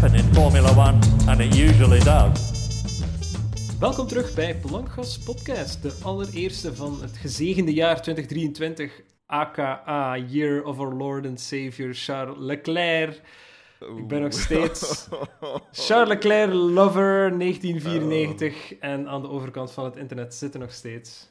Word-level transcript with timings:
happen 0.00 0.18
in 0.18 0.34
Formula 0.34 0.70
One, 0.76 0.98
and 1.26 1.40
it 1.40 1.56
usually 1.56 1.98
does. 1.98 2.56
Welkom 3.78 4.06
terug 4.06 4.34
bij 4.34 4.56
Blankgas 4.56 5.18
Podcast, 5.18 5.82
de 5.82 5.98
allereerste 6.02 6.74
van 6.74 7.02
het 7.02 7.16
gezegende 7.16 7.72
jaar 7.72 8.02
2023, 8.02 9.02
aka 9.26 10.16
Year 10.16 10.64
of 10.64 10.78
Our 10.78 10.94
Lord 10.94 11.26
and 11.26 11.40
Savior 11.40 11.94
Charles 11.94 12.36
Leclerc. 12.38 13.20
Ik 13.96 14.08
ben 14.08 14.22
nog 14.22 14.32
steeds 14.32 15.08
Charles 15.86 16.08
Leclerc 16.08 16.52
lover 16.52 17.38
1994 17.38 18.78
en 18.78 19.08
aan 19.08 19.22
de 19.22 19.28
overkant 19.28 19.72
van 19.72 19.84
het 19.84 19.96
internet 19.96 20.34
zitten 20.34 20.60
nog 20.60 20.72
steeds. 20.72 21.28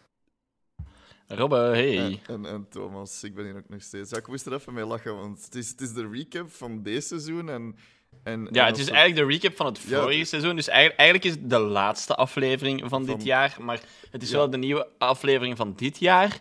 Robbe, 1.27 1.55
hey. 1.55 1.97
En, 1.97 2.19
en, 2.27 2.45
en 2.45 2.67
Thomas, 2.69 3.23
ik 3.23 3.35
ben 3.35 3.45
hier 3.45 3.55
ook 3.55 3.69
nog 3.69 3.81
steeds. 3.81 4.09
Ja, 4.09 4.17
ik 4.17 4.27
moest 4.27 4.45
er 4.45 4.53
even 4.53 4.73
mee 4.73 4.85
lachen, 4.85 5.15
want 5.15 5.45
het 5.45 5.55
is, 5.55 5.69
het 5.69 5.81
is 5.81 5.93
de 5.93 6.09
recap 6.11 6.51
van 6.51 6.83
deze 6.83 7.07
seizoen. 7.07 7.49
En, 7.49 7.75
en, 8.23 8.47
Ja, 8.51 8.61
en 8.65 8.71
het 8.71 8.77
is 8.77 8.89
eigenlijk 8.89 9.27
de 9.29 9.33
recap 9.33 9.55
van 9.55 9.65
het 9.65 9.81
Ja. 9.81 10.01
vorige 10.01 10.23
seizoen. 10.25 10.55
Dus 10.55 10.67
eigenlijk, 10.67 10.99
eigenlijk 10.99 11.29
is 11.35 11.41
het 11.41 11.49
de 11.49 11.59
laatste 11.59 12.15
aflevering 12.15 12.79
van, 12.79 12.89
Van- 12.89 13.05
dit 13.05 13.23
jaar. 13.23 13.57
Maar 13.59 13.81
het 14.11 14.21
is 14.23 14.29
Ja. 14.29 14.37
wel 14.37 14.49
de 14.49 14.57
nieuwe 14.57 14.87
aflevering 14.97 15.57
van 15.57 15.73
dit 15.75 15.99
jaar. 15.99 16.39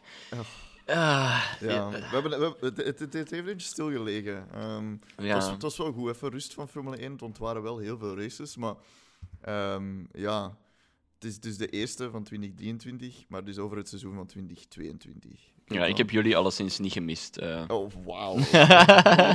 Ah, 0.87 1.45
Ja, 1.61 1.89
we 1.91 1.97
hebben, 1.97 2.01
we 2.01 2.09
hebben- 2.13 2.55
het, 2.61 2.77
het, 2.77 2.87
het, 2.87 2.99
het 2.99 3.13
heeft 3.13 3.33
eventjes 3.33 3.71
stilgelegen. 3.71 4.47
Ehm, 4.55 4.91
ja. 4.91 4.99
het, 5.17 5.33
was, 5.33 5.51
het 5.51 5.63
was 5.63 5.77
wel 5.77 5.93
goed, 5.93 6.09
even 6.15 6.31
rust 6.31 6.55
van 6.55 6.69
Formule 6.69 6.97
1, 6.97 7.09
want 7.09 7.21
het 7.33 7.39
waren 7.39 7.63
wel 7.63 7.79
heel 7.79 7.99
veel 7.99 8.19
races. 8.19 8.57
Maar 8.57 8.75
ehm, 9.41 10.05
ja, 10.13 10.57
het 11.15 11.25
is 11.25 11.41
dus 11.41 11.57
de 11.57 11.69
eerste 11.69 12.11
van 12.11 12.23
2023, 12.23 13.25
maar 13.29 13.45
dus 13.45 13.59
over 13.59 13.77
het 13.77 13.89
seizoen 13.89 14.15
van 14.15 14.27
2022. 14.27 15.41
Ja, 15.67 15.85
ik 15.85 15.97
heb 15.97 16.11
jullie 16.11 16.37
alleszins 16.37 16.79
niet 16.79 16.93
gemist. 16.93 17.37
eh. 17.37 17.63
Oh, 17.69 17.91
wauw. 18.05 18.33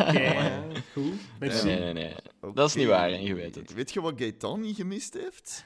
Oké, 0.07 0.61
goed. 0.93 1.13
Nee, 1.39 1.79
nee, 1.79 1.93
nee. 1.93 2.13
Dat 2.53 2.67
is 2.69 2.75
niet 2.75 2.87
waar, 2.87 3.09
en 3.11 3.23
je 3.23 3.35
weet 3.35 3.55
het. 3.55 3.73
Weet 3.73 3.93
je 3.93 4.01
wat 4.01 4.13
Gaetan 4.17 4.61
niet 4.61 4.75
gemist 4.75 5.13
heeft? 5.13 5.65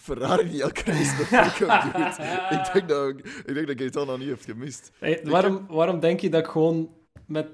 Ferrari 0.00 0.50
die 0.50 0.62
elke 0.62 0.82
race 0.84 1.16
de 1.16 1.26
doet. 1.30 2.58
Ik 2.58 2.72
denk 2.72 2.88
dat, 2.88 3.08
ik 3.46 3.54
denk 3.54 3.66
dat 3.66 3.78
Gaetan 3.80 4.06
dat 4.06 4.18
niet 4.18 4.28
heeft 4.28 4.44
gemist. 4.44 4.90
Hey, 4.98 5.20
waarom, 5.24 5.66
waarom 5.68 6.00
denk 6.00 6.20
je 6.20 6.28
dat 6.30 6.40
ik 6.44 6.50
gewoon 6.50 6.90
met 7.26 7.46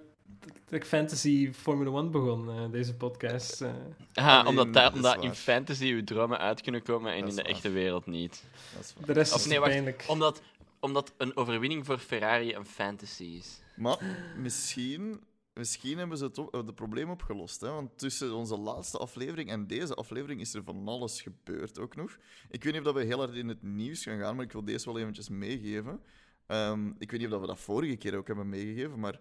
de 0.68 0.84
Fantasy 0.84 1.52
Formula 1.52 1.98
1 1.98 2.10
begon, 2.10 2.48
eh, 2.48 2.70
deze 2.70 2.94
podcast? 2.94 3.60
eh? 3.60 3.68
Aha, 4.14 4.42
I 4.44 4.46
omdat, 4.46 4.72
daar- 4.72 4.92
omdat 4.92 5.22
in 5.22 5.34
fantasy 5.34 5.86
uw 5.92 6.04
dromen 6.04 6.38
uit 6.38 6.60
kunnen 6.60 6.82
komen 6.82 7.12
en 7.12 7.18
in 7.18 7.24
de 7.28 7.34
waar. 7.34 7.44
echte 7.44 7.70
wereld 7.70 8.06
niet. 8.06 8.44
Dat 8.74 8.84
is 8.84 8.94
waar. 8.96 9.06
de 9.06 9.12
rest 9.12 9.32
Of 9.34 9.40
is 9.40 9.46
nee, 9.46 9.60
wacht. 9.60 10.08
Omdat, 10.08 10.42
omdat 10.80 11.14
een 11.16 11.36
overwinning 11.36 11.86
voor 11.86 11.98
Ferrari 11.98 12.54
een 12.54 12.66
fantasy 12.66 13.24
is. 13.24 13.60
Maar 13.76 14.32
misschien, 14.36 15.24
misschien 15.54 15.98
hebben 15.98 16.18
ze 16.18 16.24
het, 16.24 16.36
het 16.50 16.74
probleem 16.74 17.10
opgelost. 17.10 17.60
Hè? 17.60 17.70
Want 17.70 17.98
tussen 17.98 18.34
onze 18.34 18.56
laatste 18.56 18.98
aflevering 18.98 19.50
en 19.50 19.66
deze 19.66 19.94
aflevering 19.94 20.40
is 20.40 20.54
er 20.54 20.64
van 20.64 20.88
alles 20.88 21.22
gebeurd 21.22 21.78
ook 21.78 21.96
nog. 21.96 22.18
Ik 22.48 22.64
weet 22.64 22.72
niet 22.72 22.86
of 22.86 22.94
we 22.94 23.04
heel 23.04 23.18
hard 23.18 23.34
in 23.34 23.48
het 23.48 23.62
nieuws 23.62 24.02
gaan 24.02 24.18
gaan, 24.18 24.36
maar 24.36 24.44
ik 24.44 24.52
wil 24.52 24.64
deze 24.64 24.86
wel 24.86 24.98
eventjes 24.98 25.28
meegeven. 25.28 26.00
Ehm, 26.46 26.92
ik 26.98 27.10
weet 27.10 27.20
niet 27.20 27.32
of 27.32 27.40
we 27.40 27.46
dat 27.46 27.60
vorige 27.60 27.96
keer 27.96 28.16
ook 28.16 28.26
hebben 28.26 28.48
meegegeven, 28.48 29.00
maar 29.00 29.20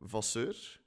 Vasseur... 0.00 0.80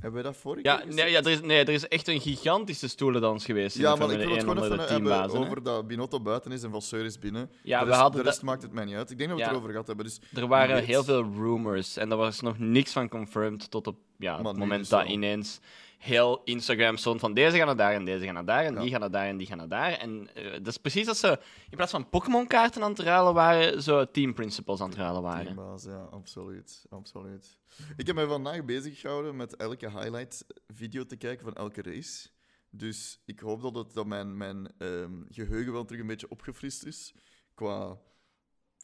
Hebben 0.00 0.22
we 0.22 0.28
dat 0.28 0.36
vorige 0.36 0.68
Ja, 0.68 0.76
keer 0.76 0.94
nee, 0.94 1.10
ja 1.10 1.18
er, 1.22 1.30
is, 1.30 1.40
nee, 1.40 1.64
er 1.64 1.72
is 1.72 1.88
echt 1.88 2.08
een 2.08 2.20
gigantische 2.20 2.88
stoelendans 2.88 3.44
geweest 3.44 3.76
Ja, 3.78 3.94
maar 3.94 4.10
ik 4.10 4.16
wil 4.18 4.28
het 4.28 4.36
1 4.36 4.40
gewoon 4.40 4.64
even 4.64 4.78
hebben 4.88 5.12
hè. 5.12 5.26
over 5.38 5.62
dat 5.62 5.86
Binotto 5.86 6.20
buiten 6.20 6.52
is 6.52 6.62
en 6.62 6.70
Vasseur 6.70 7.04
is 7.04 7.18
binnen. 7.18 7.50
Ja, 7.62 7.78
de 7.78 7.84
we 7.84 7.90
rest, 7.90 8.02
hadden 8.02 8.22
de 8.22 8.28
rest 8.28 8.42
maakt 8.42 8.62
het 8.62 8.72
mij 8.72 8.84
niet 8.84 8.94
uit. 8.94 9.10
Ik 9.10 9.18
denk 9.18 9.28
dat 9.30 9.38
we 9.38 9.44
het 9.44 9.52
erover 9.52 9.70
gehad 9.70 9.86
hebben. 9.86 10.04
Dus 10.04 10.20
Er 10.34 10.46
waren 10.46 10.74
weet. 10.74 10.84
heel 10.84 11.04
veel 11.04 11.22
rumors 11.22 11.96
en 11.96 12.10
er 12.10 12.16
was 12.16 12.40
nog 12.40 12.58
niks 12.58 12.92
van 12.92 13.08
confirmed 13.08 13.70
tot 13.70 13.86
op 13.86 13.96
ja, 14.18 14.42
het 14.42 14.56
moment 14.56 14.80
dus 14.80 14.88
dat 14.88 15.06
ineens 15.08 15.60
heel 16.04 16.42
Instagram 16.44 16.96
stond 16.96 17.20
van 17.20 17.34
deze 17.34 17.56
gaan 17.56 17.66
naar 17.66 17.76
daar 17.76 17.92
en 17.92 18.04
deze 18.04 18.24
gaan 18.24 18.34
naar 18.34 18.44
daar 18.44 18.64
en 18.64 18.74
Ja. 18.74 18.80
die 18.80 18.90
gaan 18.90 19.00
naar 19.00 19.10
daar 19.10 19.26
en 19.26 19.36
die 19.36 19.46
gaan 19.46 19.56
naar 19.56 19.68
daar. 19.68 19.92
En 19.92 20.34
eh, 20.34 20.52
dat 20.52 20.66
is 20.66 20.76
precies 20.76 21.08
als 21.08 21.18
ze 21.20 21.38
in 21.70 21.76
plaats 21.76 21.90
van 21.90 22.08
Pokémon-kaarten 22.08 22.82
aan 22.82 22.90
het 22.90 22.98
ruilen 22.98 23.34
waren, 23.34 23.82
zo 23.82 24.10
team 24.10 24.34
principles 24.34 24.80
aan 24.80 24.88
het 24.88 24.98
ruilen 24.98 25.22
waren. 25.22 25.44
Teambaas, 25.44 25.84
ja, 25.84 26.08
absoluut, 26.10 26.86
absoluut. 26.90 27.58
Ik 27.96 28.06
heb 28.06 28.16
mij 28.16 28.26
vandaag 28.26 28.64
bezig 28.64 29.00
gehouden 29.00 29.36
met 29.36 29.56
elke 29.56 29.90
highlight-video 29.90 31.04
te 31.06 31.16
kijken 31.16 31.44
van 31.44 31.54
elke 31.54 31.82
race. 31.82 32.28
Dus 32.70 33.20
ik 33.24 33.40
hoop 33.40 33.62
dat, 33.62 33.74
het, 33.74 33.94
dat 33.94 34.06
mijn, 34.06 34.36
mijn 34.36 34.72
ehm, 34.78 35.22
geheugen 35.28 35.72
wel 35.72 35.84
terug 35.84 36.00
een 36.00 36.06
beetje 36.06 36.30
opgefrist 36.30 36.84
is 36.84 37.14
qua 37.54 37.98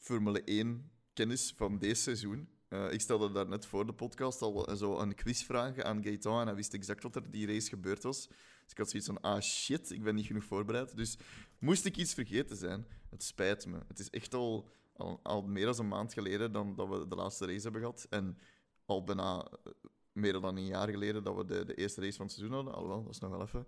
Formule 0.00 0.42
1 0.44 0.90
kennis 1.12 1.52
van 1.56 1.78
deze 1.78 2.02
seizoen. 2.02 2.48
Eh, 2.70 2.92
ik 2.92 3.00
stelde 3.00 3.32
daar 3.32 3.48
net 3.48 3.66
voor 3.66 3.86
de 3.86 3.92
podcast 3.92 4.42
al 4.42 4.76
zo 4.76 4.98
een 4.98 5.14
quizvraag 5.14 5.78
aan 5.78 6.02
Gaetan 6.04 6.40
en 6.40 6.46
hij 6.46 6.54
wist 6.54 6.74
exact 6.74 7.02
wat 7.02 7.16
er 7.16 7.30
die 7.30 7.46
race 7.46 7.68
gebeurd 7.68 8.02
was. 8.02 8.28
Dus 8.28 8.70
ik 8.70 8.78
had 8.78 8.90
zoiets 8.90 9.08
van, 9.08 9.20
ah 9.20 9.40
shit, 9.40 9.90
ik 9.90 10.02
ben 10.02 10.14
niet 10.14 10.26
genoeg 10.26 10.44
voorbereid. 10.44 10.96
Dus 10.96 11.18
moest 11.58 11.84
ik 11.84 11.96
iets 11.96 12.14
vergeten 12.14 12.56
zijn, 12.56 12.86
het 13.08 13.22
spijt 13.22 13.66
me. 13.66 13.78
Het 13.88 13.98
is 13.98 14.10
echt 14.10 14.34
al, 14.34 14.68
al, 14.96 15.20
al 15.22 15.42
meer 15.42 15.64
dan 15.64 15.78
een 15.78 15.88
maand 15.88 16.12
geleden 16.12 16.52
dan 16.52 16.74
dat 16.74 16.88
we 16.88 17.08
de 17.08 17.14
laatste 17.14 17.46
race 17.46 17.62
hebben 17.62 17.80
gehad. 17.80 18.06
En 18.10 18.38
al 18.84 19.04
bijna 19.04 19.44
eh, 19.44 19.72
meer 20.12 20.32
dan 20.32 20.56
een 20.56 20.66
jaar 20.66 20.88
geleden 20.88 21.24
dat 21.24 21.36
we 21.36 21.44
de, 21.44 21.64
de 21.64 21.74
eerste 21.74 22.00
race 22.00 22.16
van 22.16 22.26
het 22.26 22.34
seizoen 22.34 22.56
hadden. 22.56 22.74
Alhoewel, 22.74 23.02
dat 23.02 23.14
is 23.14 23.20
nog 23.20 23.30
wel 23.30 23.42
even. 23.42 23.66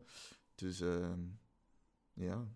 Dus, 0.54 0.80
ehm, 0.80 1.20
ja. 2.12 2.48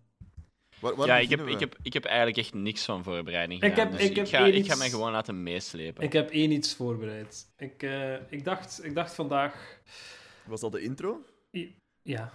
Waar, 0.79 0.95
waar 0.95 1.07
Ja, 1.07 1.17
ik 1.17 1.29
heb, 1.29 1.47
ik, 1.47 1.59
heb, 1.59 1.75
ik 1.81 1.93
heb 1.93 2.05
eigenlijk 2.05 2.37
echt 2.37 2.53
niks 2.53 2.85
van 2.85 3.03
voorbereiding 3.03 3.63
Ik 3.63 3.69
gedaan. 3.69 3.87
heb- 3.87 3.97
dus 3.97 4.09
ik 4.09 4.15
heb 4.15 4.27
ga, 4.27 4.43
één 4.45 4.53
ik 4.55 4.65
ga 4.71 4.75
mij 4.75 4.89
gewoon 4.89 5.11
laten 5.11 5.43
meeslepen. 5.43 6.03
Ik 6.03 6.13
heb 6.13 6.29
één 6.29 6.51
iets 6.51 6.75
voorbereid. 6.75 7.47
Ik, 7.57 7.83
eh, 7.83 8.13
ik, 8.31 8.43
dacht, 8.43 8.79
ik 8.83 8.95
dacht 8.95 9.13
vandaag... 9.15 9.79
Was 10.45 10.61
dat 10.61 10.71
de 10.71 10.81
intro? 10.81 11.21
Ja. 12.01 12.31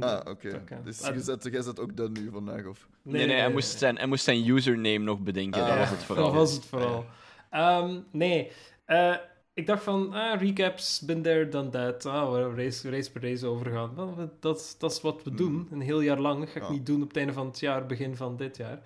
Ah, 0.00 0.20
oké. 0.30 0.64
Dus 0.84 1.02
Ah, 1.02 1.14
je 1.14 1.20
zet, 1.20 1.48
jij 1.50 1.62
zet 1.62 1.80
ook 1.80 1.96
dat 1.96 2.10
nu 2.10 2.30
vandaag, 2.30 2.66
of? 2.66 2.88
nee, 3.02 3.26
nee, 3.26 3.36
hij, 3.36 3.50
moest 3.50 3.78
zijn, 3.78 3.96
hij 3.96 4.06
moest 4.06 4.24
zijn 4.24 4.48
username 4.48 4.98
nog 4.98 5.18
bedenken. 5.20 5.60
Ah, 5.60 5.66
dat 5.68 5.76
ja. 5.76 5.80
was 5.82 5.90
het 5.90 6.02
vooral. 6.02 6.24
Dat 6.24 6.34
was 6.34 6.52
het 6.52 6.64
vooral. 6.64 7.04
Ehm, 7.50 8.00
nee, 8.12 8.50
Eh, 8.84 9.14
ik 9.54 9.66
dacht 9.66 9.82
van, 9.82 10.12
ah, 10.12 10.40
recaps, 10.40 11.00
been 11.00 11.22
there, 11.22 11.48
done 11.48 11.70
that. 11.70 12.06
Ah, 12.06 12.32
we 12.32 12.54
race, 12.62 12.90
race 12.90 13.10
per 13.12 13.22
race 13.22 13.46
overgaan. 13.46 13.94
Dat, 14.40 14.76
dat 14.78 14.90
is 14.92 15.00
wat 15.00 15.22
we 15.22 15.34
doen, 15.34 15.68
een 15.70 15.80
heel 15.80 16.00
jaar 16.00 16.20
lang. 16.20 16.40
Dat 16.40 16.48
ga 16.48 16.56
ik 16.60 16.66
Ja. 16.66 16.70
niet 16.72 16.86
doen 16.86 17.02
op 17.02 17.08
het 17.08 17.16
einde 17.16 17.32
van 17.32 17.46
het 17.46 17.60
jaar, 17.60 17.86
begin 17.86 18.16
van 18.16 18.36
dit 18.36 18.56
jaar. 18.56 18.82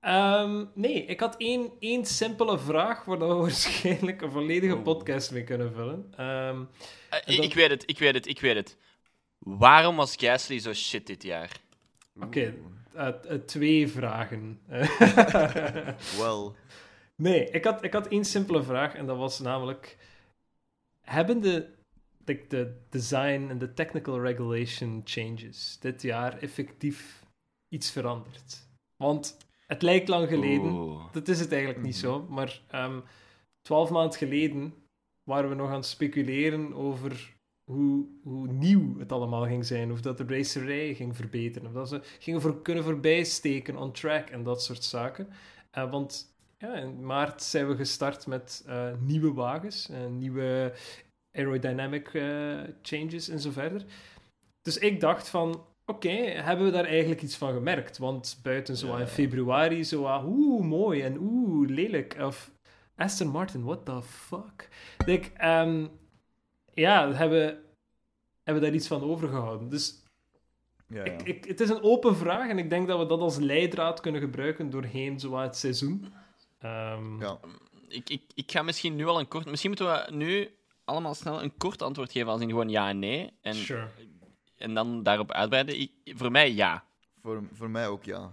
Ehm, 0.00 0.64
nee, 0.74 1.04
ik 1.04 1.20
had 1.20 1.34
één, 1.38 1.70
één 1.78 2.04
simpele 2.04 2.58
vraag 2.58 3.04
waar 3.04 3.18
we 3.18 3.24
waarschijnlijk 3.44 4.22
een 4.22 4.30
volledige 4.30 4.74
Oh. 4.76 4.82
podcast 4.82 5.30
mee 5.32 5.44
kunnen 5.44 5.72
vullen. 5.74 6.12
Ehm, 6.16 6.62
Eh, 7.26 7.38
Ik 7.38 7.54
weet 7.54 7.70
het, 7.70 7.82
ik 7.86 7.98
weet 7.98 8.14
het, 8.14 8.26
ik 8.26 8.40
weet 8.40 8.56
het. 8.56 8.76
Waarom 9.38 9.96
was 9.96 10.16
Gasly 10.16 10.58
zo 10.58 10.72
shit 10.72 11.06
dit 11.06 11.22
jaar? 11.22 11.50
Oké, 12.20 12.54
twee 13.46 13.88
vragen. 13.88 14.60
Wel. 16.18 16.54
Nee, 17.16 17.50
ik 17.50 17.64
had, 17.64 17.84
ik 17.84 17.92
had 17.92 18.06
één 18.08 18.24
simpele 18.24 18.62
vraag 18.62 18.94
en 18.94 19.06
dat 19.06 19.16
was 19.16 19.38
namelijk: 19.38 19.98
hebben 21.00 21.40
de, 21.40 21.68
de, 22.24 22.44
de 22.48 22.80
design 22.88 23.46
en 23.48 23.58
de 23.58 23.72
technical 23.72 24.20
regulation 24.20 25.00
changes 25.04 25.78
dit 25.80 26.02
jaar 26.02 26.38
effectief 26.38 27.24
iets 27.68 27.90
veranderd? 27.90 28.68
Want 28.96 29.36
het 29.66 29.82
lijkt 29.82 30.08
lang 30.08 30.28
geleden, 30.28 30.72
Oeh. 30.72 31.12
dat 31.12 31.28
is 31.28 31.40
het 31.40 31.52
eigenlijk 31.52 31.82
niet 31.82 31.96
zo, 31.96 32.26
maar 32.28 32.62
ehm, 32.68 33.00
twaalf 33.62 33.90
maanden 33.90 34.18
geleden 34.18 34.74
waren 35.22 35.48
we 35.48 35.54
nog 35.54 35.68
aan 35.68 35.74
het 35.74 35.86
speculeren 35.86 36.74
over 36.74 37.34
hoe, 37.64 38.06
hoe 38.22 38.46
nieuw 38.46 38.98
het 38.98 39.12
allemaal 39.12 39.46
ging 39.46 39.66
zijn, 39.66 39.92
of 39.92 40.00
dat 40.00 40.18
de 40.18 40.24
racerij 40.26 40.94
ging 40.94 41.16
verbeteren, 41.16 41.68
of 41.68 41.74
dat 41.74 41.88
ze 41.88 42.00
gingen 42.18 42.40
voor, 42.40 42.62
kunnen 42.62 42.84
voorbijsteken 42.84 43.76
on 43.76 43.92
track 43.92 44.28
en 44.28 44.42
dat 44.42 44.62
soort 44.62 44.84
zaken. 44.84 45.28
Eh, 45.70 45.90
want 45.90 46.33
ja, 46.64 46.74
in 46.74 47.06
maart 47.06 47.42
zijn 47.42 47.68
we 47.68 47.76
gestart 47.76 48.26
met 48.26 48.64
eh, 48.66 48.90
nieuwe 49.00 49.32
wagens, 49.32 49.88
eh, 49.88 50.06
nieuwe 50.06 50.72
aerodynamic 51.32 52.14
eh, 52.14 52.60
changes 52.82 53.28
en 53.28 53.40
zo 53.40 53.50
verder. 53.50 53.84
Dus 54.62 54.78
ik 54.78 55.00
dacht 55.00 55.28
van, 55.28 55.66
oké, 55.86 56.08
hebben 56.18 56.64
we 56.66 56.72
daar 56.72 56.84
eigenlijk 56.84 57.22
iets 57.22 57.36
van 57.36 57.52
gemerkt? 57.52 57.98
Want 57.98 58.38
buiten 58.42 58.76
zo 58.76 58.86
Ja. 58.86 58.98
in 58.98 59.06
februari, 59.06 59.84
zo 59.84 60.22
oeh, 60.24 60.64
mooi 60.64 61.02
en 61.02 61.16
oeh, 61.18 61.68
lelijk. 61.68 62.16
Of 62.20 62.50
Aston 62.96 63.28
Martin, 63.28 63.64
what 63.64 63.84
the 63.84 64.02
fuck? 64.02 64.68
Like, 65.06 65.30
ehm, 65.36 65.86
ja, 66.74 67.12
hebben, 67.12 67.44
hebben 68.42 68.62
we 68.62 68.68
daar 68.68 68.76
iets 68.78 68.86
van 68.88 69.02
overgehouden. 69.02 69.68
Dus 69.68 70.02
Ja, 70.88 71.04
ja. 71.04 71.12
ik, 71.12 71.22
ik, 71.22 71.44
het 71.44 71.60
is 71.60 71.68
een 71.68 71.82
open 71.82 72.16
vraag 72.16 72.48
en 72.48 72.58
ik 72.58 72.70
denk 72.70 72.88
dat 72.88 72.98
we 72.98 73.06
dat 73.06 73.20
als 73.20 73.36
leidraad 73.38 74.00
kunnen 74.00 74.20
gebruiken 74.20 74.70
doorheen 74.70 75.20
zo 75.20 75.36
het 75.36 75.56
seizoen. 75.56 76.12
Ehm, 76.64 77.20
Ja. 77.20 77.38
Ik, 77.88 78.10
ik, 78.10 78.22
ik 78.34 78.50
ga 78.52 78.62
misschien 78.62 78.96
nu 78.96 79.06
al 79.06 79.18
een 79.18 79.28
kort... 79.28 79.44
Misschien 79.46 79.70
moeten 79.70 79.86
we 79.92 80.12
nu 80.14 80.54
allemaal 80.84 81.14
snel 81.14 81.42
een 81.42 81.56
kort 81.56 81.82
antwoord 81.82 82.12
geven, 82.12 82.28
als 82.28 82.40
in 82.40 82.48
gewoon 82.48 82.68
ja 82.68 82.88
en 82.88 82.98
nee. 82.98 83.30
En, 83.42 83.54
Sure. 83.54 83.88
en 84.56 84.74
dan 84.74 85.02
daarop 85.02 85.32
uitbreiden. 85.32 85.80
Ik- 85.80 85.92
voor 86.04 86.30
mij 86.30 86.52
ja. 86.52 86.84
Voor, 87.22 87.42
voor 87.52 87.70
mij 87.70 87.88
ook 87.88 88.04
ja. 88.04 88.30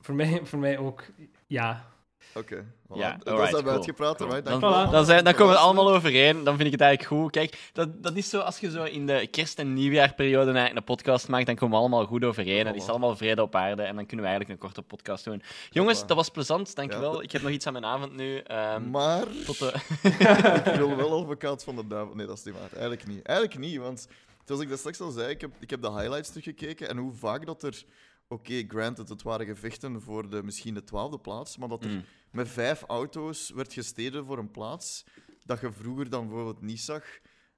Voor 0.00 0.14
mij, 0.14 0.40
voor 0.44 0.58
mij 0.58 0.78
ook, 0.78 1.04
ja. 1.46 1.94
Oké. 2.34 2.64
Voilà. 2.64 2.94
Ja, 2.98 3.16
dat 3.16 3.28
alright, 3.28 3.54
hebben 3.54 3.56
we 3.56 3.62
cool. 3.62 3.74
uitgepraat. 3.74 4.16
Cool. 4.16 4.30
Dan, 4.30 4.42
dank 4.42 4.60
je 4.60 4.68
wel. 4.68 4.86
Voilà. 4.86 4.90
dan, 4.90 5.04
zijn, 5.04 5.24
dan 5.24 5.34
komen 5.34 5.52
we 5.52 5.58
allemaal 5.58 5.94
overeen. 5.94 6.44
Dan 6.44 6.54
vind 6.54 6.66
ik 6.66 6.72
het 6.72 6.80
eigenlijk 6.80 7.22
goed. 7.22 7.30
Kijk, 7.30 7.70
dat, 7.72 8.02
dat 8.02 8.16
is 8.16 8.28
zo 8.28 8.38
als 8.40 8.58
je 8.58 8.70
zo 8.70 8.84
in 8.84 9.06
de 9.06 9.26
kerst- 9.30 9.58
en 9.58 9.72
nieuwjaarperiode 9.72 10.50
eigenlijk 10.50 10.76
een 10.76 10.94
podcast 10.94 11.28
maakt, 11.28 11.46
dan 11.46 11.54
komen 11.54 11.74
we 11.74 11.80
allemaal 11.80 12.06
goed 12.06 12.24
overeen. 12.24 12.64
Dan 12.64 12.74
is 12.74 12.88
allemaal 12.88 13.16
vrede 13.16 13.42
op 13.42 13.54
aarde 13.54 13.82
en 13.82 13.96
dan 13.96 14.06
kunnen 14.06 14.24
we 14.24 14.30
eigenlijk 14.30 14.50
een 14.60 14.66
korte 14.68 14.82
podcast 14.82 15.24
doen. 15.24 15.42
Jongens, 15.70 16.06
dat 16.06 16.16
was 16.16 16.28
plezant. 16.28 16.74
Dankjewel. 16.74 17.14
Ja. 17.16 17.22
Ik 17.22 17.32
heb 17.32 17.42
nog 17.42 17.50
iets 17.50 17.66
aan 17.66 17.72
mijn 17.72 17.84
avond 17.84 18.16
nu. 18.16 18.38
Ehm, 18.38 18.90
Maar 18.90 19.24
tot 19.44 19.58
de... 19.58 19.72
ik 20.70 20.76
wil 20.76 20.96
wel 21.06 21.18
advocaat 21.20 21.64
van 21.64 21.76
de 21.76 21.86
duivel. 21.86 22.14
Nee, 22.14 22.26
dat 22.26 22.38
is 22.38 22.44
niet 22.44 22.54
waar. 22.54 22.70
Eigenlijk 22.72 23.06
niet. 23.06 23.22
Eigenlijk 23.22 23.58
niet, 23.60 23.76
want 23.78 24.08
zoals 24.44 24.62
ik 24.62 24.68
dat 24.68 24.78
straks 24.78 25.00
al 25.00 25.10
zei, 25.10 25.28
ik 25.28 25.40
heb, 25.40 25.50
ik 25.60 25.70
heb 25.70 25.82
de 25.82 25.92
highlights 25.92 26.28
teruggekeken 26.28 26.88
en 26.88 26.96
hoe 26.96 27.12
vaak 27.12 27.46
dat 27.46 27.62
er... 27.62 27.82
Oké, 28.28 28.64
granted, 28.68 29.08
het 29.08 29.22
waren 29.22 29.46
gevechten 29.46 30.00
voor 30.00 30.30
de, 30.30 30.42
misschien 30.42 30.74
de 30.74 30.84
twaalfde 30.84 31.18
plaats, 31.18 31.56
maar 31.56 31.68
dat 31.68 31.84
er 31.84 31.90
Mm. 31.90 32.04
met 32.30 32.48
vijf 32.48 32.82
auto's 32.82 33.50
werd 33.50 33.72
gestreden 33.72 34.26
voor 34.26 34.38
een 34.38 34.50
plaats 34.50 35.04
dat 35.44 35.60
je 35.60 35.72
vroeger 35.72 36.10
dan 36.10 36.26
bijvoorbeeld 36.26 36.60
niet 36.62 36.80
zag, 36.80 37.04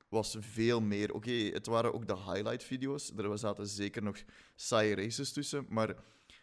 was 0.08 0.36
veel 0.40 0.80
meer. 0.80 1.14
Oké, 1.14 1.30
het 1.30 1.66
waren 1.66 1.94
ook 1.94 2.06
de 2.06 2.16
highlight-video's. 2.16 3.12
Er 3.16 3.38
zaten 3.38 3.66
zeker 3.66 4.02
nog 4.02 4.16
saaie 4.56 4.94
races 4.94 5.32
tussen, 5.32 5.66
maar 5.68 5.94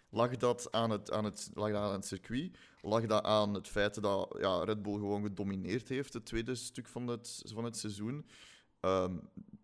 lag 0.09 0.37
dat 0.37 0.71
aan 0.71 0.89
het, 0.89 1.11
aan 1.11 1.23
het, 1.23 1.49
lag 1.53 1.71
dat 1.71 1.81
aan 1.81 1.91
het 1.93 2.05
circuit? 2.05 2.57
Lag 2.81 3.05
dat 3.05 3.23
aan 3.23 3.53
het 3.53 3.67
feit 3.67 4.01
dat 4.01 4.37
ja, 4.39 4.63
Red 4.63 4.81
Bull 4.81 4.93
gewoon 4.93 5.23
gedomineerd 5.23 5.89
heeft, 5.89 6.13
het 6.13 6.25
tweede 6.25 6.55
stuk 6.55 6.87
van 6.87 7.07
het, 7.07 7.41
van 7.53 7.63
het 7.63 7.77
seizoen? 7.77 8.25
Ehm, 8.85 9.13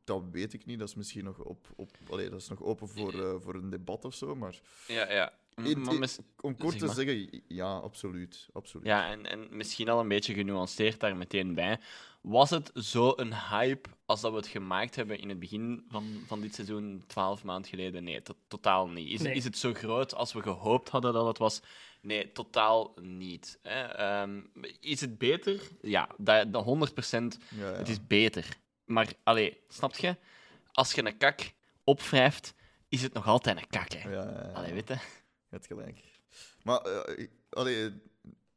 dat 0.03 0.23
weet 0.31 0.53
ik 0.53 0.65
niet. 0.65 0.79
Dat 0.79 0.87
is 0.87 0.95
misschien 0.95 1.23
nog, 1.23 1.37
op, 1.37 1.67
op, 1.75 1.89
allee, 2.09 2.29
dat 2.29 2.39
is 2.41 2.47
nog 2.47 2.61
open 2.63 2.87
voor, 2.89 3.13
eh, 3.13 3.35
voor 3.39 3.55
een 3.55 3.69
debat 3.69 4.05
of 4.05 4.13
zo. 4.15 4.35
Maar 4.35 4.59
Ja, 4.87 5.11
ja. 5.11 5.33
M- 5.55 5.65
In- 5.65 5.81
maar 5.81 5.93
in- 5.93 5.99
mis- 5.99 6.19
om 6.39 6.57
kort 6.57 6.71
Zeg 6.71 6.79
te 6.79 6.85
maar. 6.85 6.95
zeggen, 6.95 7.41
ja, 7.47 7.77
absoluut. 7.77 8.47
absoluut. 8.53 8.85
Ja, 8.87 9.09
en, 9.11 9.25
en 9.25 9.47
misschien 9.51 9.89
al 9.89 9.99
een 9.99 10.07
beetje 10.07 10.33
genuanceerd 10.33 10.99
daar 10.99 11.17
meteen 11.17 11.53
bij. 11.53 11.79
Was 12.21 12.49
het 12.49 12.71
zo 12.75 13.13
een 13.15 13.33
hype 13.49 13.89
als 14.05 14.21
dat 14.21 14.31
we 14.31 14.37
het 14.37 14.47
gemaakt 14.47 14.95
hebben 14.95 15.19
in 15.19 15.29
het 15.29 15.39
begin 15.39 15.85
van, 15.89 16.05
van 16.27 16.41
dit 16.41 16.55
seizoen, 16.55 17.03
twaalf 17.07 17.43
maanden 17.43 17.69
geleden? 17.69 18.03
Nee, 18.03 18.21
to- 18.21 18.35
totaal 18.47 18.87
niet. 18.89 19.09
Is, 19.11 19.21
Nee. 19.21 19.33
is 19.35 19.43
het 19.43 19.57
zo 19.57 19.73
groot 19.73 20.13
als 20.15 20.33
we 20.33 20.41
gehoopt 20.41 20.89
hadden 20.89 21.13
dat 21.13 21.27
het 21.27 21.37
was? 21.37 21.61
Nee, 22.01 22.31
totaal 22.31 22.93
niet. 23.01 23.59
Hè. 23.61 23.81
Ehm, 23.81 24.41
is 24.79 25.01
het 25.01 25.17
beter? 25.17 25.61
Ja, 25.81 26.09
dat, 26.17 26.53
dat 26.53 26.63
100 26.63 27.11
Ja, 27.11 27.19
ja. 27.57 27.63
Het 27.65 27.89
is 27.89 28.07
beter. 28.07 28.57
Maar, 28.91 29.07
allee, 29.23 29.57
snap 29.67 29.95
je? 29.95 30.15
Als 30.71 30.91
je 30.91 31.05
een 31.05 31.17
kak 31.17 31.51
opwrijft, 31.83 32.53
is 32.89 33.01
het 33.01 33.13
nog 33.13 33.27
altijd 33.27 33.57
een 33.57 33.67
kak, 33.69 33.91
hè? 33.93 34.09
Ja, 34.09 34.23
ja, 34.23 34.29
ja. 34.31 34.51
Allee, 34.53 34.73
weet 34.73 34.87
je? 34.87 34.93
Je 34.93 34.99
hebt 35.49 35.65
gelijk. 35.67 35.99
Maar, 36.63 36.81
eh, 36.81 37.27
allee, 37.49 37.91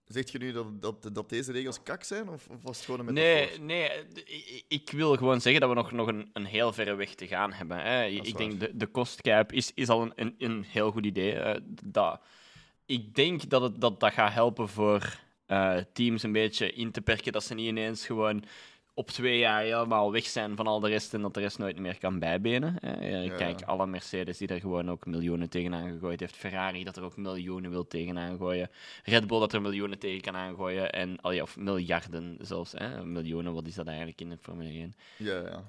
zeg 0.05 0.31
je 0.33 0.39
nu 0.39 0.53
dat, 0.53 0.83
dat, 0.83 1.09
dat 1.15 1.29
deze 1.29 1.53
regels 1.53 1.83
kak 1.83 2.05
zijn? 2.05 2.29
Of, 2.29 2.47
of 2.49 2.63
was 2.63 2.77
het 2.77 2.85
gewoon 2.85 3.07
een 3.07 3.15
metafoor? 3.15 3.61
Nee, 3.61 3.89
nee 3.89 4.05
ik- 4.25 4.65
ik 4.69 4.91
wil 4.91 5.17
gewoon 5.17 5.41
zeggen 5.41 5.61
dat 5.61 5.71
we 5.71 5.77
nog, 5.77 5.93
nog 5.93 6.07
een, 6.07 6.31
een 6.33 6.45
heel 6.45 6.73
verre 6.73 6.95
weg 6.95 7.15
te 7.15 7.27
gaan 7.27 7.53
hebben. 7.53 7.83
Hè. 7.83 8.05
Ik 8.05 8.23
waar. 8.23 8.37
denk 8.41 8.61
de, 8.61 8.77
de 8.77 8.87
kostcap 8.87 9.53
is, 9.53 9.73
is 9.75 9.89
al 9.89 10.03
een, 10.03 10.13
een, 10.17 10.35
een 10.39 10.65
heel 10.69 10.91
goed 10.91 11.07
idee. 11.07 11.33
eh, 11.33 11.61
dat, 11.85 12.21
ik 12.87 13.15
denk 13.15 13.49
dat 13.51 13.63
het, 13.63 13.81
dat, 13.81 14.01
dat 14.01 14.13
gaat 14.13 14.33
helpen 14.33 14.69
voor 14.69 15.19
eh, 15.47 15.77
teams 15.93 16.23
een 16.23 16.33
beetje 16.33 16.73
in 16.73 16.91
te 16.93 17.01
perken. 17.01 17.33
Dat 17.33 17.45
ze 17.45 17.55
niet 17.55 17.67
ineens 17.69 18.07
gewoon 18.07 18.45
op 18.95 19.11
twee 19.11 19.39
jaar 19.39 19.63
helemaal 19.63 20.13
weg 20.13 20.27
zijn 20.27 20.57
van 20.57 20.67
al 20.67 20.81
de 20.81 20.89
rest 20.89 21.15
en 21.15 21.23
dat 21.23 21.35
de 21.35 21.41
rest 21.41 21.59
nooit 21.59 21.79
meer 21.79 21.99
kan 21.99 22.19
bijbenen. 22.19 22.77
Hè. 22.81 22.93
Eh, 22.93 23.37
Kijk, 23.37 23.61
ja. 23.61 23.67
alle 23.67 23.87
Mercedes 23.87 24.39
die 24.39 24.49
er 24.49 24.61
gewoon 24.61 24.91
ook 24.91 25.07
miljoenen 25.07 25.49
tegenaan 25.49 25.93
gegooid 25.93 26.21
heeft. 26.21 26.37
Ferrari 26.37 26.85
dat 26.85 26.97
er 26.97 27.03
ook 27.03 27.17
miljoenen 27.17 27.71
wil 27.71 27.87
tegenaan 27.87 28.37
gooien. 28.37 28.71
Red 29.05 29.27
Bull 29.27 29.41
dat 29.41 29.53
er 29.53 29.63
miljoenen 29.63 29.99
tegen 29.99 30.21
kan 30.21 30.37
aangooien. 30.37 30.93
En, 30.93 31.25
of 31.25 31.57
miljarden 31.57 32.37
zelfs. 32.41 32.73
Hè. 32.73 33.05
Miljoenen, 33.05 33.53
wat 33.53 33.67
is 33.67 33.75
dat 33.75 33.87
eigenlijk 33.87 34.21
in 34.21 34.29
de 34.29 34.39
Formule 34.41 34.71
1? 34.71 34.95
Ja, 35.17 35.39
ja. 35.39 35.65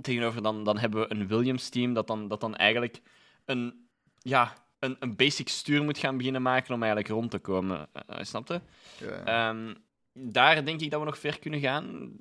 Tegenover 0.00 0.42
dan, 0.42 0.64
dan 0.64 0.78
hebben 0.78 1.00
we 1.00 1.14
een 1.14 1.26
Williams-team 1.26 1.94
dat 1.94 2.06
dan, 2.06 2.28
dat 2.28 2.40
dan 2.40 2.56
eigenlijk 2.56 3.00
een, 3.44 3.88
ja, 4.18 4.52
een, 4.78 4.96
een 4.98 5.16
basic 5.16 5.48
stuur 5.48 5.82
moet 5.82 5.98
gaan 5.98 6.16
beginnen 6.16 6.42
maken 6.42 6.74
om 6.74 6.82
eigenlijk 6.82 7.12
rond 7.12 7.30
te 7.30 7.38
komen. 7.38 7.88
Snap 8.20 8.48
je? 8.48 8.60
ja, 9.00 9.06
ja. 9.06 9.50
Ehm, 9.50 9.74
daar 10.12 10.64
denk 10.64 10.80
ik 10.80 10.90
dat 10.90 11.00
we 11.00 11.06
nog 11.06 11.18
ver 11.18 11.38
kunnen 11.38 11.60
gaan. 11.60 12.12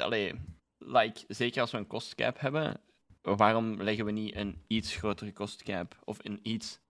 Allee, 0.00 0.32
like, 0.78 1.24
zeker 1.28 1.60
als 1.60 1.70
we 1.70 1.78
een 1.78 1.86
kostcap 1.86 2.40
hebben, 2.40 2.80
waarom 3.22 3.82
leggen 3.82 4.04
we 4.04 4.10
niet 4.10 4.34
een 4.34 4.62
iets 4.66 4.96
grotere 4.96 5.32
kostcap 5.32 5.96
of 6.04 6.18
een 6.22 6.40
iets 6.42 6.80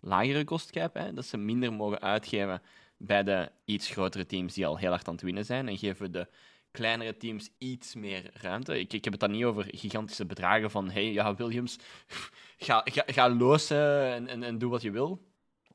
lagere 0.00 0.44
kostcap? 0.44 0.94
Hè? 0.94 1.12
Dat 1.12 1.26
ze 1.26 1.36
minder 1.36 1.72
mogen 1.72 2.00
uitgeven 2.00 2.62
bij 2.96 3.22
de 3.22 3.50
iets 3.64 3.90
grotere 3.90 4.26
teams 4.26 4.54
die 4.54 4.66
al 4.66 4.78
heel 4.78 4.90
hard 4.90 5.08
aan 5.08 5.14
het 5.14 5.22
winnen 5.22 5.44
zijn. 5.44 5.68
En 5.68 5.78
geven 5.78 6.02
we 6.02 6.10
de 6.10 6.28
kleinere 6.70 7.16
teams 7.16 7.50
iets 7.58 7.94
meer 7.94 8.30
ruimte. 8.32 8.78
Ik, 8.78 8.92
ik 8.92 9.04
heb 9.04 9.12
het 9.12 9.22
dan 9.22 9.30
niet 9.30 9.44
over 9.44 9.64
gigantische 9.68 10.26
bedragen 10.26 10.70
van 10.70 10.90
hey, 10.90 11.12
ja, 11.12 11.34
Williams, 11.34 11.76
ga, 12.58 12.82
ga, 12.84 13.28
eh, 13.68 14.14
en, 14.14 14.28
en, 14.28 14.42
en 14.42 14.58
doe 14.58 14.70
wat 14.70 14.82
je 14.82 14.90
wil. 14.90 15.26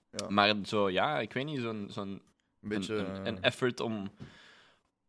Ja. 0.10 0.30
Maar 0.30 0.56
zo, 0.64 0.90
ja, 0.90 1.20
ik 1.20 1.34
weet 1.34 1.46
niet, 1.46 1.60
zo'n 1.60 1.88
zo'n 1.90 2.22
Een 2.62 2.90
eh, 2.90 3.20
een 3.24 3.42
effort 3.42 3.80
om, 3.80 4.12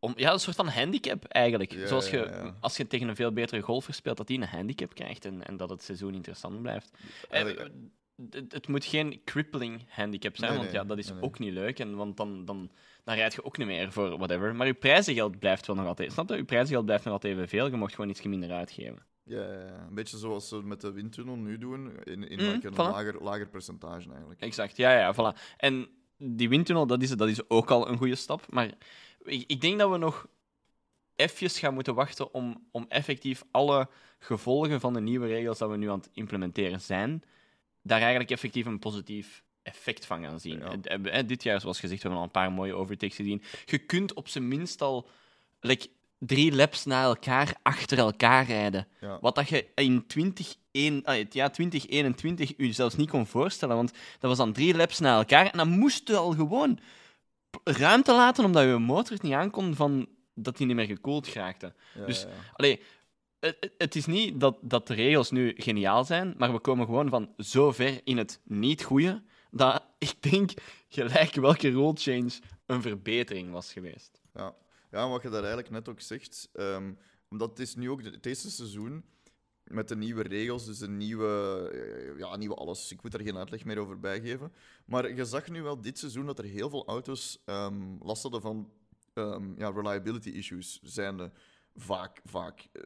om... 0.05 0.12
Ja, 0.17 0.33
een 0.33 0.39
soort 0.41 0.56
van 0.56 0.69
handicap 0.69 1.25
eigenlijk. 1.25 1.73
Ja, 1.73 1.87
Zoals 1.87 2.11
je, 2.11 2.17
ja, 2.17 2.25
ja. 2.45 2.56
als 2.61 2.77
je 2.77 2.87
tegen 2.87 3.09
een 3.09 3.17
veel 3.17 3.33
betere 3.33 3.61
golfer 3.61 3.95
speelt, 3.95 4.17
dat 4.17 4.27
die 4.27 4.41
een 4.41 4.47
handicap 4.49 4.95
krijgt 4.95 5.25
en, 5.25 5.47
en 5.47 5.56
dat 5.56 5.71
het 5.71 5.83
seizoen 5.83 6.15
interessant 6.15 6.62
blijft. 6.62 6.91
Eh, 7.29 7.43
Eigenlijk- 7.43 7.71
het, 8.31 8.53
het 8.53 8.69
moet 8.69 8.85
geen 8.85 9.21
crippling 9.25 9.85
handicap 9.89 10.37
zijn, 10.37 10.51
Nee, 10.51 10.59
want 10.59 10.73
nee, 10.73 10.81
ja, 10.81 10.87
dat 10.87 10.99
is 10.99 11.12
nee, 11.12 11.23
ook 11.23 11.39
niet 11.39 11.53
leuk. 11.53 11.79
En, 11.79 11.97
want 11.97 12.17
dan, 12.17 12.45
dan, 12.45 12.71
dan 13.05 13.15
rijd 13.15 13.35
je 13.35 13.45
ook 13.45 13.56
niet 13.59 13.67
meer 13.67 13.93
voor 13.93 14.17
whatever. 14.17 14.55
Maar 14.55 14.67
je 14.67 14.75
prijzengeld 14.75 15.39
blijft 15.39 15.67
wel 15.67 15.77
nog 15.77 15.87
altijd... 15.87 16.12
Snap 16.12 16.29
je? 16.29 16.37
Je 16.37 16.45
prijzengeld 16.45 16.85
blijft 16.85 17.05
nog 17.05 17.12
altijd 17.12 17.35
evenveel. 17.35 17.67
Je 17.67 17.77
mocht 17.77 17.95
gewoon 17.95 18.11
iets 18.11 18.23
minder 18.23 18.51
uitgeven. 18.53 19.03
ja, 19.25 19.47
een 19.89 19.95
beetje 19.95 20.19
zoals 20.19 20.49
ze 20.49 20.62
met 20.62 20.81
de 20.81 20.93
windtunnel 20.93 21.37
nu 21.37 21.59
doen, 21.59 22.05
in, 22.05 22.29
in 22.29 22.41
like 22.41 22.67
een 22.67 22.73
voilà. 22.73 22.77
lager, 22.77 23.23
lager 23.23 23.49
percentage 23.49 24.09
eigenlijk. 24.11 24.41
Exact, 24.41 24.77
ja, 24.77 24.99
ja, 24.99 25.15
voilà. 25.15 25.39
En 25.56 25.89
die 26.19 26.49
windtunnel, 26.49 26.87
dat 26.87 27.03
is, 27.03 27.11
dat 27.11 27.29
is 27.29 27.51
ook 27.51 27.71
al 27.71 27.89
een 27.89 27.97
goede 27.97 28.15
stap. 28.15 28.53
Maar 28.53 28.71
ik, 29.25 29.44
ik 29.47 29.61
denk 29.61 29.79
dat 29.79 29.91
we 29.91 29.97
nog 29.97 30.26
even 31.17 31.50
gaan 31.50 31.75
moeten 31.75 31.94
wachten 31.94 32.35
om, 32.35 32.67
om 32.71 32.85
effectief 32.88 33.44
alle 33.50 33.88
gevolgen 34.19 34.81
van 34.81 34.93
de 34.93 35.00
nieuwe 35.00 35.26
regels 35.26 35.59
dat 35.59 35.71
we 35.71 35.76
nu 35.76 35.91
aan 35.91 35.99
het 35.99 36.11
implementeren 36.12 36.81
zijn, 36.81 37.23
daar 37.82 38.00
eigenlijk 38.00 38.31
effectief 38.31 38.67
een 38.67 38.79
positief 38.79 39.43
effect 39.62 40.06
van 40.06 40.23
gaan 40.23 40.41
zien. 40.41 40.59
Ja. 40.59 40.76
En, 40.82 41.06
eh, 41.06 41.26
Dit 41.26 41.43
jaar, 41.43 41.61
zoals 41.61 41.81
gezegd, 41.81 42.03
we 42.03 42.09
hebben 42.09 42.19
al 42.19 42.26
een 42.26 42.43
paar 42.43 42.53
mooie 42.53 42.75
overtakes 42.75 43.17
gezien. 43.17 43.43
Je 43.65 43.79
kunt 43.79 44.13
op 44.13 44.29
zijn 44.29 44.49
minst 44.49 44.81
al 44.82 45.08
like, 45.60 45.89
drie 46.19 46.55
laps 46.55 46.84
na 46.84 47.03
elkaar 47.03 47.55
achter 47.63 47.99
elkaar 47.99 48.46
rijden. 48.46 48.87
Ja. 49.01 49.19
Wat 49.20 49.34
dat 49.34 49.49
je 49.49 49.67
in 49.75 50.06
2021, 50.06 51.05
ah, 51.05 51.17
het 51.17 51.34
jaar 51.34 51.53
2021 51.53 52.53
je 52.56 52.72
zelfs 52.72 52.96
niet 52.96 53.10
kon 53.10 53.27
voorstellen. 53.27 53.77
Want 53.77 53.93
dat 53.93 54.29
was 54.31 54.37
dan 54.37 54.53
drie 54.53 54.77
laps 54.77 54.99
na 54.99 55.17
elkaar. 55.17 55.46
En 55.51 55.58
dan 55.58 55.69
moest 55.69 56.08
je 56.08 56.17
al 56.17 56.32
gewoon 56.32 56.79
ruimte 57.65 58.13
laten, 58.13 58.44
omdat 58.44 58.65
je 58.65 58.79
motor 58.79 59.19
niet 59.23 59.32
aankon 59.32 59.75
van 59.75 60.08
dat 60.34 60.56
die 60.56 60.67
niet 60.67 60.77
meer 60.77 60.87
gekoeld 60.87 61.32
raakte. 61.32 61.75
Ja, 61.94 62.05
Dus- 62.06 62.23
ja. 62.23 62.29
Allee, 62.53 62.81
het, 63.41 63.70
het- 63.79 63.94
is 63.94 64.06
niet 64.06 64.41
dat, 64.41 64.56
dat 64.61 64.87
de 64.87 64.94
regels 64.94 65.31
nu 65.31 65.53
geniaal 65.56 66.05
zijn, 66.05 66.34
maar 66.39 66.53
we 66.53 66.58
komen 66.58 66.87
gewoon 66.87 67.08
van 67.08 67.34
zo 67.39 67.73
ver 67.73 68.01
in 68.05 68.17
het 68.17 68.41
niet 68.44 68.82
goede, 68.82 69.23
dat 69.51 69.84
ik 69.99 70.15
denk, 70.31 70.51
gelijk 70.89 71.34
welke 71.34 71.69
rule 71.70 71.93
change 71.94 72.31
een 72.67 72.82
verbetering 72.82 73.51
was 73.51 73.73
geweest. 73.73 74.20
Ja. 74.34 74.55
ja, 74.91 75.08
wat 75.08 75.23
je 75.23 75.29
daar 75.29 75.39
eigenlijk 75.39 75.70
net 75.70 75.89
ook 75.89 76.01
zegt, 76.01 76.49
ehm, 76.53 76.93
omdat 77.31 77.49
het 77.51 77.58
is 77.58 77.75
nu 77.75 77.91
ook 77.91 78.03
het 78.05 78.27
eerste 78.27 78.51
seizoen 78.51 79.05
met 79.65 79.89
de 79.89 79.97
nieuwe 79.97 80.23
regels, 80.23 80.65
dus 80.65 80.81
een 80.81 80.97
nieuwe, 80.97 81.69
eh, 81.73 82.19
ja, 82.19 82.37
nieuwe 82.37 82.55
alles. 82.55 82.93
Ik 82.93 83.03
moet 83.03 83.13
daar 83.13 83.21
geen 83.21 83.37
uitleg 83.37 83.65
meer 83.65 83.79
over 83.79 84.01
bijgeven. 84.01 84.53
Maar 84.85 85.15
je 85.15 85.25
zag 85.25 85.49
nu 85.49 85.63
wel 85.63 85.81
dit 85.81 85.99
seizoen 85.99 86.27
dat 86.27 86.39
er 86.39 86.44
heel 86.44 86.71
veel 86.71 86.87
auto's 86.87 87.43
ehm, 87.44 87.97
last 88.01 88.23
hadden 88.23 88.41
van 88.41 88.73
ehm, 89.15 89.59
ja, 89.59 89.71
reliability 89.71 90.29
issues. 90.29 90.81
Zijnde 90.83 91.33
vaak, 91.75 92.21
vaak. 92.25 92.69
eh, 92.73 92.83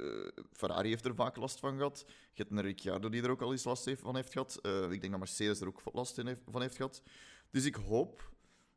Ferrari 0.53 0.89
heeft 0.89 1.05
er 1.05 1.15
vaak 1.15 1.37
last 1.37 1.59
van 1.59 1.77
gehad. 1.77 2.05
Je 2.07 2.43
hebt 2.43 2.51
een 2.51 2.61
Ricciardo 2.61 3.09
die 3.09 3.23
er 3.23 3.31
ook 3.31 3.43
al 3.43 3.53
eens 3.53 3.65
last 3.65 3.85
heeft, 3.85 4.01
van 4.01 4.17
heeft 4.17 4.33
gehad. 4.33 4.59
Eh, 4.63 4.91
ik 4.91 5.01
denk 5.01 5.11
dat 5.11 5.19
Mercedes 5.19 5.61
er 5.61 5.67
ook 5.67 5.81
last 5.93 6.17
heeft, 6.17 6.41
van 6.51 6.61
heeft 6.61 6.77
gehad. 6.77 7.03
Dus 7.51 7.65
ik 7.65 7.75
hoop 7.75 8.33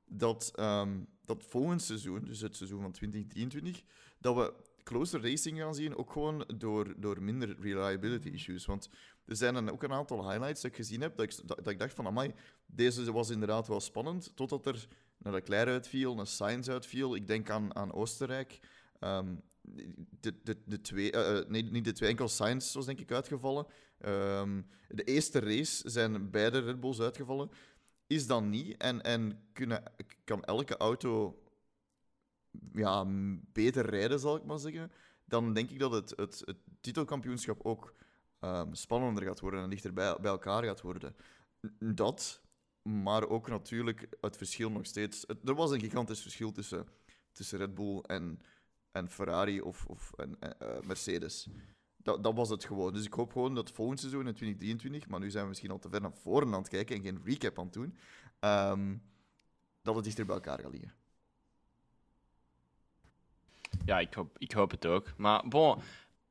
dat, 0.06 0.52
ehm, 0.56 1.00
dat 1.26 1.44
volgend 1.44 1.82
seizoen, 1.82 2.24
dus 2.24 2.42
het 2.42 2.56
seizoen 2.56 2.82
van 2.82 2.92
2023, 2.92 3.84
dat 4.20 4.36
we 4.36 4.54
closer 4.84 5.22
racing 5.22 5.58
gaan 5.58 5.76
zien, 5.76 5.98
ook 5.98 6.12
gewoon 6.12 6.46
door, 6.58 6.94
door 6.98 7.22
minder 7.22 7.56
reliability 7.60 8.30
issues. 8.30 8.66
Want 8.66 8.90
er 9.26 9.36
zijn 9.36 9.54
dan 9.54 9.70
ook 9.70 9.84
een 9.84 9.94
aantal 9.94 10.30
highlights 10.30 10.62
dat 10.62 10.72
ik 10.72 10.78
gezien 10.78 11.02
heb, 11.02 11.18
dat 11.18 11.26
ik, 11.26 11.48
dat, 11.48 11.58
dat 11.58 11.68
ik 11.68 11.80
dacht 11.80 11.94
van, 11.94 12.06
amai, 12.06 12.34
deze 12.66 13.12
was 13.12 13.30
inderdaad 13.30 13.68
wel 13.68 13.80
spannend, 13.80 14.36
totdat 14.36 14.66
er 14.66 14.88
een 15.22 15.32
Leclerc 15.32 15.68
uitviel, 15.68 16.20
een 16.20 16.28
Sainz 16.28 16.68
uitviel. 16.68 17.16
Ik 17.16 17.28
denk 17.28 17.50
aan, 17.50 17.76
aan 17.76 17.94
Oostenrijk. 17.94 18.60
Ehm, 19.00 19.36
de, 20.20 20.34
de, 20.44 20.58
de 20.66 20.82
twee, 20.82 21.12
eh, 21.12 21.38
eh, 21.38 21.48
nee, 21.48 21.64
niet 21.64 21.86
de 21.86 21.92
twee, 21.92 22.10
enkel 22.10 22.28
Sainz 22.28 22.74
was 22.74 22.86
denk 22.86 23.00
ik 23.00 23.12
uitgevallen. 23.12 23.66
Ehm, 23.98 24.62
de 24.88 25.04
eerste 25.04 25.40
race 25.40 25.90
zijn 25.90 26.30
beide 26.30 26.60
Red 26.60 26.80
Bulls 26.80 27.00
uitgevallen. 27.00 27.50
is 28.08 28.28
dat 28.28 28.44
niet. 28.44 28.78
En, 28.78 29.02
en 29.02 29.40
kunnen, 29.54 29.84
kan 30.24 30.44
elke 30.44 30.78
auto 30.78 31.41
ja, 32.74 33.06
beter 33.54 33.86
rijden, 33.86 34.20
zal 34.20 34.36
ik 34.36 34.44
maar 34.44 34.60
zeggen. 34.60 34.92
Dan 35.26 35.54
denk 35.54 35.70
ik 35.70 35.80
dat 35.80 35.92
het, 35.92 36.14
het, 36.16 36.42
het 36.46 36.58
titelkampioenschap 36.82 37.62
ook 37.64 37.96
ehm, 38.40 38.74
spannender 38.74 39.24
gaat 39.24 39.40
worden 39.40 39.64
en 39.64 39.70
dichter 39.70 39.94
bij, 39.94 40.18
bij 40.22 40.32
elkaar 40.32 40.64
gaat 40.64 40.82
worden. 40.82 41.16
Dat, 41.80 42.42
maar 42.82 43.28
ook 43.28 43.48
natuurlijk 43.48 44.08
het 44.22 44.38
verschil 44.38 44.72
nog 44.72 44.86
steeds. 44.86 45.26
er 45.44 45.56
was 45.56 45.72
een 45.72 45.80
gigantisch 45.80 46.22
verschil 46.22 46.52
tussen, 46.52 46.88
tussen 47.32 47.58
Red 47.58 47.76
Bull 47.76 48.00
en, 48.00 48.42
en 48.92 49.10
Ferrari 49.10 49.62
of, 49.62 49.86
of 49.86 50.14
en, 50.14 50.40
eh, 50.40 50.76
eh, 50.76 50.84
Mercedes. 50.84 51.50
Dat, 51.98 52.24
dat 52.24 52.36
was 52.36 52.50
het 52.50 52.66
gewoon. 52.66 52.94
Dus 52.94 53.06
ik 53.06 53.14
hoop 53.14 53.32
gewoon 53.32 53.56
dat 53.56 53.72
volgend 53.72 54.00
seizoen 54.00 54.28
in 54.28 54.34
2023, 54.34 55.10
maar 55.10 55.20
nu 55.20 55.30
zijn 55.30 55.44
we 55.44 55.50
misschien 55.50 55.72
al 55.72 55.80
te 55.80 55.90
ver 55.90 56.02
naar 56.02 56.14
voren 56.14 56.54
aan 56.54 56.60
het 56.60 56.70
kijken 56.70 56.96
en 56.96 57.02
geen 57.02 57.22
recap 57.24 57.60
aan 57.60 57.66
het 57.66 57.74
doen, 57.74 57.98
ehm, 58.40 58.98
dat 59.82 59.96
het 59.96 60.04
dichter 60.04 60.26
bij 60.26 60.36
elkaar 60.36 60.60
gaat 60.60 60.72
liggen. 60.72 61.01
Ja, 63.86 64.00
ik 64.00 64.14
hoop, 64.14 64.36
ik 64.38 64.52
hoop 64.52 64.72
het 64.72 64.86
ook. 64.86 65.14
Maar 65.18 65.48
bon, 65.48 65.78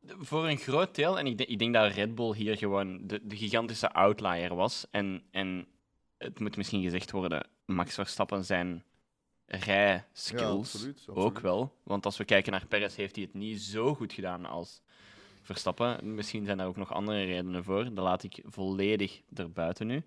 voor 0.07 0.49
een 0.49 0.57
groot 0.59 0.95
deel, 0.95 1.19
en 1.19 1.27
ik, 1.27 1.39
denk- 1.39 1.51
ik 1.51 1.59
denk 1.59 1.75
dat 1.75 1.93
Red 1.93 2.15
Bull 2.15 2.35
hier 2.35 2.57
gewoon 2.57 3.07
de, 3.07 3.21
de 3.23 3.37
gigantische 3.37 3.93
outlier 3.93 4.55
was. 4.55 4.87
En, 4.91 5.23
en 5.31 5.67
het 6.19 6.41
moet 6.41 6.57
misschien 6.57 6.83
gezegd 6.83 7.11
worden, 7.11 7.47
Max 7.67 7.95
Verstappen 7.95 8.45
zijn 8.45 8.85
rijskills 9.47 10.41
Ja, 10.43 10.49
absoluut, 10.49 10.97
absoluut. 10.99 11.19
ook 11.25 11.39
wel. 11.41 11.75
Want 11.83 12.05
als 12.05 12.17
we 12.17 12.25
kijken 12.25 12.53
naar 12.53 12.67
Perez, 12.67 12.97
heeft 12.97 13.15
hij 13.17 13.25
het 13.25 13.35
niet 13.35 13.61
zo 13.63 13.95
goed 13.95 14.13
gedaan 14.13 14.47
als 14.47 14.83
Verstappen. 15.43 16.15
Misschien 16.15 16.45
zijn 16.45 16.59
daar 16.59 16.67
ook 16.67 16.77
nog 16.77 16.93
andere 16.93 17.25
redenen 17.25 17.65
voor. 17.65 17.85
Dat 17.85 18.05
laat 18.05 18.23
ik 18.23 18.41
volledig 18.45 19.21
erbuiten 19.35 19.87
nu. 19.87 20.03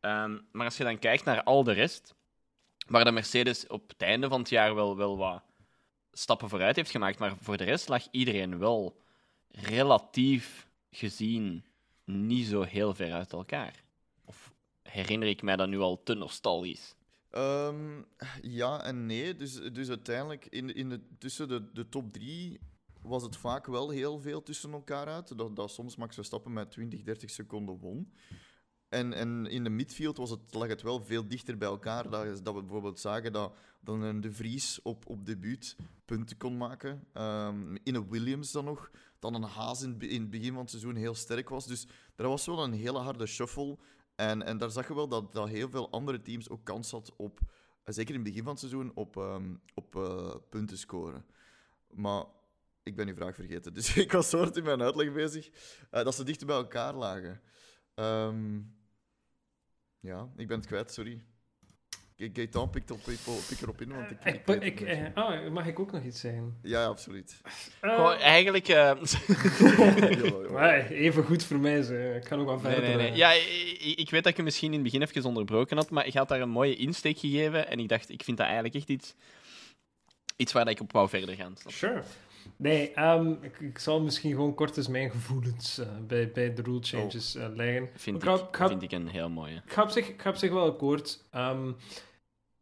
Ehm, 0.00 0.38
maar 0.52 0.64
als 0.66 0.76
je 0.76 0.84
dan 0.84 0.98
kijkt 0.98 1.24
naar 1.24 1.42
al 1.42 1.64
de 1.64 1.72
rest, 1.72 2.14
waar 2.88 3.04
de 3.04 3.10
Mercedes 3.12 3.66
op 3.66 3.88
het 3.88 4.02
einde 4.02 4.28
van 4.28 4.40
het 4.40 4.48
jaar 4.48 4.74
wel, 4.74 4.96
wel 4.96 5.16
wat 5.16 5.42
stappen 6.14 6.48
vooruit 6.48 6.76
heeft 6.76 6.90
gemaakt, 6.90 7.18
maar 7.18 7.36
voor 7.40 7.56
de 7.56 7.64
rest 7.64 7.88
lag 7.88 8.06
iedereen 8.10 8.58
wel 8.58 9.00
relatief 9.50 10.68
gezien 10.90 11.64
niet 12.04 12.46
zo 12.46 12.62
heel 12.62 12.94
ver 12.94 13.12
uit 13.12 13.32
elkaar. 13.32 13.84
Of 14.24 14.52
herinner 14.82 15.28
ik 15.28 15.42
mij 15.42 15.56
dat 15.56 15.68
nu 15.68 15.78
al 15.78 16.02
te 16.02 16.14
nostalgisch? 16.14 16.94
Ehm, 17.30 18.02
ja 18.42 18.82
en 18.82 19.06
nee. 19.06 19.36
Dus, 19.36 19.54
dus 19.72 19.88
uiteindelijk, 19.88 20.46
in, 20.46 20.74
in 20.74 20.88
de, 20.88 21.00
tussen 21.18 21.48
de, 21.48 21.72
de 21.72 21.88
top 21.88 22.12
drie 22.12 22.60
was 23.02 23.22
het 23.22 23.36
vaak 23.36 23.66
wel 23.66 23.90
heel 23.90 24.20
veel 24.20 24.42
tussen 24.42 24.72
elkaar 24.72 25.06
uit. 25.06 25.38
Dat, 25.38 25.56
dat 25.56 25.70
soms 25.70 25.96
Max 25.96 26.14
Verstappen 26.14 26.52
met 26.52 26.70
20, 26.70 27.02
30 27.02 27.30
seconden 27.30 27.78
won. 27.78 28.12
En, 28.94 29.12
en 29.12 29.46
in 29.46 29.64
de 29.64 29.70
midfield 29.70 30.16
was 30.16 30.30
het, 30.30 30.40
lag 30.50 30.68
het 30.68 30.82
wel 30.82 31.04
veel 31.04 31.28
dichter 31.28 31.58
bij 31.58 31.68
elkaar. 31.68 32.10
Dat, 32.10 32.44
dat 32.44 32.54
we 32.54 32.60
bijvoorbeeld 32.60 33.00
zagen 33.00 33.32
dat, 33.32 33.54
dat 33.80 34.02
een 34.02 34.20
De 34.20 34.32
Vries 34.32 34.82
op, 34.82 35.06
op 35.06 35.26
debuut 35.26 35.76
punten 36.04 36.36
kon 36.36 36.56
maken. 36.56 37.06
Ehm, 37.12 37.76
in 37.82 37.94
een 37.94 38.10
Williams 38.10 38.52
dan 38.52 38.64
nog. 38.64 38.90
Dan 39.18 39.34
een 39.34 39.42
Haas 39.42 39.82
in, 39.82 39.88
het 39.88 39.98
be- 39.98 40.08
in 40.08 40.20
het 40.20 40.30
begin 40.30 40.52
van 40.52 40.60
het 40.60 40.70
seizoen 40.70 40.94
heel 40.94 41.14
sterk 41.14 41.48
was. 41.48 41.66
Dus 41.66 41.86
er 42.16 42.28
was 42.28 42.46
wel 42.46 42.62
een 42.64 42.72
hele 42.72 42.98
harde 42.98 43.26
shuffle. 43.26 43.78
En, 44.14 44.42
en 44.42 44.58
daar 44.58 44.70
zag 44.70 44.88
je 44.88 44.94
wel 44.94 45.08
dat, 45.08 45.32
dat 45.32 45.48
heel 45.48 45.70
veel 45.70 45.90
andere 45.90 46.22
teams 46.22 46.48
ook 46.48 46.64
kans 46.64 46.90
hadden 46.90 47.14
op, 47.16 47.40
zeker 47.84 48.14
in 48.14 48.20
het 48.20 48.28
begin 48.28 48.42
van 48.42 48.52
het 48.52 48.60
seizoen, 48.60 48.92
op, 48.94 49.16
ehm, 49.16 49.54
op 49.74 49.96
eh, 49.96 50.34
punten 50.50 50.78
scoren. 50.78 51.24
Maar 51.90 52.24
ik 52.82 52.96
ben 52.96 53.08
uw 53.08 53.14
vraag 53.14 53.34
vergeten. 53.34 53.74
Dus 53.74 53.96
ik 54.06 54.12
was 54.12 54.32
hard 54.32 54.56
in 54.56 54.64
mijn 54.64 54.82
uitleg 54.82 55.12
bezig 55.12 55.50
eh, 55.90 56.04
dat 56.04 56.14
ze 56.14 56.24
dichter 56.24 56.46
bij 56.46 56.56
elkaar 56.56 56.94
lagen. 56.94 57.40
Ehm, 57.94 58.60
ja, 60.04 60.28
ik 60.36 60.46
ben 60.48 60.56
het 60.58 60.66
kwijt, 60.66 60.92
sorry. 60.92 61.22
Ga- 62.16 62.28
Gaëtan 62.32 62.70
pikt, 62.70 62.90
op, 62.90 63.02
pik 63.48 63.60
erop 63.62 63.80
in, 63.80 63.88
want 63.94 64.10
ik... 64.10 64.24
Ik, 64.24 64.42
weet 64.46 64.62
ik, 64.62 64.80
niet. 64.80 64.88
eh, 64.88 65.14
ah, 65.14 65.50
mag 65.50 65.66
ik 65.66 65.78
ook 65.78 65.92
nog 65.92 66.02
iets 66.04 66.20
zeggen? 66.20 66.58
Ja, 66.62 66.80
ja, 66.80 66.86
absoluut. 66.86 67.40
Eh, 67.80 68.20
eigenlijk... 68.20 68.68
eh, 68.68 68.92
maar 70.52 70.86
even 70.90 71.24
goed 71.24 71.44
voor 71.44 71.58
mij, 71.58 71.82
ze. 71.82 72.14
ik 72.22 72.28
kan 72.28 72.40
ook 72.40 72.46
wel 72.46 72.58
verder. 72.60 72.80
nee, 72.82 72.96
nee. 72.96 73.10
eh. 73.10 73.16
Ja, 73.16 73.32
ik, 73.32 73.98
ik 73.98 74.10
weet 74.10 74.22
dat 74.22 74.32
ik 74.32 74.36
je 74.36 74.42
misschien 74.42 74.68
in 74.72 74.74
het 74.74 74.82
begin 74.92 75.02
even 75.02 75.24
onderbroken 75.24 75.76
had, 75.76 75.90
maar 75.90 76.06
ik 76.06 76.14
had 76.14 76.28
daar 76.28 76.40
een 76.40 76.48
mooie 76.48 76.76
insteek 76.76 77.18
gegeven 77.18 77.68
en 77.68 77.78
ik 77.78 77.88
dacht, 77.88 78.10
ik 78.10 78.22
vind 78.22 78.36
dat 78.36 78.46
eigenlijk 78.46 78.74
echt 78.76 78.88
iets, 78.88 79.14
iets 80.36 80.52
waar 80.52 80.68
ik 80.68 80.80
op 80.80 80.92
wou 80.92 81.08
verder 81.08 81.34
gaan. 81.34 81.56
Snap 81.56 81.72
je? 81.72 81.78
Sure. 81.78 82.02
Nee, 82.56 82.92
ehm, 82.92 83.32
ik, 83.40 83.60
ik 83.60 83.78
zal 83.78 84.00
misschien 84.00 84.30
gewoon 84.30 84.54
kort 84.54 84.76
eens 84.76 84.88
mijn 84.88 85.10
gevoelens 85.10 85.78
eh, 85.78 85.88
bij, 86.06 86.30
bij 86.32 86.54
de 86.54 86.62
rule 86.62 86.82
changes 86.82 87.34
eh, 87.34 87.48
leggen. 87.54 87.88
Vind, 87.94 88.16
Ik 88.16 88.22
ga- 88.28 88.34
ik, 88.34 88.40
ik 88.48 88.56
ga- 88.56 88.68
vind 88.68 88.82
ik 88.82 88.92
een 88.92 89.08
heel 89.08 89.30
mooie. 89.30 89.54
Ik 89.64 89.72
ga 89.72 89.82
op 89.82 89.88
zich, 89.90 90.08
ik 90.08 90.22
ga 90.22 90.30
op 90.30 90.36
zich 90.36 90.50
wel 90.52 90.64
akkoord. 90.70 91.24
Ehm, 91.30 91.72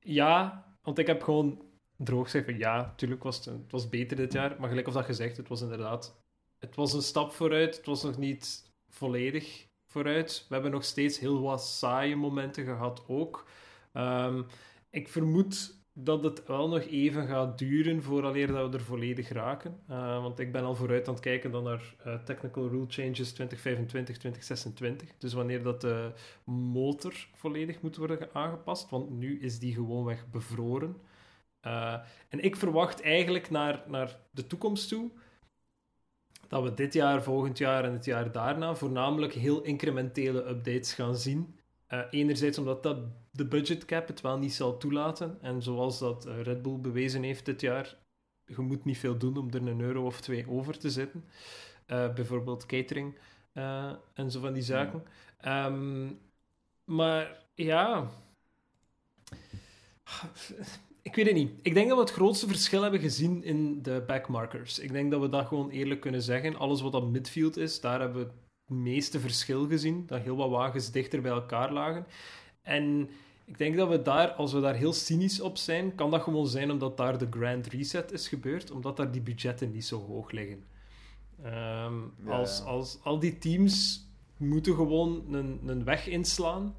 ja, 0.01 0.65
want 0.83 0.99
ik 0.99 1.07
heb 1.07 1.23
gewoon 1.23 1.63
droog 1.97 2.25
gezegd 2.25 2.45
van 2.45 2.59
ja, 2.59 2.77
natuurlijk 2.77 3.23
was 3.23 3.37
het, 3.37 3.45
het 3.45 3.71
was 3.73 3.89
beter 3.89 4.17
dit 4.17 4.33
jaar. 4.33 4.57
Maar 4.59 4.69
gelijk 4.69 4.87
of 4.89 4.95
dat 4.95 5.05
gezegd, 5.05 5.37
het 5.37 5.49
was 5.49 5.61
inderdaad... 5.63 6.21
Het 6.59 6.75
was 6.75 6.93
een 6.93 7.03
stap 7.03 7.33
vooruit. 7.33 7.77
Het 7.77 7.87
was 7.87 8.03
nog 8.03 8.19
niet 8.19 8.71
volledig 8.89 9.67
vooruit. 9.87 10.45
We 10.49 10.55
hebben 10.55 10.73
nog 10.73 10.85
steeds 10.85 11.19
heel 11.19 11.41
wat 11.41 11.65
saaie 11.65 12.17
momenten 12.17 12.65
gehad 12.65 13.05
ook. 13.07 13.47
Ehm, 13.93 14.43
ik 14.91 15.09
vermoed 15.09 15.81
dat 15.95 16.25
het 16.25 16.47
wel 16.47 16.69
nog 16.69 16.83
even 16.83 17.27
gaat 17.27 17.59
duren 17.59 18.03
vooraleer 18.03 18.47
dat 18.47 18.71
we 18.71 18.77
er 18.77 18.85
volledig 18.85 19.29
raken. 19.29 19.81
Eh, 19.89 20.23
want 20.23 20.39
ik 20.39 20.53
ben 20.53 20.65
al 20.65 20.75
vooruit 20.75 21.09
aan 21.09 21.15
het 21.15 21.23
kijken 21.23 21.51
dan 21.51 21.65
naar 21.65 21.95
eh, 22.05 22.15
Technical 22.25 22.69
Rule 22.69 22.87
Changes 22.89 23.33
2025, 23.33 24.19
2026. 24.19 25.09
Dus 25.19 25.33
wanneer 25.33 25.63
dat 25.63 25.81
de 25.81 26.13
motor 26.45 27.29
volledig 27.35 27.81
moet 27.81 27.97
worden 27.97 28.29
aangepast, 28.33 28.91
want 28.91 29.11
nu 29.11 29.41
is 29.41 29.59
die 29.59 29.75
gewoonweg 29.75 30.31
bevroren. 30.31 30.97
Eh, 31.61 31.99
en 32.29 32.41
ik 32.41 32.57
verwacht 32.57 33.03
eigenlijk 33.03 33.51
naar, 33.51 33.85
naar 33.87 34.19
de 34.31 34.47
toekomst 34.47 34.89
toe 34.89 35.11
dat 36.49 36.63
we 36.63 36.75
dit 36.75 36.93
jaar, 36.93 37.23
volgend 37.23 37.59
jaar 37.59 37.85
en 37.85 37.93
het 37.93 38.05
jaar 38.05 38.33
daarna 38.33 38.75
voornamelijk 38.75 39.33
heel 39.33 39.63
incrementele 39.63 40.49
updates 40.49 40.95
gaan 40.95 41.17
zien. 41.17 41.59
Enerzijds 42.11 42.59
omdat 42.59 42.83
dat 42.83 42.99
de 43.35 43.47
budget 43.47 43.85
cap 43.85 44.07
het 44.07 44.21
wel 44.21 44.39
niet 44.39 44.55
zal 44.55 44.77
toelaten. 44.77 45.39
En 45.41 45.63
zoals 45.63 45.99
dat 45.99 46.27
eh, 46.27 46.41
Red 46.41 46.63
Bull 46.63 46.79
bewezen 46.79 47.23
heeft 47.23 47.45
dit 47.45 47.61
jaar, 47.61 47.97
je 48.45 48.61
moet 48.61 48.85
niet 48.85 48.99
veel 48.99 49.19
doen 49.19 49.37
om 49.37 49.51
er 49.51 49.67
een 49.67 49.81
euro 49.81 50.05
of 50.05 50.21
twee 50.21 50.49
over 50.49 50.79
te 50.79 50.91
zetten. 50.91 51.25
Eh, 51.87 52.13
bijvoorbeeld 52.13 52.67
catering 52.67 53.19
eh, 53.53 53.93
en 54.15 54.31
zo 54.31 54.41
van 54.41 54.53
die 54.53 54.63
zaken. 54.63 55.05
Ehm, 55.39 56.11
maar 56.85 57.47
ja. 57.55 58.11
Ik 61.03 61.15
weet 61.15 61.27
het 61.27 61.35
niet. 61.35 61.53
Ik 61.63 61.75
denk 61.75 61.89
dat 61.89 61.97
we 61.97 62.05
het 62.05 62.13
grootste 62.13 62.47
verschil 62.47 62.83
hebben 62.83 63.01
gezien 63.01 63.45
in 63.45 63.83
de 63.83 64.05
backmarkers. 64.07 64.79
Ik 64.79 64.93
denk 64.93 65.11
dat 65.11 65.21
we 65.21 65.29
dat 65.29 65.47
gewoon 65.47 65.71
eerlijk 65.71 66.01
kunnen 66.01 66.23
zeggen. 66.23 66.57
Alles 66.57 66.81
wat 66.81 66.95
op 66.95 67.11
midfield 67.11 67.57
is, 67.57 67.81
daar 67.81 68.01
hebben 68.01 68.23
we 68.23 68.31
het 68.31 68.77
meeste 68.77 69.21
verschil 69.21 69.67
gezien. 69.69 70.07
Dat 70.07 70.21
heel 70.21 70.37
wat 70.37 70.51
wagens 70.51 70.91
dichter 70.91 71.21
bij 71.21 71.31
elkaar 71.31 71.73
lagen. 71.73 72.07
En 72.63 73.11
ik 73.45 73.59
denk 73.59 73.77
dat 73.77 73.89
we 73.89 74.03
daar, 74.03 74.33
als 74.33 74.53
we 74.53 74.61
daar 74.61 74.75
heel 74.75 74.93
cynisch 74.93 75.41
op 75.41 75.57
zijn, 75.57 75.95
kan 75.95 76.11
dat 76.11 76.23
gewoon 76.23 76.47
zijn 76.47 76.71
omdat 76.71 76.97
daar 76.97 77.19
de 77.19 77.27
grand 77.31 77.67
reset 77.67 78.13
is 78.13 78.29
gebeurd, 78.29 78.71
omdat 78.71 78.97
daar 78.97 79.13
die 79.13 79.21
budgetten 79.21 79.71
niet 79.71 79.85
zo 79.85 80.07
hoog 80.07 80.31
liggen. 80.31 80.65
Ehm, 81.43 81.95
Ja, 82.25 82.39
als, 82.39 82.59
ja. 82.59 82.65
als 82.65 82.99
al 83.03 83.19
die 83.19 83.39
teams 83.39 84.07
moeten 84.37 84.75
gewoon 84.75 85.35
een, 85.35 85.61
een 85.67 85.85
weg 85.85 86.07
inslaan 86.07 86.77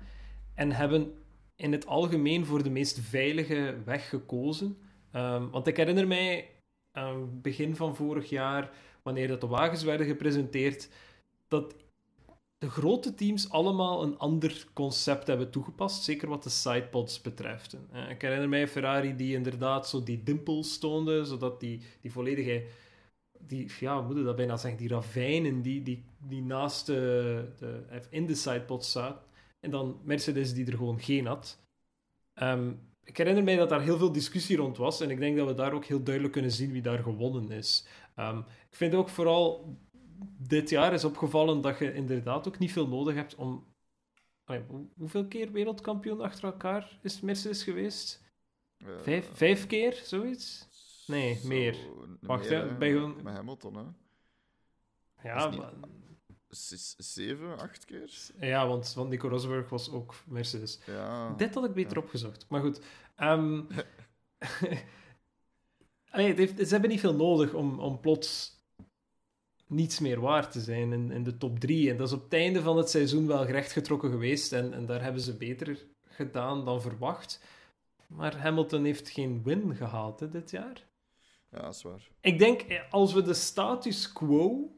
en 0.54 0.72
hebben 0.72 1.14
in 1.56 1.72
het 1.72 1.86
algemeen 1.86 2.46
voor 2.46 2.64
de 2.64 2.70
meest 2.70 3.00
veilige 3.00 3.78
weg 3.86 4.10
gekozen. 4.10 4.78
Ehm, 5.12 5.50
want 5.50 5.68
ik 5.68 5.78
herinner 5.78 6.08
mij 6.08 6.50
het 6.92 7.42
begin 7.42 7.76
van 7.76 7.96
vorig 7.96 8.30
jaar, 8.30 8.72
wanneer 9.02 9.28
dat 9.28 9.42
de 9.42 9.48
wagens 9.48 9.84
werden 9.84 10.08
gepresenteerd, 10.08 10.90
dat 11.48 11.76
de 12.64 12.70
grote 12.70 13.14
teams 13.14 13.50
allemaal 13.50 14.04
een 14.04 14.18
ander 14.18 14.66
concept 14.74 15.28
hebben 15.28 15.50
toegepast, 15.50 16.04
zeker 16.04 16.28
wat 16.28 16.44
de 16.44 16.50
sidepods 16.50 17.22
betreft. 17.22 17.78
Ik 18.10 18.22
herinner 18.22 18.50
mij 18.50 18.68
Ferrari 18.68 19.16
die 19.16 19.36
inderdaad 19.36 19.90
zo 19.90 20.04
die 20.04 20.24
dimpels 20.24 20.78
toonde, 20.78 21.26
zodat 21.26 21.60
die, 21.60 21.82
die 22.02 22.12
volledige, 22.12 22.66
die, 23.40 23.72
ja, 23.80 23.98
hoe 23.98 24.06
moet 24.06 24.18
je 24.18 24.24
dat 24.24 24.36
bijna 24.36 24.58
zeggen, 24.58 24.80
die 24.80 24.90
ravijnen 24.90 25.62
die, 25.62 25.82
die, 25.82 26.06
die 26.28 26.42
naast 26.42 26.86
de, 26.86 27.46
de, 27.58 28.02
in 28.10 28.26
de 28.26 28.36
sidepods 28.36 28.92
zaten. 28.92 29.26
En 29.60 29.72
dan 29.72 30.00
Mercedes 30.04 30.54
die 30.54 30.66
er 30.66 30.78
gewoon 30.78 31.00
geen 31.00 31.26
had. 31.26 31.60
Ehm, 32.34 32.72
ik 33.04 33.18
herinner 33.18 33.44
mij 33.44 33.56
dat 33.56 33.70
daar 33.70 33.82
heel 33.82 33.98
veel 33.98 34.12
discussie 34.12 34.58
rond 34.58 34.78
was 34.78 35.02
en 35.02 35.10
ik 35.10 35.20
denk 35.20 35.38
dat 35.38 35.48
we 35.48 35.54
daar 35.54 35.74
ook 35.74 35.86
heel 35.86 36.04
duidelijk 36.04 36.34
kunnen 36.34 36.52
zien 36.52 36.72
wie 36.72 36.82
daar 36.82 37.00
gewonnen 37.00 37.52
is. 37.52 37.88
Ehm, 38.16 38.38
ik 38.70 38.76
vind 38.76 38.94
ook 38.94 39.10
vooral 39.10 39.78
dit 40.38 40.70
jaar 40.70 40.94
is 40.94 41.04
opgevallen 41.04 41.62
dat 41.62 41.78
je 41.80 41.94
inderdaad 41.94 42.48
ook 42.48 42.60
niet 42.60 42.72
veel 42.72 42.88
nodig 42.88 43.16
hebt 43.16 43.36
om. 43.36 43.72
Allee, 44.44 44.64
hoeveel 44.98 45.28
keer 45.28 45.52
wereldkampioen 45.52 46.22
achter 46.22 46.44
elkaar 46.44 47.00
is 47.02 47.22
Mercedes 47.22 47.64
geweest? 47.64 48.24
Eh, 48.78 48.88
Vijf, 49.02 49.30
vijf 49.34 49.68
keer, 49.68 50.02
zoiets? 50.04 50.68
Nee, 51.08 51.36
zo, 51.36 51.48
meer. 51.48 51.78
Wacht, 52.22 52.50
meer, 52.50 52.60
hè, 52.70 52.78
bij 52.78 52.92
gewoon- 52.92 53.24
Met 53.24 53.34
Hamilton, 53.34 53.76
hè. 53.76 53.84
Ja, 55.30 55.50
niet- 55.50 55.60
maar- 55.60 55.74
zeven, 56.98 57.58
acht 57.60 57.86
keer. 57.86 58.32
Ja, 58.40 58.68
want, 58.68 58.94
want 58.94 59.10
Nico 59.10 59.28
Rosberg 59.28 59.70
was 59.70 59.92
ook 59.92 60.16
Mercedes. 60.28 60.80
Ja. 60.86 61.34
Dit 61.34 61.54
had 61.54 61.66
ik 61.66 61.74
beter 61.74 61.98
Ja. 61.98 62.04
opgezocht. 62.04 62.46
Maar 62.50 62.62
goed. 62.62 62.82
Allee, 66.10 66.34
heeft, 66.34 66.58
ze 66.68 66.72
hebben 66.72 66.90
niet 66.90 67.00
veel 67.00 67.16
nodig 67.16 67.54
om, 67.54 67.80
om 67.80 68.00
plots 68.00 68.53
niets 69.74 70.00
meer 70.00 70.20
waard 70.20 70.52
te 70.52 70.62
zijn 70.62 70.94
in, 70.94 71.12
in 71.12 71.24
de 71.24 71.38
top 71.38 71.60
3. 71.60 71.90
En 71.90 71.98
dat 71.98 72.08
is 72.08 72.14
op 72.14 72.24
het 72.24 72.34
einde 72.34 72.62
van 72.62 72.78
het 72.78 72.90
seizoen 72.90 73.28
wel 73.28 73.46
rechtgetrokken 73.46 74.12
geweest. 74.12 74.52
En, 74.52 74.74
en 74.74 74.86
daar 74.86 75.04
hebben 75.04 75.22
ze 75.22 75.38
beter 75.38 75.86
gedaan 76.04 76.66
dan 76.66 76.82
verwacht. 76.82 77.42
Maar 78.08 78.38
Hamilton 78.38 78.84
heeft 78.84 79.10
geen 79.10 79.44
win 79.44 79.76
gehaald 79.76 80.20
hè, 80.20 80.30
dit 80.30 80.52
jaar. 80.52 80.88
Ja, 81.50 81.62
dat 81.62 81.74
is 81.74 81.82
waar. 81.82 82.08
Ik 82.22 82.40
denk, 82.40 82.62
eh, 82.62 82.92
als 82.92 83.14
we 83.14 83.22
de 83.22 83.34
status 83.34 84.12
quo 84.12 84.76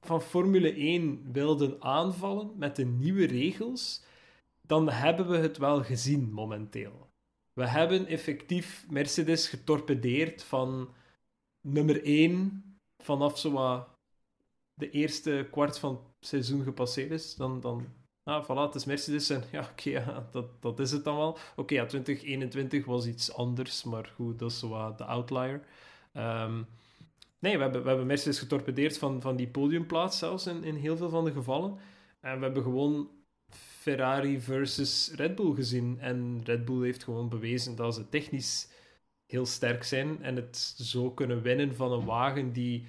van 0.00 0.22
Formule 0.22 0.74
1 0.76 1.32
wilden 1.32 1.82
aanvallen 1.82 2.52
met 2.56 2.76
de 2.76 2.84
nieuwe 2.84 3.26
regels, 3.26 4.04
dan 4.62 4.88
hebben 4.90 5.28
we 5.28 5.36
het 5.36 5.58
wel 5.58 5.82
gezien 5.82 6.32
momenteel. 6.32 7.12
We 7.52 7.66
hebben 7.68 8.06
effectief 8.06 8.86
Mercedes 8.90 9.48
getorpedeerd 9.48 10.42
van 10.42 10.94
nummer 11.60 12.04
1 12.04 12.78
vanaf 12.98 13.38
zo 13.38 13.50
wat 13.50 13.93
de 14.74 14.90
eerste 14.90 15.48
kwart 15.50 15.78
van 15.78 15.92
het 15.92 16.28
seizoen 16.28 16.62
gepasseerd 16.62 17.10
is. 17.10 17.34
Dan, 17.34 17.60
dan 17.60 17.86
ah, 18.22 18.44
voilà, 18.44 18.66
het 18.66 18.74
is 18.74 18.84
Mercedes 18.84 19.30
en 19.30 19.42
ja, 19.52 19.68
oké, 19.70 20.26
dat, 20.30 20.62
dat 20.62 20.80
is 20.80 20.90
het 20.90 21.04
dan 21.04 21.16
wel. 21.16 21.38
Oké, 21.56 21.74
ja, 21.74 21.86
2021 21.86 22.84
was 22.84 23.06
iets 23.06 23.32
anders, 23.32 23.84
maar 23.84 24.12
goed, 24.14 24.38
dat 24.38 24.50
is 24.50 24.60
wat 24.60 24.98
de 24.98 25.04
outlier. 25.04 25.62
Ehm, 26.12 26.62
nee, 27.38 27.56
we 27.56 27.62
hebben, 27.62 27.82
we 27.82 27.88
hebben 27.88 28.06
Mercedes 28.06 28.38
getorpedeerd 28.38 28.98
van, 28.98 29.20
van 29.20 29.36
die 29.36 29.48
podiumplaats 29.48 30.18
zelfs 30.18 30.46
in, 30.46 30.64
in 30.64 30.74
heel 30.74 30.96
veel 30.96 31.08
van 31.08 31.24
de 31.24 31.32
gevallen. 31.32 31.78
En 32.20 32.38
we 32.38 32.44
hebben 32.44 32.62
gewoon 32.62 33.10
Ferrari 33.48 34.40
versus 34.40 35.12
Red 35.14 35.34
Bull 35.34 35.54
gezien. 35.54 35.98
En 36.00 36.40
Red 36.44 36.64
Bull 36.64 36.84
heeft 36.84 37.04
gewoon 37.04 37.28
bewezen 37.28 37.76
dat 37.76 37.94
ze 37.94 38.08
technisch 38.08 38.68
heel 39.26 39.46
sterk 39.46 39.84
zijn 39.84 40.22
en 40.22 40.36
het 40.36 40.56
zo 40.76 41.10
kunnen 41.10 41.42
winnen 41.42 41.74
van 41.76 41.92
een 41.92 42.04
wagen 42.04 42.52
die 42.52 42.86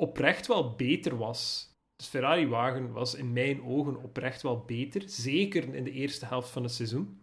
oprecht 0.00 0.46
wel 0.46 0.74
beter 0.74 1.16
was. 1.16 1.66
Dus 1.96 2.06
Ferrari-wagen 2.06 2.92
was 2.92 3.14
in 3.14 3.32
mijn 3.32 3.62
ogen 3.62 3.96
oprecht 4.02 4.42
wel 4.42 4.64
beter, 4.64 5.02
zeker 5.06 5.74
in 5.74 5.84
de 5.84 5.90
eerste 5.90 6.26
helft 6.26 6.50
van 6.50 6.62
het 6.62 6.72
seizoen. 6.72 7.20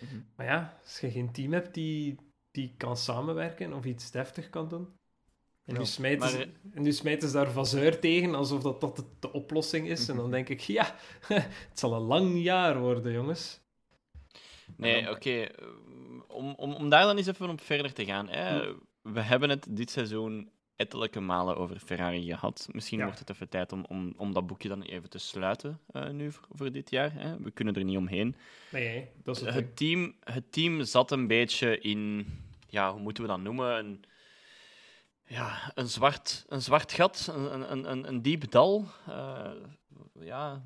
Mhm. 0.00 0.20
Maar 0.36 0.46
ja, 0.46 0.78
als 0.82 1.00
je 1.00 1.10
geen 1.10 1.32
team 1.32 1.52
hebt 1.52 1.74
die, 1.74 2.16
die 2.50 2.74
kan 2.76 2.96
samenwerken 2.96 3.72
of 3.72 3.84
iets 3.84 4.10
deftig 4.10 4.50
kan 4.50 4.68
doen. 4.68 4.88
En, 5.64 5.72
Ja, 5.74 5.78
nu 5.80 5.86
smijten 5.86 6.18
maar, 6.18 6.28
ze, 6.30 6.48
en 6.72 6.82
nu 6.82 6.92
smijten 6.92 7.28
ze 7.28 7.34
daar 7.34 7.50
vazuur 7.50 8.00
tegen, 8.00 8.34
alsof 8.34 8.62
dat, 8.62 8.80
dat 8.80 8.96
de, 8.96 9.04
de 9.20 9.32
oplossing 9.32 9.88
is. 9.88 10.08
En 10.08 10.16
dan 10.16 10.30
denk 10.30 10.48
ik, 10.48 10.60
ja, 10.60 10.94
het 11.70 11.78
zal 11.78 11.94
een 11.94 12.00
lang 12.02 12.42
jaar 12.42 12.80
worden, 12.80 13.12
jongens. 13.12 13.60
Nee, 14.76 15.10
oké. 15.10 15.30
eh, 15.42 15.68
Om, 16.28 16.54
om, 16.54 16.72
om 16.74 16.88
daar 16.88 17.04
dan 17.06 17.16
eens 17.16 17.26
even 17.26 17.48
op 17.50 17.60
verder 17.60 17.92
te 17.92 18.04
gaan. 18.04 18.28
Hè. 18.28 18.74
We 19.02 19.20
hebben 19.20 19.50
het 19.50 19.66
dit 19.70 19.90
seizoen 19.90 20.50
ettelijke 20.76 21.20
malen 21.20 21.56
over 21.56 21.78
Ferrari 21.78 22.22
gehad. 22.34 22.68
Misschien 22.72 22.98
Ja. 22.98 23.04
wordt 23.04 23.18
het 23.18 23.30
even 23.30 23.48
tijd 23.48 23.72
om, 23.72 23.84
om, 23.88 24.14
om 24.16 24.32
dat 24.32 24.46
boekje 24.46 24.68
dan 24.68 24.82
even 24.82 25.10
te 25.10 25.18
sluiten 25.18 25.80
eh, 25.92 26.08
nu 26.08 26.32
voor, 26.32 26.44
voor 26.50 26.72
dit 26.72 26.90
jaar. 26.90 27.12
Hè. 27.12 27.36
We 27.38 27.50
kunnen 27.50 27.74
er 27.74 27.84
niet 27.84 27.96
omheen. 27.96 28.36
Nee, 28.70 29.08
dat 29.22 29.36
is 29.36 29.42
het. 29.42 29.54
Het 29.54 29.76
team, 29.76 30.14
het 30.24 30.52
team 30.52 30.82
zat 30.84 31.10
een 31.10 31.26
beetje 31.26 31.78
in, 31.78 32.26
ja, 32.68 32.92
hoe 32.92 33.00
moeten 33.00 33.22
we 33.22 33.28
dat 33.28 33.40
noemen? 33.40 33.78
Een, 33.78 34.04
ja, 35.26 35.72
een, 35.74 35.88
zwart, 35.88 36.44
een 36.48 36.62
zwart 36.62 36.92
gat, 36.92 37.30
een, 37.34 37.72
een, 37.72 37.90
een, 37.90 38.08
een 38.08 38.22
diep 38.22 38.50
dal. 38.50 38.86
Eh, 39.08 39.50
ja, 40.20 40.62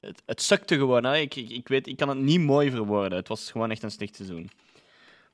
het, 0.00 0.22
het 0.26 0.42
sukte 0.42 0.76
gewoon. 0.76 1.04
Hè. 1.04 1.16
Ik, 1.16 1.34
ik, 1.34 1.48
ik 1.50 1.68
weet, 1.68 1.86
ik 1.86 1.96
kan 1.96 2.08
het 2.08 2.18
niet 2.18 2.40
mooi 2.40 2.70
verwoorden. 2.70 3.18
Het 3.18 3.28
was 3.28 3.50
gewoon 3.50 3.70
echt 3.70 3.82
een 3.82 3.90
slecht 3.90 4.16
seizoen. 4.16 4.50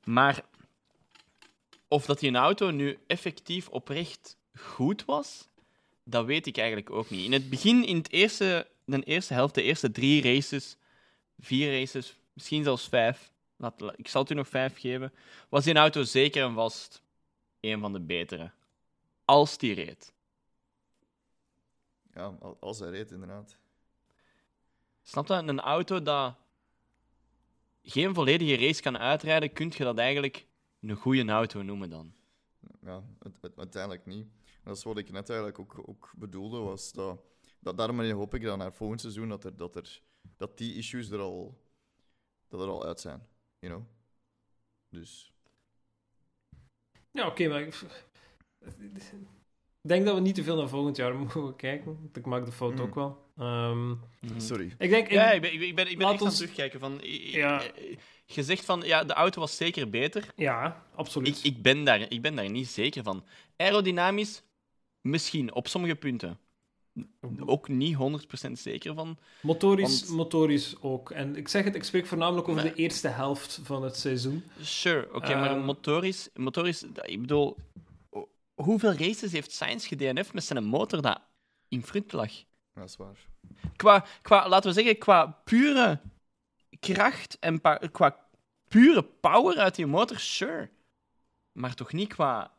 Maar 0.04 0.44
of 1.88 2.06
dat 2.06 2.18
die 2.18 2.34
auto 2.34 2.70
nu 2.70 2.98
effectief 3.06 3.68
oprecht 3.68 4.36
goed 4.54 5.04
was, 5.04 5.48
dat 6.04 6.24
weet 6.24 6.46
ik 6.46 6.56
eigenlijk 6.56 6.90
ook 6.90 7.10
niet. 7.10 7.24
In 7.24 7.32
het 7.32 7.50
begin, 7.50 7.84
in 7.86 7.96
het 7.96 8.10
eerste, 8.10 8.68
de 8.84 9.02
eerste 9.02 9.34
helft, 9.34 9.54
de 9.54 9.62
eerste 9.62 9.90
drie 9.90 10.22
races, 10.22 10.76
vier 11.38 11.78
races, 11.78 12.18
misschien 12.32 12.62
zelfs 12.62 12.88
vijf. 12.88 13.32
Ik 13.96 14.08
zal 14.08 14.22
het 14.22 14.30
u 14.30 14.34
nog 14.34 14.48
vijf 14.48 14.78
geven. 14.78 15.12
Was 15.48 15.64
die 15.64 15.74
auto 15.74 16.02
zeker 16.02 16.44
en 16.44 16.54
vast 16.54 17.02
een 17.60 17.80
van 17.80 17.92
de 17.92 18.00
betere. 18.00 18.50
Als 19.24 19.58
die 19.58 19.74
reed. 19.74 20.12
Ja, 22.14 22.36
al- 22.40 22.56
als 22.60 22.78
hij 22.78 22.90
reed, 22.90 23.10
inderdaad. 23.10 23.56
Snap 25.02 25.28
je? 25.28 25.34
Een 25.34 25.60
auto 25.60 26.02
dat 26.02 26.34
geen 27.82 28.14
volledige 28.14 28.66
race 28.66 28.82
kan 28.82 28.98
uitrijden, 28.98 29.52
kun 29.52 29.72
je 29.76 29.84
dat 29.84 29.98
eigenlijk 29.98 30.46
een 30.90 30.96
goede 30.96 31.24
auto 31.32 31.62
noemen 31.62 31.90
dan. 31.90 32.14
Ja, 32.80 33.02
het, 33.18 33.36
het- 33.40 33.58
uiteindelijk 33.58 34.06
niet. 34.06 34.26
Dat 34.62 34.76
is 34.76 34.82
wat 34.84 34.98
ik 34.98 35.10
net 35.10 35.28
eigenlijk 35.28 35.58
ook, 35.58 35.82
ook 35.88 36.12
bedoelde, 36.16 36.58
was 36.58 36.92
dat, 36.92 37.20
dat 37.60 37.76
daarom 37.76 38.00
hoop 38.10 38.34
ik 38.34 38.42
dan 38.42 38.58
naar 38.58 38.72
volgend 38.72 39.00
seizoen 39.00 39.28
dat, 39.28 39.44
er, 39.44 39.56
dat, 39.56 39.76
er, 39.76 40.02
dat 40.36 40.58
die 40.58 40.74
issues 40.74 41.10
er 41.10 41.18
al, 41.20 41.60
dat 42.48 42.60
er 42.60 42.66
al 42.68 42.84
uit 42.84 43.00
zijn. 43.00 43.26
You 43.58 43.72
know? 43.74 43.86
Dus, 44.88 45.32
Ja, 47.10 47.26
oké, 47.26 47.48
maar 47.48 47.60
ik 47.60 47.74
ik 49.82 49.90
denk 49.90 50.04
dat 50.04 50.14
we 50.14 50.20
niet 50.20 50.34
te 50.34 50.42
veel 50.42 50.56
naar 50.56 50.68
volgend 50.68 50.96
jaar 50.96 51.14
mogen 51.16 51.56
kijken. 51.56 51.86
Want 52.02 52.16
ik 52.16 52.26
maak 52.26 52.44
de 52.44 52.52
fout 52.52 52.74
Mm. 52.74 52.80
ook 52.80 52.94
wel. 52.94 53.32
Ehm, 53.36 53.94
sorry. 54.36 54.74
ik 54.78 54.90
denk... 54.90 55.10
Ja, 55.10 55.30
ik 55.32 55.40
ben, 55.40 55.52
ik 55.52 55.58
ben, 55.58 55.68
ik 55.68 55.74
ben, 55.74 55.90
ik 55.90 55.98
ben 55.98 56.06
echt 56.08 56.20
aan 56.20 56.26
ons- 56.26 56.38
het 56.38 56.48
terugkijken. 56.48 56.80
Van, 56.80 56.98
Ja. 57.02 57.62
eh, 57.72 57.96
Je 58.26 58.42
zegt 58.42 58.64
van, 58.64 58.80
ja, 58.84 59.04
de 59.04 59.12
auto 59.12 59.40
was 59.40 59.56
zeker 59.56 59.90
beter. 59.90 60.26
ja, 60.36 60.82
absoluut. 60.94 61.38
Ik, 61.38 61.44
ik, 61.56 61.62
ben 61.62 61.84
daar, 61.84 62.00
ik 62.00 62.22
ben 62.22 62.34
daar 62.34 62.50
niet 62.50 62.68
zeker 62.68 63.02
van. 63.02 63.24
Aerodynamisch, 63.56 64.42
misschien, 65.00 65.54
op 65.54 65.68
sommige 65.68 65.94
punten. 65.94 66.38
Ook 67.46 67.68
niet 67.68 67.96
100% 68.48 68.52
zeker 68.52 68.94
van. 68.94 69.18
Motorisch, 69.42 70.00
Want- 70.04 70.16
motorisch 70.16 70.74
ook. 70.80 71.10
En 71.10 71.36
ik 71.36 71.48
zeg 71.48 71.64
het, 71.64 71.74
ik 71.74 71.84
spreek 71.84 72.06
voornamelijk 72.06 72.48
over 72.48 72.62
Maar- 72.64 72.72
de 72.74 72.78
eerste 72.82 73.08
helft 73.08 73.60
van 73.62 73.82
het 73.82 73.96
seizoen. 73.96 74.44
Sure, 74.60 75.14
oké, 75.14 75.34
maar 75.34 75.50
Ehm. 75.50 75.64
motorisch, 75.64 76.28
motorisch, 76.34 76.82
ik 77.02 77.20
bedoel, 77.20 77.56
ho- 78.10 78.28
hoeveel 78.54 78.92
races 78.92 79.32
heeft 79.32 79.52
Sainz 79.52 79.88
gedNF 79.88 80.32
met 80.32 80.44
zijn 80.44 80.64
motor 80.64 81.02
dat 81.02 81.20
in 81.68 81.82
front 81.82 82.12
lag? 82.12 82.32
Dat 82.74 82.84
is 82.88 82.96
waar. 82.96 83.26
Qua, 83.76 84.04
qua, 84.22 84.48
laten 84.48 84.68
we 84.68 84.74
zeggen, 84.76 84.98
qua 84.98 85.26
pure 85.44 86.00
kracht 86.92 87.36
en 87.40 87.60
qua 87.92 88.16
pure 88.68 89.02
power 89.02 89.58
uit 89.58 89.74
die 89.74 89.86
motor, 89.86 90.18
sure. 90.18 90.68
Maar 91.52 91.74
toch 91.74 91.92
niet 91.92 92.08
qua... 92.08 92.52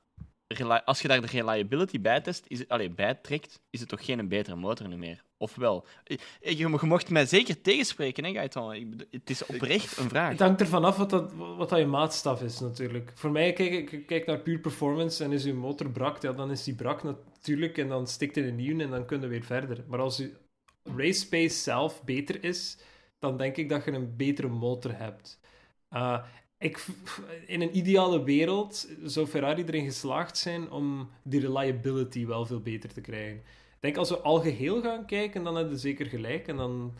Als 0.85 1.01
je 1.01 1.07
daar 1.07 1.21
de 1.21 1.27
reliability 1.27 2.01
bij, 2.01 2.21
test, 2.21 2.45
is 2.47 2.59
het, 2.59 2.69
allee, 2.69 2.89
bij 2.89 3.15
trekt, 3.15 3.61
is 3.69 3.79
het 3.79 3.89
toch 3.89 4.05
geen 4.05 4.27
betere 4.27 4.55
motor 4.55 4.87
nu 4.87 4.97
meer? 4.97 5.23
Ofwel? 5.37 5.85
Je, 6.03 6.19
je, 6.41 6.57
je 6.57 6.67
mocht 6.67 7.09
mij 7.09 7.25
zeker 7.25 7.61
tegenspreken, 7.61 8.23
hè, 8.23 8.31
Gaëtan? 8.31 8.73
Ik 8.73 8.87
Het 9.11 9.29
is 9.29 9.45
oprecht 9.45 9.97
een 9.97 10.09
vraag. 10.09 10.29
Het 10.29 10.39
hangt 10.39 10.61
ervan 10.61 10.83
af 10.83 10.97
wat, 10.97 11.09
dat, 11.09 11.33
wat 11.33 11.69
dat 11.69 11.79
je 11.79 11.85
maatstaf 11.85 12.41
is, 12.41 12.59
natuurlijk. 12.59 13.11
Voor 13.15 13.31
mij, 13.31 13.53
kijk 13.53 13.91
ik 13.91 14.05
kijk 14.05 14.25
naar 14.25 14.39
puur 14.39 14.59
performance 14.59 15.23
en 15.23 15.31
is 15.31 15.43
je 15.43 15.53
motor 15.53 15.89
brak, 15.89 16.21
ja, 16.21 16.31
dan 16.31 16.51
is 16.51 16.63
die 16.63 16.75
brak 16.75 17.03
natuurlijk 17.03 17.77
en 17.77 17.87
dan 17.87 18.07
stikt 18.07 18.37
er 18.37 18.47
een 18.47 18.55
nieuw 18.55 18.79
en 18.79 18.89
dan 18.89 19.05
kunnen 19.05 19.29
we 19.29 19.35
weer 19.35 19.45
verder. 19.45 19.83
Maar 19.87 19.99
als 19.99 20.17
je 20.17 20.31
race 20.95 21.27
pace 21.27 21.55
zelf 21.55 22.03
beter 22.03 22.43
is, 22.43 22.77
dan 23.25 23.37
denk 23.37 23.55
ik 23.57 23.69
dat 23.69 23.85
je 23.85 23.91
een 23.91 24.15
betere 24.15 24.47
motor 24.47 24.97
hebt. 24.97 25.39
Uh, 25.91 26.23
ik, 26.57 26.85
in 27.45 27.61
een 27.61 27.77
ideale 27.77 28.23
wereld 28.23 28.87
zou 29.03 29.27
Ferrari 29.27 29.63
erin 29.63 29.85
geslaagd 29.85 30.37
zijn 30.37 30.71
om 30.71 31.09
die 31.23 31.39
reliability 31.39 32.25
wel 32.25 32.45
veel 32.45 32.61
beter 32.61 32.93
te 32.93 33.01
krijgen. 33.01 33.37
Ik 33.75 33.81
denk 33.91 33.97
als 33.97 34.09
we 34.09 34.19
al 34.19 34.39
geheel 34.39 34.81
gaan 34.81 35.05
kijken, 35.05 35.43
dan 35.43 35.55
hebben 35.55 35.73
we 35.73 35.79
zeker 35.79 36.05
gelijk. 36.05 36.47
En 36.47 36.57
dan, 36.57 36.93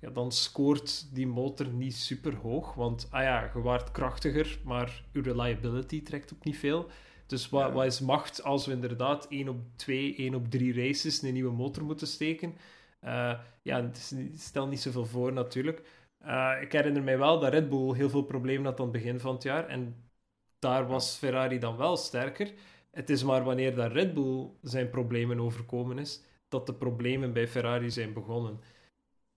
ja, 0.00 0.10
dan 0.10 0.32
scoort 0.32 1.14
die 1.14 1.26
motor 1.26 1.68
niet 1.68 1.96
super 1.96 2.34
hoog. 2.36 2.74
Want 2.74 3.06
ah 3.10 3.22
ja, 3.22 3.50
je 3.54 3.60
waart 3.60 3.90
krachtiger, 3.90 4.58
maar 4.64 5.04
je 5.12 5.20
reliability 5.22 6.02
trekt 6.02 6.32
ook 6.34 6.44
niet 6.44 6.58
veel. 6.58 6.90
Dus 7.26 7.48
wat, 7.48 7.62
Ja. 7.66 7.72
wat 7.72 7.84
is 7.84 8.00
macht 8.00 8.42
als 8.42 8.66
we 8.66 8.72
inderdaad 8.72 9.26
1 9.28 9.48
op 9.48 9.60
2, 9.76 10.14
1 10.16 10.34
op 10.34 10.50
3 10.50 10.74
races 10.74 11.22
een 11.22 11.32
nieuwe 11.32 11.52
motor 11.52 11.84
moeten 11.84 12.06
steken? 12.06 12.56
Uh, 13.04 13.38
ja, 13.62 13.82
het 13.82 14.14
stel 14.36 14.66
niet 14.66 14.80
zoveel 14.80 15.06
voor 15.06 15.32
natuurlijk. 15.32 15.82
Uh, 16.24 16.52
ik 16.60 16.72
herinner 16.72 17.02
mij 17.02 17.18
wel 17.18 17.40
dat 17.40 17.52
Red 17.52 17.68
Bull 17.68 17.94
heel 17.94 18.10
veel 18.10 18.22
problemen 18.22 18.64
had 18.64 18.78
aan 18.78 18.84
het 18.84 18.92
begin 18.92 19.20
van 19.20 19.34
het 19.34 19.42
jaar. 19.42 19.66
En 19.66 20.10
daar 20.58 20.86
was 20.86 21.16
Ferrari 21.16 21.58
dan 21.58 21.76
wel 21.76 21.96
sterker. 21.96 22.52
Het 22.90 23.10
is 23.10 23.24
maar 23.24 23.44
wanneer 23.44 23.74
dat 23.74 23.92
Red 23.92 24.14
Bull 24.14 24.50
zijn 24.62 24.90
problemen 24.90 25.40
overkomen 25.40 25.98
is, 25.98 26.22
dat 26.48 26.66
de 26.66 26.74
problemen 26.74 27.32
bij 27.32 27.48
Ferrari 27.48 27.90
zijn 27.90 28.12
begonnen. 28.12 28.60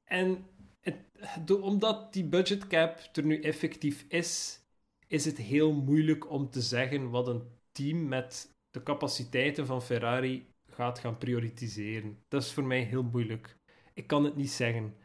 En 0.03 0.45
het, 0.81 1.51
omdat 1.61 2.13
die 2.13 2.25
budget 2.25 2.67
cap 2.67 2.99
er 3.13 3.25
nu 3.25 3.41
effectief 3.41 4.05
is, 4.07 4.59
is 5.07 5.25
het 5.25 5.37
heel 5.37 5.73
moeilijk 5.73 6.29
om 6.29 6.49
te 6.49 6.61
zeggen 6.61 7.09
wat 7.09 7.27
een 7.27 7.43
team 7.71 8.07
met 8.07 8.55
de 8.71 8.83
capaciteiten 8.83 9.65
van 9.65 9.81
Ferrari 9.81 10.47
gaat 10.75 10.99
gaan 10.99 11.17
prioritiseren. 11.17 12.17
Dat 12.27 12.41
is 12.41 12.51
voor 12.51 12.63
mij 12.63 12.81
heel 12.81 13.03
moeilijk. 13.03 13.57
Ik 13.93 14.07
kan 14.07 14.23
het 14.23 14.35
niet 14.35 14.51
zeggen. 14.51 14.95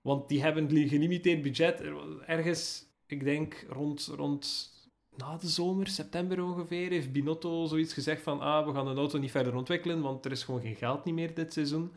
Want 0.00 0.28
die 0.28 0.42
hebben 0.42 0.76
een 0.76 0.88
gelimiteerd 0.88 1.42
budget. 1.42 1.82
Ergens, 2.26 2.86
ik 3.06 3.24
denk 3.24 3.66
rond, 3.68 4.10
rond 4.16 4.72
na 5.16 5.36
de 5.36 5.48
zomer, 5.48 5.86
september 5.86 6.42
ongeveer, 6.42 6.90
heeft 6.90 7.12
Binotto 7.12 7.66
zoiets 7.66 7.92
gezegd 7.92 8.22
van 8.22 8.40
ah, 8.40 8.66
we 8.66 8.72
gaan 8.72 8.84
de 8.84 9.00
auto 9.00 9.18
niet 9.18 9.30
verder 9.30 9.54
ontwikkelen, 9.54 10.00
want 10.00 10.24
er 10.24 10.30
is 10.30 10.42
gewoon 10.42 10.60
geen 10.60 10.76
geld 10.76 11.04
niet 11.04 11.14
meer 11.14 11.34
dit 11.34 11.52
seizoen. 11.52 11.92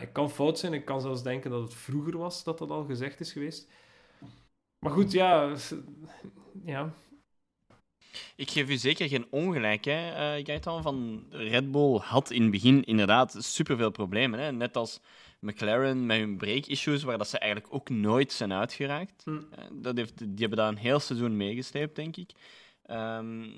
Ik 0.00 0.12
kan 0.12 0.30
fout 0.30 0.58
zijn, 0.58 0.72
ik 0.72 0.84
kan 0.84 1.00
zelfs 1.00 1.22
denken 1.22 1.50
dat 1.50 1.62
het 1.62 1.74
vroeger 1.74 2.18
was 2.18 2.44
dat 2.44 2.58
dat 2.58 2.70
al 2.70 2.84
gezegd 2.84 3.20
is 3.20 3.32
geweest. 3.32 3.68
Maar 4.78 4.92
goed, 4.92 5.12
ja. 5.12 5.56
ja. 6.64 6.94
Ik 8.36 8.50
geef 8.50 8.68
u 8.68 8.76
zeker 8.76 9.08
geen 9.08 9.26
ongelijk, 9.30 9.84
hè, 9.84 10.38
uh, 10.38 10.44
Gaetan. 10.46 10.82
Van 10.82 11.24
Red 11.30 11.70
Bull 11.70 11.98
had 11.98 12.30
in 12.30 12.42
het 12.42 12.50
begin 12.50 12.84
inderdaad 12.84 13.36
superveel 13.38 13.90
problemen. 13.90 14.40
Hè? 14.40 14.52
Net 14.52 14.76
als 14.76 15.00
McLaren 15.40 16.06
met 16.06 16.18
hun 16.18 16.36
break-issues, 16.36 17.02
waar 17.02 17.18
dat 17.18 17.28
ze 17.28 17.38
eigenlijk 17.38 17.74
ook 17.74 17.88
nooit 17.88 18.32
zijn 18.32 18.52
uitgeraakt. 18.52 19.22
Hm. 19.24 19.36
Eh, 19.36 19.64
dat 19.72 19.96
heeft, 19.96 20.18
die 20.18 20.38
hebben 20.38 20.58
daar 20.58 20.68
een 20.68 20.76
heel 20.76 21.00
seizoen 21.00 21.36
meegesleept, 21.36 21.96
denk 21.96 22.16
ik. 22.16 22.30
Um, 22.90 23.52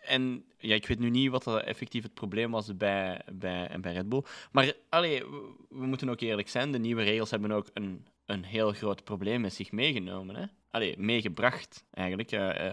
en 0.00 0.44
ja, 0.58 0.74
ik 0.74 0.86
weet 0.86 0.98
nu 0.98 1.10
niet 1.10 1.30
wat 1.30 1.62
effectief 1.62 2.02
het 2.02 2.14
probleem 2.14 2.50
was 2.50 2.76
bij, 2.76 3.20
bij, 3.32 3.80
bij 3.80 3.92
Red 3.92 4.08
Bull. 4.08 4.22
Maar 4.52 4.72
allee, 4.88 5.24
we 5.68 5.86
moeten 5.86 6.08
ook 6.08 6.20
eerlijk 6.20 6.48
zijn, 6.48 6.72
de 6.72 6.78
nieuwe 6.78 7.02
regels 7.02 7.30
hebben 7.30 7.52
ook 7.52 7.66
een, 7.74 8.06
een 8.26 8.44
heel 8.44 8.72
groot 8.72 9.04
probleem 9.04 9.40
met 9.40 9.54
zich 9.54 9.72
meegenomen. 9.72 10.34
Hè? 10.34 10.44
Allee, 10.70 10.98
meegebracht, 10.98 11.84
eigenlijk. 11.90 12.32
Uh, 12.32 12.40
uh, 12.40 12.72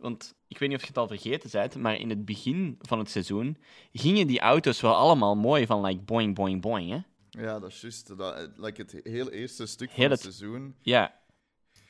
want 0.00 0.34
ik 0.48 0.58
weet 0.58 0.68
niet 0.68 0.78
of 0.78 0.82
je 0.82 0.88
het 0.88 0.98
al 0.98 1.06
vergeten 1.06 1.50
bent, 1.50 1.76
maar 1.76 1.96
in 1.96 2.08
het 2.08 2.24
begin 2.24 2.78
van 2.78 2.98
het 2.98 3.10
seizoen 3.10 3.56
gingen 3.92 4.26
die 4.26 4.40
auto's 4.40 4.80
wel 4.80 4.94
allemaal 4.94 5.36
mooi 5.36 5.66
van 5.66 5.84
like 5.84 6.02
boing, 6.02 6.34
boing, 6.34 6.60
boing. 6.60 6.90
Hè? 6.90 7.00
Ja, 7.30 7.58
dat 7.58 7.70
is 7.70 7.80
juist. 7.80 8.16
Dat, 8.16 8.50
like 8.56 8.82
het 8.82 9.00
heel 9.02 9.30
eerste 9.30 9.66
stuk 9.66 9.90
van 9.90 10.10
het, 10.10 10.20
seizoen. 10.20 10.74
Ja, 10.82 11.20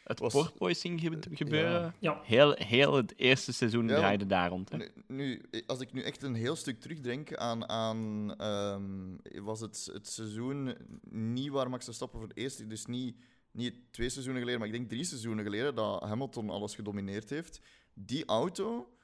het 0.05 0.19
was... 0.19 0.33
porpoising 0.33 1.01
gebeuren. 1.33 1.95
Ja. 1.99 2.21
Heel, 2.23 2.53
heel 2.53 2.95
het 2.95 3.13
eerste 3.17 3.53
seizoen 3.53 3.89
ja, 3.89 3.97
draaide 3.97 4.27
daar 4.27 4.49
rond. 4.49 4.71
Hè? 4.71 4.77
Nu, 4.77 4.91
nu, 5.07 5.43
als 5.67 5.81
ik 5.81 5.93
nu 5.93 6.03
echt 6.03 6.23
een 6.23 6.35
heel 6.35 6.57
stuk 6.57 6.81
terugdenk 6.81 7.35
aan... 7.35 7.69
aan 7.69 8.35
um, 8.45 9.19
was 9.45 9.61
het, 9.61 9.91
het 9.93 10.09
seizoen 10.09 10.77
niet 11.11 11.51
waar 11.51 11.71
Max 11.71 11.85
Verstappen 11.85 12.19
voor 12.19 12.29
het 12.29 12.37
eerst... 12.37 12.69
Dus 12.69 12.87
niet, 12.87 13.17
niet 13.51 13.75
twee 13.91 14.09
seizoenen 14.09 14.41
geleden, 14.41 14.61
maar 14.61 14.71
ik 14.71 14.77
denk 14.79 14.89
drie 14.89 15.05
seizoenen 15.05 15.45
geleden... 15.45 15.75
dat 15.75 16.03
Hamilton 16.03 16.51
alles 16.51 16.75
gedomineerd 16.75 17.31
heeft. 17.31 17.61
Die 18.05 18.25
auto... 18.25 18.95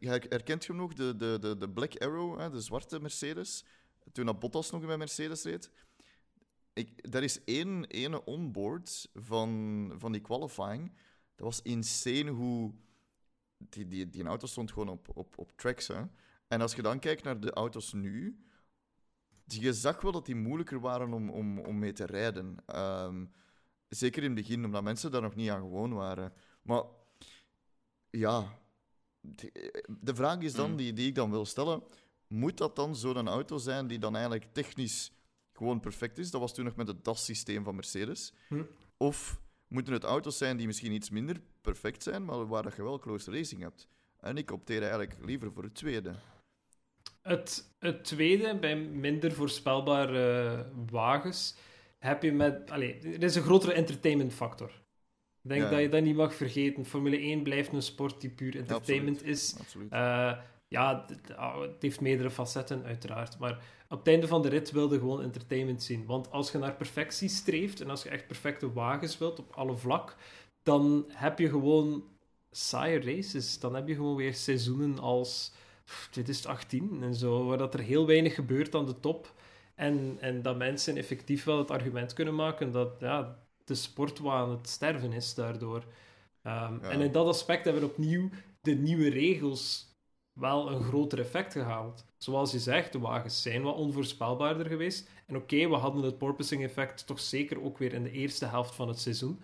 Herkent 0.00 0.64
je 0.64 0.72
nog? 0.72 0.92
De, 0.92 1.16
de, 1.16 1.38
de, 1.40 1.56
de 1.56 1.70
Black 1.70 1.96
Arrow, 1.96 2.38
hè, 2.38 2.50
de 2.50 2.60
zwarte 2.60 3.00
Mercedes. 3.00 3.64
Toen 4.12 4.26
dat 4.26 4.38
Bottas 4.38 4.70
nog 4.70 4.86
bij 4.86 4.96
Mercedes 4.96 5.42
reed 5.42 5.70
ik, 6.72 7.14
er 7.14 7.22
is 7.22 7.44
één 7.44 7.84
ene 7.84 8.24
onboard 8.24 9.08
van, 9.14 9.92
van 9.96 10.12
die 10.12 10.20
qualifying. 10.20 10.92
Dat 11.34 11.46
was 11.46 11.62
insane 11.62 12.30
hoe... 12.30 12.72
Die, 13.68 13.88
die, 13.88 14.10
die 14.10 14.24
auto 14.24 14.46
stond 14.46 14.72
gewoon 14.72 14.88
op, 14.88 15.08
op, 15.14 15.38
op 15.38 15.52
tracks. 15.56 15.86
Hè. 15.86 16.02
En 16.48 16.60
als 16.60 16.74
je 16.74 16.82
dan 16.82 16.98
kijkt 16.98 17.22
naar 17.22 17.40
de 17.40 17.52
auto's 17.52 17.92
nu... 17.92 18.44
Je 19.44 19.72
zag 19.72 20.00
wel 20.00 20.12
dat 20.12 20.26
die 20.26 20.34
moeilijker 20.34 20.80
waren 20.80 21.12
om, 21.12 21.30
om, 21.30 21.58
om 21.58 21.78
mee 21.78 21.92
te 21.92 22.06
rijden. 22.06 22.56
Um, 22.76 23.32
zeker 23.88 24.22
in 24.22 24.36
het 24.36 24.38
begin, 24.38 24.64
omdat 24.64 24.82
mensen 24.82 25.10
daar 25.10 25.22
nog 25.22 25.34
niet 25.34 25.50
aan 25.50 25.60
gewoon 25.60 25.92
waren. 25.92 26.32
Maar 26.62 26.82
ja, 28.12 28.58
de 29.86 30.14
vraag 30.14 30.38
is 30.38 30.54
dan, 30.54 30.70
mm. 30.70 30.76
die, 30.76 30.92
die 30.92 31.08
ik 31.08 31.14
dan 31.14 31.30
wil 31.30 31.44
stellen, 31.44 31.82
moet 32.26 32.58
dat 32.58 32.76
dan 32.76 32.96
zo'n 32.96 33.28
auto 33.28 33.58
zijn 33.58 33.86
die 33.86 33.98
dan 33.98 34.14
eigenlijk 34.14 34.46
technisch 34.52 35.12
gewoon 35.52 35.80
perfect 35.80 36.18
is. 36.18 36.30
Dat 36.30 36.40
was 36.40 36.54
toen 36.54 36.64
nog 36.64 36.76
met 36.76 36.86
het 36.86 37.04
DAS-systeem 37.04 37.64
van 37.64 37.74
Mercedes. 37.74 38.32
Hm. 38.48 38.62
Of 38.96 39.40
moeten 39.68 39.92
het 39.92 40.04
auto's 40.04 40.38
zijn 40.38 40.56
die 40.56 40.66
misschien 40.66 40.92
iets 40.92 41.10
minder 41.10 41.40
perfect 41.60 42.02
zijn, 42.02 42.24
maar 42.24 42.46
waar 42.46 42.62
dat 42.62 42.76
je 42.76 42.82
wel 42.82 42.98
close 42.98 43.30
racing 43.30 43.62
hebt. 43.62 43.88
En 44.20 44.36
ik 44.36 44.50
opteer 44.50 44.80
eigenlijk 44.80 45.16
liever 45.24 45.52
voor 45.52 45.62
het 45.62 45.74
tweede. 45.74 46.14
Het, 47.22 47.74
het 47.78 48.04
tweede, 48.04 48.58
bij 48.58 48.76
minder 48.76 49.32
voorspelbare 49.32 50.66
wagens, 50.90 51.54
heb 51.98 52.22
je 52.22 52.32
met... 52.32 52.70
Allez, 52.70 53.04
er 53.04 53.22
is 53.22 53.34
een 53.34 53.42
grotere 53.42 53.72
entertainment 53.72 54.32
factor. 54.32 54.81
Ik 55.42 55.50
denk 55.50 55.70
dat 55.70 55.80
je 55.80 55.88
dat 55.88 56.02
niet 56.02 56.16
mag 56.16 56.34
vergeten. 56.34 56.84
Formule 56.84 57.16
1 57.16 57.42
blijft 57.42 57.72
een 57.72 57.82
sport 57.82 58.20
die 58.20 58.30
puur 58.30 58.56
entertainment 58.56 59.24
is. 59.24 59.56
Absoluut. 59.58 59.92
Uh, 59.92 60.32
ja, 60.68 61.06
ah, 61.36 61.60
het, 61.60 61.82
heeft 61.82 62.00
meerdere 62.00 62.30
facetten, 62.30 62.84
uiteraard. 62.84 63.38
Maar 63.38 63.62
op 63.88 63.98
het 63.98 64.08
einde 64.08 64.26
van 64.26 64.42
de 64.42 64.48
rit 64.48 64.70
wilde 64.70 64.98
gewoon 64.98 65.22
entertainment 65.22 65.82
zien. 65.82 66.06
Want 66.06 66.30
als 66.30 66.52
je 66.52 66.58
naar 66.58 66.74
perfectie 66.74 67.28
streeft 67.28 67.80
en 67.80 67.90
als 67.90 68.02
je 68.02 68.08
echt 68.08 68.26
perfecte 68.26 68.72
wagens 68.72 69.18
wilt 69.18 69.38
op 69.38 69.52
alle 69.54 69.76
vlak, 69.76 70.16
dan 70.62 71.04
heb 71.08 71.38
je 71.38 71.48
gewoon 71.48 72.04
saaie 72.50 73.00
races. 73.00 73.58
Dan 73.58 73.74
heb 73.74 73.88
je 73.88 73.94
gewoon 73.94 74.16
weer 74.16 74.34
seizoenen 74.34 74.98
als 74.98 75.52
2018 76.10 77.02
en 77.02 77.14
zo, 77.14 77.44
waar 77.44 77.58
dat 77.58 77.74
er 77.74 77.80
heel 77.80 78.06
weinig 78.06 78.34
gebeurt 78.34 78.74
aan 78.74 78.86
de 78.86 79.00
top. 79.00 79.34
En, 79.74 80.16
en 80.20 80.42
dat 80.42 80.56
mensen 80.56 80.96
effectief 80.96 81.44
wel 81.44 81.58
het 81.58 81.70
argument 81.70 82.12
kunnen 82.12 82.34
maken 82.34 82.72
dat 82.72 82.96
ja, 83.00 83.38
de 83.64 83.74
sport 83.74 84.26
aan 84.26 84.50
het 84.50 84.68
sterven 84.68 85.12
is 85.12 85.34
daardoor. 85.34 85.84
Ehm, 86.42 86.78
en 86.80 87.00
in 87.00 87.12
dat 87.12 87.26
aspect 87.26 87.64
hebben 87.64 87.82
we 87.82 87.88
opnieuw 87.88 88.28
de 88.60 88.74
nieuwe 88.74 89.08
regels 89.08 89.90
wel 90.32 90.70
een 90.70 90.82
groter 90.82 91.18
effect 91.18 91.52
gehaald. 91.52 92.04
Zoals 92.16 92.52
je 92.52 92.58
zegt, 92.58 92.92
de 92.92 92.98
wagens 92.98 93.42
zijn 93.42 93.62
wat 93.62 93.76
onvoorspelbaarder 93.76 94.66
geweest. 94.66 95.10
En 95.26 95.36
oké, 95.36 95.68
we 95.68 95.74
hadden 95.74 96.02
het 96.02 96.18
porpoising-effect 96.18 97.06
toch 97.06 97.20
zeker 97.20 97.62
ook 97.62 97.78
weer 97.78 97.92
in 97.92 98.02
de 98.02 98.10
eerste 98.10 98.46
helft 98.46 98.74
van 98.74 98.88
het 98.88 98.98
seizoen. 98.98 99.40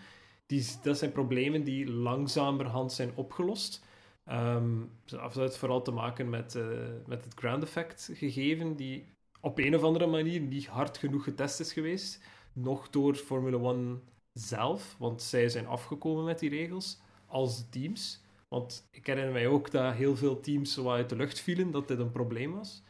Die, 0.47 0.67
dat 0.83 0.99
zijn 0.99 1.13
problemen 1.13 1.65
die 1.65 1.91
langzamerhand 1.91 2.93
zijn 2.93 3.11
opgelost. 3.15 3.87
Um, 4.31 4.91
dat 5.05 5.35
heeft 5.35 5.57
vooral 5.57 5.83
te 5.83 5.91
maken 5.91 6.31
met, 6.31 6.55
uh, 6.55 6.67
met 7.07 7.25
het 7.25 7.35
ground 7.35 7.63
effect 7.63 8.11
gegeven, 8.13 8.77
die 8.77 9.07
op 9.41 9.59
een 9.59 9.75
of 9.75 9.83
andere 9.83 10.07
manier 10.07 10.41
niet 10.41 10.67
hard 10.67 10.99
genoeg 10.99 11.25
getest 11.25 11.61
is 11.61 11.73
geweest. 11.73 12.23
Nog 12.61 12.91
door 12.91 13.15
Formula 13.15 13.73
1 13.73 14.03
zelf, 14.33 14.97
want 14.99 15.23
zij 15.23 15.49
zijn 15.49 15.67
afgekomen 15.67 16.25
met 16.25 16.39
die 16.39 16.51
regels 16.51 17.01
als 17.27 17.69
teams. 17.71 18.23
Want 18.49 18.89
ik 18.91 19.07
herinner 19.07 19.33
mij 19.33 19.47
ook 19.47 19.71
dat 19.71 19.95
heel 19.95 20.17
veel 20.17 20.41
teams 20.41 20.73
zo 20.73 20.91
uit 20.91 21.09
de 21.09 21.17
lucht 21.17 21.41
vielen, 21.41 21.71
dat 21.71 21.89
dit 21.89 21.99
een 21.99 22.11
probleem 22.11 22.53
was. 22.55 22.83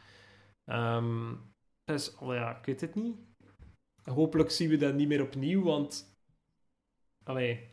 Um, 0.65 1.39
dus, 1.83 2.15
oh 2.15 2.33
ja, 2.33 2.57
ik 2.57 2.65
weet 2.65 2.81
het 2.81 2.95
niet. 2.95 3.15
Hopelijk 4.03 4.51
zien 4.51 4.69
we 4.69 4.77
dat 4.77 4.93
niet 4.93 5.07
meer 5.07 5.21
opnieuw, 5.21 5.63
want... 5.63 6.17
Allee... 7.23 7.67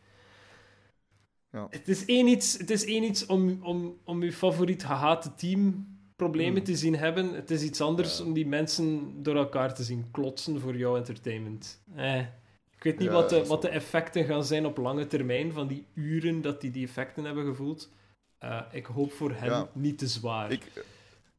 Ja. 1.51 1.67
Het 1.69 1.87
is 1.87 2.05
één 2.05 2.27
iets, 2.27 2.57
het 2.57 2.69
is 2.69 2.85
één 2.85 3.03
iets 3.03 3.25
om, 3.25 3.63
om, 3.63 3.99
om 4.03 4.23
je 4.23 4.33
favoriet 4.33 4.83
gehate 4.83 5.35
team 5.35 5.96
problemen 6.17 6.55
hmm. 6.55 6.63
te 6.63 6.75
zien 6.75 6.95
hebben. 6.95 7.33
Het 7.33 7.51
is 7.51 7.63
iets 7.63 7.81
anders 7.81 8.21
om 8.21 8.33
die 8.33 8.47
mensen 8.47 9.13
door 9.23 9.35
elkaar 9.35 9.73
te 9.73 9.83
zien 9.83 10.11
klotsen 10.11 10.59
voor 10.59 10.77
jouw 10.77 10.95
entertainment. 10.95 11.81
Eh. 11.95 12.25
Ik 12.77 12.83
weet 12.83 12.99
niet 12.99 13.09
wat, 13.09 13.29
de, 13.29 13.45
wat 13.45 13.61
de 13.61 13.69
effecten 13.69 14.25
gaan 14.25 14.43
zijn 14.43 14.65
op 14.65 14.77
lange 14.77 15.07
termijn 15.07 15.51
van 15.51 15.67
die 15.67 15.85
uren 15.93 16.41
dat 16.41 16.61
die 16.61 16.71
die 16.71 16.85
effecten 16.85 17.23
hebben 17.23 17.45
gevoeld. 17.45 17.89
Uh, 18.43 18.61
ik 18.71 18.85
hoop 18.85 19.11
voor 19.11 19.31
hen 19.31 19.69
niet 19.73 19.97
te 19.97 20.07
zwaar. 20.07 20.51
Ik, 20.51 20.85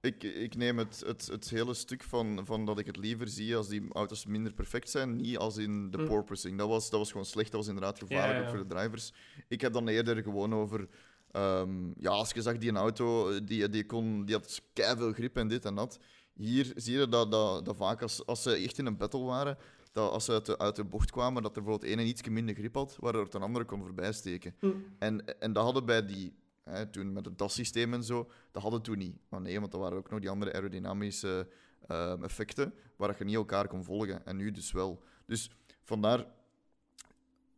ik, 0.01 0.23
ik 0.23 0.57
neem 0.57 0.79
het, 0.79 1.03
het, 1.07 1.27
het 1.27 1.51
hele 1.51 1.75
stuk 1.75 2.03
van, 2.03 2.41
van 2.47 2.65
dat 2.65 2.79
ik 2.79 2.87
het 2.87 2.97
liever 2.97 3.29
zie 3.29 3.57
als 3.57 3.69
die 3.69 3.83
auto's 3.93 4.27
minder 4.27 4.53
perfect 4.53 4.91
zijn, 4.91 5.17
niet 5.17 5.39
als 5.39 5.57
in 5.57 5.91
de 5.91 5.99
hm. 5.99 6.07
porpoising. 6.07 6.59
Dat 6.59 6.69
was, 6.69 6.91
dat 6.91 6.99
was 6.99 7.11
gewoon 7.11 7.27
slecht, 7.27 7.51
dat 7.51 7.61
was 7.61 7.69
inderdaad 7.69 7.99
gevaarlijk 7.99 8.45
ook 8.45 8.49
voor 8.49 8.69
de 8.69 8.75
drivers. 8.75 9.13
Ik 9.49 9.61
heb 9.61 9.73
dan 9.73 9.89
eerder 9.89 10.23
gewoon 10.23 10.55
over... 10.55 10.89
Um, 11.33 11.95
ja, 11.99 12.11
als 12.11 12.31
je 12.31 12.43
zag 12.43 12.59
die 12.59 12.69
een 12.69 12.77
auto, 12.77 13.45
die, 13.45 13.69
die, 13.69 13.87
kon, 13.87 14.25
die 14.25 14.35
had 14.35 14.61
veel 14.75 15.13
grip 15.13 15.37
en 15.37 15.49
dit 15.49 15.65
en 15.65 15.75
dat. 15.75 15.99
Hier 16.35 16.73
zie 16.77 16.99
je 16.99 17.09
dat, 17.09 17.31
dat, 17.31 17.65
dat 17.65 17.77
vaak 17.77 18.03
als, 18.03 18.27
als 18.27 18.43
ze 18.43 18.51
echt 18.51 18.79
in 18.79 18.87
een 18.87 18.97
battle 18.97 19.21
waren, 19.21 19.59
dat 19.93 20.11
als 20.11 20.25
ze 20.25 20.33
uit 20.33 20.47
de, 20.47 20.59
uit 20.59 20.77
de 20.77 20.85
bocht 20.85 21.11
kwamen, 21.11 21.43
dat 21.43 21.57
er 21.57 21.63
bijvoorbeeld 21.63 21.91
één 21.91 22.07
iets 22.07 22.29
minder 22.29 22.55
grip 22.55 22.75
had, 22.75 22.97
waardoor 23.01 23.25
het 23.25 23.35
een 23.35 23.43
andere 23.43 23.65
kon 23.65 23.83
voorbijsteken. 23.83 24.55
Mm. 24.61 24.85
En, 24.99 25.41
en 25.41 25.53
dat 25.53 25.65
hadden 25.65 25.87
bij 25.87 26.07
die, 26.07 26.35
hè, 26.65 26.87
toen 26.87 27.13
met 27.13 27.25
het 27.25 27.39
DAS-systeem 27.39 27.95
en 27.95 28.05
zo, 28.05 28.31
dat 28.51 28.63
hadden 28.63 28.83
toen 28.83 28.99
niet. 28.99 29.17
Maar 29.29 29.41
nee, 29.41 29.61
want 29.61 29.73
er 29.73 29.79
waren 29.79 29.99
ook 29.99 30.11
nog 30.11 30.21
die 30.21 30.31
andere 30.31 30.53
aerodynamische 30.53 31.49
uh, 31.91 32.23
effecten, 32.23 32.75
waar 32.97 33.15
je 33.19 33.25
niet 33.25 33.35
elkaar 33.35 33.69
kon 33.69 33.85
volgen. 33.85 34.27
En 34.27 34.37
nu 34.37 34.51
dus 34.51 34.73
wel. 34.73 35.03
Dus 35.27 35.51
vandaar, 35.83 36.27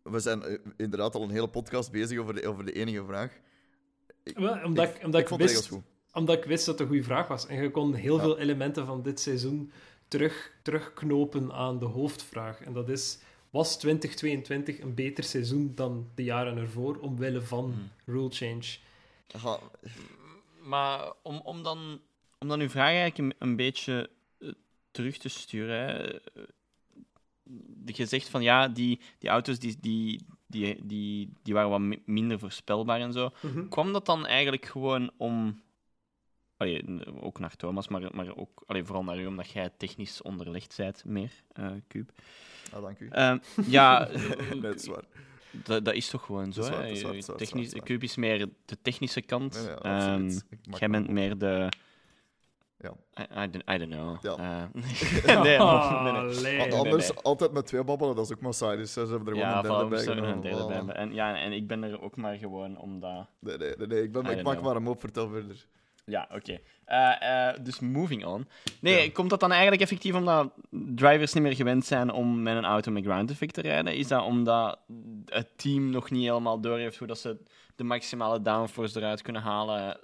we 0.02 0.18
zijn 0.18 0.42
eh, 0.42 0.59
inderdaad 0.76 1.14
al 1.14 1.22
een 1.22 1.30
hele 1.30 1.48
podcast 1.48 1.90
bezig 1.90 2.18
over 2.18 2.35
de, 2.35 2.48
over 2.48 2.64
de 2.64 2.72
enige 2.72 3.04
vraag. 3.04 3.40
Omdat 4.64 4.88
ik, 4.88 5.04
omdat 5.04 5.20
ik, 5.20 5.28
vond 5.28 5.40
wist, 5.40 5.68
goed. 5.68 5.83
Omdat 6.12 6.37
ik 6.37 6.44
wist 6.44 6.66
dat 6.66 6.74
het 6.74 6.83
een 6.83 6.88
goede 6.94 7.09
vraag 7.09 7.28
was. 7.28 7.46
En 7.46 7.62
je 7.62 7.70
kon 7.70 7.94
heel 7.94 8.18
veel 8.18 8.38
elementen 8.38 8.87
van 8.87 9.02
dit 9.02 9.20
seizoen 9.20 9.72
terug, 10.09 10.52
terugknopen 10.62 11.52
aan 11.52 11.78
de 11.78 11.85
hoofdvraag. 11.85 12.61
En 12.61 12.72
dat 12.72 12.88
is, 12.88 13.18
was 13.50 13.78
2022 13.78 14.80
een 14.80 14.94
beter 14.94 15.24
seizoen 15.24 15.72
dan 15.74 16.11
de 16.14 16.24
jaren 16.24 16.56
ervoor, 16.56 16.98
omwille 16.98 17.42
van 17.42 17.64
hmm. 17.64 17.90
rule 18.14 18.30
change? 18.30 18.76
Maar 20.62 21.12
om, 21.22 21.40
om 21.44 21.62
dan 21.62 22.00
om 22.40 22.48
dan 22.48 22.61
uw 22.61 22.68
vraag 22.68 22.94
eigenlijk 22.94 23.18
een, 23.18 23.48
een 23.48 23.56
beetje 23.56 24.11
eh, 24.38 24.48
terug 24.90 25.18
te 25.18 25.28
sturen. 25.28 25.78
Hè. 25.78 26.20
Eh, 26.20 26.42
Je 27.85 28.06
zegt 28.06 28.28
van 28.28 28.42
ja, 28.42 28.68
die, 28.68 29.00
die 29.18 29.30
auto's 29.30 29.59
die, 29.59 29.76
die, 29.80 30.26
die, 30.50 30.86
die, 30.86 31.32
die 31.42 31.54
waren 31.54 31.70
wat 31.70 31.80
mi- 31.80 32.02
minder 32.04 32.38
voorspelbaar 32.38 33.00
en 33.00 33.12
zo. 33.12 33.30
Mhm. 33.42 33.68
Kwam 33.68 33.92
dat 33.92 34.06
dan 34.06 34.26
eigenlijk 34.26 34.66
gewoon 34.66 35.10
om. 35.16 35.60
Allee, 36.56 36.84
ook 37.20 37.38
naar 37.38 37.56
Thomas, 37.56 37.88
maar, 37.88 38.02
maar 38.14 38.36
ook 38.36 38.62
allee, 38.66 38.84
vooral 38.84 39.04
naar 39.04 39.18
u, 39.20 39.26
omdat 39.26 39.50
jij 39.50 39.70
technisch 39.76 40.22
onderlegd 40.22 40.74
bent 40.76 41.04
meer, 41.04 41.30
eh 41.52 41.70
Cube. 41.88 42.12
Ah, 42.72 42.82
dank 42.82 42.98
u. 43.00 43.08
Ehm, 43.08 43.38
ja, 43.66 44.08
nee, 44.50 44.60
dat 44.60 44.74
is 44.74 44.86
waar. 44.86 45.04
dat, 45.50 45.84
dat 45.84 45.94
is 45.94 46.08
toch 46.08 46.24
gewoon 46.24 46.52
zo. 46.52 46.60
Waar, 46.60 46.70
waar, 47.02 47.02
waar, 47.26 47.36
Technisch. 47.36 47.72
Cube 47.72 48.04
is 48.04 48.16
meer 48.16 48.48
de 48.64 48.78
technische 48.82 49.20
kant. 49.20 49.54
Nee, 49.54 49.92
nee, 49.92 49.98
Ehm, 49.98 50.38
jij 50.78 50.88
bent 50.88 51.08
meer 51.08 51.38
de. 51.38 51.68
Ja. 52.80 52.94
I, 53.18 53.44
I, 53.44 53.50
don't, 53.50 53.70
I 53.70 53.78
don't 53.78 53.90
know. 53.92 54.22
Ja. 54.22 54.36
Eh, 55.24 55.42
nee, 55.42 55.58
Ah, 55.58 56.02
nee, 56.04 56.42
nee. 56.42 56.58
Want 56.58 56.72
anders 56.74 57.08
nee. 57.08 57.18
altijd 57.22 57.52
met 57.52 57.66
twee 57.66 57.84
babbelen, 57.84 58.16
dat 58.16 58.24
is 58.24 58.32
ook 58.32 58.40
maar 58.40 58.54
saai. 58.54 58.76
Dus 58.76 58.92
ze 58.92 59.00
hebben 59.00 59.18
er 59.18 59.24
gewoon 59.24 59.38
Ja, 59.38 59.56
een 59.58 60.40
derde 60.40 60.66
bij 60.66 60.76
een. 60.78 60.92
En, 60.92 61.14
ja, 61.14 61.36
en 61.36 61.52
ik 61.52 61.66
ben 61.66 61.82
er 61.82 62.02
ook 62.02 62.16
maar 62.16 62.36
gewoon 62.36 62.78
omdat... 62.78 63.26
Nee, 63.38 63.56
nee, 63.56 63.74
nee, 63.76 63.86
nee, 63.86 64.02
ik, 64.02 64.12
ben, 64.12 64.26
I 64.26 64.30
ik 64.30 64.42
maak 64.42 64.52
know. 64.54 64.64
maar 64.66 64.76
een 64.76 64.82
mop, 64.82 65.00
vertel 65.00 65.28
verder. 65.28 65.66
Ja, 66.04 66.28
oké. 66.34 66.58
Eh, 66.84 67.48
eh, 67.48 67.56
dus 67.62 67.80
moving 67.80 68.24
on. 68.26 68.48
Nee, 68.80 69.04
Ja. 69.04 69.10
komt 69.10 69.30
dat 69.30 69.40
dan 69.40 69.50
eigenlijk 69.52 69.82
effectief 69.82 70.14
omdat 70.14 70.52
drivers 70.70 71.32
niet 71.32 71.42
meer 71.42 71.54
gewend 71.54 71.84
zijn 71.84 72.12
om 72.12 72.42
met 72.42 72.56
een 72.56 72.64
auto 72.64 72.92
met 72.92 73.04
ground 73.04 73.30
effect 73.30 73.54
te 73.54 73.60
rijden? 73.60 73.94
Is 73.96 74.08
dat 74.08 74.24
omdat 74.24 74.78
het 75.26 75.48
team 75.58 75.90
nog 75.90 76.10
niet 76.10 76.24
helemaal 76.24 76.60
doorheeft 76.60 76.98
hoe 76.98 77.06
dat 77.06 77.18
ze 77.18 77.36
de 77.76 77.84
maximale 77.84 78.42
downforce 78.42 78.98
eruit 78.98 79.22
kunnen 79.22 79.42
halen 79.42 80.00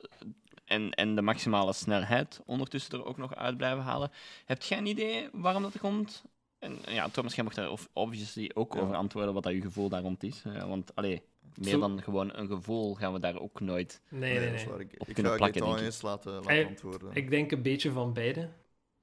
en, 0.67 0.91
en 0.91 1.15
de 1.15 1.23
maximale 1.23 1.73
snelheid 1.73 2.41
ondertussen 2.47 2.99
er 2.99 3.05
ook 3.05 3.17
nog 3.17 3.35
uit 3.35 3.57
blijven 3.57 3.83
halen? 3.83 4.11
Heb 4.45 4.63
jij 4.63 4.79
een 4.79 4.87
idee 4.87 5.29
waarom 5.33 5.63
dat 5.63 5.79
komt? 5.79 6.25
En 6.59 6.79
ja, 6.89 7.09
Thomas, 7.09 7.35
jij 7.35 7.45
mag 7.45 7.55
daar 7.55 7.71
of- 7.71 7.89
obviously 7.93 8.51
ook 8.55 8.75
Ja. 8.75 8.81
over 8.81 8.95
antwoorden 8.95 9.35
wat 9.35 9.43
dat 9.43 9.53
je 9.53 9.61
gevoel 9.61 9.89
daar 9.89 10.03
rond 10.03 10.23
is. 10.23 10.43
Eh, 10.47 10.63
want, 10.69 10.95
allee, 10.95 11.23
meer 11.55 11.71
Zo- 11.71 11.79
dan 11.81 12.03
gewoon 12.03 12.35
een 12.37 12.47
gevoel 12.47 12.95
gaan 12.95 13.13
we 13.13 13.19
daar 13.19 13.41
ook 13.41 13.61
nooit... 13.61 14.01
Nee, 14.09 14.39
nee, 14.39 14.45
dat 14.47 14.55
is 14.55 14.61
nee. 14.63 14.71
waar. 14.71 14.81
Ik, 14.81 14.95
Op 14.99 15.09
ik 15.09 15.15
kunnen 15.15 15.37
plakken, 15.37 15.67
ik. 15.67 15.79
eens 15.81 16.03
laten, 16.03 16.33
laten 16.33 16.67
antwoorden. 16.67 17.11
Ik 17.15 17.31
denk 17.31 17.53
een 17.53 17.63
beetje 17.63 17.91
van 17.93 18.13
beide. 18.13 18.49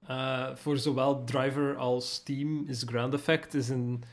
Eh, 0.08 0.56
voor 0.56 0.78
zowel 0.78 1.23
driver 1.23 1.78
als 1.78 2.23
team 2.23 2.63
is 2.67 2.84
ground 2.86 3.13
effect 3.13 3.54
is 3.54 3.69
een, 3.69 4.04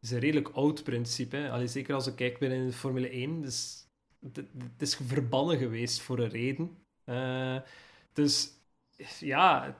is 0.00 0.10
een 0.10 0.18
redelijk 0.18 0.48
oud 0.54 0.82
principe. 0.82 1.36
hè. 1.36 1.50
Allee, 1.50 1.66
zeker 1.66 1.94
als 1.94 2.06
ik 2.06 2.16
kijk 2.16 2.38
binnen 2.38 2.66
de 2.66 2.72
Formule 2.72 3.08
1. 3.08 3.40
Dus 3.40 3.86
het 4.32 4.46
is 4.78 4.96
verbannen 4.96 5.58
geweest 5.58 6.00
voor 6.00 6.18
een 6.18 6.28
reden. 6.28 6.76
Eh, 7.04 7.56
dus 8.12 8.50
ja, 9.18 9.76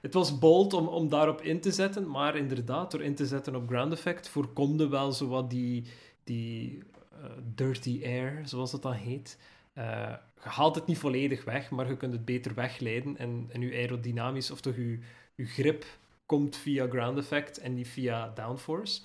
het, 0.00 0.14
was 0.14 0.38
bold 0.38 0.72
om, 0.72 0.88
om 0.88 1.08
daarop 1.08 1.42
in 1.42 1.60
te 1.60 1.72
zetten. 1.72 2.10
Maar 2.10 2.36
inderdaad, 2.36 2.90
door 2.90 3.02
in 3.02 3.14
te 3.14 3.26
zetten 3.26 3.54
op 3.54 3.68
ground 3.68 3.92
effect 3.92 4.28
voorkomde 4.28 4.88
wel 4.88 5.12
zo 5.12 5.28
wat 5.28 5.50
die, 5.50 5.84
die 6.24 6.82
eh, 7.12 7.30
dirty 7.54 8.00
air, 8.04 8.40
zoals 8.44 8.70
dat 8.70 8.82
dan 8.82 8.92
heet. 8.92 9.38
Eh, 9.72 10.14
je 10.42 10.48
haalt 10.48 10.74
het 10.74 10.86
niet 10.86 10.98
volledig 10.98 11.44
weg, 11.44 11.70
maar 11.70 11.88
je 11.88 11.96
kunt 11.96 12.12
het 12.12 12.24
beter 12.24 12.54
wegleiden. 12.54 13.16
En, 13.16 13.46
en 13.52 13.60
je 13.60 13.72
aerodynamisch, 13.72 14.50
of 14.50 14.60
toch 14.60 14.76
je, 14.76 14.98
je 15.34 15.46
grip, 15.46 15.84
komt 16.26 16.56
via 16.56 16.88
ground 16.88 17.18
effect 17.18 17.58
en 17.58 17.74
niet 17.74 17.88
via 17.88 18.32
downforce. 18.34 19.02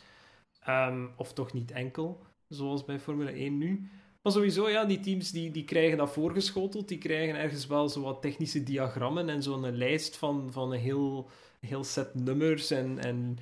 Ehm, 0.60 1.08
of 1.16 1.34
toch 1.34 1.54
niet 1.54 1.72
enkel, 1.72 2.22
zoals 2.48 2.86
bij 2.86 3.00
Formule 3.00 3.32
1 3.32 3.58
nu. 3.58 3.90
Maar 4.26 4.34
sowieso, 4.34 4.70
ja, 4.70 4.86
die 4.86 5.00
teams 5.00 5.32
die, 5.32 5.52
die 5.52 5.64
krijgen 5.64 5.98
dat 5.98 6.12
voorgeschoteld. 6.12 6.88
Die 6.88 6.98
krijgen 6.98 7.36
ergens 7.36 7.68
wel 7.68 7.90
zo 7.90 8.02
wat 8.02 8.22
technische 8.22 8.64
diagrammen 8.64 9.30
en 9.30 9.44
zo'n 9.44 9.78
lijst 9.78 10.18
van, 10.18 10.52
van 10.52 10.72
een 10.72 10.80
heel, 10.80 11.30
heel 11.60 11.84
set 11.84 12.14
nummers 12.14 12.72
en, 12.72 13.00
en 13.00 13.38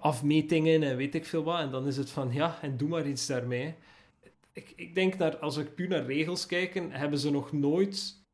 afmetingen 0.00 0.82
en 0.82 0.96
weet 0.96 1.14
ik 1.14 1.26
veel 1.26 1.42
wat. 1.42 1.60
En 1.60 1.70
dan 1.70 1.86
is 1.86 1.96
het 1.96 2.10
van, 2.10 2.32
ja, 2.32 2.58
en 2.62 2.76
doe 2.76 2.88
maar 2.88 3.06
iets 3.06 3.26
daarmee. 3.26 3.74
Ik, 4.52 4.72
ik 4.76 4.94
denk 4.94 5.18
dat 5.18 5.40
als 5.40 5.56
ik 5.56 5.74
puur 5.74 5.88
naar 5.88 6.06
regels 6.06 6.46
kijk, 6.46 6.74
hebben 6.74 7.18
ze 7.18 7.30
nog 7.30 7.52
nooit 7.52 8.24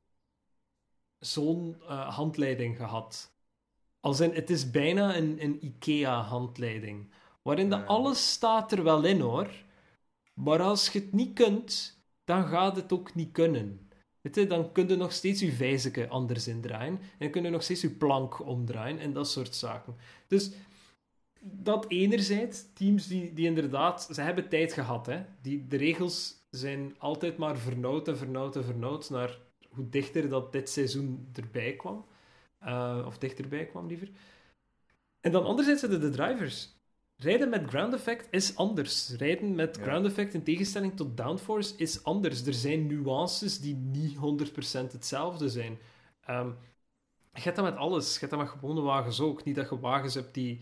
zo'n 1.18 1.76
eh, 1.88 2.16
handleiding 2.16 2.76
gehad. 2.76 3.34
Als 4.00 4.20
in, 4.20 4.32
het 4.34 4.50
is 4.50 4.70
bijna 4.70 5.16
een, 5.16 5.42
een 5.42 5.64
IKEA-handleiding. 5.64 7.12
Waarin 7.42 7.70
dat 7.70 7.86
alles 7.86 8.32
staat 8.32 8.72
er 8.72 8.82
wel 8.82 9.04
in, 9.04 9.20
hoor. 9.20 9.68
Maar 10.42 10.62
als 10.62 10.88
je 10.88 10.98
het 10.98 11.12
niet 11.12 11.34
kunt, 11.34 11.98
dan 12.24 12.46
gaat 12.46 12.76
het 12.76 12.92
ook 12.92 13.14
niet 13.14 13.32
kunnen. 13.32 13.88
Weet 14.20 14.34
je, 14.34 14.46
dan 14.46 14.72
kun 14.72 14.88
je 14.88 14.96
nog 14.96 15.12
steeds 15.12 15.40
je 15.40 15.52
vijzeke 15.52 16.08
anders 16.08 16.48
indraaien. 16.48 17.00
En 17.18 17.30
kun 17.30 17.42
je 17.42 17.50
nog 17.50 17.62
steeds 17.62 17.80
je 17.80 17.90
plank 17.90 18.46
omdraaien 18.46 18.98
en 18.98 19.12
dat 19.12 19.30
soort 19.30 19.54
zaken. 19.54 19.96
Dus 20.26 20.50
dat 21.40 21.84
enerzijds, 21.88 22.72
teams 22.72 23.06
die, 23.06 23.32
die 23.32 23.46
inderdaad... 23.46 24.08
Ze 24.12 24.20
hebben 24.20 24.48
tijd 24.48 24.72
gehad, 24.72 25.06
hè. 25.06 25.24
Die, 25.42 25.66
de 25.66 25.76
regels 25.76 26.34
zijn 26.50 26.94
altijd 26.98 27.36
maar 27.36 27.58
vernauwd 27.58 28.08
en 28.08 28.16
vernauwd 28.16 28.56
en 28.56 28.64
vernauwd 28.64 29.10
naar 29.10 29.38
hoe 29.68 29.88
dichter 29.88 30.28
dat 30.28 30.52
dit 30.52 30.68
seizoen 30.70 31.28
erbij 31.32 31.76
kwam. 31.76 32.04
Eh, 32.58 33.02
of 33.06 33.18
dichterbij 33.18 33.66
kwam, 33.66 33.86
liever. 33.86 34.10
En 35.20 35.32
dan 35.32 35.44
anderzijds 35.44 35.80
zitten 35.80 36.00
de 36.00 36.10
drivers. 36.10 36.79
Rijden 37.22 37.48
met 37.48 37.68
ground 37.68 37.94
effect 37.94 38.28
is 38.30 38.56
anders. 38.56 39.10
Rijden 39.16 39.54
met 39.54 39.76
Ja. 39.76 39.82
ground 39.82 40.06
effect 40.06 40.34
in 40.34 40.42
tegenstelling 40.42 40.96
tot 40.96 41.16
downforce 41.16 41.74
is 41.76 42.04
anders. 42.04 42.46
Er 42.46 42.54
zijn 42.54 42.86
nuances 42.86 43.60
die 43.60 43.74
niet 43.74 44.16
100% 44.16 44.92
hetzelfde 44.92 45.48
zijn. 45.48 45.78
Ehm 46.26 46.50
je 47.32 47.40
hebt 47.42 47.56
dat 47.56 47.64
met 47.64 47.76
alles. 47.76 48.12
Je 48.12 48.18
hebt 48.18 48.30
dat 48.30 48.40
met 48.40 48.48
gewone 48.48 48.80
wagens 48.80 49.20
ook. 49.20 49.44
Niet 49.44 49.54
dat 49.54 49.68
je 49.68 49.78
wagens 49.78 50.14
hebt 50.14 50.34
die 50.34 50.60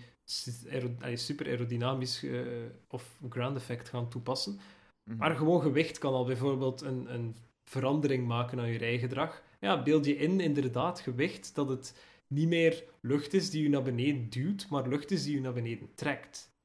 super 1.15 1.47
aerodynamisch 1.47 2.23
eh, 2.23 2.41
of 2.89 3.19
ground 3.29 3.57
effect 3.57 3.89
gaan 3.89 4.09
toepassen. 4.09 4.61
Mhm. 5.05 5.17
Maar 5.17 5.37
gewoon 5.37 5.61
gewicht 5.63 5.99
kan 5.99 6.13
al 6.13 6.25
bijvoorbeeld 6.25 6.81
een, 6.81 7.15
een 7.15 7.37
verandering 7.65 8.27
maken 8.27 8.61
aan 8.61 8.71
je 8.71 8.79
rijgedrag. 8.79 9.43
Ja, 9.61 9.83
beeld 9.83 10.05
je 10.05 10.17
in, 10.17 10.41
inderdaad, 10.41 11.01
gewicht, 11.01 11.55
dat 11.55 11.69
het 11.69 11.95
niet 12.29 12.49
meer 12.49 12.85
lucht 13.01 13.33
is 13.33 13.51
die 13.51 13.63
je 13.63 13.69
naar 13.69 13.83
beneden 13.83 14.31
duwt, 14.31 14.69
maar 14.69 14.89
lucht 14.89 15.11
is 15.11 15.25
die 15.25 15.35
je 15.35 15.41
naar 15.41 15.53
beneden 15.53 15.95
trekt. 15.95 16.57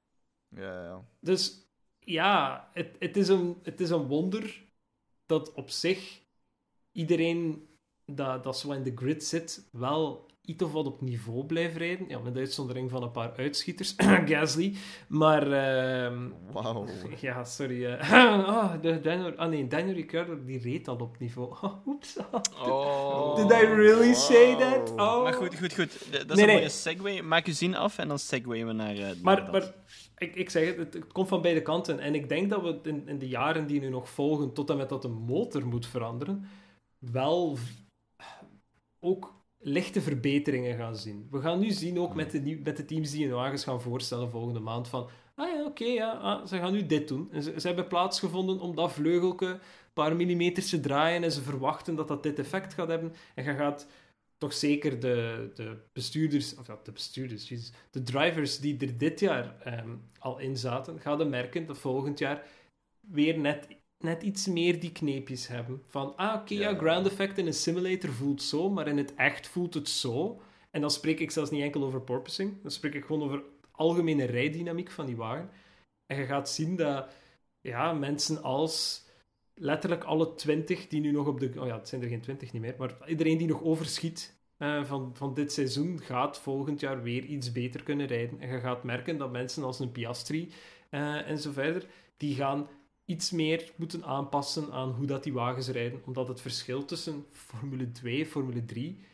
Ja, 0.48 0.84
ja. 0.84 1.08
Dus 1.20 1.68
ja, 2.00 2.70
het, 2.74 2.96
het, 3.00 3.18
is, 3.18 3.28
een, 3.28 3.60
het 3.64 3.80
is 3.80 3.90
een 3.90 4.08
wonder 4.08 4.66
dat 5.26 5.54
op 5.54 5.70
zich 5.70 6.22
iedereen 6.92 7.68
dat, 8.06 8.44
dat 8.44 8.58
zo 8.58 8.72
in 8.72 8.84
de 8.84 8.96
grid 8.96 9.24
zit, 9.24 9.70
wel 9.72 10.32
iets 10.46 10.64
of 10.64 10.72
wat 10.72 10.86
op 10.86 11.02
niveau 11.02 11.46
blijft 11.46 11.76
rijden. 11.78 12.08
Ja, 12.08 12.20
met 12.20 12.38
uitzondering 12.38 12.90
van 12.90 13.04
een 13.04 13.12
paar 13.12 13.34
uitschieters, 13.38 13.94
Gasly. 14.30 14.76
Maar 15.08 15.52
ehm, 15.52 16.30
Wauw. 16.52 16.86
ja, 17.22 17.44
sorry. 17.44 17.80
de 18.82 19.00
Daniel, 19.02 19.36
ah 19.36 19.50
nee, 19.50 19.68
Daniel 19.68 19.96
Ricciardo 19.96 20.44
die 20.44 20.60
reed 20.60 20.88
al 20.88 20.96
op 20.96 21.20
niveau. 21.20 21.52
Oh, 21.62 21.88
oeps. 21.88 22.18
Oh. 22.66 23.36
Did 23.36 23.52
I 23.52 23.66
really 23.66 24.14
say 24.14 24.56
that? 24.56 24.92
Oh. 24.92 25.24
Maar 25.24 25.34
goed, 25.34 25.58
goed, 25.58 25.74
goed. 25.74 26.12
Dat 26.12 26.30
is 26.30 26.36
Nee, 26.36 26.40
een 26.40 26.46
nee. 26.46 26.56
mooie 26.56 26.70
segue. 26.70 27.22
Maak 27.22 27.46
je 27.46 27.54
zin 27.54 27.76
af 27.76 27.98
en 27.98 28.08
dan 28.08 28.20
segwayen 28.20 28.68
we 28.68 28.74
naar, 28.74 28.96
eh, 28.96 29.10
Maar, 29.22 29.36
dat. 29.36 29.52
maar 29.52 29.74
ik, 30.18 30.36
ik 30.36 30.50
zeg 30.50 30.66
het, 30.68 30.78
het, 30.78 30.94
het 30.94 31.12
komt 31.12 31.28
van 31.28 31.42
beide 31.42 31.62
kanten. 31.62 32.00
En 32.00 32.16
ik 32.16 32.30
denk 32.30 32.50
dat 32.50 32.62
we 32.62 32.80
in, 32.84 33.08
in 33.08 33.20
de 33.20 33.28
jaren 33.28 33.68
die 33.68 33.80
nu 33.80 33.90
nog 33.90 34.10
volgen, 34.10 34.54
tot 34.54 34.70
en 34.70 34.78
met 34.78 34.90
dat 34.90 35.02
de 35.02 35.08
motor 35.08 35.66
moet 35.68 35.88
veranderen, 35.88 36.46
wel 37.00 37.58
ook 39.00 39.43
lichte 39.64 40.02
verbeteringen 40.02 40.78
gaan 40.78 40.96
zien. 40.96 41.28
We 41.32 41.42
gaan 41.42 41.60
nu 41.60 41.72
zien, 41.72 42.00
ook 42.00 42.16
met 42.16 42.32
de, 42.32 42.60
met 42.64 42.78
de 42.78 42.86
teams 42.86 43.12
die 43.12 43.26
hun 43.26 43.36
wagens 43.36 43.64
gaan 43.64 43.82
voorstellen 43.82 44.30
volgende 44.30 44.60
maand, 44.60 44.88
van 44.88 45.10
ah 45.36 45.50
ja, 45.50 45.66
oké, 45.66 45.86
ja, 45.86 46.12
ah, 46.12 46.46
ze 46.46 46.58
gaan 46.58 46.74
nu 46.74 46.86
dit 46.86 47.08
doen. 47.08 47.32
En 47.32 47.44
ze, 47.44 47.68
hebben 47.68 47.88
plaatsgevonden 47.88 48.60
om 48.60 48.76
dat 48.76 48.92
vleugelke 48.92 49.46
een 49.46 49.60
paar 49.94 50.16
millimeters 50.16 50.70
te 50.70 50.80
draaien 50.80 51.24
en 51.24 51.32
ze 51.32 51.42
verwachten 51.42 51.96
dat 51.96 52.08
dat 52.08 52.24
dit 52.24 52.40
effect 52.40 52.74
gaat 52.74 52.88
hebben. 52.88 53.14
En 53.36 53.44
je 53.44 53.54
gaat 53.54 53.88
toch 54.38 54.54
zeker 54.54 55.00
de, 55.00 55.50
de 55.54 55.78
bestuurders, 55.94 56.56
of 56.56 56.66
de 56.66 56.92
bestuurders, 56.92 57.72
de 57.92 58.04
drivers 58.04 58.60
die 58.60 58.78
er 58.80 58.98
dit 58.98 59.20
jaar 59.20 59.62
ehm, 59.62 59.96
al 60.20 60.40
in 60.40 60.58
zaten, 60.58 61.00
gaan 61.00 61.30
merken 61.30 61.66
dat 61.66 61.78
volgend 61.78 62.20
jaar 62.20 62.46
weer 63.00 63.40
net, 63.40 63.68
net 64.04 64.24
iets 64.24 64.48
meer 64.48 64.80
die 64.80 64.92
kneepjes 64.92 65.48
hebben. 65.48 65.84
Van, 65.88 66.16
ah, 66.16 66.42
oké, 66.42 66.54
ja. 66.54 66.70
Ja. 66.70 66.78
ground 66.78 67.08
effect 67.08 67.38
in 67.38 67.48
een 67.48 67.54
simulator 67.54 68.12
voelt 68.12 68.42
zo, 68.42 68.70
maar 68.70 68.88
in 68.88 68.98
het 68.98 69.16
echt 69.16 69.48
voelt 69.48 69.74
het 69.74 69.90
zo. 69.90 70.42
En 70.72 70.82
dan 70.82 70.92
spreek 70.92 71.20
ik 71.20 71.32
zelfs 71.32 71.52
niet 71.52 71.62
enkel 71.62 71.84
over 71.84 72.02
porpoising, 72.02 72.62
dan 72.62 72.72
spreek 72.72 72.94
ik 72.94 73.06
gewoon 73.06 73.24
over 73.24 73.44
algemene 73.72 74.26
rijdynamiek 74.26 74.92
van 74.92 75.06
die 75.06 75.16
wagen. 75.16 75.50
En 76.06 76.18
je 76.18 76.26
gaat 76.26 76.50
zien 76.50 76.76
dat 76.76 77.08
ja, 77.62 77.94
mensen 77.94 78.44
als 78.44 79.06
letterlijk 79.54 80.04
alle 80.04 80.36
20 80.36 80.88
die 80.88 81.02
nu 81.02 81.12
nog 81.12 81.28
op 81.28 81.40
de... 81.40 81.52
Oh 81.58 81.68
ja, 81.68 81.78
het 81.78 81.88
zijn 81.88 82.02
er 82.02 82.08
geen 82.08 82.22
20 82.22 82.54
niet 82.54 82.62
meer, 82.62 82.76
maar 82.78 83.10
iedereen 83.10 83.38
die 83.38 83.48
nog 83.48 83.64
overschiet 83.64 84.36
eh, 84.58 84.84
van, 84.84 85.12
van 85.16 85.34
dit 85.34 85.52
seizoen 85.54 86.02
gaat 86.02 86.40
volgend 86.40 86.80
jaar 86.80 87.04
weer 87.04 87.24
iets 87.24 87.52
beter 87.52 87.84
kunnen 87.84 88.08
rijden. 88.08 88.40
En 88.40 88.54
je 88.54 88.60
gaat 88.60 88.84
merken 88.84 89.18
dat 89.18 89.32
mensen 89.32 89.64
als 89.64 89.80
een 89.80 89.92
Piastri 89.92 90.52
eh, 90.90 91.30
en 91.30 91.40
zo 91.40 91.52
verder, 91.52 91.86
die 92.18 92.36
gaan 92.36 92.68
iets 93.06 93.32
meer 93.32 93.72
moeten 93.76 94.04
aanpassen 94.04 94.72
aan 94.72 94.90
hoe 94.90 95.06
dat 95.06 95.24
die 95.24 95.34
wagens 95.34 95.68
rijden. 95.68 96.02
Omdat 96.06 96.28
het 96.28 96.42
verschil 96.42 96.86
tussen 96.86 97.26
Formule 97.32 97.92
2 97.92 98.20
en 98.20 98.26
Formule 98.26 98.66
3 98.66 99.06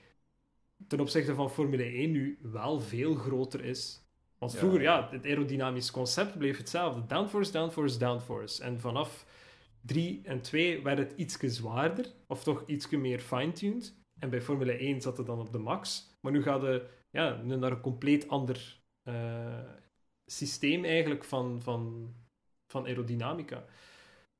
ten 0.88 0.99
opzichte 0.99 1.36
van 1.36 1.52
Formule 1.52 1.84
1 1.84 2.12
nu 2.12 2.38
wel 2.41 2.80
veel 2.80 3.15
groter 3.15 3.63
is. 3.63 4.08
Want 4.38 4.56
vroeger, 4.56 4.82
ja, 4.82 5.10
het 5.12 5.25
aerodynamisch 5.25 5.91
concept 5.91 6.38
bleef 6.38 6.58
hetzelfde. 6.58 7.06
Downforce, 7.06 7.52
downforce, 7.52 7.97
downforce. 7.97 8.63
En 8.63 8.80
vanaf 8.80 9.25
3 9.82 10.21
en 10.23 10.41
2 10.41 10.84
werd 10.84 10.97
het 10.97 11.13
ietsje 11.15 11.49
zwaarder, 11.49 12.13
of 12.28 12.43
toch 12.43 12.63
ietsje 12.65 12.97
meer 12.97 13.19
fine-tuned. 13.19 13.97
En 14.19 14.30
bij 14.30 14.41
Formule 14.41 14.71
1 14.71 15.02
zat 15.02 15.17
het 15.17 15.25
dan 15.25 15.39
op 15.39 15.52
de 15.52 15.58
max. 15.58 16.10
Maar 16.21 16.32
nu 16.32 16.43
gaat 16.43 16.62
het 16.62 16.84
ja, 17.12 17.41
naar 17.41 17.71
een 17.71 17.82
compleet 17.82 18.28
ander 18.28 18.82
eh, 19.04 19.60
systeem 20.25 20.86
eigenlijk 20.86 21.23
van, 21.23 21.62
van, 21.62 22.13
van 22.69 22.86
aerodynamica. 22.86 23.63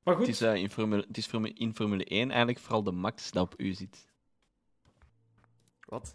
Maar 0.02 0.14
goed, 0.16 0.26
Het 0.26 0.34
is, 0.34 0.40
eh, 0.40 0.54
in, 0.54 0.70
Formule, 0.70 1.04
het 1.08 1.16
is 1.16 1.26
Formule- 1.26 1.54
in 1.54 1.74
Formule 1.74 2.04
1 2.12 2.28
eigenlijk 2.28 2.58
vooral 2.58 2.82
de 2.82 2.90
max 2.92 3.30
dat 3.30 3.42
op 3.42 3.54
u 3.60 3.72
zit. 3.72 4.08
Wat? 5.86 6.12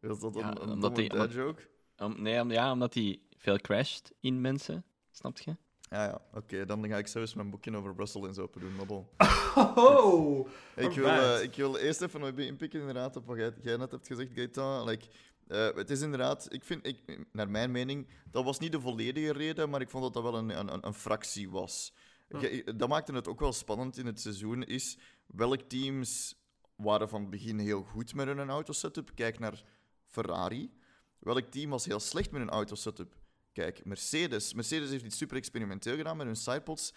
Is 0.00 0.18
dat 0.18 0.34
een, 0.34 0.40
Ja, 0.40 0.50
een 0.50 0.58
omdat 0.60 0.80
domme 0.80 0.96
die- 0.96 1.10
omdat- 1.10 1.32
joke? 1.32 1.62
Om, 1.98 2.22
nee, 2.22 2.40
om- 2.40 2.50
ja, 2.50 2.72
omdat 2.72 2.94
hij 2.94 3.20
veel 3.36 3.58
crasht 3.58 4.12
in 4.20 4.40
mensen. 4.40 4.84
Snap 5.10 5.38
je? 5.38 5.56
Ja, 5.90 6.04
ja. 6.04 6.20
Oké, 6.34 6.64
dan 6.64 6.88
ga 6.88 6.96
ik 6.98 7.06
zelfs 7.06 7.34
mijn 7.34 7.50
boekje 7.50 7.76
over 7.76 7.94
Russell 7.96 8.22
eens 8.22 8.38
open 8.38 8.60
doen. 8.60 8.74
Maar 8.76 8.86
bon. 8.94 9.06
Oh, 9.74 10.48
Ik 10.76 10.90
wil, 10.90 11.06
eh, 11.08 11.42
ik 11.42 11.54
wil 11.54 11.76
eerst 11.76 12.00
even 12.02 12.38
inpikken 12.38 12.80
inderdaad, 12.80 13.16
op 13.16 13.26
wat 13.26 13.36
jij, 13.36 13.52
jij 13.62 13.76
net 13.76 13.90
hebt 13.90 14.06
gezegd, 14.06 14.32
Gaetan. 14.34 14.84
Like, 14.84 15.06
eh, 15.46 15.74
het 15.74 15.90
is 15.90 16.00
inderdaad, 16.00 16.52
ik 16.52 16.64
vind, 16.64 16.86
ik, 16.86 17.26
naar 17.32 17.50
mijn 17.50 17.70
mening, 17.70 18.08
dat 18.30 18.44
was 18.44 18.58
niet 18.58 18.72
de 18.72 18.80
volledige 18.80 19.32
reden, 19.32 19.70
maar 19.70 19.80
ik 19.80 19.90
vond 19.90 20.02
dat 20.02 20.12
dat 20.12 20.22
wel 20.22 20.34
een, 20.34 20.58
een, 20.58 20.86
een 20.86 20.94
fractie 20.94 21.50
was. 21.50 21.92
Ja. 22.28 22.72
Dat 22.72 22.88
maakte 22.88 23.12
het 23.12 23.28
ook 23.28 23.40
wel 23.40 23.52
spannend 23.52 23.98
in 23.98 24.06
het 24.06 24.20
seizoen, 24.20 24.62
is 24.64 24.98
welk 25.26 25.60
teams 25.60 26.34
waren 26.76 27.08
van 27.08 27.20
het 27.20 27.30
begin 27.30 27.58
heel 27.58 27.82
goed 27.82 28.14
met 28.14 28.26
hun 28.26 28.48
autosetup. 28.48 29.10
Kijk 29.14 29.38
naar 29.38 29.64
Ferrari. 30.04 30.70
Welk 31.18 31.50
team 31.50 31.70
was 31.70 31.84
heel 31.84 32.00
slecht 32.00 32.30
met 32.30 32.40
hun 32.40 32.50
autosetup? 32.50 33.16
Kijk, 33.52 33.84
Mercedes. 33.84 34.54
Mercedes 34.54 34.90
heeft 34.90 35.04
iets 35.04 35.16
super 35.16 35.36
experimenteel 35.36 35.96
gedaan 35.96 36.16
met 36.16 36.26
hun 36.26 36.36
sidepods. 36.36 36.94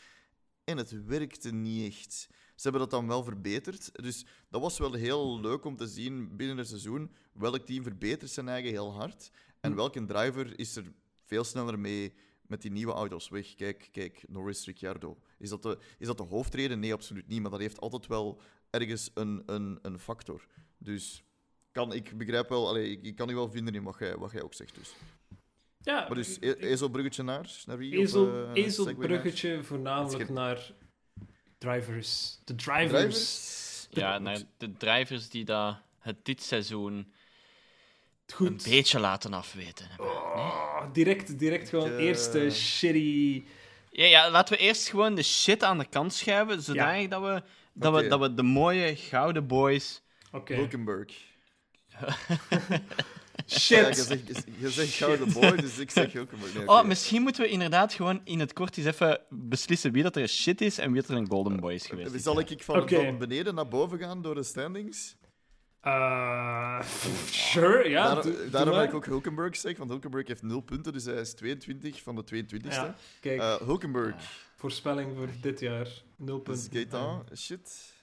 En 0.64 0.78
het 0.78 1.06
werkte 1.06 1.52
niet 1.52 1.94
echt. 1.94 2.30
Ze 2.60 2.70
hebben 2.70 2.82
dat 2.82 3.00
dan 3.00 3.08
wel 3.08 3.24
verbeterd. 3.24 4.04
Dus 4.04 4.26
dat 4.50 4.62
was 4.62 4.78
wel 4.78 4.94
heel 4.94 5.40
leuk 5.42 5.66
om 5.66 5.76
te 5.76 5.88
zien 5.88 6.36
binnen 6.36 6.58
het 6.58 6.68
seizoen. 6.68 7.12
Welk 7.34 7.66
team 7.66 7.84
verbetert 7.84 8.32
zijn 8.32 8.48
eigen 8.50 8.70
heel 8.70 8.94
hard. 8.94 9.32
En 9.60 9.72
Hm. 9.72 9.78
welke 9.78 10.06
driver 10.06 10.60
is 10.60 10.76
er 10.76 10.84
veel 11.26 11.44
sneller 11.44 11.80
mee 11.80 12.14
met 12.42 12.62
die 12.62 12.72
nieuwe 12.72 12.92
auto's 12.94 13.30
weg. 13.30 13.56
Kijk, 13.56 13.90
kijk 13.92 14.24
Norris 14.28 14.66
Ricciardo. 14.66 15.18
Is 15.38 15.50
dat, 15.50 15.64
de, 15.64 15.78
is 15.98 16.08
dat 16.08 16.18
de 16.18 16.24
hoofdreden? 16.24 16.80
Nee, 16.80 16.94
absoluut 16.94 17.28
niet. 17.28 17.42
Maar 17.42 17.52
dat 17.52 17.60
heeft 17.60 17.80
altijd 17.80 18.08
wel 18.08 18.42
ergens 18.70 19.12
een, 19.14 19.44
een, 19.46 19.80
een 19.82 20.00
factor. 20.00 20.48
Dus 20.78 21.24
kan, 21.72 21.94
ik 21.94 22.18
begrijp 22.18 22.50
wel, 22.50 22.68
allee, 22.68 22.92
ik, 22.92 23.04
ik 23.04 23.16
kan 23.16 23.30
u 23.30 23.36
wel 23.36 23.50
vinden 23.52 23.76
in 23.76 23.84
wat 23.84 23.96
jij, 24.00 24.18
wat 24.18 24.32
jij 24.32 24.42
ook 24.44 24.54
zegt. 24.54 24.76
Dus. 24.76 24.96
ja. 25.82 26.00
Maar 26.08 26.16
dus, 26.16 26.38
e- 26.40 26.52
ezelbruggetje 26.54 27.24
naar, 27.24 27.64
naar 27.66 27.78
wie? 27.78 27.98
Of, 27.98 28.04
Ezel, 28.04 28.28
eh, 28.28 28.34
naar? 28.34 28.54
ezelbruggetje 28.56 29.64
voornamelijk 29.64 30.30
naar 30.30 30.74
drivers. 31.60 32.40
De 32.44 32.56
drivers. 32.56 32.90
Drivers? 32.90 33.88
Ja, 33.90 34.18
naar 34.18 34.42
de 34.58 34.78
drivers 34.78 35.30
die 35.30 35.46
dat 35.46 35.78
het 36.00 36.26
dit 36.26 36.44
seizoen 36.44 36.94
een 36.94 38.36
Goed. 38.36 38.64
beetje 38.64 39.00
laten 39.00 39.34
afweten 39.34 39.88
hebben. 39.90 40.08
Oh, 40.08 40.94
direct, 40.94 41.40
direct 41.40 41.70
gewoon 41.70 41.98
eerste 41.98 42.50
shitty... 42.50 43.44
Ja, 43.92 44.06
ja, 44.06 44.30
laten 44.30 44.58
we 44.58 44.64
eerst 44.64 44.90
gewoon 44.90 45.16
de 45.16 45.24
shit 45.24 45.64
aan 45.64 45.78
de 45.78 45.86
kant 45.86 46.14
schuiven, 46.14 46.62
zodanig 46.62 47.08
dat, 47.08 47.22
we, 47.22 47.44
dat, 47.74 47.94
we, 47.94 48.08
dat 48.08 48.20
we 48.20 48.34
de 48.34 48.44
mooie 48.44 48.96
gouden 48.96 49.48
boys... 49.48 50.02
Oké. 50.32 50.54
Hulkenberg. 50.54 51.14
Shit. 53.50 53.78
Ja, 53.78 53.88
je 53.88 53.94
zegt, 53.94 54.44
je 54.60 54.70
zegt 54.70 54.94
gouden 54.94 55.34
boy, 55.34 55.56
dus 55.56 55.78
ik 55.78 55.92
zeg 55.92 56.14
Hulkenberg. 56.14 56.54
Nee, 56.54 56.68
Oh, 56.68 56.84
misschien 56.84 57.22
moeten 57.22 57.42
we 57.42 57.50
inderdaad 57.50 57.94
gewoon 57.94 58.22
in 58.24 58.40
het 58.40 58.54
kort 58.54 58.78
eens 58.78 58.86
even 58.88 59.20
beslissen 59.30 59.92
wie 59.92 60.04
dat 60.04 60.16
er 60.16 60.28
shit 60.28 60.62
is 60.62 60.78
en 60.78 60.92
wie 60.92 61.02
dat 61.02 61.10
er 61.10 61.18
een 61.18 61.30
golden 61.30 61.60
boy 61.60 61.74
is 61.74 61.86
geweest. 61.86 62.22
Zal 62.24 62.40
ik 62.40 62.64
van, 62.64 62.90
van 62.90 63.18
beneden 63.18 63.56
naar 63.56 63.68
boven 63.68 64.00
gaan 64.00 64.22
door 64.22 64.36
de 64.36 64.44
standings? 64.44 65.16
Eh, 65.82 66.82
sure, 67.32 67.90
ja. 67.90 68.14
Doe- 68.14 68.22
doe 68.36 68.50
daarom 68.50 68.76
heb 68.78 68.88
ik 68.90 68.94
ook 68.96 69.06
Hulkenberg 69.06 69.56
zeg, 69.56 69.78
want 69.78 69.90
Hulkenberg 69.90 70.28
heeft 70.28 70.42
0 70.42 70.62
punten, 70.62 70.94
dus 70.94 71.04
hij 71.06 71.14
is 71.16 71.34
22 71.34 72.02
van 72.02 72.16
de 72.16 72.24
22ste. 72.24 72.70
Ja, 72.70 72.96
kijk, 73.22 73.40
Eh, 73.40 73.56
Hulkenberg, 73.56 74.16
voorspelling 74.56 75.16
voor 75.18 75.28
dit 75.42 75.60
jaar. 75.60 75.88
Nul 76.18 76.44
dus 76.44 76.68
punten. 76.68 76.80
Gaetan, 77.00 77.26
shit. 77.38 77.94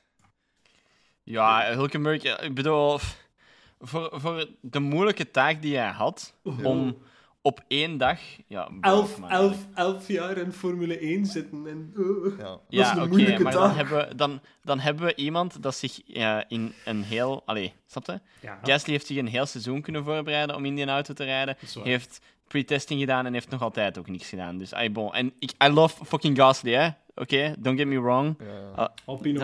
Ja, 1.22 1.72
Hulkenberg, 1.74 2.22
ik 2.42 2.54
bedoel, 2.54 2.98
voor, 3.80 4.10
voor 4.12 4.48
de 4.60 4.80
moeilijke 4.80 5.30
taak 5.30 5.62
die 5.62 5.76
hij 5.76 5.90
had 5.90 6.34
om 6.62 6.96
op 7.42 7.60
één 7.68 7.98
dag. 7.98 8.18
Ja, 8.46 8.68
Elf, 8.80 9.20
elf, 9.28 9.56
elf 9.74 10.08
jaar 10.08 10.36
in 10.36 10.52
Formule 10.52 10.98
1 10.98 11.26
zitten 11.26 11.66
en... 11.66 11.92
eh, 11.96 12.38
Ja. 12.38 12.44
dat 12.44 12.60
is 12.68 12.78
Ja, 12.78 12.92
een 12.92 12.98
oké, 12.98 13.08
moeilijke 13.08 13.42
maar 13.42 13.52
dan 13.52 13.68
taak. 13.68 13.76
hebben, 13.76 14.08
we, 14.08 14.14
dan, 14.14 14.40
dan 14.62 14.78
hebben 14.80 15.04
we 15.04 15.14
iemand 15.14 15.62
dat 15.62 15.74
zich 15.74 16.00
ja, 16.04 16.44
in 16.48 16.72
een 16.84 17.02
heel. 17.02 17.42
Allee, 17.44 17.72
snap 17.86 18.06
je? 18.06 18.20
Ja, 18.40 18.58
Gasly 18.62 18.92
heeft 18.92 19.06
zich 19.06 19.16
een 19.16 19.26
heel 19.26 19.46
seizoen 19.46 19.80
kunnen 19.80 20.04
voorbereiden 20.04 20.56
om 20.56 20.64
in 20.64 20.74
die 20.74 20.86
auto 20.86 21.14
te 21.14 21.24
rijden. 21.24 21.56
Heeft 21.82 22.20
pre-testing 22.48 23.00
gedaan 23.00 23.26
en 23.26 23.32
heeft 23.32 23.50
nog 23.50 23.62
altijd 23.62 23.98
ook 23.98 24.08
niks 24.08 24.28
gedaan. 24.28 24.58
Dus, 24.58 24.72
ay, 24.74 24.92
bon. 24.92 25.14
En 25.14 25.32
ik, 25.38 25.52
I 25.64 25.68
love 25.68 26.04
fucking 26.04 26.36
Gasly, 26.38 26.72
hè? 26.72 26.88
Oké, 27.14 27.54
don't 27.58 27.78
get 27.78 27.86
me 27.88 28.00
wrong. 28.00 28.36
Ja. 28.38 28.82
Ah, 28.82 28.88
Alpino. 29.04 29.40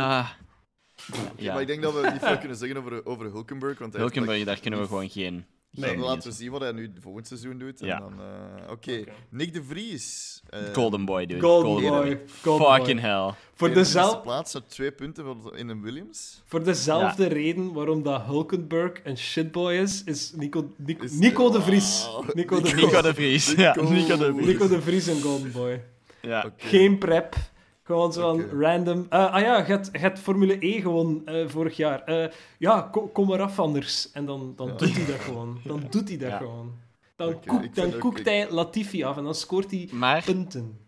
Ah, 1.12 1.18
ja. 1.36 1.52
Maar 1.52 1.60
ik 1.62 1.66
denk 1.66 1.82
dat 1.82 1.94
we 1.94 2.10
niet 2.12 2.22
veel 2.22 2.38
kunnen 2.38 2.56
zeggen 2.56 2.76
over, 2.76 3.06
over 3.06 3.26
Hulkenberg. 3.26 3.78
Want 3.78 3.92
heeft, 3.92 4.04
Hulkenberg, 4.04 4.44
daar 4.44 4.60
kunnen 4.60 4.80
we 4.80 4.86
gewoon 4.86 5.08
geen. 5.08 5.44
Nee. 5.74 5.90
geen 5.90 5.98
laten 6.00 6.28
we 6.30 6.34
zien 6.36 6.50
wat 6.50 6.60
hij 6.60 6.72
nu 6.72 6.92
volgend 7.00 7.26
seizoen 7.26 7.58
doet. 7.58 7.80
En 7.80 7.86
Ja. 7.86 7.98
dan, 7.98 8.12
eh, 8.20 8.62
Oké, 8.70 8.72
Oké. 9.00 9.04
Nick 9.30 9.52
de 9.54 9.62
Vries. 9.64 10.42
eh, 10.48 10.60
Golden 10.72 11.04
Boy, 11.04 11.26
dude. 11.26 11.40
Golden 11.40 11.72
Boy. 11.90 11.90
Boy. 11.90 12.20
Golden 12.42 12.66
Fucking 12.74 13.00
Boy. 13.00 13.10
hell. 13.10 13.32
Voor, 13.54 13.68
in 13.68 13.74
de 13.74 13.80
eerste 13.80 13.98
dezel- 13.98 14.20
plaats 14.20 14.54
met 14.54 14.70
twee 14.70 14.92
punten 14.92 15.24
voor- 15.24 15.56
in 15.56 15.68
een 15.68 15.82
Williams. 15.82 16.42
voor 16.44 16.64
dezelfde 16.64 17.26
reden 17.26 17.72
waarom 17.72 18.02
dat 18.02 18.22
Hulkenberg 18.22 19.00
een 19.04 19.18
shitboy 19.18 19.72
is, 19.74 20.04
is 20.04 20.32
Nico, 20.36 20.70
Nico, 20.76 21.04
Is- 21.04 21.12
Nico 21.12 21.50
de 21.50 21.62
Vries. 21.62 22.04
Wauw. 22.04 22.24
Nico 22.32 22.60
de 22.60 22.68
Vries. 22.68 22.82
Nico 22.84 23.02
de 23.02 23.14
Vries. 23.14 23.52
Ja, 23.52 23.68
Nico. 23.80 24.16
De 24.16 24.32
Vries. 24.34 24.46
Nico 24.46 24.68
de 24.68 24.82
Vries 24.82 25.06
en 25.06 25.20
Golden 25.20 25.52
Boy. 25.52 25.82
Ja. 26.20 26.44
Oké. 26.46 26.66
Geen 26.66 26.98
prep. 26.98 27.36
Gewoon 27.84 28.12
zo'n 28.12 28.44
Oké. 28.44 28.56
random. 28.56 29.06
Eh, 29.08 29.32
ah 29.34 29.40
ja, 29.40 29.56
je 29.58 29.62
hebt, 29.64 29.88
je 29.92 29.98
hebt 29.98 30.18
Formule 30.18 30.56
E 30.66 30.80
gewonnen 30.80 31.26
eh, 31.26 31.48
vorig 31.48 31.76
jaar. 31.76 32.02
Eh, 32.04 32.32
ja, 32.58 32.88
ko- 32.92 33.08
kom 33.08 33.26
maar 33.28 33.40
af 33.40 33.58
anders. 33.58 34.10
En 34.12 34.24
dan, 34.26 34.52
dan 34.56 34.66
Ja. 34.68 34.74
doet 34.74 34.96
hij 34.96 35.06
dat 35.06 35.20
gewoon. 35.20 35.60
Dan 35.64 35.82
doet 35.90 36.08
hij 36.08 36.18
dat 36.18 36.30
Ja. 36.30 36.36
gewoon. 36.36 36.74
Dan, 37.16 37.28
ik 37.62 37.74
dan 37.74 37.98
koekt 37.98 38.18
ik- 38.18 38.24
hij 38.24 38.50
Latifi 38.50 39.02
af 39.04 39.16
en 39.16 39.24
dan 39.24 39.34
scoort 39.34 39.70
hij 39.70 39.88
Maar, 39.92 40.22
punten. 40.24 40.78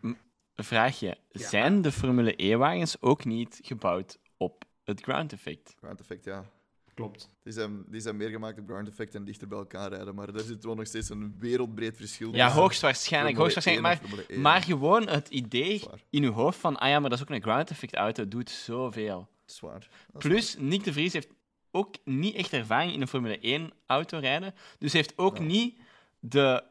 een 0.54 0.64
vraagje. 0.64 1.16
Ja. 1.30 1.48
Zijn 1.48 1.82
de 1.82 1.92
Formule 1.92 2.34
E-wagens 2.44 2.96
ook 3.00 3.24
niet 3.24 3.58
gebouwd 3.62 4.18
op 4.36 4.64
het 4.84 5.00
ground 5.00 5.32
effect? 5.32 5.74
Ground 5.80 6.00
effect, 6.00 6.24
ja. 6.24 6.44
Klopt. 6.94 7.28
Die 7.42 7.52
zijn, 7.52 7.84
die 7.88 8.00
zijn 8.00 8.16
meer 8.16 8.28
gemaakt 8.28 8.58
op 8.58 8.66
ground 8.66 8.88
effect 8.88 9.14
en 9.14 9.24
dichter 9.24 9.48
bij 9.48 9.58
elkaar 9.58 9.88
rijden. 9.92 10.14
Maar 10.14 10.32
daar 10.32 10.42
zit 10.42 10.64
wel 10.64 10.74
nog 10.74 10.86
steeds 10.86 11.08
een 11.08 11.34
wereldbreed 11.38 11.96
verschil 11.96 12.34
Ja, 12.34 12.44
tussen 12.44 12.62
hoogstwaarschijnlijk. 12.62 13.36
Formule 13.36 13.54
hoogstwaarschijnlijk 13.54 14.02
1 14.02 14.10
maar, 14.10 14.20
en 14.20 14.26
Formule 14.26 14.34
1. 14.34 14.40
maar 14.40 14.62
gewoon 14.62 15.08
het 15.08 15.28
idee 15.28 15.82
in 16.10 16.22
uw 16.24 16.32
hoofd 16.32 16.58
van, 16.58 16.76
ah 16.76 16.88
ja, 16.88 17.00
maar 17.00 17.10
dat 17.10 17.18
is 17.18 17.24
ook 17.24 17.30
een 17.34 17.42
ground 17.42 17.70
effect 17.70 17.94
auto, 17.94 18.28
doet 18.28 18.50
zoveel. 18.50 19.28
Zwaar. 19.44 19.88
Plus, 20.18 20.56
Nick 20.58 20.84
de 20.84 20.92
Vries 20.92 21.12
heeft 21.12 21.28
ook 21.70 21.94
niet 22.04 22.34
echt 22.34 22.52
ervaring 22.52 22.92
in 22.92 23.00
een 23.00 23.08
Formule 23.08 23.38
1 23.38 23.70
auto 23.86 24.18
rijden. 24.18 24.54
Dus 24.78 24.92
heeft 24.92 25.18
ook 25.18 25.36
Ja. 25.36 25.42
niet 25.42 25.78
de, 26.18 26.62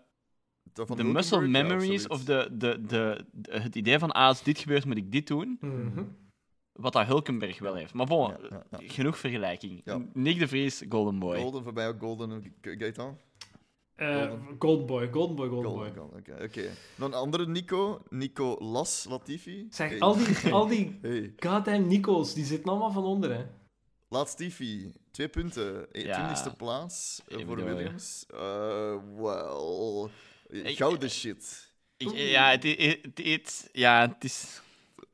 van 0.74 0.98
de 0.98 1.04
muscle 1.04 1.42
ja, 1.42 1.48
memories 1.48 2.08
of 2.08 2.24
de, 2.24 2.50
de, 2.52 2.82
de, 2.88 3.26
de- 3.32 3.60
het 3.62 3.76
idee 3.76 4.00
van, 4.00 4.12
ah, 4.12 4.28
als 4.28 4.44
dit 4.44 4.60
gebeurt, 4.60 4.86
moet 4.86 4.98
ik 4.98 5.12
dit 5.12 5.28
doen. 5.28 5.58
Mhm. 5.62 6.04
Wat 6.74 6.94
dat 6.94 7.06
Hulkenberg 7.06 7.60
wel 7.60 7.74
heeft. 7.76 7.94
Maar 7.94 8.06
bon, 8.06 8.30
Ja, 8.30 8.38
ja, 8.50 8.64
ja. 8.72 8.78
genoeg 8.82 9.18
vergelijking. 9.18 9.82
Ja. 9.86 10.02
Nick 10.14 10.40
de 10.40 10.48
Vries, 10.48 10.84
Golden 10.90 11.20
Boy. 11.20 11.38
Golden 11.40 11.64
voorbij 11.64 11.88
ook 11.88 12.00
Golden 12.00 12.54
Gaetan. 12.62 13.18
Eh, 13.96 14.32
Golden. 14.60 14.86
Boy, 14.86 15.10
Golden 15.12 15.36
Boy, 15.36 15.48
Golden 15.50 15.72
Boy. 15.74 15.92
Golden, 15.98 16.20
oké. 16.20 16.44
oké. 16.44 16.70
Dan 16.98 17.12
een 17.14 17.18
andere 17.20 17.48
Nico, 17.48 18.02
Nico 18.10 18.56
Las 18.60 19.06
Latifi. 19.10 19.68
Zeg, 19.70 19.90
Hey. 19.90 20.00
al 20.00 20.16
die, 20.18 20.52
al 20.54 20.68
die 20.68 21.00
Hey. 21.02 21.34
goddamn 21.38 21.88
Nico's, 21.88 22.34
die 22.34 22.46
zitten 22.46 22.70
allemaal 22.70 22.92
van 22.92 23.04
onder, 23.04 23.36
hè. 23.38 23.46
Latifi, 24.10 24.94
twee 25.12 25.28
punten. 25.28 25.86
E- 25.92 26.02
Ja. 26.06 26.14
Twintigste 26.14 26.56
plaats 26.56 27.22
eh, 27.28 27.46
voor. 27.46 27.64
Williams. 27.64 28.26
Eh 28.34 28.96
well, 29.18 30.10
gouden 30.76 31.10
shit. 31.10 31.72
Ik- 31.98 32.12
ja, 32.16 32.50
het, 32.50 32.64
het, 32.64 32.78
het- 32.80 33.18
het- 33.28 33.70
ja, 33.72 34.08
het 34.10 34.24
is... 34.24 34.62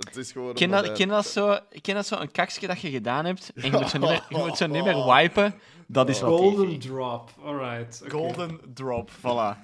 Het 0.05 0.15
is 0.15 0.31
gewoon... 0.31 0.49
Ik 0.49 0.55
ken 0.55 0.69
dat, 0.69 0.91
ken 0.91 1.07
dat 1.07 1.25
zo, 1.25 1.59
ik 1.69 1.81
ken 1.81 1.95
dat 1.95 2.05
zo 2.07 2.15
een 2.19 2.31
kakje 2.31 2.67
dat 2.67 2.81
je 2.81 2.89
gedaan 2.89 3.25
hebt 3.25 3.51
en 3.55 3.71
je 3.71 3.77
moet 3.77 3.89
zo 3.89 3.97
niet 3.97 4.09
meer, 4.09 4.25
je 4.29 4.37
moet 4.37 4.57
zo 4.57 4.67
niet 4.67 4.83
meer 4.83 5.05
wipen. 5.05 5.59
Dat 5.87 6.09
is 6.09 6.21
wat 6.21 6.29
Golden 6.29 6.79
drop, 6.79 7.31
alright. 7.43 8.03
oké. 8.13 8.57
drop, 8.73 9.11
voilà. 9.11 9.57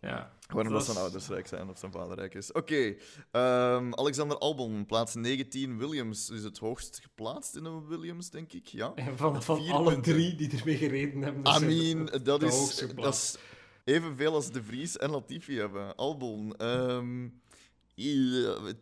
Ja. 0.00 0.34
Gewoon 0.48 0.66
omdat 0.66 0.78
Dat 0.78 0.90
zijn 0.90 1.04
ouders 1.04 1.28
rijk 1.28 1.46
zijn 1.46 1.68
of 1.68 1.78
zijn 1.78 1.92
vader 1.92 2.16
rijk 2.16 2.34
is. 2.34 2.52
Oké, 2.52 2.94
ehm, 3.30 3.92
Alexander 3.94 4.38
Albon, 4.38 4.86
plaats 4.86 5.14
19. 5.14 5.78
Williams 5.78 6.30
is 6.30 6.42
het 6.42 6.58
hoogst 6.58 7.00
geplaatst 7.02 7.56
in 7.56 7.64
een 7.64 7.86
Williams, 7.86 8.30
denk 8.30 8.52
ik. 8.52 8.66
Ja. 8.66 8.92
En 8.94 9.16
van, 9.16 9.42
van 9.42 9.70
alle 9.70 9.92
punten. 9.92 10.12
drie 10.12 10.34
die 10.34 10.58
ermee 10.58 10.76
gereden 10.76 11.22
hebben. 11.22 11.62
I 11.62 11.64
mean, 11.64 12.10
dat 12.22 12.42
is, 12.42 12.86
dat 12.94 13.14
is 13.14 13.36
evenveel 13.84 14.34
als 14.34 14.50
De 14.50 14.62
Vries 14.62 14.96
en 14.96 15.10
Latifi 15.10 15.58
hebben. 15.58 15.96
Albon, 15.96 16.56
ehm, 16.56 17.28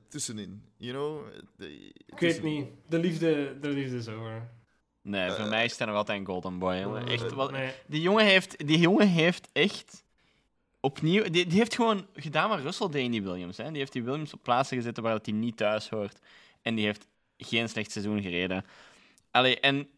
tussenin. 0.09 0.63
You 0.77 0.93
know? 0.93 1.27
Ik 2.07 2.19
weet 2.19 2.43
niet. 2.43 2.67
De 2.89 2.99
liefde, 2.99 3.59
de 3.61 3.69
liefde 3.69 3.97
is 3.97 4.09
over. 4.09 4.51
Nee, 5.03 5.31
voor 5.31 5.47
mij 5.49 5.65
is 5.65 5.79
hij 5.79 5.87
nog 5.87 5.97
altijd 5.97 6.19
een 6.19 6.27
golden 6.27 6.59
boy. 6.59 6.77
jongen. 6.77 7.07
Echt, 7.07 7.33
wat, 7.33 7.51
Nee. 7.51 7.73
die, 7.87 8.01
jongen 8.01 8.25
heeft, 8.25 8.67
die 8.67 8.79
jongen 8.79 9.09
heeft 9.09 9.49
echt 9.53 10.05
opnieuw... 10.81 11.23
Die, 11.23 11.47
die 11.47 11.59
heeft 11.59 11.75
gewoon 11.75 12.07
gedaan 12.15 12.49
wat 12.49 12.61
Russell 12.61 12.89
deed 12.89 13.05
in 13.05 13.11
die 13.11 13.23
Williams. 13.23 13.57
Hè. 13.57 13.69
Die 13.69 13.79
heeft 13.79 13.93
die 13.93 14.03
Williams 14.03 14.33
op 14.35 14.43
plaatsen 14.43 14.77
gezet 14.77 14.99
waar 14.99 15.13
dat 15.13 15.27
hij 15.27 15.35
niet 15.35 15.57
thuis 15.57 15.89
hoort. 15.89 16.19
En 16.63 16.75
die 16.75 16.85
heeft 16.85 17.07
geen 17.39 17.69
slecht 17.69 17.91
seizoen 17.91 18.23
gereden. 18.23 18.65
Allee, 19.31 19.61
en 19.61 19.89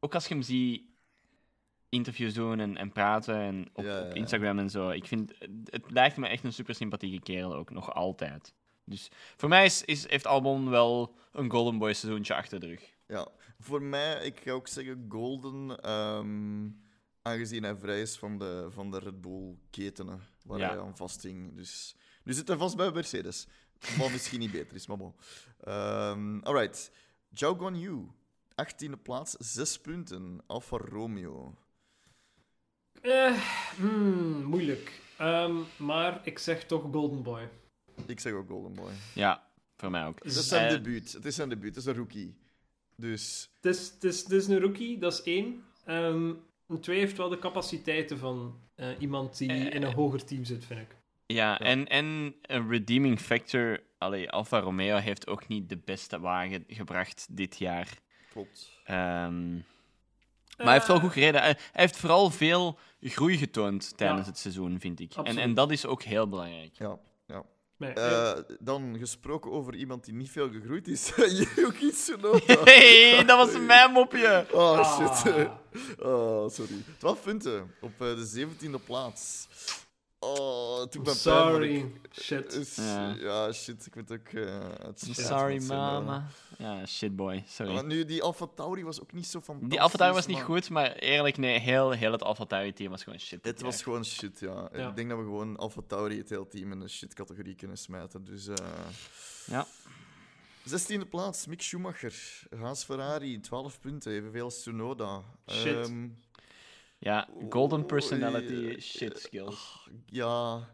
ook 0.00 0.14
als 0.14 0.26
je 0.26 0.34
hem 0.34 0.42
ziet 0.42 0.82
interviews 1.90 2.34
doen 2.34 2.60
en, 2.60 2.76
en 2.76 2.92
praten 2.92 3.36
en 3.36 3.68
op, 3.72 3.84
Ja, 3.84 3.96
ja, 3.96 4.00
op 4.00 4.06
ja. 4.06 4.14
Instagram 4.14 4.58
en 4.58 4.70
zo, 4.70 4.90
ik 4.90 5.06
vind... 5.06 5.32
Het 5.64 5.90
lijkt 5.90 6.16
me 6.16 6.26
echt 6.26 6.44
een 6.44 6.52
super 6.52 6.74
sympathieke 6.74 7.20
kerel 7.22 7.54
ook, 7.54 7.70
nog 7.70 7.94
altijd. 7.94 8.54
Dus 8.84 9.10
voor 9.36 9.48
mij 9.48 9.64
is, 9.64 9.84
is, 9.84 10.08
heeft 10.08 10.26
Albon 10.26 10.70
wel 10.70 11.14
een 11.32 11.50
golden 11.50 11.78
boy 11.78 11.92
seizoentje 11.92 12.34
achter 12.34 12.60
de 12.60 12.66
rug. 12.66 12.94
Ja, 13.06 13.28
voor 13.58 13.82
mij, 13.82 14.24
ik 14.24 14.40
ga 14.40 14.50
ook 14.50 14.68
zeggen 14.68 15.06
Golden, 15.08 15.80
ehm, 15.80 16.68
aangezien 17.22 17.62
hij 17.62 17.76
vrij 17.76 18.00
is 18.00 18.16
van 18.16 18.38
de, 18.38 18.66
van 18.70 18.90
de 18.90 18.98
Red 18.98 19.20
Bull 19.20 19.56
ketenen 19.70 20.20
waar 20.44 20.58
hij 20.58 20.80
aan 20.80 20.96
vasthing. 20.96 21.56
Dus 21.56 21.96
nu 22.24 22.32
zit 22.32 22.48
hij 22.48 22.56
vast 22.56 22.76
bij 22.76 22.90
Mercedes. 22.90 23.46
Wat 23.98 24.10
misschien 24.10 24.38
niet 24.38 24.52
beter 24.52 24.76
is, 24.76 24.86
maar 24.86 24.96
bon. 24.96 25.14
Ehm 25.60 26.38
alright, 26.42 26.92
Zhao 27.32 27.54
Guan 27.54 27.78
Yu, 27.78 28.06
18e 28.62 29.02
plaats, 29.02 29.34
6 29.38 29.80
punten. 29.80 30.40
Alfa 30.46 30.76
Romeo. 30.76 31.54
Eh, 33.00 33.32
hmm, 33.76 34.42
moeilijk. 34.44 35.00
Ehm, 35.18 35.54
maar 35.76 36.20
ik 36.24 36.38
zeg 36.38 36.64
toch 36.64 36.82
Golden 36.92 37.22
Boy. 37.22 37.48
Ik 38.06 38.20
zeg 38.20 38.32
ook 38.32 38.48
Golden 38.48 38.72
Boy. 38.74 38.90
Ja, 39.14 39.46
voor 39.76 39.90
mij 39.90 40.06
ook. 40.06 40.18
Het 40.24 40.32
is 40.36 40.48
zijn 40.48 40.68
debuut. 40.68 41.12
Het 41.12 41.24
is 41.24 41.34
zijn 41.34 41.48
debuut. 41.48 41.74
Het 41.74 41.84
is 41.84 41.90
een 41.90 41.96
rookie. 41.96 42.34
Dus 42.96 43.50
Het 43.60 43.74
is, 43.76 43.90
het, 43.90 44.04
is, 44.04 44.22
het 44.22 44.30
is 44.32 44.46
een 44.46 44.60
rookie, 44.60 44.98
dat 44.98 45.12
is 45.12 45.22
één. 45.22 45.64
Ehm, 45.84 46.32
een 46.66 46.80
twee 46.80 46.98
heeft 46.98 47.16
wel 47.16 47.28
de 47.28 47.38
capaciteiten 47.38 48.18
van 48.18 48.60
eh, 48.74 48.88
iemand 48.98 49.38
die 49.38 49.50
Eh, 49.50 49.74
in 49.74 49.82
een 49.82 49.94
hoger 49.94 50.24
team 50.24 50.44
zit, 50.44 50.64
vind 50.64 50.80
ik. 50.80 50.96
Ja, 51.26 51.58
En, 51.60 51.86
en 51.88 52.34
een 52.42 52.68
redeeming 52.68 53.20
factor. 53.20 53.80
Allee, 53.98 54.30
Alfa 54.30 54.58
Romeo 54.60 54.96
heeft 54.96 55.26
ook 55.26 55.48
niet 55.48 55.68
de 55.68 55.76
beste 55.84 56.20
wagen 56.20 56.64
gebracht 56.68 57.26
dit 57.30 57.58
jaar. 57.58 57.88
klopt. 58.30 58.70
Ehm, 58.84 59.58
maar 60.64 60.66
hij 60.66 60.74
heeft 60.76 60.86
wel 60.86 61.00
goed 61.00 61.12
gereden. 61.12 61.40
Hij, 61.42 61.56
heeft 61.72 61.96
vooral 61.96 62.30
veel 62.30 62.78
groei 63.00 63.36
getoond 63.38 63.96
tijdens 63.96 64.20
Ja. 64.20 64.26
het 64.26 64.38
seizoen, 64.38 64.80
vind 64.80 65.00
ik. 65.00 65.12
En, 65.12 65.18
Absoluut. 65.18 65.40
en 65.42 65.54
dat 65.54 65.70
is 65.70 65.86
ook 65.86 66.02
heel 66.02 66.28
belangrijk. 66.28 66.70
Ja, 66.72 66.98
ja. 67.26 67.42
Nee, 67.76 67.92
eh, 67.92 68.30
Eh, 68.30 68.38
dan 68.60 68.96
gesproken 68.98 69.50
over 69.50 69.74
iemand 69.74 70.04
die 70.04 70.14
niet 70.14 70.30
veel 70.30 70.50
gegroeid 70.50 70.88
is. 70.88 71.12
Yuki 71.56 71.90
Tsunoda. 71.90 72.56
Hey, 72.64 73.24
dat 73.24 73.36
was 73.46 73.60
mijn 73.60 73.90
mopje! 73.92 74.46
Oh, 74.52 74.96
shit. 74.98 75.32
ah, 76.02 76.06
Oh, 76.06 76.48
sorry. 76.50 76.74
12 76.98 77.22
punten 77.22 77.74
op 77.80 77.92
eh, 77.98 78.06
de 78.06 78.46
17e 78.46 78.84
plaats. 78.84 79.48
Oh, 80.22 80.84
sorry. 81.04 81.76
ik- 81.76 82.22
Shit. 82.22 82.52
is- 82.52 82.76
Ja. 82.76 83.14
ja. 83.18 83.52
shit. 83.52 83.86
Ik 83.86 83.92
vind 83.92 84.12
ook... 84.12 84.28
eh, 84.28 84.68
het 84.82 85.08
Sorry, 85.10 85.62
mama. 85.66 86.26
Ja, 86.58 86.86
shitboy. 86.86 87.44
Sorry. 87.48 87.72
Maar 87.72 87.84
nu, 87.84 88.04
die 88.04 88.22
Alpha 88.22 88.46
Tauri 88.54 88.84
was 88.84 89.00
ook 89.02 89.12
niet 89.12 89.26
zo 89.26 89.40
fantastisch. 89.40 89.70
Die 89.70 89.80
Alfa 89.80 89.96
Tauri 89.98 90.14
was 90.14 90.26
niet 90.26 90.40
goed, 90.42 90.70
maar 90.70 90.92
eerlijk, 90.92 91.36
nee, 91.36 91.58
heel, 91.58 91.90
heel 91.90 92.12
het 92.12 92.22
Alfa 92.22 92.44
Tauri 92.44 92.72
team 92.72 92.90
was 92.90 93.02
gewoon 93.02 93.18
shit. 93.18 93.42
dit 93.42 93.52
Het 93.52 93.62
was 93.62 93.74
jaar. 93.74 93.82
gewoon 93.82 94.04
shit, 94.04 94.40
ja. 94.40 94.68
Ja. 94.72 94.88
Ik 94.88 94.96
denk 94.96 95.08
dat 95.08 95.18
we 95.18 95.24
gewoon 95.24 95.56
Alpha 95.56 95.80
Tauri, 95.86 96.18
het 96.18 96.28
hele 96.28 96.46
team, 96.48 96.72
in 96.72 96.80
een 96.80 96.90
shit-categorie 96.90 97.54
kunnen 97.54 97.78
smijten. 97.78 98.24
Dus... 98.24 98.48
eh 98.48 98.54
Ja. 99.46 99.66
16e 100.68 101.08
plaats, 101.10 101.46
Mick 101.46 101.62
Schumacher. 101.62 102.14
Haas 102.58 102.84
Ferrari, 102.84 103.40
12 103.40 103.80
punten, 103.80 104.12
evenveel 104.12 104.44
als 104.44 104.58
Tsunoda. 104.60 105.22
Shit. 105.50 105.86
Ehm, 105.86 106.08
Ja, 107.02 107.28
golden 107.48 107.86
personality, 107.86 108.68
eh, 108.68 108.80
shit 108.80 109.18
skills. 109.18 109.88
ja. 110.06 110.68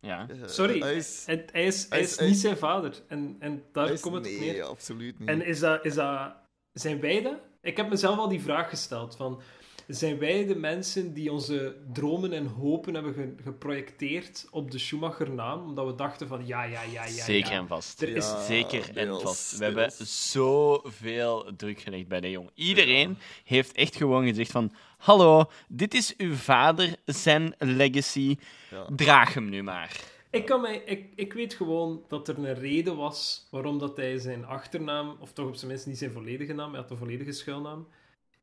Ja. 0.00 0.26
eh, 0.28 0.36
Sorry, 0.46 0.80
Hij 0.80 0.94
is, 0.96 1.22
hij 1.26 1.36
is, 1.36 1.42
hij 1.52 1.62
hij 1.90 2.00
is 2.00 2.10
is- 2.10 2.16
hij- 2.18 2.28
niet 2.28 2.36
zijn 2.38 2.56
vader. 2.56 3.02
En, 3.08 3.36
en 3.38 3.62
daar 3.72 4.00
komt 4.00 4.14
het 4.14 4.26
op 4.34 4.40
nee, 4.40 4.64
absoluut 4.64 5.18
niet. 5.18 5.28
En 5.28 5.42
is 5.46 5.58
dat, 5.60 5.84
is 5.84 5.94
dat... 5.94 6.32
Zijn 6.72 7.00
wij 7.00 7.22
dat? 7.22 7.38
Ik 7.62 7.76
heb 7.76 7.88
mezelf 7.88 8.18
al 8.18 8.28
die 8.28 8.40
vraag 8.40 8.68
gesteld 8.68 9.16
van... 9.16 9.40
Zijn 9.86 10.18
wij 10.18 10.46
de 10.46 10.54
mensen 10.56 11.14
die 11.14 11.32
onze 11.32 11.76
dromen 11.92 12.32
en 12.32 12.46
hopen 12.46 12.94
hebben 12.94 13.14
ge- 13.14 13.34
geprojecteerd 13.42 14.46
op 14.50 14.70
de 14.70 14.78
Schumacher-naam? 14.78 15.62
Omdat 15.62 15.86
we 15.86 15.94
dachten 15.94 16.28
van, 16.28 16.46
ja, 16.46 16.62
ja, 16.64 16.82
ja, 16.82 17.04
ja, 17.04 17.22
Zeker 17.24 17.52
ja. 17.52 17.58
en 17.58 17.66
vast. 17.66 18.02
Er 18.02 18.08
is- 18.08 18.24
Ja, 18.30 18.44
Zeker 18.44 18.88
en 18.96 19.06
deels, 19.06 19.22
vast. 19.22 19.58
We 19.58 19.64
hebben 19.64 19.90
zoveel 20.06 21.50
druk 21.56 21.80
gelegd 21.80 22.08
bij 22.08 22.20
de 22.20 22.30
jong. 22.30 22.50
Iedereen 22.54 23.18
heeft 23.44 23.72
echt 23.72 23.96
gewoon 23.96 24.26
gezegd 24.26 24.50
van... 24.50 24.72
Hallo, 24.98 25.44
dit 25.68 25.94
is 25.94 26.16
uw 26.16 26.34
vader, 26.34 26.96
zijn 27.04 27.54
legacy. 27.58 28.36
Ja. 28.70 28.86
Draag 28.96 29.34
hem 29.34 29.48
nu 29.48 29.62
maar. 29.62 30.00
Ik, 30.30 30.46
kan 30.46 30.60
mij, 30.60 30.76
ik, 30.76 31.12
ik 31.14 31.32
weet 31.32 31.54
gewoon 31.54 32.04
dat 32.08 32.28
er 32.28 32.38
een 32.38 32.54
reden 32.54 32.96
was 32.96 33.46
waarom 33.50 33.78
dat 33.78 33.96
hij 33.96 34.18
zijn 34.18 34.44
achternaam, 34.44 35.16
of 35.20 35.32
toch 35.32 35.46
op 35.48 35.54
zijn 35.54 35.70
minst 35.70 35.86
niet 35.86 35.98
zijn 35.98 36.10
volledige 36.10 36.52
naam, 36.52 36.70
hij 36.72 36.80
had 36.80 36.90
een 36.90 36.96
volledige 36.96 37.32
schuilnaam, 37.32 37.88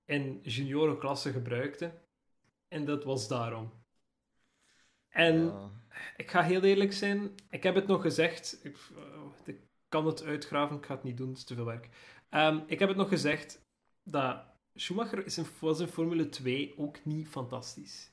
in 0.05 0.39
juniorenklasse 0.43 1.31
gebruikte. 1.31 1.91
En 2.67 2.85
dat 2.85 3.03
was 3.03 3.27
daarom. 3.27 3.71
En 5.09 5.43
Ja. 5.45 5.69
ik 6.17 6.31
ga 6.31 6.41
heel 6.43 6.61
eerlijk 6.61 6.93
zijn, 6.93 7.31
ik 7.49 7.63
heb 7.63 7.75
het 7.75 7.87
nog 7.87 8.01
gezegd, 8.01 8.59
ik, 8.63 8.77
eh, 8.95 9.53
ik 9.53 9.57
kan 9.89 10.05
het 10.05 10.23
uitgraven, 10.23 10.77
ik 10.77 10.85
ga 10.85 10.93
het 10.93 11.03
niet 11.03 11.17
doen, 11.17 11.27
het 11.29 11.37
is 11.37 11.43
te 11.43 11.55
veel 11.55 11.65
werk. 11.65 11.89
Ehm, 12.29 12.59
ik 12.67 12.79
heb 12.79 12.87
het 12.89 12.97
nog 12.97 13.09
gezegd 13.09 13.61
dat 14.03 14.43
Schumacher 14.75 15.25
is 15.25 15.37
in, 15.37 15.45
was 15.59 15.79
in 15.79 15.87
Formule 15.87 16.29
2 16.29 16.73
ook 16.77 17.05
niet 17.05 17.27
fantastisch. 17.27 18.11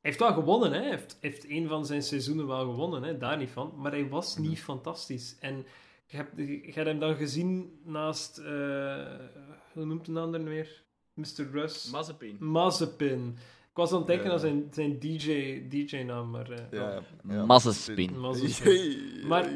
Hij 0.00 0.12
heeft 0.12 0.18
wel 0.18 0.32
gewonnen, 0.32 0.72
hè? 0.72 0.78
Hij 0.78 0.90
heeft, 0.90 1.16
heeft 1.20 1.48
een 1.48 1.68
van 1.68 1.86
zijn 1.86 2.02
seizoenen 2.02 2.46
wel 2.46 2.64
gewonnen, 2.64 3.02
hè? 3.02 3.18
daar 3.18 3.36
niet 3.36 3.50
van. 3.50 3.72
Maar 3.76 3.92
hij 3.92 4.08
was 4.08 4.36
niet 4.36 4.60
fantastisch. 4.60 5.36
En 5.38 5.66
je 6.06 6.16
hebt, 6.16 6.36
je 6.36 6.72
hebt 6.72 6.86
hem 6.86 6.98
dan 6.98 7.16
gezien 7.16 7.80
naast, 7.84 8.38
eh, 8.38 9.14
hoe 9.72 9.84
noemt 9.84 10.08
een 10.08 10.16
ander 10.16 10.44
weer? 10.44 10.82
Mr. 11.14 11.50
Russ. 11.52 11.90
Mazepin. 11.90 12.36
Mazepin. 12.40 13.38
Ik 13.74 13.80
was 13.80 13.92
aan 13.92 13.98
het 13.98 14.06
denken 14.06 14.26
Ja. 14.26 14.32
aan 14.32 14.38
zijn, 14.38 14.68
zijn 14.70 14.98
DJ, 14.98 15.62
DJ-naam, 15.68 16.30
maar... 16.30 16.50
eh, 16.50 16.58
Ja, 16.70 16.96
oh. 16.96 17.02
ja. 17.34 17.44
Maar-. 19.26 19.48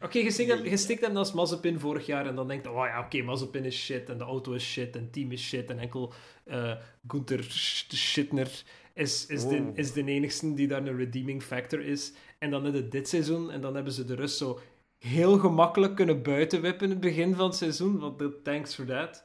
Oké, 0.00 0.18
je 0.18 0.30
stikt 0.30 0.50
hem- 0.50 0.64
je 0.64 0.76
stikt 0.76 1.00
hem 1.06 1.16
als 1.16 1.32
Mazepin 1.32 1.78
vorig 1.78 2.06
jaar 2.06 2.26
en 2.26 2.34
dan 2.34 2.48
denkt 2.48 2.64
je, 2.64 2.70
oh 2.70 2.86
ja, 2.86 3.00
oké, 3.00 3.22
Mazepin 3.22 3.64
is 3.64 3.84
shit 3.84 4.08
en 4.08 4.18
de 4.18 4.24
auto 4.24 4.52
is 4.52 4.64
shit 4.72 4.96
en 4.96 5.02
het 5.02 5.12
team 5.12 5.32
is 5.32 5.42
shit 5.48 5.70
en 5.70 5.78
enkel 5.78 6.12
eh 6.44 6.72
Gunther 7.08 7.42
Sch- 7.44 7.84
Schittner 7.88 8.62
is, 8.94 9.26
is, 9.26 9.46
de, 9.48 9.70
is 9.74 9.92
de 9.92 10.04
enigste 10.04 10.54
die 10.54 10.68
daar 10.68 10.86
een 10.86 10.96
redeeming 10.96 11.42
factor 11.42 11.80
is. 11.80 12.12
En 12.38 12.50
dan 12.50 12.66
is 12.66 12.74
het 12.74 12.90
dit 12.90 13.08
seizoen 13.08 13.50
en 13.50 13.60
dan 13.60 13.74
hebben 13.74 13.92
ze 13.92 14.04
de 14.04 14.14
rust 14.14 14.36
zo 14.36 14.60
heel 14.98 15.38
gemakkelijk 15.38 15.94
kunnen 15.94 16.22
buitenwippen 16.22 16.84
in 16.84 16.90
het 16.90 17.00
begin 17.00 17.34
van 17.34 17.46
het 17.46 17.56
seizoen, 17.56 17.98
want 17.98 18.22
thanks 18.44 18.74
for 18.74 18.84
that. 18.86 19.24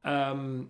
Ehm, 0.00 0.62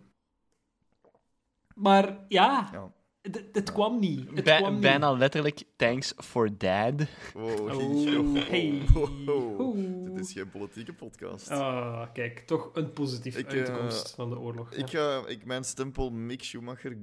maar 1.74 2.18
ja, 2.28 2.68
Ja. 2.72 2.92
Het, 3.22 3.44
het 3.52 3.72
kwam 3.72 3.98
niet. 3.98 4.30
Het 4.34 4.44
Bij- 4.44 4.58
kwam 4.58 4.72
niet. 4.72 4.80
bijna 4.82 5.12
letterlijk, 5.12 5.62
thanks 5.76 6.12
for 6.16 6.58
dad. 6.58 6.92
Wow, 7.34 7.60
Oh, 7.60 8.34
hey. 8.48 8.82
oh. 8.94 10.04
Dit 10.14 10.18
is 10.26 10.32
geen 10.32 10.50
politieke 10.50 10.92
podcast. 10.92 11.50
Ah, 11.50 12.12
kijk, 12.12 12.38
toch 12.40 12.70
een 12.74 12.92
positieve 12.92 13.38
Ik, 13.38 13.52
eh, 13.52 13.58
uitkomst 13.58 14.14
van 14.14 14.30
de 14.30 14.38
oorlog. 14.38 14.72
Ik, 14.72 14.88
ja. 14.88 15.26
ik, 15.26 15.44
mijn 15.44 15.64
stempel 15.64 16.10
Mick 16.10 16.42
Schumacher 16.42 16.96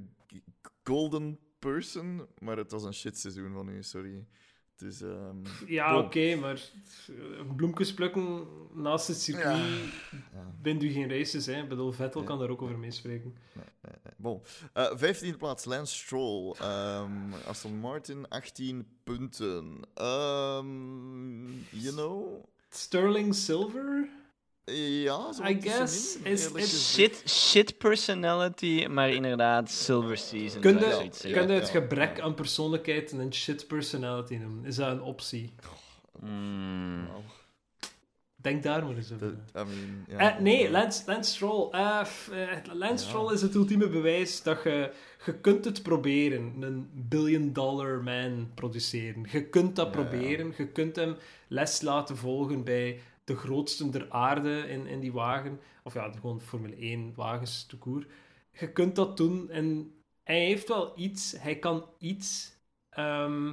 golden 0.84 1.38
person, 1.58 2.26
maar 2.38 2.56
het 2.56 2.70
was 2.70 2.84
een 2.84 2.94
shit 2.94 3.18
seizoen 3.18 3.52
van 3.52 3.68
u, 3.68 3.82
sorry. 3.82 4.26
Dus, 4.78 5.00
ehm, 5.02 5.36
ja, 5.66 5.98
oké, 5.98 6.34
maar 6.34 6.60
eh, 7.08 7.54
bloemkes 7.56 7.94
plukken 7.94 8.46
naast 8.72 9.08
het 9.08 9.20
circuit 9.20 9.56
ja. 9.56 10.54
wint 10.62 10.82
u 10.82 10.90
geen 10.90 11.08
races. 11.10 11.46
Hè. 11.46 11.62
Ik 11.62 11.68
bedoel, 11.68 11.92
Vettel 11.92 12.22
kan 12.22 12.38
daar 12.38 12.48
ook 12.48 12.62
over 12.62 12.78
meespreken. 12.78 13.34
Eh, 13.80 13.90
Bon. 14.16 14.42
Eh, 14.72 14.96
15e 14.96 15.36
plaats, 15.38 15.64
Lance 15.64 15.94
Stroll. 15.94 16.54
Ehm, 16.60 17.32
Aston 17.46 17.76
Martin, 17.76 18.28
18 18.28 18.86
punten. 19.04 19.80
Ehm 19.94 21.46
you 21.70 21.92
know? 21.92 22.44
Sterling 22.70 23.34
Silver? 23.34 24.08
Ja, 24.76 25.32
zo 25.32 25.44
I 25.44 25.60
guess 25.60 26.16
is- 26.22 26.52
is-. 26.52 26.92
Shit, 26.94 27.22
shit 27.26 27.78
personality, 27.78 28.86
maar 28.90 29.10
inderdaad 29.10 29.70
Silver 29.70 30.16
Season. 30.16 30.60
Kun 30.60 30.78
je, 30.78 30.90
zoiets 30.92 31.20
kun 31.20 31.30
je 31.30 31.52
het 31.52 31.66
ja. 31.66 31.72
gebrek 31.80 32.20
aan 32.20 32.34
persoonlijkheid 32.34 33.12
een 33.12 33.34
shit 33.34 33.66
personality 33.66 34.34
noemen? 34.34 34.64
Is 34.64 34.76
dat 34.76 34.90
een 34.90 35.02
optie? 35.02 35.52
Mm. 36.20 37.06
Wauw. 37.06 37.22
Denk 38.36 38.62
daar 38.62 38.84
maar 38.86 38.96
eens 38.96 39.12
over. 39.12 39.26
I 39.28 39.34
mean, 39.54 40.04
ja. 40.08 40.34
Eh, 40.34 40.40
nee, 40.40 40.70
Lance, 40.70 41.02
Lance 41.06 41.30
Stroll. 41.30 41.70
Eh, 41.72 42.00
eh, 42.30 42.48
Lance 42.72 43.04
Ja. 43.04 43.08
Stroll 43.10 43.32
is 43.32 43.42
het 43.42 43.54
ultieme 43.54 43.88
bewijs 43.88 44.42
dat 44.42 44.62
je... 44.64 44.90
Je 45.26 45.34
kunt 45.34 45.64
het 45.64 45.82
proberen, 45.82 46.54
een 46.60 46.90
billion 46.94 47.52
dollar 47.52 48.02
man 48.02 48.50
produceren. 48.54 49.26
Je 49.32 49.42
kunt 49.44 49.76
dat 49.76 49.94
Ja, 49.94 50.00
ja. 50.00 50.06
proberen. 50.06 50.54
Je 50.56 50.66
kunt 50.68 50.96
hem 50.96 51.16
les 51.48 51.80
laten 51.80 52.16
volgen 52.16 52.64
bij 52.64 53.00
de 53.28 53.36
grootste 53.36 53.90
der 53.90 54.10
aarde 54.10 54.68
in, 54.68 54.86
in 54.86 55.00
die 55.00 55.12
wagen. 55.12 55.60
Of 55.84 55.94
ja, 55.94 56.12
gewoon 56.12 56.40
Formule 56.40 56.76
1 56.76 57.14
wagens, 57.14 57.66
te 57.66 57.78
koer. 57.78 58.06
Je 58.52 58.72
kunt 58.72 58.96
dat 58.96 59.16
doen 59.16 59.50
en 59.50 59.94
hij 60.22 60.44
heeft 60.44 60.68
wel 60.68 60.98
iets. 60.98 61.32
Hij 61.38 61.58
kan 61.58 61.84
iets. 61.98 62.56
Ehm, 62.88 63.52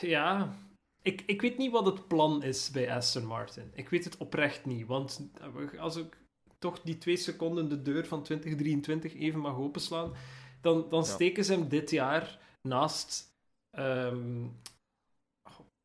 ja, 0.00 0.54
ik, 1.02 1.22
ik 1.26 1.40
weet 1.40 1.58
niet 1.58 1.70
wat 1.72 1.86
het 1.86 2.08
plan 2.08 2.42
is 2.42 2.70
bij 2.70 2.94
Aston 2.94 3.24
Martin. 3.26 3.70
Ik 3.74 3.88
weet 3.88 4.04
het 4.04 4.16
oprecht 4.16 4.66
niet. 4.66 4.86
Want 4.86 5.30
als 5.78 5.96
ik 5.96 6.16
toch 6.58 6.80
die 6.80 6.98
twee 6.98 7.16
seconden 7.16 7.68
de 7.68 7.82
deur 7.82 8.06
van 8.06 8.22
2023 8.22 9.14
even 9.14 9.40
mag 9.40 9.56
openslaan, 9.56 10.12
dan, 10.60 10.86
dan 10.88 11.02
Ja. 11.02 11.06
steken 11.08 11.44
ze 11.44 11.52
hem 11.52 11.68
dit 11.68 11.90
jaar 11.90 12.38
naast. 12.62 13.26
ehm, 13.70 14.46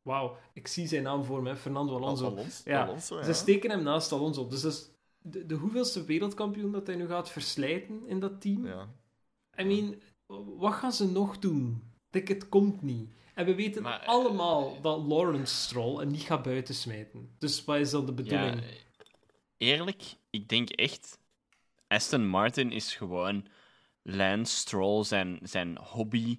Wauw, 0.04 0.36
ik 0.52 0.66
zie 0.66 0.86
zijn 0.86 1.02
naam 1.02 1.24
voor 1.24 1.42
me, 1.42 1.56
Fernando 1.56 1.96
Alonso. 1.96 2.26
Alonso, 2.26 2.70
Ja, 2.70 2.84
Alonso, 2.84 3.16
ja. 3.16 3.24
Ze 3.24 3.32
steken 3.32 3.70
hem 3.70 3.82
naast 3.82 4.12
Alonso. 4.12 4.46
Dus 4.46 4.60
dat 4.60 4.72
is 4.72 4.90
de, 5.18 5.46
de 5.46 5.54
hoeveelste 5.54 6.04
wereldkampioen 6.04 6.72
dat 6.72 6.86
hij 6.86 6.96
nu 6.96 7.06
gaat 7.06 7.30
verslijten 7.30 8.06
in 8.06 8.20
dat 8.20 8.40
team. 8.40 8.66
Ja. 8.66 8.88
I 9.58 9.64
mean, 9.64 10.00
wat 10.56 10.72
gaan 10.72 10.92
ze 10.92 11.10
nog 11.10 11.38
doen? 11.38 11.82
Ik, 12.10 12.28
het 12.28 12.48
komt 12.48 12.82
niet. 12.82 13.10
En 13.34 13.46
we 13.46 13.54
weten 13.54 13.82
Maar, 13.82 14.04
allemaal 14.04 14.80
dat 14.80 15.06
Lawrence 15.06 15.54
Stroll 15.54 15.98
hem 15.98 16.10
niet 16.10 16.22
gaat 16.22 16.42
buitensmijten. 16.42 17.34
Dus 17.38 17.64
wat 17.64 17.76
is 17.76 17.90
dan 17.90 18.06
de 18.06 18.12
bedoeling? 18.12 18.60
Ja, 18.60 18.66
eerlijk, 19.56 20.02
ik 20.30 20.48
denk 20.48 20.70
echt... 20.70 21.18
Aston 21.86 22.26
Martin 22.26 22.72
is 22.72 22.94
gewoon 22.94 23.46
Lance 24.02 24.56
Stroll 24.56 25.04
zijn, 25.04 25.38
zijn 25.42 25.78
hobby. 25.78 26.38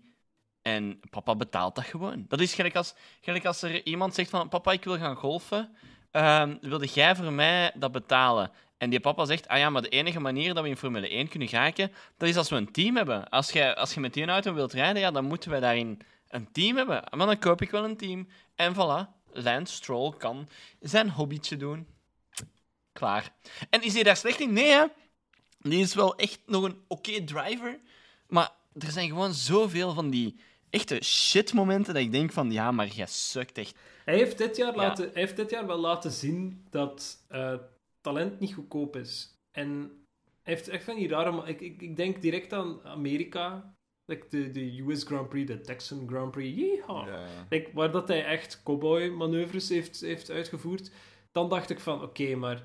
En 0.66 1.00
papa 1.10 1.36
betaalt 1.36 1.76
dat 1.76 1.84
gewoon. 1.84 2.26
Dat 2.28 2.40
is 2.40 2.54
gelijk 2.54 2.76
als, 2.76 2.94
gelijk 3.22 3.46
als 3.46 3.62
er 3.62 3.86
iemand 3.86 4.14
zegt 4.14 4.30
van... 4.30 4.50
Papa, 4.50 4.72
ik 4.72 4.84
wil 4.84 4.98
gaan 4.98 5.16
golfen. 5.16 5.76
Ehm, 6.12 6.58
wilde 6.62 6.86
jij 6.86 7.16
voor 7.16 7.34
mij 7.34 7.72
dat 7.76 7.92
betalen? 7.92 8.52
En 8.78 8.90
die 8.90 9.00
papa 9.00 9.26
zegt... 9.26 9.48
Ah 9.48 9.58
ja, 9.58 9.70
maar 9.70 9.82
de 9.82 9.90
enige 9.90 10.20
manier 10.20 10.54
dat 10.54 10.64
we 10.64 10.70
in 10.70 10.78
Formule 10.78 11.10
1 11.10 11.28
kunnen 11.28 11.48
geraken... 11.48 11.92
Dat 12.18 12.30
is 12.30 12.38
als 12.38 12.50
we 12.50 12.56
een 12.56 12.72
team 12.72 12.96
hebben. 12.96 13.30
Als 13.30 13.52
je, 13.52 13.76
als 13.76 13.94
je 13.94 14.00
met 14.00 14.14
die 14.14 14.26
auto 14.26 14.54
wilt 14.54 14.74
rijden, 14.74 15.02
ja, 15.02 15.12
dan 15.12 15.26
moeten 15.26 15.52
we 15.52 15.60
daarin 15.60 16.02
een 16.28 16.52
team 16.52 16.78
hebben. 16.78 17.04
Maar 17.10 17.28
dan 17.28 17.40
koop 17.40 17.62
ik 17.62 17.72
wel 17.72 17.84
een 17.84 17.98
team. 17.98 18.28
En 18.56 18.74
voilà. 18.74 19.14
Lance 19.32 19.74
Stroll 19.74 20.14
kan 20.18 20.48
zijn 20.80 21.10
hobbytje 21.10 21.58
doen. 21.58 21.88
Klaar. 22.94 23.34
En 23.70 23.82
is 23.82 23.94
hij 23.94 24.04
daar 24.04 24.18
slecht 24.18 24.40
in? 24.40 24.54
Nee, 24.54 24.72
hè? 24.72 24.86
Die 25.60 25.82
is 25.82 25.94
wel 25.94 26.16
echt 26.16 26.40
nog 26.46 26.64
een 26.64 26.84
oké 26.88 27.24
driver. 27.24 27.80
Maar 28.28 28.52
er 28.74 28.92
zijn 28.92 29.10
gewoon 29.10 29.34
zoveel 29.34 29.94
van 29.94 30.10
die 30.10 30.40
echte 30.76 31.04
shit-momenten 31.04 31.94
dat 31.94 32.04
ik 32.04 32.12
denk 32.12 32.32
van, 32.32 32.52
ja, 32.52 32.72
maar 32.72 32.88
jij 32.88 33.08
sukt 33.08 33.58
echt. 33.58 33.78
Hij, 34.06 34.16
heeft 34.18 34.38
dit 34.38 34.56
jaar 34.58 34.72
Ja. 34.72 34.78
laten, 34.78 35.04
hij 35.12 35.22
heeft 35.22 35.36
dit 35.36 35.50
jaar 35.50 35.68
wel 35.68 35.78
laten 35.78 36.12
zien 36.12 36.66
dat 36.70 37.26
eh, 37.28 37.54
talent 38.02 38.40
niet 38.40 38.54
goedkoop 38.54 38.96
is. 38.96 39.40
En 39.52 39.70
hij 40.42 40.54
heeft 40.54 40.68
echt 40.68 40.84
van 40.84 40.96
die 40.96 41.08
rare... 41.08 41.48
Ik, 41.48 41.62
ik, 41.62 41.82
ik 41.82 41.96
denk 41.96 42.22
direct 42.22 42.54
aan 42.54 42.84
Amerika. 42.84 43.74
Like 44.06 44.26
de, 44.30 44.52
de 44.52 44.84
US 44.88 45.04
Grand 45.04 45.30
Prix, 45.30 45.48
de 45.48 45.62
Texan 45.62 46.08
Grand 46.08 46.32
Prix. 46.32 46.58
Yeehaw. 46.58 47.08
Ja, 47.08 47.20
ja. 47.20 47.46
Like, 47.50 47.70
waar 47.74 47.92
dat 47.92 48.08
hij 48.08 48.26
echt 48.26 48.64
cowboy-manoeuvres 48.64 49.70
heeft, 49.70 50.02
heeft 50.02 50.30
uitgevoerd. 50.30 50.92
Dan 51.32 51.50
dacht 51.50 51.70
ik 51.70 51.80
van, 51.80 52.02
oké, 52.02 52.36
maar... 52.36 52.64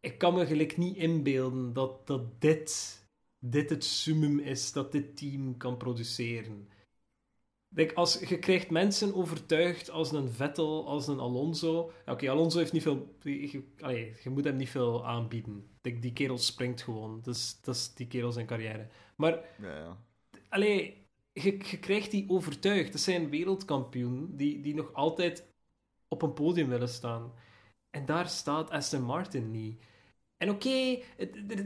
Ik 0.00 0.18
kan 0.18 0.34
me 0.34 0.46
gelijk 0.46 0.76
niet 0.76 0.96
inbeelden 0.96 1.72
dat, 1.72 2.06
dat 2.06 2.40
dit, 2.40 3.00
dit 3.38 3.70
het 3.70 3.84
summum 3.84 4.38
is 4.38 4.72
dat 4.72 4.92
dit 4.92 5.16
team 5.16 5.56
kan 5.56 5.76
produceren. 5.76 6.68
Als, 7.94 8.18
je 8.18 8.38
krijgt 8.38 8.70
mensen 8.70 9.14
overtuigd 9.14 9.90
als 9.90 10.12
een 10.12 10.28
Vettel, 10.28 10.86
als 10.86 11.08
een 11.08 11.20
Alonso. 11.20 11.92
Ja, 12.06 12.12
Oké, 12.12 12.30
Alonso 12.30 12.58
heeft 12.58 12.72
niet 12.72 12.82
veel... 12.82 13.16
Je, 13.22 13.62
allee, 13.80 14.16
je 14.22 14.30
moet 14.30 14.44
hem 14.44 14.56
niet 14.56 14.70
veel 14.70 15.06
aanbieden. 15.06 15.66
Die 15.80 16.12
kerel 16.12 16.38
springt 16.38 16.82
gewoon. 16.82 17.22
Is, 17.24 17.60
dat 17.60 17.74
is 17.74 17.94
die 17.94 18.06
kerel 18.06 18.32
zijn 18.32 18.46
carrière. 18.46 18.88
Maar 19.16 19.32
Ja, 19.60 19.76
ja. 19.76 19.96
Allee, 20.48 21.06
je, 21.32 21.58
je 21.70 21.78
krijgt 21.78 22.10
die 22.10 22.28
overtuigd. 22.28 22.92
Dat 22.92 23.00
zijn 23.00 23.30
wereldkampioen 23.30 24.36
die, 24.36 24.60
die 24.60 24.74
nog 24.74 24.92
altijd 24.92 25.46
op 26.08 26.22
een 26.22 26.32
podium 26.32 26.68
willen 26.68 26.88
staan. 26.88 27.32
En 27.90 28.06
daar 28.06 28.28
staat 28.28 28.70
Aston 28.70 29.02
Martin 29.02 29.50
niet. 29.50 29.82
En 30.36 30.50
oké, 30.50 30.98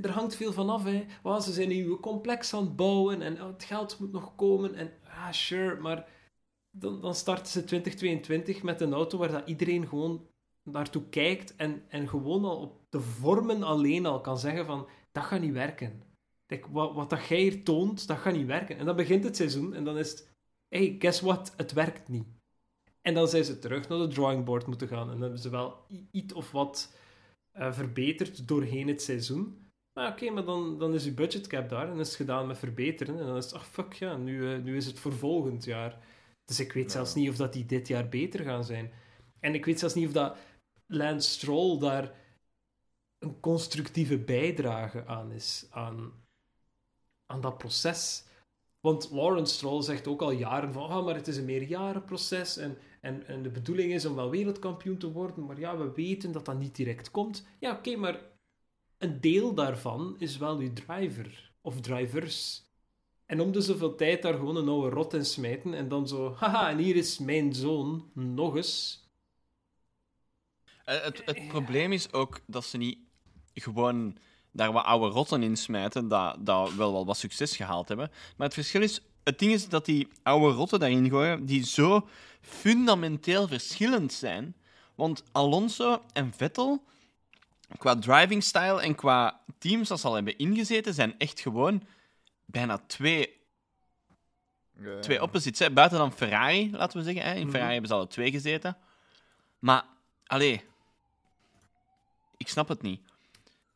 er, 0.02 0.10
hangt 0.10 0.36
veel 0.36 0.52
van 0.52 0.70
af. 0.70 0.84
Hè. 0.84 1.04
Ze 1.40 1.52
zijn 1.52 1.70
een 1.70 1.76
nieuwe 1.76 2.00
complex 2.00 2.54
aan 2.54 2.64
het 2.64 2.76
bouwen 2.76 3.22
en 3.22 3.42
oh, 3.42 3.46
het 3.46 3.64
geld 3.64 3.98
moet 3.98 4.12
nog 4.12 4.34
komen. 4.34 4.74
En 4.74 4.92
ah, 5.16 5.32
sure, 5.32 5.80
maar 5.80 6.08
dan, 6.70 7.00
dan 7.00 7.14
starten 7.14 7.46
ze 7.46 7.64
2022 7.64 8.62
met 8.62 8.80
een 8.80 8.92
auto 8.92 9.18
waar 9.18 9.30
dat 9.30 9.48
iedereen 9.48 9.88
gewoon 9.88 10.26
naartoe 10.62 11.08
kijkt 11.08 11.56
en, 11.56 11.82
en 11.88 12.08
gewoon 12.08 12.44
al 12.44 12.56
op 12.56 12.86
de 12.88 13.00
vormen 13.00 13.62
alleen 13.62 14.06
al 14.06 14.20
kan 14.20 14.38
zeggen 14.38 14.66
van, 14.66 14.88
dat 15.12 15.24
gaat 15.24 15.40
niet 15.40 15.52
werken. 15.52 16.02
Kijk, 16.46 16.66
wat, 16.66 16.94
wat 16.94 17.10
dat 17.10 17.26
jij 17.26 17.40
hier 17.40 17.64
toont, 17.64 18.06
dat 18.06 18.18
gaat 18.18 18.34
niet 18.34 18.46
werken. 18.46 18.78
En 18.78 18.86
dan 18.86 18.96
begint 18.96 19.24
het 19.24 19.36
seizoen 19.36 19.74
en 19.74 19.84
dan 19.84 19.98
is 19.98 20.10
het... 20.10 20.34
Hey, 20.68 20.96
guess 20.98 21.20
what? 21.20 21.54
Het 21.56 21.72
werkt 21.72 22.08
niet. 22.08 22.26
En 23.00 23.14
dan 23.14 23.28
zijn 23.28 23.44
ze 23.44 23.58
terug 23.58 23.88
naar 23.88 23.98
de 23.98 24.08
drawing 24.08 24.44
board 24.44 24.66
moeten 24.66 24.88
gaan. 24.88 25.06
En 25.06 25.12
dan 25.12 25.20
hebben 25.20 25.38
ze 25.38 25.50
wel 25.50 25.86
iets 26.10 26.34
of 26.34 26.50
wat 26.50 26.96
eh, 27.50 27.72
verbeterd 27.72 28.48
doorheen 28.48 28.88
het 28.88 29.02
seizoen. 29.02 29.65
Maar 29.96 30.10
oké, 30.12 30.30
maar 30.30 30.44
dan, 30.44 30.78
dan 30.78 30.94
is 30.94 31.04
je 31.04 31.12
budgetcap 31.12 31.68
daar 31.68 31.90
en 31.90 31.98
is 31.98 32.06
het 32.08 32.16
gedaan 32.16 32.46
met 32.46 32.58
verbeteren. 32.58 33.18
En 33.18 33.26
dan 33.26 33.36
is 33.36 33.44
het, 33.44 33.54
ach 33.54 33.66
fuck 33.66 33.92
ja, 33.92 34.16
nu, 34.16 34.52
eh, 34.52 34.62
nu 34.62 34.76
is 34.76 34.86
het 34.86 34.98
voor 34.98 35.12
volgend 35.12 35.64
jaar. 35.64 35.98
Dus 36.44 36.60
ik 36.60 36.72
weet 36.72 36.84
Ja. 36.84 36.90
zelfs 36.90 37.14
niet 37.14 37.28
of 37.28 37.36
dat 37.36 37.52
die 37.52 37.66
dit 37.66 37.88
jaar 37.88 38.08
beter 38.08 38.44
gaan 38.44 38.64
zijn. 38.64 38.92
En 39.40 39.54
ik 39.54 39.64
weet 39.64 39.78
zelfs 39.78 39.94
niet 39.94 40.06
of 40.06 40.12
dat 40.12 40.36
Lance 40.86 41.30
Stroll 41.30 41.78
daar 41.78 42.14
een 43.18 43.40
constructieve 43.40 44.18
bijdrage 44.18 45.06
aan 45.06 45.32
is. 45.32 45.66
Aan, 45.70 46.12
aan 47.26 47.40
dat 47.40 47.58
proces. 47.58 48.24
Want 48.80 49.10
Lawrence 49.10 49.54
Stroll 49.54 49.82
zegt 49.82 50.06
ook 50.06 50.22
al 50.22 50.30
jaren 50.30 50.72
van, 50.72 50.88
ah, 50.88 51.04
maar 51.04 51.14
het 51.14 51.28
is 51.28 51.36
een 51.36 51.44
meerjarenproces 51.44 52.56
en, 52.56 52.78
en, 53.00 53.26
en 53.26 53.42
de 53.42 53.50
bedoeling 53.50 53.92
is 53.92 54.04
om 54.06 54.14
wel 54.14 54.30
wereldkampioen 54.30 54.98
te 54.98 55.12
worden, 55.12 55.46
maar 55.46 55.58
ja, 55.58 55.76
we 55.76 55.92
weten 55.92 56.32
dat 56.32 56.44
dat 56.44 56.58
niet 56.58 56.76
direct 56.76 57.10
komt. 57.10 57.46
Ja, 57.58 57.72
oké, 57.76 57.96
maar 57.96 58.20
een 58.98 59.20
deel 59.20 59.54
daarvan 59.54 60.16
is 60.18 60.36
wel 60.36 60.58
uw 60.58 60.72
driver 60.72 61.52
of 61.60 61.80
drivers. 61.80 62.64
En 63.26 63.40
om 63.40 63.52
de 63.52 63.60
zoveel 63.60 63.94
tijd 63.94 64.22
daar 64.22 64.34
gewoon 64.34 64.56
een 64.56 64.68
oude 64.68 64.94
rot 64.94 65.14
in 65.14 65.24
smijten 65.24 65.74
en 65.74 65.88
dan 65.88 66.08
zo, 66.08 66.34
haha, 66.34 66.70
en 66.70 66.78
hier 66.78 66.96
is 66.96 67.18
mijn 67.18 67.54
zoon, 67.54 68.10
nog 68.12 68.56
eens. 68.56 69.04
Eh, 70.84 71.02
het, 71.02 71.22
het 71.24 71.48
probleem 71.48 71.92
is 71.92 72.12
ook 72.12 72.40
dat 72.46 72.64
ze 72.64 72.76
niet 72.76 72.98
gewoon 73.54 74.16
daar 74.50 74.72
wat 74.72 74.84
oude 74.84 75.06
rotten 75.06 75.42
in 75.42 75.56
smijten, 75.56 76.08
dat, 76.08 76.36
dat 76.46 76.74
wel 76.74 76.92
wel 76.92 77.06
wat 77.06 77.16
succes 77.16 77.56
gehaald 77.56 77.88
hebben. 77.88 78.10
Maar 78.36 78.46
het 78.46 78.54
verschil 78.54 78.82
is, 78.82 79.00
het 79.24 79.38
ding 79.38 79.52
is 79.52 79.68
dat 79.68 79.84
die 79.84 80.08
oude 80.22 80.54
rotten 80.54 80.80
daarin 80.80 81.08
gooien, 81.08 81.46
die 81.46 81.64
zo 81.64 82.08
fundamenteel 82.40 83.48
verschillend 83.48 84.12
zijn. 84.12 84.56
Want 84.94 85.22
Alonso 85.32 86.02
en 86.12 86.32
Vettel, 86.32 86.82
qua 87.78 87.94
driving 87.98 88.42
style 88.42 88.82
en 88.82 88.94
qua 88.94 89.40
teams 89.58 89.88
dat 89.88 90.00
ze 90.00 90.06
al 90.06 90.14
hebben 90.14 90.38
ingezeten, 90.38 90.94
zijn 90.94 91.18
echt 91.18 91.40
gewoon 91.40 91.86
bijna 92.44 92.78
twee, 92.86 93.34
Ja, 94.80 94.98
twee 95.00 95.22
opposites. 95.22 95.58
Hè. 95.58 95.70
Buiten 95.70 95.98
dan 95.98 96.12
Ferrari, 96.12 96.70
laten 96.70 96.98
we 96.98 97.04
zeggen. 97.04 97.22
Hè. 97.22 97.34
In 97.34 97.40
Mhm. 97.42 97.50
Ferrari 97.50 97.72
hebben 97.72 97.88
ze 97.90 97.96
alle 97.96 98.06
twee 98.06 98.30
gezeten. 98.30 98.76
Maar, 99.58 99.84
allee, 100.26 100.64
ik 102.36 102.48
snap 102.48 102.68
het 102.68 102.82
niet. 102.82 103.00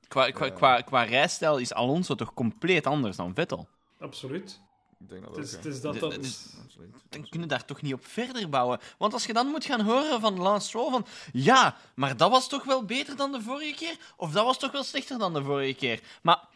Qua, 0.09 0.31
qua, 0.31 0.45
Ja. 0.45 0.51
qua, 0.53 0.81
qua 0.81 1.03
rijstijl 1.03 1.59
is 1.59 1.73
Alonso 1.73 2.15
toch 2.15 2.35
compleet 2.35 2.87
anders 2.87 3.17
dan 3.17 3.35
Vettel. 3.35 3.69
Absoluut. 3.99 4.61
Ik 5.01 5.09
denk 5.09 5.23
dat 5.23 5.31
ook, 5.85 6.01
dat. 6.01 6.15
Dan 7.09 7.29
kunnen 7.29 7.49
we 7.49 7.55
daar 7.55 7.65
toch 7.65 7.83
niet 7.83 7.93
op 7.93 8.07
verder 8.07 8.49
bouwen. 8.49 8.81
Want 8.99 9.13
als 9.13 9.27
je 9.27 9.33
dan 9.33 9.47
moet 9.47 9.65
gaan 9.65 9.81
horen 9.81 10.21
van 10.21 10.39
Lance 10.39 10.67
Stroll 10.67 10.91
van... 10.91 11.07
Ja, 11.33 11.77
maar 11.95 12.17
dat 12.17 12.31
was 12.31 12.49
toch 12.49 12.65
wel 12.65 12.85
beter 12.85 13.17
dan 13.17 13.33
de 13.33 13.41
vorige 13.41 13.75
keer? 13.75 13.97
Of 14.17 14.33
dat 14.33 14.45
was 14.45 14.59
toch 14.59 14.73
wel 14.73 14.85
slechter 14.85 15.19
dan 15.19 15.33
de 15.33 15.43
vorige 15.43 15.75
keer? 15.75 16.01
Maar... 16.23 16.49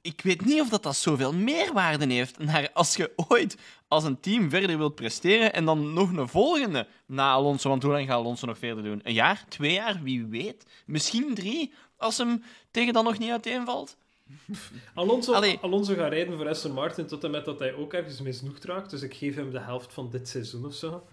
Ik 0.00 0.20
weet 0.20 0.44
niet 0.44 0.60
of 0.60 0.68
dat, 0.68 0.82
dat 0.82 0.96
zoveel 0.96 1.32
meerwaarde 1.32 2.12
heeft 2.12 2.38
naar 2.38 2.70
als 2.72 2.96
je 2.96 3.12
ooit 3.28 3.56
als 3.88 4.04
een 4.04 4.20
team 4.20 4.50
verder 4.50 4.78
wilt 4.78 4.94
presteren 4.94 5.52
en 5.52 5.64
dan 5.64 5.92
nog 5.92 6.12
een 6.12 6.28
volgende 6.28 6.88
na 7.06 7.30
Alonso. 7.30 7.68
Want 7.68 7.82
hoe 7.82 7.92
lang 7.92 8.06
gaat 8.06 8.16
Alonso 8.16 8.46
nog 8.46 8.58
verder 8.58 8.84
doen? 8.84 9.00
Een 9.02 9.12
jaar? 9.12 9.44
Twee 9.48 9.72
jaar? 9.72 10.02
Wie 10.02 10.26
weet? 10.26 10.66
Misschien 10.86 11.34
drie, 11.34 11.72
als 11.96 12.18
hem 12.18 12.42
tegen 12.70 12.92
dan 12.92 13.04
nog 13.04 13.18
niet 13.18 13.30
uiteenvalt. 13.30 13.96
Alonso, 14.94 15.32
Allee. 15.32 15.58
Alonso 15.60 15.94
gaat 15.94 16.12
rijden 16.12 16.36
voor 16.36 16.48
Aston 16.48 16.72
Martin 16.72 17.06
tot 17.06 17.24
en 17.24 17.30
met 17.30 17.44
dat 17.44 17.58
hij 17.58 17.74
ook 17.74 17.92
ergens 17.92 18.20
misnoegd 18.20 18.64
raakt. 18.64 18.90
Dus 18.90 19.02
ik 19.02 19.14
geef 19.14 19.34
hem 19.34 19.50
de 19.50 19.60
helft 19.60 19.92
van 19.92 20.10
dit 20.10 20.28
seizoen 20.28 20.64
of 20.64 20.74
zo. 20.74 21.06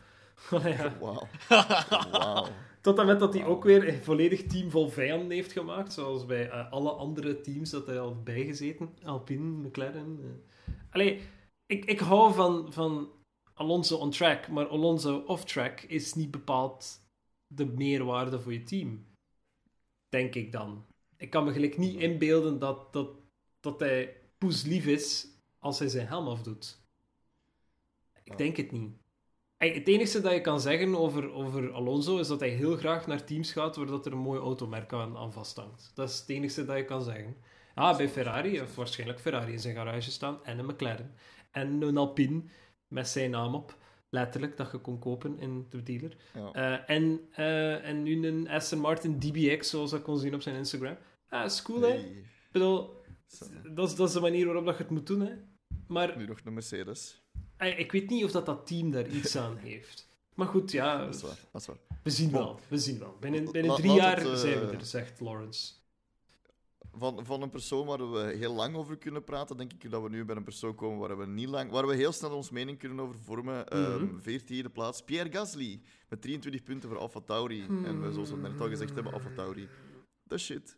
ja. 0.64 0.98
Wauw. 1.02 1.28
Wauw. 2.12 2.48
Tot 2.82 3.00
en 3.00 3.06
met 3.06 3.20
dat 3.20 3.34
hij 3.34 3.46
ook 3.46 3.64
weer 3.64 3.88
een 3.88 4.04
volledig 4.04 4.44
team 4.46 4.70
vol 4.72 4.90
vijanden 4.90 5.32
heeft 5.32 5.52
gemaakt. 5.52 5.94
Zoals 5.94 6.26
bij 6.26 6.50
eh, 6.50 6.72
alle 6.72 6.92
andere 6.92 7.42
teams 7.42 7.70
dat 7.70 7.86
hij 7.88 8.00
al 8.00 8.10
heeft 8.10 8.24
bijgezeten. 8.24 8.90
Alpine, 9.04 9.68
McLaren. 9.68 10.20
eh. 10.22 10.74
Allee, 10.90 11.22
ik, 11.66 11.86
ik 11.86 12.00
hou 12.00 12.34
van, 12.34 12.74
van 12.74 13.10
Alonso 13.54 13.98
on 13.98 14.12
track. 14.12 14.48
Maar 14.48 14.68
Alonso 14.68 15.18
off 15.18 15.46
track 15.46 15.82
is 15.82 16.14
niet 16.14 16.32
bepaald 16.32 17.02
de 17.48 17.66
meerwaarde 17.66 18.40
voor 18.40 18.54
je 18.54 18.64
team. 18.64 19.06
Denk 20.10 20.36
ik 20.36 20.52
dan. 20.52 20.86
Ik 21.24 21.30
kan 21.30 21.44
me 21.44 21.52
gelijk 21.52 21.78
niet 21.78 22.00
inbeelden 22.00 22.60
dat, 22.60 22.94
dat, 22.94 23.10
dat 23.60 23.80
hij 23.80 24.16
poeslief 24.38 24.86
is 24.86 25.28
als 25.60 25.80
hij 25.80 25.88
zijn 25.88 26.08
helm 26.08 26.28
afdoet. 26.28 26.82
Ik 28.24 28.38
denk 28.38 28.58
het 28.58 28.72
niet. 28.72 28.92
Het 29.58 29.88
enige 29.88 30.22
dat 30.22 30.34
je 30.34 30.42
kan 30.42 30.60
zeggen 30.60 30.96
over, 30.96 31.32
over 31.32 31.74
Alonso 31.74 32.18
is 32.18 32.28
dat 32.28 32.40
hij 32.40 32.50
heel 32.50 32.76
graag 32.76 33.08
naar 33.08 33.24
teams 33.24 33.52
gaat 33.52 33.76
waar 33.76 33.86
dat 33.86 34.06
er 34.06 34.12
een 34.12 34.18
mooi 34.18 34.40
automerk 34.40 34.94
aan, 34.94 35.18
aan 35.18 35.34
vasthangt. 35.34 35.92
Dat 35.96 36.10
is 36.10 36.20
het 36.20 36.30
enige 36.30 36.66
dat 36.66 36.78
je 36.78 36.86
kan 36.86 37.04
zeggen. 37.04 37.38
Ja, 37.76 37.96
bij 37.96 38.10
Ferrari 38.10 38.58
heeft 38.58 38.76
waarschijnlijk 38.76 39.20
Ferrari 39.20 39.52
in 39.52 39.60
zijn 39.60 39.76
garage 39.76 40.12
staan 40.12 40.46
en 40.46 40.60
een 40.60 40.66
McLaren. 40.66 41.16
En 41.52 41.82
een 41.82 41.98
Alpine 41.98 42.44
met 42.88 43.08
zijn 43.08 43.32
naam 43.32 43.56
op. 43.56 43.78
Letterlijk, 44.10 44.58
dat 44.58 44.72
je 44.72 44.78
kon 44.78 45.00
kopen 45.00 45.40
in 45.40 45.66
de 45.70 45.84
dealer. 45.84 46.16
Ja. 46.34 46.52
Eh, 46.52 46.96
en, 46.96 47.20
eh, 47.32 47.86
en 47.86 48.04
nu 48.04 48.28
een 48.28 48.50
Aston 48.50 48.80
Martin 48.80 49.20
DBX, 49.20 49.70
zoals 49.70 49.94
ik 49.94 50.04
kon 50.04 50.18
zien 50.18 50.34
op 50.34 50.42
zijn 50.42 50.56
Instagram. 50.56 50.98
Ja, 51.34 51.42
dat 51.42 51.52
is 51.52 51.62
cool, 51.62 51.82
hè? 51.82 51.94
Ik 51.94 52.26
bedoel, 52.52 53.02
dat 53.74 53.90
is, 53.90 53.96
dat 53.96 54.08
is 54.08 54.14
de 54.14 54.20
manier 54.20 54.46
waarop 54.46 54.66
dat 54.66 54.78
je 54.78 54.84
het 54.84 54.92
moet 54.92 55.08
doen, 55.08 55.20
hè? 55.22 55.34
Maar 55.88 56.18
Nu 56.18 56.26
nog 56.26 56.40
een 56.44 56.54
Mercedes. 56.54 57.22
eh, 57.58 57.80
ik 57.80 57.92
weet 57.92 58.10
niet 58.10 58.24
of 58.24 58.32
dat, 58.32 58.46
dat 58.46 58.68
team 58.68 58.92
daar 58.92 59.08
iets 59.08 59.36
aan 59.38 59.58
heeft. 59.68 60.10
Maar 60.34 60.48
goed, 60.48 60.72
ja, 60.72 61.06
Dat 61.06 61.16
is 61.16 61.22
waar. 61.22 61.38
Dat 61.52 61.62
is 61.62 61.68
waar. 61.68 61.78
we 62.04 62.10
zien 62.10 62.32
wel. 62.32 62.60
We 62.68 62.78
zien 62.78 63.00
wel. 63.00 63.18
Binnen, 63.20 63.52
binnen 63.52 63.76
drie 63.76 63.92
jaar 63.94 64.18
het, 64.18 64.28
eh, 64.28 64.36
zijn 64.36 64.60
we 64.60 64.66
er, 64.72 64.86
zegt 64.86 65.20
Lawrence. 65.20 65.74
Van, 66.96 67.26
van 67.26 67.42
een 67.42 67.50
persoon 67.50 67.86
waar 67.86 68.12
we 68.12 68.34
heel 68.38 68.54
lang 68.54 68.76
over 68.76 68.98
kunnen 68.98 69.24
praten, 69.24 69.58
denk 69.58 69.74
ik 69.74 69.92
dat 69.92 70.02
we 70.02 70.10
nu 70.10 70.26
bij 70.26 70.36
een 70.36 70.44
persoon 70.44 70.76
komen 70.76 71.00
waar 71.08 71.18
we, 71.18 71.26
niet 71.26 71.48
lang, 71.50 71.72
waar 71.72 71.88
we 71.88 71.96
heel 71.96 72.12
snel 72.12 72.36
ons 72.36 72.50
mening 72.50 72.78
kunnen 72.80 73.00
over 73.00 73.16
vormen. 73.20 73.66
Mhm. 73.70 73.74
Ehm 73.74 74.20
14e 74.20 74.72
plaats, 74.74 75.02
Pierre 75.04 75.32
Gasly. 75.32 75.82
Met 76.10 76.22
23 76.22 76.64
punten 76.64 76.90
voor 76.90 76.98
Alfa 76.98 77.20
Tauri. 77.20 77.62
En 77.62 78.02
we, 78.02 78.12
zoals 78.12 78.30
we 78.30 78.38
net 78.38 78.60
al 78.62 78.70
gezegd 78.70 78.94
hebben, 78.96 79.14
Alfa 79.14 79.30
Tauri. 79.36 79.68
Dat 80.24 80.40
shit. 80.40 80.78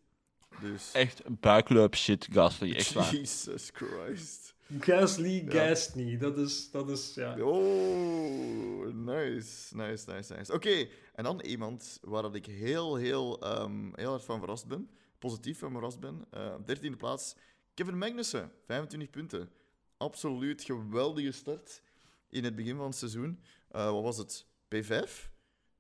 Dus... 0.62 0.92
Echt 0.92 1.22
buikloop 1.40 1.96
shit, 1.96 2.28
Gasly. 2.32 2.74
Echt 2.76 2.94
waar. 2.94 3.16
Jesus 3.16 3.70
Christ. 3.74 4.54
Gasly, 4.80 5.44
Ja. 5.46 5.52
Gasly. 5.52 6.18
Dat 6.18 6.38
is, 6.38 6.72
dat 6.72 6.90
is, 6.90 7.14
ja. 7.14 7.40
Oh, 7.44 8.86
nice. 8.94 9.76
Nice, 9.76 10.12
nice, 10.12 10.34
nice. 10.36 10.54
Oké, 10.54 10.88
en 11.14 11.24
dan 11.24 11.40
iemand 11.42 12.00
waar 12.02 12.22
dat 12.22 12.36
ik 12.36 12.46
heel, 12.46 12.96
heel, 12.96 13.40
ehm, 13.42 13.90
heel 13.96 14.10
hard 14.10 14.24
van 14.24 14.40
verrast 14.40 14.68
ben. 14.68 14.90
Positief 15.20 15.60
van 15.60 15.72
verrast 15.72 16.00
ben. 16.00 16.26
Eh 16.32 16.56
13e 16.66 16.96
plaats, 16.98 17.36
Kevin 17.74 17.98
Magnussen. 17.98 18.52
25 18.66 19.10
punten. 19.10 19.50
Absoluut 19.98 20.64
geweldige 20.64 21.32
start 21.32 21.82
in 22.30 22.44
het 22.44 22.56
begin 22.56 22.76
van 22.76 22.86
het 22.86 22.96
seizoen. 22.96 23.40
Eh, 23.70 23.92
wat 23.92 24.04
was 24.04 24.18
het? 24.18 24.46
P5? 24.76 25.30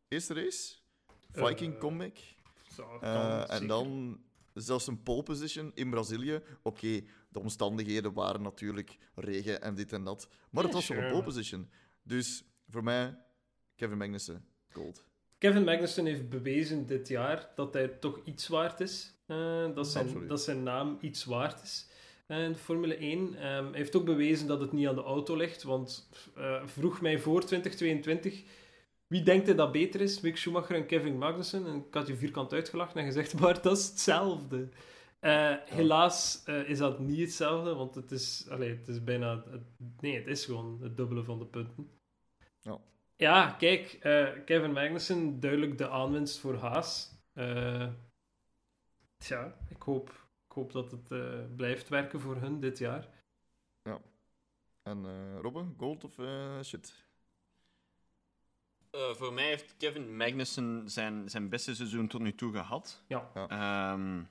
Eerste 0.08 0.34
race? 0.34 0.74
Viking 1.32 1.74
Eh, 1.74 1.80
comeback. 1.80 2.18
Zo, 2.76 2.84
kan 3.00 3.02
Eh, 3.10 3.42
en 3.42 3.48
zeker. 3.50 3.68
dan 3.68 4.20
zelfs 4.64 4.88
een 4.88 5.04
pole 5.04 5.24
position 5.24 5.72
in 5.74 5.90
Brazilië. 5.90 6.42
Oké, 6.62 7.02
de 7.30 7.40
omstandigheden 7.40 8.14
waren 8.14 8.42
natuurlijk 8.42 8.98
regen 9.16 9.62
en 9.62 9.76
dit 9.76 9.94
en 9.94 10.04
dat. 10.04 10.28
Maar 10.50 10.64
het 10.64 10.74
was 10.74 10.88
wel 10.88 10.98
een 10.98 11.12
pole 11.12 11.24
position. 11.24 11.70
Dus 12.04 12.44
voor 12.70 12.84
mij, 12.84 13.18
Kevin 13.76 13.98
Magnussen, 13.98 14.46
gold. 14.72 15.06
Kevin 15.38 15.64
Magnussen 15.64 16.06
heeft 16.06 16.30
bewezen 16.30 16.86
dit 16.86 17.08
jaar 17.08 17.50
dat 17.56 17.74
hij 17.74 17.88
toch 17.88 18.20
iets 18.24 18.48
waard 18.48 18.80
is. 18.80 19.14
Eh, 19.26 19.74
dat, 19.76 19.88
zijn, 19.88 20.06
Absoluut. 20.06 20.30
dat 20.30 20.42
zijn 20.42 20.64
naam 20.64 20.98
iets 21.02 21.24
waard 21.26 21.62
is. 21.64 21.88
eh, 22.28 22.44
in 22.44 22.52
de 22.52 22.58
Formule 22.58 22.96
1. 22.98 23.36
Ehm, 23.36 23.44
hij 23.66 23.78
heeft 23.78 23.96
ook 23.96 24.06
bewezen 24.06 24.48
dat 24.48 24.60
het 24.62 24.72
niet 24.72 24.88
aan 24.88 24.96
de 24.96 25.04
auto 25.04 25.36
ligt. 25.36 25.64
Want 25.64 26.10
eh, 26.36 26.62
vroeg 26.66 27.02
mij 27.02 27.20
voor 27.20 27.44
2022 27.44 28.44
wie 29.08 29.24
denkt 29.24 29.46
hij 29.48 29.56
dat 29.56 29.72
beter 29.72 30.02
is, 30.02 30.22
Mick 30.22 30.38
Schumacher 30.38 30.76
en 30.76 30.86
Kevin 30.86 31.18
Magnussen. 31.18 31.68
En 31.68 31.76
ik 31.76 31.94
had 31.94 32.08
je 32.08 32.16
vierkant 32.16 32.54
uitgelachen 32.54 33.00
en 33.00 33.06
gezegd, 33.06 33.34
maar 33.40 33.62
dat 33.62 33.78
is 33.78 33.88
hetzelfde. 33.88 34.70
Eh, 35.20 35.56
Helaas 35.66 36.44
eh, 36.44 36.70
is 36.70 36.78
dat 36.78 37.00
niet 37.00 37.20
hetzelfde, 37.20 37.74
want 37.74 37.96
het 37.96 38.12
is, 38.12 38.48
allee, 38.50 38.70
het 38.70 38.88
is 38.88 39.04
bijna... 39.04 39.44
het- 39.50 39.62
nee, 40.02 40.16
het 40.16 40.28
is 40.28 40.46
gewoon 40.46 40.80
het 40.82 40.98
dubbele 40.98 41.24
van 41.24 41.40
de 41.40 41.46
punten. 41.46 41.90
Ja. 42.62 42.80
Ja, 43.16 43.50
kijk, 43.52 43.94
eh, 43.94 44.28
Kevin 44.46 44.72
Magnussen, 44.72 45.40
duidelijk 45.40 45.78
de 45.78 45.90
aanwinst 45.90 46.38
voor 46.40 46.56
Haas. 46.56 47.14
Tja, 49.18 49.58
ik 49.70 49.82
hoop, 49.82 50.10
ik 50.48 50.52
hoop 50.52 50.72
dat 50.72 50.92
het 50.92 51.10
blijft 51.56 51.90
werken 51.90 52.20
voor 52.20 52.36
hun 52.36 52.60
dit 52.60 52.78
jaar. 52.78 53.08
En 54.84 55.06
eh 55.06 55.40
Robben, 55.42 55.74
gold 55.78 56.04
of 56.04 56.14
shit? 56.66 57.05
Eh, 58.96 59.16
voor 59.16 59.34
mij 59.34 59.46
heeft 59.46 59.76
Kevin 59.78 60.18
Magnussen 60.18 60.90
zijn, 60.90 61.30
zijn 61.30 61.50
beste 61.50 61.76
seizoen 61.76 62.08
tot 62.08 62.22
nu 62.22 62.36
toe 62.36 62.52
gehad. 62.52 63.04
Ja. 63.08 63.30
Ja. 63.34 63.48
Ehm, 63.48 64.24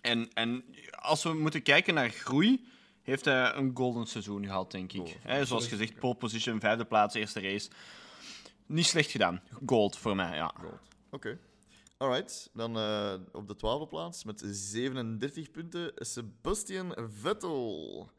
en, 0.00 0.32
en 0.32 0.64
als 0.90 1.22
we 1.22 1.34
moeten 1.34 1.62
kijken 1.62 1.94
naar 1.94 2.10
groei, 2.10 2.66
heeft 3.02 3.24
hij 3.24 3.54
een 3.54 3.70
golden 3.74 4.06
seizoen 4.06 4.44
gehad, 4.44 4.70
denk 4.70 4.92
ik. 4.92 5.00
Oh, 5.00 5.08
Hè, 5.20 5.44
zoals 5.44 5.68
gezegd, 5.68 5.98
pole 5.98 6.14
position, 6.14 6.60
vijfde 6.60 6.84
plaats, 6.84 7.14
eerste 7.14 7.40
race. 7.40 7.70
Niet 8.66 8.86
slecht 8.86 9.10
gedaan. 9.10 9.42
Gold 9.66 9.98
voor 9.98 10.16
mij, 10.16 10.36
ja. 10.36 10.52
Gold. 10.60 10.80
Oké. 11.10 11.38
Alright, 11.96 12.50
dan 12.52 12.78
eh, 12.78 13.14
op 13.32 13.48
de 13.48 13.56
twaalfde 13.56 13.86
plaats 13.86 14.24
met 14.24 14.42
37 14.46 15.50
punten 15.50 15.92
Sebastian 15.94 16.94
Vettel. 17.08 18.10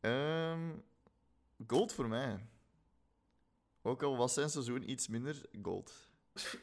Ehm, 0.00 0.70
gold 1.66 1.92
voor 1.92 2.08
mij. 2.08 2.46
Ook 3.82 4.02
al 4.02 4.16
was 4.16 4.34
zijn 4.34 4.50
seizoen 4.50 4.90
iets 4.90 5.08
minder, 5.08 5.40
gold. 5.62 5.92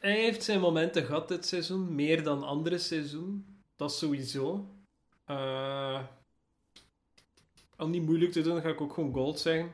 Hij 0.00 0.20
heeft 0.20 0.42
zijn 0.42 0.60
momenten 0.60 1.04
gehad 1.04 1.28
dit 1.28 1.46
seizoen, 1.46 1.94
meer 1.94 2.22
dan 2.22 2.42
andere 2.42 2.78
seizoen. 2.78 3.46
Dat 3.76 3.94
sowieso. 3.94 4.68
Eh, 5.24 6.00
om 7.76 7.90
niet 7.90 8.02
moeilijk 8.02 8.32
te 8.32 8.42
doen, 8.42 8.60
ga 8.60 8.68
ik 8.68 8.80
ook 8.80 8.92
gewoon 8.92 9.12
gold 9.14 9.38
zeggen. 9.40 9.72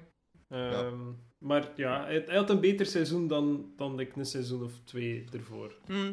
Ehm, 0.48 1.00
Maar 1.38 1.72
ja, 1.76 2.04
hij, 2.04 2.22
hij 2.26 2.36
had 2.36 2.50
een 2.50 2.60
beter 2.60 2.86
seizoen 2.86 3.28
dan, 3.28 3.72
dan 3.76 4.00
ik 4.00 4.16
een 4.16 4.26
seizoen 4.26 4.64
of 4.64 4.72
twee 4.84 5.24
ervoor. 5.32 5.74
Hm, 5.86 6.12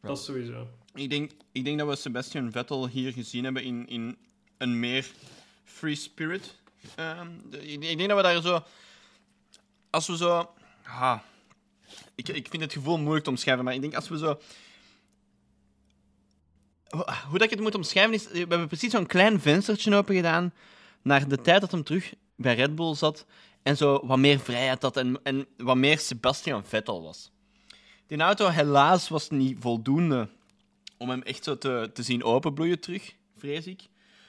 Dat 0.00 0.18
is 0.18 0.24
sowieso. 0.24 0.66
Ik 0.94 1.10
denk, 1.10 1.30
ik 1.52 1.64
denk 1.64 1.78
dat 1.78 1.88
we 1.88 1.96
Sebastian 1.96 2.52
Vettel 2.52 2.88
hier 2.88 3.12
gezien 3.12 3.44
hebben 3.44 3.62
in, 3.62 3.86
in 3.86 4.16
een 4.58 4.80
meer 4.80 5.10
free 5.64 5.94
spirit. 5.94 6.54
Ehm, 6.96 7.28
ik 7.50 7.80
denk 7.98 8.08
dat 8.08 8.16
we 8.16 8.22
daar 8.22 8.42
zo... 8.42 8.62
Als 9.90 10.06
we 10.06 10.16
zo... 10.16 10.50
Ah, 10.88 11.18
ik, 12.14 12.28
ik 12.28 12.48
vind 12.48 12.62
het 12.62 12.72
gevoel 12.72 12.98
moeilijk 12.98 13.24
te 13.24 13.30
omschrijven, 13.30 13.64
maar 13.64 13.74
ik 13.74 13.80
denk 13.80 13.94
als 13.94 14.08
we 14.08 14.18
zo... 14.18 14.40
Hoe 16.88 17.06
hoe 17.28 17.38
dat 17.38 17.42
ik 17.42 17.50
het 17.50 17.60
moet 17.60 17.74
omschrijven 17.74 18.14
is... 18.14 18.28
We 18.28 18.38
hebben 18.38 18.66
precies 18.66 18.90
zo'n 18.90 19.06
klein 19.06 19.40
venstertje 19.40 19.94
open 19.94 20.14
gedaan 20.14 20.52
naar 21.02 21.28
de 21.28 21.40
tijd 21.40 21.60
dat 21.60 21.70
hem 21.70 21.84
terug 21.84 22.14
bij 22.36 22.54
Red 22.54 22.74
Bull 22.74 22.94
zat 22.94 23.26
en 23.62 23.76
zo 23.76 24.06
wat 24.06 24.18
meer 24.18 24.40
vrijheid 24.40 24.82
had 24.82 24.96
en, 24.96 25.20
en 25.22 25.46
wat 25.56 25.76
meer 25.76 25.98
Sebastian 25.98 26.64
Vettel 26.64 27.02
was. 27.02 27.30
Die 28.06 28.18
auto 28.18 28.48
helaas 28.48 29.08
was 29.08 29.30
niet 29.30 29.56
voldoende 29.60 30.28
om 30.96 31.10
hem 31.10 31.22
echt 31.22 31.44
zo 31.44 31.58
te, 31.58 31.90
te 31.94 32.02
zien 32.02 32.24
openbloeien 32.24 32.80
terug, 32.80 33.14
vrees 33.36 33.66
ik. 33.66 33.82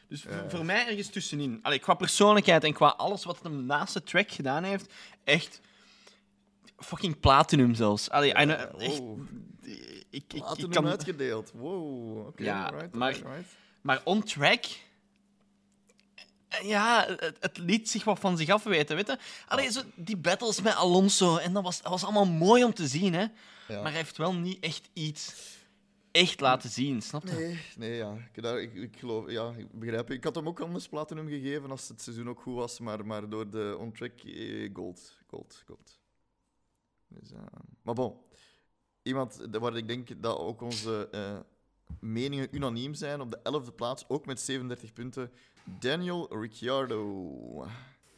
Dus 0.07 0.25
voor- 0.47 0.65
mij 0.65 0.87
ergens 0.87 1.09
tussenin. 1.09 1.59
Allee, 1.61 1.79
qua 1.79 1.93
persoonlijkheid 1.93 2.63
en 2.63 2.73
qua 2.73 2.87
alles 2.87 3.23
wat 3.23 3.39
hem 3.43 3.65
naast 3.65 3.93
de 3.93 4.03
track 4.03 4.31
gedaan 4.31 4.63
heeft, 4.63 4.93
echt 5.23 5.61
fucking 6.79 7.19
platinum 7.19 7.73
zelfs. 7.73 8.09
Allee, 8.09 8.33
eh, 8.33 8.47
Ja, 8.47 8.67
echt, 8.77 8.97
wow. 8.97 9.19
ik, 9.61 10.05
ik, 10.09 10.33
ik, 10.33 10.41
Laten 10.41 10.61
hem 10.61 10.69
kan, 10.71 10.87
uitgedeeld. 10.87 11.51
Wow, 11.55 12.27
oké. 12.27 12.43
Ja, 12.43 12.65
alright, 12.65 12.93
maar- 12.95 13.13
alright. 13.25 13.55
maar 13.81 14.01
on 14.03 14.23
track... 14.23 14.65
eh, 16.47 16.67
Ja, 16.67 17.05
het, 17.17 17.37
het 17.39 17.57
liet 17.57 17.89
zich 17.89 18.03
wat 18.03 18.19
van 18.19 18.37
zich 18.37 18.49
afweten, 18.49 18.95
weet 18.95 19.07
je. 19.07 19.17
Allee, 19.47 19.71
zo 19.71 19.81
die 19.95 20.17
battles 20.17 20.61
met 20.61 20.75
Alonso, 20.75 21.37
en 21.37 21.53
dat 21.53 21.63
was, 21.63 21.81
dat 21.81 21.91
was 21.91 22.03
allemaal 22.03 22.25
mooi 22.27 22.63
om 22.63 22.73
te 22.73 22.87
zien, 22.87 23.13
hè. 23.13 23.25
Ja. 23.67 23.75
Maar 23.81 23.91
hij 23.91 23.91
heeft 24.01 24.17
wel 24.17 24.33
niet 24.33 24.59
echt 24.63 24.89
iets 24.93 25.35
echt 26.11 26.39
laten 26.39 26.69
zien, 26.69 27.01
snap 27.01 27.27
je? 27.27 27.31
Nee, 27.33 27.59
nee, 27.77 27.95
ja. 27.95 28.13
Ik, 28.33 28.43
daar, 28.43 28.61
ik, 28.61 28.73
ik 28.73 28.95
geloof, 28.99 29.31
ja, 29.31 29.53
ik 29.57 29.71
begrijp. 29.79 30.11
Ik 30.11 30.23
had 30.23 30.35
hem 30.35 30.47
ook 30.47 30.59
anders 30.59 30.87
platinum 30.87 31.27
gegeven 31.27 31.71
als 31.71 31.87
het 31.87 32.01
seizoen 32.01 32.29
ook 32.29 32.41
goed 32.41 32.55
was, 32.55 32.79
maar, 32.79 33.05
maar 33.05 33.29
door 33.29 33.49
de 33.49 33.75
on-track 33.79 34.19
eh, 34.19 34.69
gold, 34.73 35.17
gold, 35.27 35.63
gold. 35.65 35.99
Dus, 37.09 37.31
eh, 37.31 37.39
maar 37.81 37.95
bon, 37.95 38.13
iemand 39.03 39.47
waar 39.51 39.77
ik 39.77 39.87
denk 39.87 40.21
dat 40.21 40.37
ook 40.37 40.61
onze 40.61 41.07
eh, 41.11 41.39
meningen 41.99 42.47
unaniem 42.55 42.93
zijn 42.93 43.21
op 43.21 43.31
de 43.31 43.39
11e 43.43 43.75
plaats, 43.75 44.05
ook 44.09 44.25
met 44.25 44.39
37 44.39 44.93
punten, 44.93 45.31
Daniel 45.79 46.39
Ricciardo. 46.41 47.67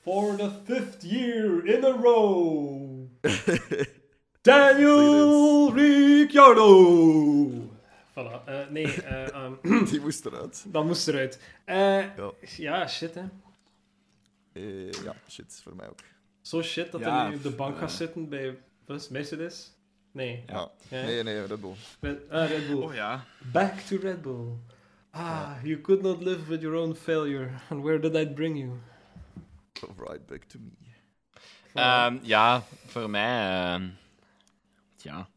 For 0.02 0.36
the 0.36 0.52
fifth 0.64 1.04
year 1.04 1.66
in 1.66 1.84
a 1.84 1.92
row. 2.02 3.08
Daniel 4.42 5.74
Ricciardo. 5.74 7.50
Voilà. 8.12 8.44
eh, 8.46 8.68
nee, 8.70 9.02
eh, 9.02 9.28
ehm, 9.34 9.86
Die 9.90 10.00
moest 10.00 10.26
eruit. 10.26 10.66
dat 10.68 10.86
moest 10.86 11.08
eruit. 11.08 11.40
Ja. 11.66 12.14
ja, 12.58 12.88
shit 12.88 13.14
hè. 13.16 13.24
Ja, 15.04 15.16
shit, 15.30 15.60
voor 15.64 15.76
mij 15.76 15.90
ook. 15.90 16.00
Zo 16.42 16.62
shit 16.62 16.92
dat 16.92 17.02
Ja, 17.02 17.22
hij 17.22 17.30
nu 17.30 17.36
op 17.36 17.44
de 17.44 17.52
bank 17.52 17.78
gaat 17.78 17.92
zitten 17.92 18.30
bij 18.30 18.58
het, 18.92 19.10
Mercedes? 19.10 19.72
Nee. 20.12 20.44
Ja. 20.48 20.72
Ja. 20.90 21.02
Nee, 21.02 21.24
nee, 21.24 21.46
Red 21.46 21.62
Bull. 21.62 21.76
Red, 22.00 22.30
ah, 22.30 22.50
Red 22.50 22.68
Bull. 22.68 22.84
Oh 22.84 22.94
ja. 22.94 23.26
Back 23.52 23.80
to 23.80 23.98
Red 23.98 24.22
Bull. 24.22 24.60
Ah, 25.14 25.56
you 25.64 25.82
could 25.82 26.02
not 26.02 26.24
live 26.24 26.48
with 26.48 26.62
your 26.62 26.76
own 26.78 26.96
failure. 26.96 27.52
And 27.70 27.84
where 27.84 28.00
did 28.00 28.14
that 28.14 28.36
bring 28.36 28.58
you? 28.58 28.80
Right 29.98 30.28
back 30.28 30.44
to 30.44 30.60
me. 30.60 30.72
Ehm, 31.74 32.20
ja, 32.22 32.64
voor 32.86 33.10
mij... 33.10 33.74
ehm, 33.74 33.90
ja. 34.98 35.30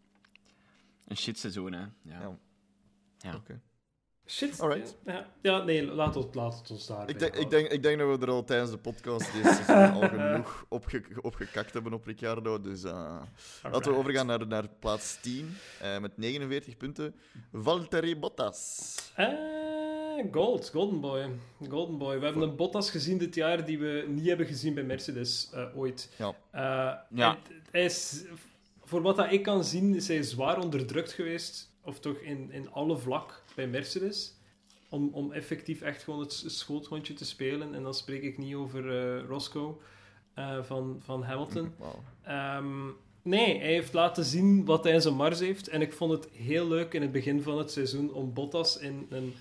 Een 1.06 1.16
shit 1.16 1.38
seizoen, 1.38 1.72
hè. 1.72 1.80
Ja. 1.80 2.20
Ja. 2.20 2.38
Ja. 3.18 3.34
Oké. 3.34 3.60
Shit. 4.26 4.60
Alright. 4.60 4.96
Ja, 5.06 5.26
ja, 5.40 5.62
nee, 5.62 5.84
laat 5.86 6.14
het, 6.14 6.34
laat 6.34 6.58
het 6.58 6.70
ons 6.70 6.86
daar. 6.86 7.08
Ik 7.08 7.18
denk, 7.18 7.36
ik, 7.36 7.50
denk, 7.50 7.68
ik 7.68 7.82
denk 7.82 7.98
dat 7.98 8.18
we 8.18 8.26
er 8.26 8.32
al 8.32 8.44
tijdens 8.44 8.70
de 8.70 8.78
podcast 8.78 9.32
deze 9.32 9.62
seizoen 9.62 10.02
al 10.02 10.08
genoeg 10.18 10.64
opge, 10.68 11.02
opgekakt 11.20 11.72
hebben 11.72 11.92
op 11.92 12.04
Ricciardo. 12.06 12.60
Dus 12.60 12.84
eh, 12.84 13.22
laten 13.62 13.92
we 13.92 13.98
overgaan 13.98 14.26
naar, 14.26 14.46
naar 14.46 14.68
plaats 14.78 15.20
10 15.20 15.56
eh, 15.80 15.98
met 15.98 16.16
49 16.16 16.76
punten. 16.76 17.14
Valtteri 17.52 18.16
Bottas. 18.16 18.94
Eh, 19.14 19.28
gold, 20.32 20.70
Golden 20.70 21.00
Boy. 21.00 21.30
Golden 21.68 21.98
Boy. 21.98 22.18
We 22.18 22.24
hebben 22.24 22.42
een 22.42 22.56
Bottas 22.56 22.90
gezien 22.90 23.18
dit 23.18 23.34
jaar 23.34 23.64
die 23.64 23.78
we 23.78 24.04
niet 24.08 24.26
hebben 24.26 24.46
gezien 24.46 24.74
bij 24.74 24.84
Mercedes 24.84 25.50
eh, 25.52 25.78
ooit. 25.78 26.10
Ja. 26.18 26.34
Eh, 26.50 27.16
Ja. 27.18 27.38
Hij 27.70 27.84
is, 27.84 28.24
voor 28.84 29.02
wat 29.02 29.16
dat 29.16 29.32
ik 29.32 29.42
kan 29.42 29.64
zien, 29.64 29.94
is 29.94 30.08
hij 30.08 30.22
zwaar 30.22 30.58
onderdrukt 30.60 31.12
geweest. 31.12 31.72
Of 31.82 31.98
toch 32.00 32.16
in, 32.16 32.50
in 32.52 32.70
alle 32.72 32.96
vlak 32.98 33.42
bij 33.54 33.66
Mercedes. 33.66 34.34
Om, 34.88 35.08
om 35.12 35.32
effectief 35.32 35.80
echt 35.80 36.02
gewoon 36.02 36.20
het 36.20 36.44
schoothondje 36.46 37.14
te 37.14 37.24
spelen. 37.24 37.74
En 37.74 37.82
dan 37.82 37.94
spreek 37.94 38.22
ik 38.22 38.38
niet 38.38 38.54
over 38.54 38.90
eh, 38.90 39.26
Roscoe 39.26 39.74
eh, 40.34 40.62
van, 40.62 41.00
van 41.04 41.22
Hamilton. 41.22 41.74
Ehm, 42.22 42.86
nee, 43.22 43.58
hij 43.58 43.72
heeft 43.72 43.92
laten 43.92 44.24
zien 44.24 44.64
wat 44.64 44.84
hij 44.84 44.92
in 44.92 45.00
zijn 45.00 45.14
mars 45.14 45.40
heeft. 45.40 45.68
En 45.68 45.80
ik 45.80 45.92
vond 45.92 46.12
het 46.12 46.28
heel 46.32 46.68
leuk 46.68 46.92
in 46.92 47.02
het 47.02 47.12
begin 47.12 47.42
van 47.42 47.58
het 47.58 47.70
seizoen 47.70 48.12
om 48.12 48.32
Bottas 48.32 48.78
in 48.78 49.06
een 49.10 49.34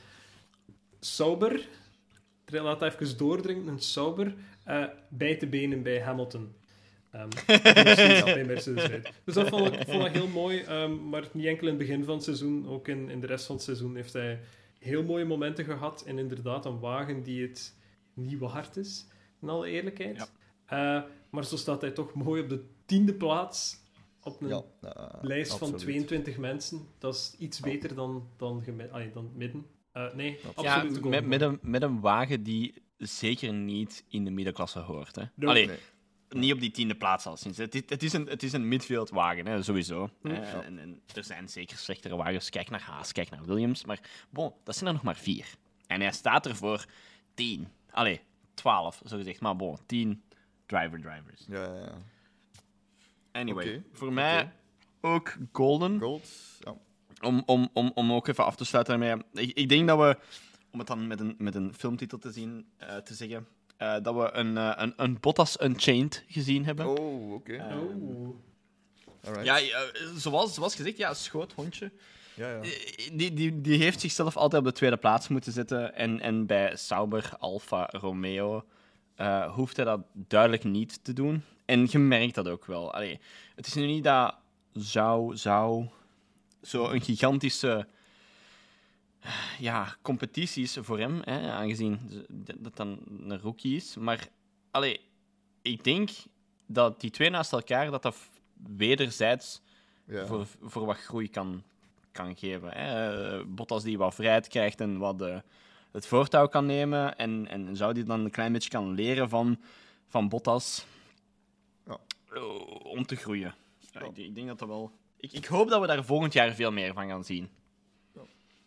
Sauber, 1.00 1.68
laat 2.46 2.80
het 2.80 2.94
even 2.94 3.18
doordringen, 3.18 3.68
een 3.68 3.80
Sauber, 3.80 4.36
eh, 4.64 4.84
bij 5.10 5.36
te 5.36 5.48
benen 5.48 5.84
bij 5.84 6.02
Hamilton. 6.02 6.54
Ehm, 7.14 7.30
bij 8.24 8.46
Mercedes 8.46 8.86
rijdt. 8.86 9.10
Dus 9.24 9.34
dat 9.34 9.48
vond 9.50 9.74
ik, 9.74 9.88
vond 9.88 10.06
ik 10.06 10.12
heel 10.12 10.28
mooi. 10.28 10.60
ehm, 10.62 11.10
maar 11.10 11.28
niet 11.32 11.46
enkel 11.46 11.68
in 11.68 11.74
het 11.74 11.88
begin 11.88 12.04
van 12.04 12.14
het 12.16 12.24
seizoen, 12.24 12.68
ook 12.68 12.88
in, 12.88 13.10
in 13.10 13.20
de 13.20 13.28
rest 13.28 13.46
van 13.46 13.56
het 13.56 13.64
seizoen 13.64 13.96
heeft 13.96 14.14
hij 14.14 14.40
heel 14.80 15.04
mooie 15.04 15.26
momenten 15.26 15.66
gehad. 15.66 16.04
En 16.04 16.18
inderdaad 16.18 16.66
een 16.66 16.80
wagen 16.80 17.24
die 17.24 17.42
het 17.42 17.76
niet 18.14 18.40
waard 18.40 18.78
is, 18.78 19.06
in 19.42 19.50
alle 19.50 19.68
eerlijkheid. 19.70 20.32
Eh, 20.66 21.02
maar 21.30 21.46
zo 21.46 21.56
staat 21.58 21.82
hij 21.82 21.92
toch 21.92 22.14
mooi 22.14 22.42
op 22.42 22.50
de 22.50 22.64
tiende 22.86 23.14
plaats 23.14 23.78
op 24.22 24.42
een 24.42 24.48
Ja, 24.48 24.62
eh, 24.82 25.06
lijst 25.22 25.50
van 25.52 25.60
absoluut. 25.74 25.82
22 25.82 26.38
mensen. 26.38 26.88
Dat 26.98 27.14
is 27.16 27.36
iets 27.40 27.60
beter 27.60 27.96
dan, 27.96 28.28
dan, 28.38 28.64
allee, 28.92 29.12
dan 29.14 29.32
midden. 29.36 29.66
Eh, 29.92 30.14
nee, 30.14 30.40
Ja, 30.62 30.76
absoluut. 30.76 31.04
met, 31.06 31.26
met, 31.26 31.42
een, 31.42 31.60
met 31.62 31.82
een 31.82 32.00
wagen 32.00 32.44
die 32.44 32.74
zeker 32.98 33.54
niet 33.54 34.04
in 34.08 34.24
de 34.26 34.32
middenklasse 34.32 34.80
hoort. 34.80 35.16
Hè. 35.16 35.24
No. 35.36 35.48
Allee, 35.50 35.68
Nee. 35.68 35.78
Niet 36.34 36.54
op 36.54 36.60
die 36.60 36.72
tiende 36.72 36.96
plaats 36.96 37.26
al 37.26 37.38
sinds. 37.38 37.58
Het 37.58 37.76
is, 37.76 37.82
het 37.86 38.04
is 38.04 38.14
een, 38.14 38.28
het 38.28 38.44
is 38.44 38.54
een 38.54 38.68
midfieldwagen, 38.68 39.48
hè, 39.48 39.64
sowieso. 39.64 40.10
Hm. 40.22 40.28
Eh, 40.28 40.54
en, 40.54 40.80
en 40.80 41.02
er 41.14 41.24
zijn 41.24 41.50
zeker 41.50 41.78
slechtere 41.78 42.16
wagens. 42.16 42.50
Kijk 42.50 42.70
naar 42.70 42.82
Haas, 42.82 43.12
kijk 43.12 43.30
naar 43.30 43.46
Williams. 43.46 43.86
Maar 43.86 44.00
bon, 44.30 44.54
dat 44.64 44.76
zijn 44.76 44.88
er 44.88 44.94
nog 44.94 45.04
maar 45.04 45.18
vier. 45.18 45.46
En 45.88 46.02
hij 46.02 46.12
staat 46.12 46.46
er 46.46 46.56
voor 46.56 46.86
tien. 47.34 47.68
Allee, 47.92 48.22
twaalf, 48.54 49.02
zo 49.06 49.18
gezegd. 49.18 49.40
Maar 49.40 49.56
bon, 49.56 49.78
tien 49.86 50.24
driver-drivers. 50.66 51.46
Ja, 51.48 51.64
ja, 51.64 51.80
ja. 51.80 51.98
Anyway, 53.32 53.84
voor 53.92 54.14
mij 54.14 54.52
ook 55.02 55.38
golden. 55.52 56.00
Gold. 56.00 56.30
Ja. 56.60 56.76
Om, 57.22 57.44
om, 57.46 57.70
om, 57.74 57.92
om 57.96 58.14
ook 58.14 58.28
even 58.28 58.46
af 58.46 58.56
te 58.56 58.66
sluiten 58.66 59.00
daarmee. 59.00 59.24
Ik, 59.34 59.58
ik 59.58 59.70
denk 59.70 59.88
dat 59.88 59.98
we, 59.98 60.18
om 60.72 60.80
het 60.80 60.88
dan 60.88 61.08
met 61.08 61.20
een, 61.20 61.36
met 61.38 61.56
een 61.56 61.74
filmtitel 61.74 62.18
te, 62.18 62.32
zien, 62.32 62.66
eh, 62.78 62.98
te 62.98 63.14
zeggen, 63.14 63.48
eh, 63.84 64.04
dat 64.04 64.16
we 64.16 64.30
een, 64.34 64.58
eh, 64.58 64.72
een, 64.76 64.94
een 64.98 65.18
Bottas 65.20 65.62
Unchained 65.62 66.24
gezien 66.28 66.66
hebben. 66.66 66.88
Oh, 67.00 67.34
oké. 67.34 67.54
Eh. 67.54 67.76
Alright. 69.24 69.46
Ja, 69.46 69.60
zoals, 70.16 70.54
zoals 70.54 70.76
gezegd, 70.76 70.98
ja, 70.98 71.14
schoothondje. 71.14 71.92
ja, 72.36 72.50
ja. 72.50 72.62
Die, 73.14 73.34
die, 73.34 73.62
die 73.62 73.78
heeft 73.78 74.00
zichzelf 74.00 74.38
altijd 74.38 74.62
op 74.62 74.68
de 74.68 74.74
tweede 74.74 74.98
plaats 74.98 75.28
moeten 75.28 75.52
zetten. 75.52 75.96
En, 75.96 76.20
en 76.20 76.46
bij 76.46 76.76
Sauber, 76.76 77.32
Alfa 77.40 77.90
Romeo 77.92 78.66
eh, 79.16 79.54
hoeft 79.54 79.76
hij 79.76 79.86
dat 79.86 80.00
duidelijk 80.14 80.64
niet 80.64 81.04
te 81.04 81.14
doen. 81.14 81.44
En 81.66 81.88
je 81.90 82.00
merkt 82.00 82.36
dat 82.36 82.48
ook 82.48 82.66
wel. 82.66 82.94
Allee, 82.94 83.20
het 83.56 83.68
is 83.68 83.74
nu 83.74 83.86
niet 83.86 84.04
dat 84.04 84.36
zou, 84.74 85.38
zou 85.38 85.88
zo 86.62 86.90
een 86.90 87.02
gigantische 87.02 87.88
ja, 89.60 89.96
competitie 90.02 90.64
is 90.64 90.78
voor 90.82 91.00
hem, 91.00 91.22
hè, 91.24 91.52
aangezien 91.52 92.26
dat 92.58 92.76
dan 92.76 93.00
een 93.08 93.40
rookie 93.40 93.76
is. 93.76 93.96
Maar 93.96 94.28
allee, 94.72 95.02
ik 95.62 95.84
denk 95.84 96.10
dat 96.66 97.02
die 97.02 97.10
twee 97.10 97.30
naast 97.30 97.52
elkaar, 97.52 97.92
dat 97.92 98.02
dat 98.02 98.18
wederzijds 98.78 99.62
ja. 100.06 100.26
voor, 100.26 100.48
voor 100.62 100.86
wat 100.86 100.98
groei 100.98 101.30
kan, 101.30 101.64
kan 102.12 102.36
geven. 102.36 102.70
Hè. 102.72 103.38
Eh, 103.38 103.46
Bottas 103.48 103.84
die 103.84 103.98
wat 103.98 104.16
vrijheid 104.16 104.48
krijgt 104.48 104.82
en 104.82 104.98
wat 104.98 105.22
eh, 105.22 105.38
het 105.92 106.08
voortouw 106.08 106.48
kan 106.48 106.66
nemen. 106.66 107.18
En, 107.18 107.48
en 107.48 107.76
zou 107.76 107.94
die 107.94 108.04
dan 108.04 108.20
een 108.20 108.32
klein 108.32 108.52
beetje 108.52 108.70
kan 108.70 108.92
leren 108.92 109.30
van, 109.30 109.60
van 110.08 110.30
Bottas 110.30 110.86
Ja. 111.86 111.98
eh, 112.34 112.66
om 112.84 113.06
te 113.06 113.16
groeien. 113.16 113.56
Ja. 113.92 114.02
ik, 114.02 114.18
ik 114.18 114.36
denk 114.36 114.48
dat 114.48 114.60
dat 114.60 114.68
wel... 114.68 114.92
Ik, 115.18 115.32
ik 115.32 115.46
hoop 115.46 115.70
dat 115.70 115.82
we 115.82 115.88
daar 115.88 116.06
volgend 116.06 116.34
jaar 116.34 116.54
veel 116.54 116.72
meer 116.72 116.94
van 116.94 117.08
gaan 117.08 117.24
zien. 117.24 117.50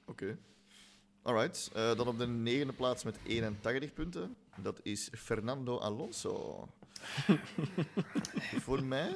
Oké. 0.07 0.39
Alright. 1.23 1.71
eh, 1.75 1.97
dan 1.97 2.09
op 2.09 2.19
de 2.19 2.27
negende 2.27 2.73
plaats 2.73 3.05
met 3.05 3.19
81 3.27 3.93
punten. 3.93 4.37
Dat 4.57 4.81
is 4.83 5.11
Fernando 5.17 5.79
Alonso. 5.79 6.69
Voor 8.65 8.83
mij, 8.85 9.09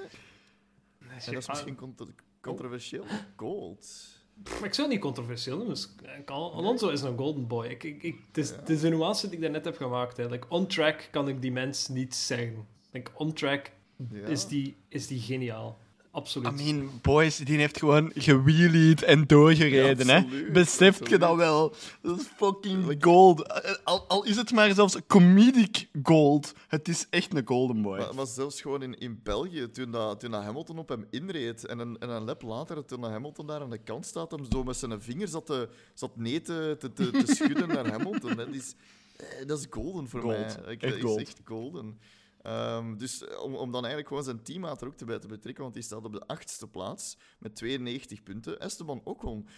en 0.98 1.32
dat 1.32 1.36
is 1.36 1.46
misschien 1.48 1.76
contro- 1.76 2.06
controversieel, 2.40 3.04
gold. 3.36 4.18
Maar 4.44 4.64
ik 4.64 4.74
zou 4.74 4.88
niet 4.88 5.00
controversieel 5.00 5.56
noemen. 5.56 5.74
Dus, 5.74 5.94
eh, 6.04 6.10
Al- 6.26 6.54
Alonso 6.54 6.88
is 6.88 7.02
een 7.02 7.16
golden 7.16 7.46
boy. 7.46 7.66
Ik, 7.66 7.82
ik, 7.84 8.02
ik, 8.02 8.20
het, 8.26 8.38
is, 8.38 8.50
het 8.50 8.68
is 8.68 8.80
de 8.80 8.88
nuance 8.88 9.26
die 9.26 9.34
ik 9.36 9.42
daarnet 9.42 9.64
heb 9.64 9.76
gemaakt. 9.76 10.16
Hè. 10.16 10.26
Like, 10.28 10.48
on 10.48 10.66
track 10.66 11.08
kan 11.10 11.28
ik 11.28 11.42
die 11.42 11.52
mens 11.52 11.88
niet 11.88 12.14
zeggen. 12.14 12.66
Like, 12.90 13.10
on 13.14 13.32
track 13.32 13.70
Ja. 14.10 14.26
is, 14.26 14.46
die, 14.46 14.76
is 14.88 15.06
die 15.06 15.20
geniaal. 15.20 15.78
Absoluut. 16.12 16.60
I 16.60 16.64
mean, 16.64 16.90
boys, 17.02 17.36
die 17.36 17.58
heeft 17.58 17.78
gewoon 17.78 18.10
gewheelied 18.14 19.02
en 19.02 19.26
doorgereden. 19.26 20.06
Ja, 20.06 20.12
hè? 20.12 20.18
absoluut, 20.24 20.52
Beseft 20.52 21.08
je 21.08 21.18
dat 21.18 21.36
wel? 21.36 21.74
Dat 22.02 22.20
is 22.20 22.26
fucking 22.36 22.96
gold. 23.04 23.48
Al, 23.84 24.04
al 24.08 24.24
is 24.24 24.36
het 24.36 24.52
maar 24.52 24.74
zelfs 24.74 24.96
comedic 25.06 25.88
gold. 26.02 26.52
Het 26.68 26.88
is 26.88 27.06
echt 27.10 27.34
een 27.36 27.46
golden 27.46 27.82
boy. 27.82 27.98
Maar, 27.98 28.14
maar 28.14 28.26
zelfs 28.26 28.60
gewoon 28.60 28.82
in, 28.82 28.98
in 28.98 29.20
België, 29.22 29.70
toen, 29.70 29.90
dat, 29.90 30.20
toen 30.20 30.30
dat 30.30 30.42
Hamilton 30.42 30.78
op 30.78 30.88
hem 30.88 31.06
inreed 31.10 31.66
en 31.66 31.78
een, 31.78 31.98
en 31.98 32.08
een 32.08 32.24
lap 32.24 32.42
later, 32.42 32.84
toen 32.84 33.00
dat 33.00 33.10
Hamilton 33.10 33.46
daar 33.46 33.60
aan 33.60 33.70
de 33.70 33.78
kant 33.78 34.06
staat, 34.06 34.30
hem 34.30 34.44
zo 34.50 34.64
met 34.64 34.76
zijn 34.76 35.02
vinger 35.02 35.28
zat, 35.28 35.46
te, 35.46 35.68
zat 35.94 36.16
nee 36.16 36.40
te, 36.42 36.76
te, 36.78 36.92
te, 36.92 37.10
te 37.10 37.34
schudden 37.34 37.68
naar 37.68 37.90
Hamilton. 37.96 38.30
hè. 38.30 38.36
Dat 38.46 38.54
is, 38.54 38.74
eh, 39.16 39.46
dat 39.46 39.58
is 39.58 39.66
golden 39.70 40.08
voor 40.08 40.20
Gold. 40.20 40.36
mij. 40.64 40.72
Ik, 40.72 40.82
Echt 40.82 40.92
dat 40.92 41.02
gold. 41.02 41.20
is 41.20 41.26
echt 41.26 41.40
golden. 41.44 41.98
Ehm, 42.42 42.96
dus 42.96 43.24
eh, 43.24 43.42
om, 43.42 43.54
om 43.54 43.70
dan 43.70 43.80
eigenlijk 43.80 44.08
gewoon 44.08 44.24
zijn 44.24 44.42
teammaat 44.42 44.80
er 44.82 44.86
ook 44.88 45.06
bij 45.06 45.18
te 45.18 45.26
betrekken, 45.26 45.62
want 45.62 45.74
die 45.74 45.82
staat 45.82 46.04
op 46.04 46.12
de 46.12 46.26
achtste 46.26 46.68
plaats 46.68 47.16
met 47.38 47.54
92 47.56 48.22
punten. 48.22 48.58
Esteban 48.60 49.00
Ocon, 49.04 49.48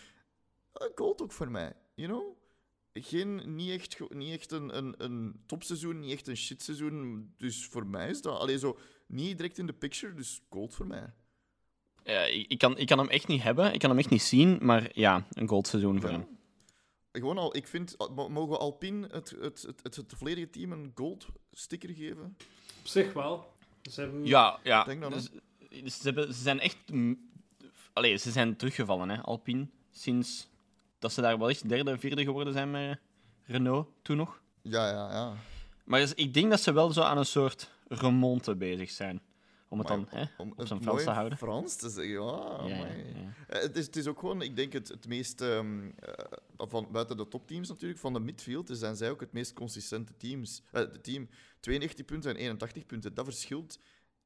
eh, 0.72 0.86
gold 0.94 1.22
ook 1.22 1.32
voor 1.32 1.50
mij, 1.50 1.72
you 1.94 2.08
know? 2.08 2.36
Geen, 2.94 3.54
niet 3.54 3.70
echt, 3.70 4.10
niet 4.14 4.32
echt 4.32 4.52
een, 4.52 4.76
een, 4.76 4.94
een 4.98 5.42
topseizoen, 5.46 6.00
niet 6.00 6.12
echt 6.12 6.26
een 6.28 6.36
shitseizoen. 6.36 7.32
Dus 7.36 7.66
voor 7.66 7.86
mij 7.86 8.08
is 8.08 8.22
dat 8.22 8.38
alleen 8.38 8.58
zo 8.58 8.78
niet 9.06 9.36
direct 9.36 9.58
in 9.58 9.66
de 9.66 9.72
picture, 9.72 10.14
dus 10.14 10.40
gold 10.50 10.74
voor 10.74 10.86
mij. 10.86 11.12
Ja, 12.04 12.22
ik, 12.24 12.46
ik 12.50 12.58
kan, 12.58 12.78
ik 12.78 12.86
kan 12.86 12.98
hem 12.98 13.08
echt 13.08 13.28
niet 13.28 13.42
hebben, 13.42 13.72
ik 13.72 13.78
kan 13.80 13.90
hem 13.90 13.98
echt 13.98 14.10
niet 14.10 14.22
zien, 14.22 14.58
maar 14.60 14.90
ja, 14.98 15.26
een 15.30 15.48
goldseizoen 15.48 16.00
voor 16.00 16.10
Ja. 16.10 16.16
hem. 16.18 16.38
Gewoon 17.12 17.38
al, 17.38 17.56
ik 17.56 17.66
vind, 17.66 17.96
mo- 18.14 18.28
mogen 18.28 18.50
we 18.50 18.58
Alpine 18.58 19.06
het, 19.10 19.30
het, 19.40 19.62
het, 19.62 19.80
het, 19.82 19.96
het 19.96 20.12
volledige 20.16 20.50
team 20.50 20.72
een 20.72 20.92
gold 20.94 21.26
sticker 21.52 21.94
geven? 21.94 22.36
Op 22.78 22.86
zich 22.86 23.12
wel. 23.12 23.52
Ze 23.90 24.00
hebben... 24.00 24.26
Ja, 24.26 24.58
ja. 24.62 24.84
Denk 24.84 25.00
dan, 25.00 25.12
hè? 25.12 25.18
Dus, 25.18 25.30
dus 25.82 25.96
ze, 25.96 26.02
hebben, 26.02 26.34
ze 26.34 26.42
zijn 26.42 26.60
echt... 26.60 26.76
Allee, 27.92 28.16
ze 28.16 28.30
zijn 28.30 28.56
teruggevallen, 28.56 29.08
hè, 29.08 29.20
Alpine. 29.22 29.66
Sinds 29.90 30.48
dat 30.98 31.12
ze 31.12 31.20
daar 31.20 31.38
wel 31.38 31.48
echt 31.48 31.68
derde, 31.68 31.98
vierde 31.98 32.22
geworden 32.24 32.52
zijn 32.52 32.70
met 32.70 32.98
Renault, 33.44 33.88
toen 34.02 34.16
nog. 34.16 34.40
Ja, 34.62 34.88
ja, 34.90 35.10
ja. 35.12 35.32
Maar 35.84 36.00
dus, 36.00 36.14
ik 36.14 36.34
denk 36.34 36.50
dat 36.50 36.60
ze 36.60 36.72
wel 36.72 36.92
zo 36.92 37.00
aan 37.00 37.18
een 37.18 37.24
soort 37.26 37.70
remonte 37.88 38.56
bezig 38.56 38.90
zijn. 38.90 39.20
Om 39.68 39.78
het 39.78 39.88
Maar 39.88 39.96
dan 39.96 40.06
hè, 40.10 40.24
om 40.38 40.52
op 40.56 40.66
zijn 40.66 40.82
Frans 40.82 41.04
te 41.04 41.10
houden. 41.10 41.38
Frans 41.38 41.76
te 41.76 41.88
zeggen, 41.90 42.12
ja. 42.12 42.20
Ja, 42.20 42.66
ja, 42.66 42.74
amai. 42.74 43.04
ja. 43.14 43.32
Eh, 43.46 43.62
Het 43.62 43.76
is, 43.76 43.86
het 43.86 43.96
is 43.96 44.06
ook 44.06 44.18
gewoon, 44.18 44.42
ik 44.42 44.56
denk, 44.56 44.72
het, 44.72 44.88
het 44.88 45.08
meest, 45.08 45.40
ehm, 45.40 45.88
eh, 45.98 46.12
van, 46.68 46.88
buiten 46.92 47.16
de 47.16 47.28
topteams 47.28 47.68
natuurlijk, 47.68 48.00
van 48.00 48.12
de 48.12 48.20
midfield 48.20 48.68
zijn 48.72 48.96
zij 48.96 49.10
ook 49.10 49.20
het 49.20 49.32
meest 49.32 49.52
consistente 49.52 50.16
teams. 50.16 50.62
Eh, 50.72 50.82
team 50.82 51.28
92 51.60 52.04
punten 52.04 52.30
en 52.30 52.36
81 52.36 52.86
punten, 52.86 53.14
dat 53.14 53.24
verschilt 53.24 53.78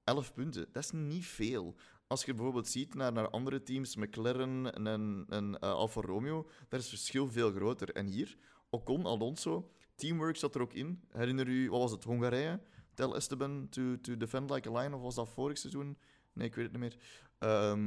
11 0.04 0.32
punten. 0.32 0.68
Dat 0.72 0.84
is 0.84 0.90
niet 0.90 1.26
veel. 1.26 1.74
Als 2.06 2.24
je 2.24 2.34
bijvoorbeeld 2.34 2.68
ziet 2.68 2.94
naar, 2.94 3.12
naar 3.12 3.30
andere 3.30 3.62
teams, 3.62 3.96
McLaren 3.96 4.72
en, 4.72 5.26
en, 5.28 5.58
eh, 5.60 5.70
Alfa 5.70 6.00
Romeo, 6.00 6.48
daar 6.68 6.80
is 6.80 6.90
het 6.90 6.98
verschil 6.98 7.30
veel 7.30 7.52
groter. 7.52 7.92
En 7.92 8.06
hier, 8.06 8.36
Ocon, 8.70 9.06
Alonso, 9.06 9.70
teamwork 9.94 10.36
zat 10.36 10.54
er 10.54 10.60
ook 10.60 10.72
in. 10.72 11.02
Herinner 11.10 11.48
u, 11.48 11.70
wat 11.70 11.80
was 11.80 11.90
het, 11.90 12.04
Hongarije? 12.04 12.60
Tell 12.94 13.12
Esteban 13.12 13.66
to, 13.70 14.00
to 14.00 14.16
defend 14.16 14.50
like 14.50 14.68
a 14.68 14.72
lion, 14.72 14.94
of 14.94 15.00
was 15.00 15.14
dat 15.14 15.28
vorig 15.28 15.58
seizoen? 15.58 15.98
Nee, 16.32 16.46
ik 16.46 16.54
weet 16.54 16.72
het 16.72 16.80
niet 16.80 16.80
meer. 16.80 16.96
Ehm, 17.38 17.86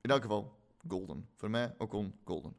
in 0.00 0.10
elk 0.10 0.22
geval, 0.22 0.58
golden. 0.88 1.28
Voor 1.34 1.50
mij, 1.50 1.74
Ocon, 1.78 2.14
golden. 2.24 2.56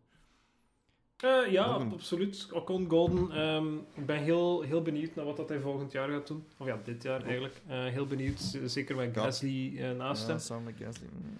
Eh, 1.18 1.51
ja, 1.51 1.63
absoluut. 1.65 2.47
Ocon 2.51 2.89
Golden. 2.89 3.32
ehm, 3.32 3.76
ik 3.93 4.05
ben 4.05 4.24
heel, 4.24 4.61
heel 4.61 4.82
benieuwd 4.82 5.15
naar 5.15 5.26
wat 5.26 5.38
dat 5.38 5.49
hij 5.49 5.59
volgend 5.59 5.91
jaar 5.91 6.09
gaat 6.09 6.28
doen. 6.28 6.45
Of 6.57 6.68
ja, 6.68 6.80
dit 6.84 7.03
jaar 7.03 7.22
eigenlijk. 7.24 7.61
Eh, 7.68 7.86
heel 7.86 8.05
benieuwd, 8.07 8.39
z- 8.39 8.63
zeker 8.65 8.95
met. 8.95 9.13
Gasly 9.13 9.78
eh, 9.78 9.91
naast 9.91 10.22
Ja, 10.22 10.28
hem. 10.28 10.39
samen 10.39 10.63
met 10.63 10.76
Gasly. 10.78 11.07
Mm. 11.13 11.38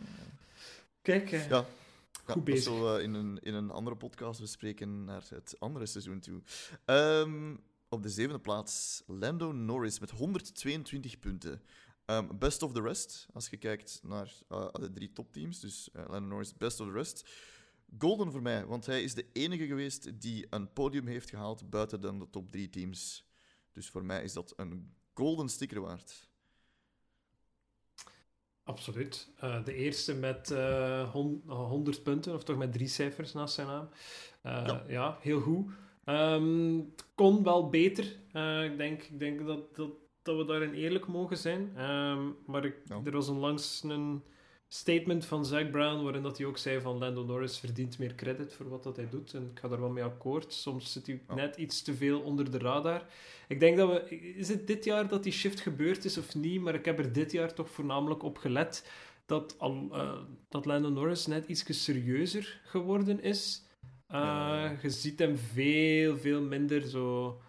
Kijk, 1.02 1.32
eh, 1.32 1.50
Ja. 1.50 1.56
Ja, 1.58 2.34
Goed 2.34 2.36
dat 2.36 2.44
bezig. 2.44 2.64
zullen 2.74 2.96
we 2.96 3.02
in 3.02 3.14
een, 3.14 3.40
in 3.42 3.54
een 3.54 3.72
andere 3.72 3.96
podcast 3.96 4.40
bespreken 4.40 5.04
naar 5.04 5.24
het 5.30 5.56
andere 5.60 5.86
seizoen 5.86 6.20
toe. 6.20 6.42
Ehm, 6.86 7.56
op 7.90 8.04
de 8.04 8.10
zevende 8.10 8.40
plaats, 8.40 9.04
Lando 9.06 9.52
Norris 9.52 10.00
met 10.00 10.10
122 10.12 11.20
punten. 11.20 11.62
Ehm, 12.06 12.26
best 12.40 12.62
of 12.62 12.72
the 12.74 12.82
rest, 12.82 13.28
als 13.34 13.50
je 13.50 13.58
kijkt 13.58 14.00
naar 14.04 14.34
eh, 14.50 14.68
de 14.74 14.92
drie 14.94 15.12
topteams. 15.14 15.60
Dus 15.60 15.90
eh, 15.94 16.04
Lando 16.10 16.28
Norris, 16.28 16.58
best 16.58 16.80
of 16.80 16.88
the 16.88 16.94
rest. 16.94 17.30
Golden 18.00 18.32
voor 18.32 18.42
mij, 18.42 18.66
want 18.66 18.86
hij 18.86 19.04
is 19.04 19.14
de 19.14 19.26
enige 19.34 19.66
geweest 19.66 20.22
die 20.22 20.48
een 20.50 20.74
podium 20.74 21.08
heeft 21.08 21.30
gehaald 21.30 21.70
buiten 21.70 22.02
dan 22.02 22.20
de 22.20 22.30
top 22.30 22.52
drie 22.52 22.70
teams. 22.70 23.26
Dus 23.74 23.90
voor 23.90 24.06
mij 24.06 24.24
is 24.24 24.34
dat 24.34 24.54
een 24.56 24.94
golden 25.14 25.50
sticker 25.50 25.82
waard. 25.82 26.26
absoluut. 28.64 29.30
Eh, 29.38 29.64
de 29.66 29.74
eerste 29.74 30.14
met 30.16 30.52
eh, 30.52 31.12
hon- 31.12 31.42
100 31.46 32.04
punten, 32.04 32.34
of 32.34 32.44
toch 32.44 32.58
met 32.58 32.72
drie 32.74 32.88
cijfers 32.88 33.34
naast 33.34 33.54
zijn 33.54 33.68
naam. 33.68 33.90
Eh, 34.42 34.64
Ja. 34.66 34.84
ja. 34.88 35.18
heel 35.22 35.40
goed. 35.42 35.72
Ehm, 36.04 36.78
het 36.78 37.06
kon 37.16 37.44
wel 37.44 37.70
beter. 37.70 38.20
Eh, 38.32 38.64
ik 38.66 38.78
denk, 38.78 39.02
ik 39.04 39.20
denk 39.20 39.46
dat, 39.46 39.76
dat, 39.76 39.90
dat 40.22 40.38
we 40.38 40.46
daarin 40.46 40.74
eerlijk 40.74 41.08
mogen 41.08 41.38
zijn. 41.38 41.72
Ehm, 41.76 42.30
maar 42.46 42.66
ik, 42.66 42.76
Ja. 42.86 43.02
er 43.04 43.12
was 43.12 43.28
onlangs 43.30 43.84
een 43.84 44.24
statement 44.68 45.26
van 45.26 45.46
Zack 45.46 45.72
Brown 45.72 46.04
waarin 46.04 46.22
dat 46.22 46.38
hij 46.38 46.48
ook 46.48 46.58
zei 46.58 46.82
van 46.82 46.98
Lando 46.98 47.24
Norris 47.26 47.60
verdient 47.60 48.00
meer 48.00 48.16
credit 48.16 48.54
voor 48.54 48.70
wat 48.70 48.84
dat 48.84 48.96
hij 48.96 49.10
doet. 49.10 49.34
En 49.34 49.50
ik 49.52 49.60
ga 49.60 49.68
daar 49.68 49.80
wel 49.80 49.90
mee 49.90 50.04
akkoord. 50.04 50.54
Soms 50.54 50.92
zit 50.92 51.08
hij 51.08 51.22
Ja. 51.28 51.36
net 51.36 51.56
iets 51.56 51.82
te 51.82 51.94
veel 51.96 52.22
onder 52.22 52.52
de 52.52 52.58
radar. 52.58 53.06
Ik 53.48 53.60
denk 53.60 53.78
dat 53.78 53.90
we... 53.90 54.10
Is 54.20 54.48
het 54.50 54.68
dit 54.68 54.84
jaar 54.84 55.08
dat 55.08 55.24
die 55.24 55.32
shift 55.32 55.60
gebeurd 55.60 56.06
is 56.06 56.18
of 56.18 56.36
niet? 56.36 56.62
Maar 56.62 56.76
ik 56.76 56.86
heb 56.86 57.00
er 57.00 57.14
dit 57.14 57.32
jaar 57.32 57.54
toch 57.54 57.70
voornamelijk 57.70 58.24
op 58.24 58.38
gelet 58.38 58.90
dat, 59.26 59.56
al, 59.60 59.88
eh, 59.92 60.20
dat 60.50 60.66
Lando 60.66 60.90
Norris 60.90 61.26
net 61.26 61.46
iets 61.48 61.84
serieuzer 61.84 62.62
geworden 62.64 63.22
is. 63.22 63.66
Eh, 64.08 64.20
Ja. 64.20 64.78
Je 64.82 64.90
ziet 64.90 65.20
hem 65.20 65.38
veel, 65.38 66.18
veel 66.18 66.42
minder 66.42 66.82
zo 66.82 67.42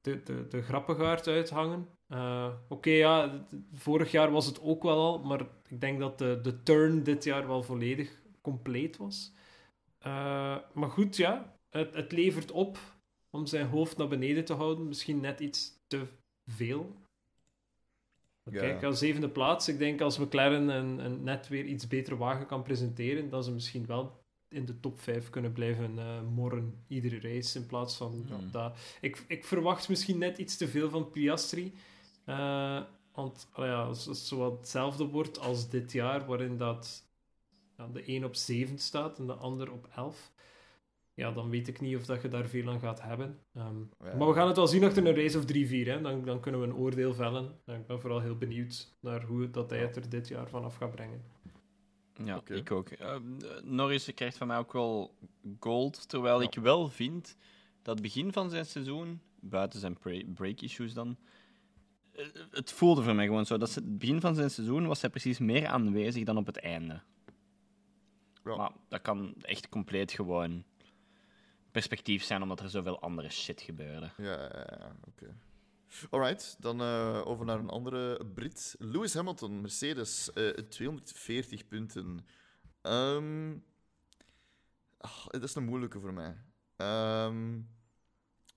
de, 0.00 0.22
de, 0.22 0.46
de 0.48 0.62
grappengaard 0.62 1.26
uithangen. 1.26 1.88
Eh, 2.08 2.48
Oké, 2.68 2.90
ja, 2.90 3.46
vorig 3.72 4.10
jaar 4.10 4.30
was 4.30 4.46
het 4.46 4.60
ook 4.60 4.82
wel 4.82 4.98
al, 4.98 5.18
maar 5.18 5.40
ik 5.68 5.80
denk 5.80 5.98
dat 5.98 6.18
de, 6.18 6.38
de 6.42 6.62
turn 6.62 7.02
dit 7.02 7.24
jaar 7.24 7.46
wel 7.46 7.62
volledig 7.62 8.20
compleet 8.40 8.96
was. 8.96 9.32
Eh, 9.98 10.56
maar 10.72 10.90
goed, 10.90 11.16
ja, 11.16 11.56
het, 11.70 11.94
het 11.94 12.12
levert 12.12 12.50
op 12.50 12.78
om 13.30 13.46
zijn 13.46 13.66
hoofd 13.66 13.96
naar 13.96 14.08
beneden 14.08 14.44
te 14.44 14.54
houden. 14.54 14.88
Misschien 14.88 15.20
net 15.20 15.40
iets 15.40 15.72
te 15.86 16.06
veel. 16.46 16.96
Ja. 18.50 18.60
Kijk, 18.60 18.82
als 18.84 18.98
zevende 18.98 19.28
plaats, 19.28 19.68
ik 19.68 19.78
denk 19.78 20.00
als 20.00 20.18
McLaren 20.18 20.68
een, 20.68 20.98
een 21.04 21.22
net 21.22 21.48
weer 21.48 21.64
iets 21.64 21.86
betere 21.86 22.16
wagen 22.16 22.46
kan 22.46 22.62
presenteren, 22.62 23.28
dat 23.30 23.44
ze 23.44 23.52
misschien 23.52 23.86
wel 23.86 24.20
in 24.48 24.64
de 24.64 24.80
top 24.80 25.00
5 25.00 25.30
kunnen 25.30 25.52
blijven 25.52 25.98
eh, 25.98 26.22
morren 26.34 26.84
iedere 26.86 27.20
race 27.20 27.58
in 27.58 27.66
plaats 27.66 27.96
van 27.96 28.24
Hmm. 28.28 28.50
dat. 28.50 28.78
Ik, 29.00 29.24
ik 29.28 29.44
verwacht 29.44 29.88
misschien 29.88 30.18
net 30.18 30.38
iets 30.38 30.56
te 30.56 30.68
veel 30.68 30.90
van 30.90 31.10
Piastri. 31.10 31.72
Eh, 32.28 32.80
want 33.14 33.48
allee, 33.52 33.70
ja, 33.70 33.82
als 33.82 34.06
het 34.06 34.16
zo 34.16 34.36
wat 34.38 34.58
hetzelfde 34.58 35.04
wordt 35.04 35.38
als 35.40 35.68
dit 35.68 35.92
jaar, 35.92 36.26
waarin 36.26 36.56
dat 36.56 37.04
ja, 37.76 37.86
de 37.92 38.08
een 38.14 38.24
op 38.24 38.34
7 38.34 38.78
staat 38.78 39.18
en 39.18 39.26
de 39.26 39.32
ander 39.34 39.72
op 39.72 39.88
11. 39.96 40.32
Ja, 41.14 41.32
dan 41.32 41.50
weet 41.50 41.68
ik 41.68 41.80
niet 41.80 41.96
of 41.96 42.04
dat 42.06 42.22
je 42.22 42.28
daar 42.28 42.46
veel 42.46 42.68
aan 42.68 42.80
gaat 42.80 43.02
hebben. 43.02 43.38
Ehm, 43.54 43.78
Ja. 44.04 44.16
Maar 44.16 44.28
we 44.28 44.34
gaan 44.34 44.46
het 44.46 44.56
wel 44.56 44.66
zien 44.66 44.84
achter 44.84 45.06
een 45.06 45.14
race 45.14 45.38
of 45.38 45.44
3-4. 45.44 45.86
hè. 45.86 46.00
Dan, 46.00 46.24
dan 46.24 46.40
kunnen 46.40 46.60
we 46.60 46.66
een 46.66 46.74
oordeel 46.74 47.14
vellen. 47.14 47.58
En 47.64 47.74
ik 47.80 47.86
ben 47.86 48.00
vooral 48.00 48.20
heel 48.20 48.36
benieuwd 48.36 48.94
naar 49.00 49.22
hoe 49.24 49.42
het, 49.42 49.54
dat 49.54 49.70
hij 49.70 49.78
het 49.78 49.96
er 49.96 50.08
dit 50.08 50.28
jaar 50.28 50.48
vanaf 50.48 50.76
gaat 50.76 50.90
brengen. 50.90 51.22
Ja, 52.24 52.40
ik 52.46 52.70
ook. 52.70 52.88
Eh, 52.88 53.16
Norris 53.64 54.14
krijgt 54.14 54.36
van 54.36 54.46
mij 54.46 54.58
ook 54.58 54.72
wel 54.72 55.14
gold, 55.60 56.08
terwijl 56.08 56.42
ik 56.42 56.54
wel 56.54 56.88
vind 56.88 57.36
dat 57.82 57.94
het 57.94 58.02
begin 58.02 58.32
van 58.32 58.50
zijn 58.50 58.66
seizoen, 58.66 59.20
buiten 59.40 59.80
zijn 59.80 59.98
pre- 59.98 60.24
break 60.34 60.60
issues 60.60 60.94
dan, 60.94 61.16
het 62.50 62.72
voelde 62.72 63.02
voor 63.02 63.14
mij 63.14 63.26
gewoon 63.26 63.46
zo. 63.46 63.56
Dat 63.56 63.70
ze- 63.70 63.80
het 63.80 63.98
begin 63.98 64.20
van 64.20 64.34
zijn 64.34 64.50
seizoen 64.50 64.86
was 64.86 65.00
hij 65.00 65.10
precies 65.10 65.38
meer 65.38 65.66
aanwezig 65.66 66.24
dan 66.24 66.36
op 66.36 66.46
het 66.46 66.58
einde. 66.60 67.00
Ja. 68.44 68.56
Maar 68.56 68.72
dat 68.88 69.02
kan 69.02 69.34
echt 69.40 69.68
compleet 69.68 70.12
gewoon 70.12 70.64
perspectief 71.70 72.22
zijn, 72.24 72.42
omdat 72.42 72.60
er 72.60 72.70
zoveel 72.70 73.00
andere 73.00 73.30
shit 73.30 73.60
gebeurde. 73.60 74.10
Ja, 74.16 74.32
ja, 74.32 74.66
ja, 74.78 74.96
oké. 75.04 75.36
Alright, 76.10 76.56
dan 76.60 76.80
eh, 76.80 77.22
over 77.24 77.44
naar 77.46 77.58
een 77.58 77.68
andere 77.68 78.26
Brit. 78.34 78.74
Lewis 78.78 79.14
Hamilton, 79.14 79.60
Mercedes, 79.60 80.32
eh 80.32 80.48
240 80.50 81.66
punten. 81.68 82.26
Ah, 84.98 85.26
dat 85.30 85.42
is 85.42 85.54
een 85.54 85.64
moeilijke 85.64 86.00
voor 86.00 86.12
mij. 86.12 86.36
Ehm, 86.76 87.60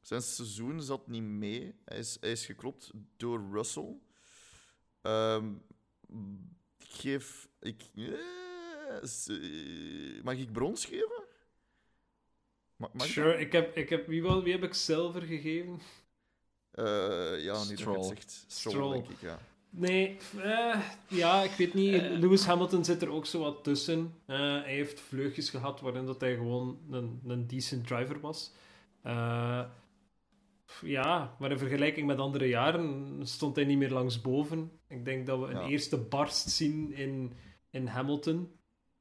zijn 0.02 0.22
seizoen 0.22 0.82
zat 0.82 1.08
niet 1.08 1.24
mee. 1.24 1.76
Hij 1.86 1.98
is, 1.98 2.18
hij 2.22 2.32
is 2.32 2.46
geklopt 2.46 2.92
door 3.18 3.44
Russell. 3.52 3.96
Ehm, 5.02 5.52
ik 6.80 6.88
geef. 6.88 7.48
Ik, 7.60 7.82
eh, 7.96 8.14
mag 10.24 10.36
ik 10.38 10.52
brons 10.52 10.86
geven? 10.86 11.24
Ma- 12.76 12.90
mag 12.94 13.06
ik 13.06 13.12
Sure, 13.12 13.40
ik 13.40 13.52
heb, 13.52 13.78
ik 13.78 13.90
heb, 13.90 14.08
wie, 14.08 14.22
wel, 14.22 14.44
wie 14.44 14.52
heb 14.54 14.64
ik 14.64 14.74
zilver 14.74 15.22
gegeven? 15.22 15.80
Eh, 16.72 16.84
ja, 17.44 17.54
je 17.68 17.78
Stroll. 17.78 17.98
het 17.98 18.06
zegt. 18.06 18.46
Stroll, 18.48 18.74
Stroll. 18.74 18.94
denk 18.94 19.10
ik, 19.10 19.22
ja. 19.22 19.40
Nee, 19.70 20.18
eh, 20.38 20.82
ja, 21.08 21.42
ik 21.44 21.52
weet 21.52 21.74
niet. 21.74 22.02
Lewis 22.02 22.46
Hamilton 22.46 22.86
zit 22.86 23.02
er 23.02 23.10
ook 23.10 23.26
zo 23.26 23.40
wat 23.40 23.64
tussen. 23.64 24.14
Eh, 24.26 24.38
hij 24.38 24.74
heeft 24.74 25.00
vleugjes 25.00 25.50
gehad 25.50 25.80
waarin 25.82 26.06
dat 26.06 26.22
hij 26.22 26.36
gewoon 26.36 26.80
een, 26.92 27.22
een 27.28 27.48
decent 27.48 27.88
driver 27.88 28.20
was. 28.20 28.52
Ja, 30.82 31.36
maar 31.40 31.52
in 31.52 31.58
vergelijking 31.58 32.08
met 32.08 32.18
andere 32.18 32.48
jaren 32.48 33.18
stond 33.28 33.56
hij 33.56 33.66
niet 33.66 33.78
meer 33.78 33.92
langs 33.92 34.22
boven. 34.22 34.72
Ik 34.88 35.06
denk 35.06 35.26
dat 35.26 35.40
we 35.40 35.46
een 35.46 35.62
Ja. 35.62 35.68
eerste 35.68 35.98
barst 35.98 36.50
zien 36.50 36.94
in, 36.94 37.34
in 37.70 37.88
Hamilton. 37.88 38.52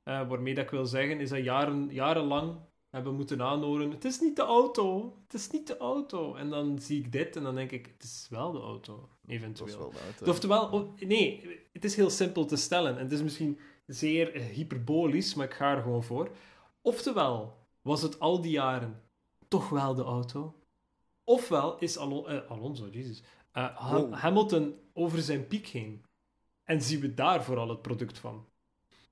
Eh, 0.02 0.28
waarmee 0.28 0.54
dat 0.54 0.64
ik 0.64 0.70
wil 0.70 0.86
zeggen, 0.86 1.20
is 1.20 1.28
dat 1.28 1.44
jaren, 1.44 1.88
jarenlang 1.92 2.56
hebben 2.90 3.14
moeten 3.14 3.42
aanhoren. 3.42 3.90
Het 3.90 4.04
is 4.04 4.20
niet 4.20 4.36
de 4.36 4.42
auto, 4.42 5.16
het 5.24 5.34
is 5.34 5.50
niet 5.50 5.66
de 5.66 5.76
auto. 5.76 6.34
En 6.34 6.50
dan 6.50 6.78
zie 6.78 6.98
ik 7.04 7.12
dit 7.12 7.36
en 7.36 7.42
dan 7.42 7.54
denk 7.54 7.70
ik, 7.70 7.86
het 7.86 8.02
is 8.02 8.26
wel 8.30 8.52
de 8.52 8.58
auto, 8.60 9.08
eventueel. 9.26 9.78
wel 9.78 9.90
de 9.90 9.98
auto. 10.04 10.30
Oftewel, 10.30 10.68
oh, 10.68 11.00
nee, 11.00 11.58
het 11.72 11.84
is 11.84 11.96
heel 11.96 12.10
simpel 12.10 12.44
te 12.44 12.56
stellen. 12.56 12.96
En 12.96 13.02
het 13.02 13.12
is 13.12 13.22
misschien 13.22 13.58
zeer 13.86 14.34
eh, 14.34 14.42
hyperbolisch, 14.44 15.34
maar 15.34 15.46
ik 15.46 15.54
ga 15.54 15.74
er 15.76 15.82
gewoon 15.82 16.04
voor. 16.04 16.30
Oftewel, 16.82 17.56
was 17.82 18.02
het 18.02 18.20
al 18.20 18.40
die 18.40 18.50
jaren 18.52 19.02
toch 19.48 19.68
wel 19.68 19.94
de 19.94 20.02
auto? 20.02 20.54
Ofwel 21.24 21.78
is 21.78 21.98
Alon- 21.98 22.28
eh, 22.28 22.50
Alonso, 22.50 22.88
jezus, 22.88 23.22
eh, 23.52 23.90
Wow. 23.92 24.14
Hamilton 24.14 24.74
over 24.92 25.22
zijn 25.22 25.46
piek 25.46 25.66
heen. 25.66 26.04
En 26.64 26.82
zien 26.82 27.00
we 27.00 27.14
daar 27.14 27.44
vooral 27.44 27.68
het 27.68 27.82
product 27.82 28.18
van. 28.18 28.48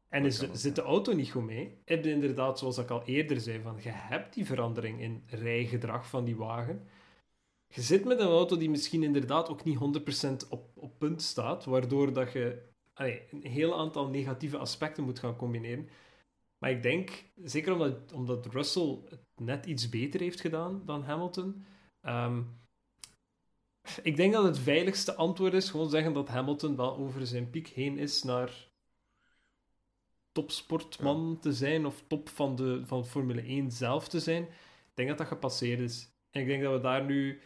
En 0.08 0.24
is 0.24 0.50
zit 0.52 0.74
de 0.74 0.82
auto 0.82 1.12
niet 1.12 1.30
goed 1.30 1.44
mee, 1.44 1.78
heb 1.84 2.04
je 2.04 2.10
inderdaad, 2.10 2.58
zoals 2.58 2.78
ik 2.78 2.90
al 2.90 3.02
eerder 3.04 3.40
zei, 3.40 3.60
van 3.62 3.76
je 3.82 3.88
hebt 3.90 4.34
die 4.34 4.46
verandering 4.46 5.00
in 5.00 5.22
rijgedrag 5.26 6.08
van 6.08 6.24
die 6.24 6.36
wagen. 6.36 6.86
Je 7.66 7.80
zit 7.82 8.04
met 8.04 8.20
een 8.20 8.26
auto 8.26 8.56
die 8.56 8.70
misschien 8.70 9.02
inderdaad 9.02 9.48
ook 9.48 9.64
niet 9.64 9.78
100% 9.78 10.48
op, 10.48 10.70
op 10.74 10.98
punt 10.98 11.22
staat, 11.22 11.64
waardoor 11.64 12.12
dat 12.12 12.32
je 12.32 12.62
allee, 12.94 13.22
een 13.30 13.42
heel 13.50 13.78
aantal 13.78 14.08
negatieve 14.08 14.58
aspecten 14.58 15.04
moet 15.04 15.18
gaan 15.18 15.36
combineren. 15.36 15.88
Maar 16.58 16.70
ik 16.70 16.82
denk, 16.82 17.24
zeker 17.42 17.72
omdat, 17.72 18.12
omdat 18.12 18.46
Russell 18.46 18.98
het 19.08 19.20
net 19.36 19.66
iets 19.66 19.88
beter 19.88 20.20
heeft 20.20 20.40
gedaan 20.40 20.82
dan 20.84 21.02
Hamilton, 21.02 21.64
ehm, 22.00 22.42
ik 24.02 24.16
denk 24.16 24.32
dat 24.32 24.44
het 24.44 24.58
veiligste 24.58 25.14
antwoord 25.14 25.52
is 25.52 25.70
gewoon 25.70 25.90
zeggen 25.90 26.12
dat 26.12 26.28
Hamilton 26.28 26.76
wel 26.76 26.96
over 26.96 27.26
zijn 27.26 27.50
piek 27.50 27.68
heen 27.68 27.98
is 27.98 28.22
naar 28.22 28.68
topsportman 30.32 31.38
te 31.40 31.52
zijn 31.52 31.86
of 31.86 32.02
top 32.06 32.28
van, 32.28 32.56
de, 32.56 32.82
van 32.86 33.06
Formule 33.06 33.42
1 33.42 33.70
zelf 33.70 34.08
te 34.08 34.20
zijn. 34.20 34.42
Ik 34.42 34.94
denk 34.94 35.08
dat 35.08 35.18
dat 35.18 35.26
gepasseerd 35.26 35.80
is. 35.80 36.10
En 36.30 36.40
ik 36.40 36.46
denk 36.46 36.62
dat 36.62 36.72
we 36.72 36.80
daar 36.80 37.04
nu 37.04 37.40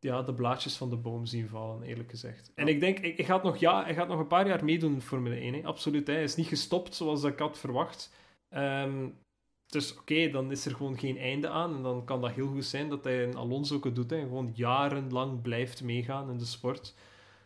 ja, 0.00 0.22
de 0.22 0.34
blaadjes 0.34 0.76
van 0.76 0.90
de 0.90 0.96
boom 0.96 1.26
zien 1.26 1.48
vallen, 1.48 1.82
eerlijk 1.82 2.10
gezegd. 2.10 2.52
En 2.54 2.68
ik 2.68 2.80
denk, 2.80 2.98
ik, 2.98 3.18
ik 3.18 3.26
gaat 3.26 3.42
nog, 3.42 3.56
ja, 3.56 3.84
hij 3.84 3.94
gaat 3.94 4.08
nog 4.08 4.18
een 4.18 4.26
paar 4.26 4.46
jaar 4.46 4.64
meedoen 4.64 4.94
in 4.94 5.00
Formule 5.00 5.36
1. 5.36 5.54
Hè. 5.54 5.64
Absoluut, 5.64 6.06
hè. 6.06 6.12
hij 6.12 6.22
is 6.22 6.36
niet 6.36 6.46
gestopt 6.46 6.94
zoals 6.94 7.22
ik 7.22 7.38
had 7.38 7.58
verwacht. 7.58 8.12
Ehm, 8.48 9.08
dus 9.68 9.96
oké, 9.96 10.30
dan 10.30 10.50
is 10.50 10.66
er 10.66 10.74
gewoon 10.74 10.98
geen 10.98 11.18
einde 11.18 11.48
aan. 11.48 11.76
En 11.76 11.82
dan 11.82 12.04
kan 12.04 12.20
dat 12.20 12.30
heel 12.30 12.46
goed 12.48 12.64
zijn 12.64 12.88
dat 12.88 13.04
hij 13.04 13.24
een 13.24 13.36
Alonso 13.36 13.74
ook 13.76 13.94
doet. 13.94 14.10
Hè. 14.10 14.20
Gewoon 14.20 14.52
jarenlang 14.54 15.42
blijft 15.42 15.82
meegaan 15.82 16.30
in 16.30 16.38
de 16.38 16.44
sport. 16.44 16.94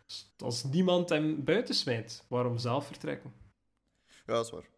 Dus 0.05 0.33
als 0.37 0.63
niemand 0.63 1.09
hem 1.09 1.43
buitensmijt, 1.43 2.25
waarom 2.27 2.57
zelf 2.57 2.85
vertrekken? 2.87 3.33
Ja, 4.07 4.33
dat 4.33 4.45
is 4.45 4.51
waar. 4.51 4.69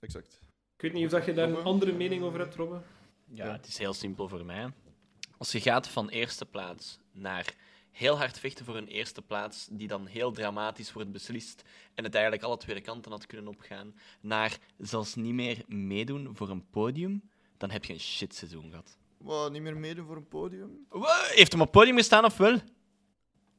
Exact. 0.00 0.38
Ik 0.76 0.82
weet 0.82 0.92
niet 0.92 1.04
of 1.04 1.10
dat 1.10 1.24
je 1.24 1.32
daar 1.32 1.48
een 1.48 1.64
andere 1.64 1.92
mening 1.92 2.22
over 2.22 2.38
hebt, 2.38 2.54
Robbe. 2.54 2.80
Ja, 3.24 3.44
Ja. 3.46 3.52
het 3.52 3.66
is 3.66 3.78
heel 3.78 3.94
simpel 3.94 4.28
voor 4.28 4.44
mij. 4.44 4.72
Als 5.38 5.52
je 5.52 5.60
gaat 5.60 5.88
van 5.88 6.08
eerste 6.08 6.46
plaats 6.46 6.98
naar 7.12 7.54
heel 7.90 8.16
hard 8.18 8.38
vechten 8.38 8.64
voor 8.64 8.76
een 8.76 8.86
eerste 8.88 9.22
plaats, 9.22 9.68
die 9.70 9.88
dan 9.88 10.06
heel 10.06 10.32
dramatisch 10.32 10.92
wordt 10.92 11.12
beslist 11.12 11.62
en 11.94 12.04
het 12.04 12.14
eigenlijk 12.14 12.44
alle 12.44 12.56
twee 12.56 12.80
kanten 12.80 13.10
had 13.10 13.26
kunnen 13.26 13.48
opgaan, 13.48 13.94
naar 14.20 14.58
zelfs 14.78 15.14
niet 15.14 15.34
meer 15.34 15.62
meedoen 15.66 16.30
voor 16.36 16.48
een 16.48 16.68
podium, 16.70 17.22
dan 17.56 17.70
heb 17.70 17.84
je 17.84 17.92
een 17.92 18.00
shit 18.00 18.34
seizoen 18.34 18.68
gehad. 18.70 18.96
Wat, 19.18 19.52
niet 19.52 19.62
meer 19.62 19.76
meedoen 19.76 20.06
voor 20.06 20.16
een 20.16 20.28
podium? 20.28 20.86
Heeft 21.34 21.52
hem 21.52 21.60
op 21.60 21.72
podium 21.72 21.96
gestaan 21.96 22.24
of 22.24 22.36
wel? 22.36 22.58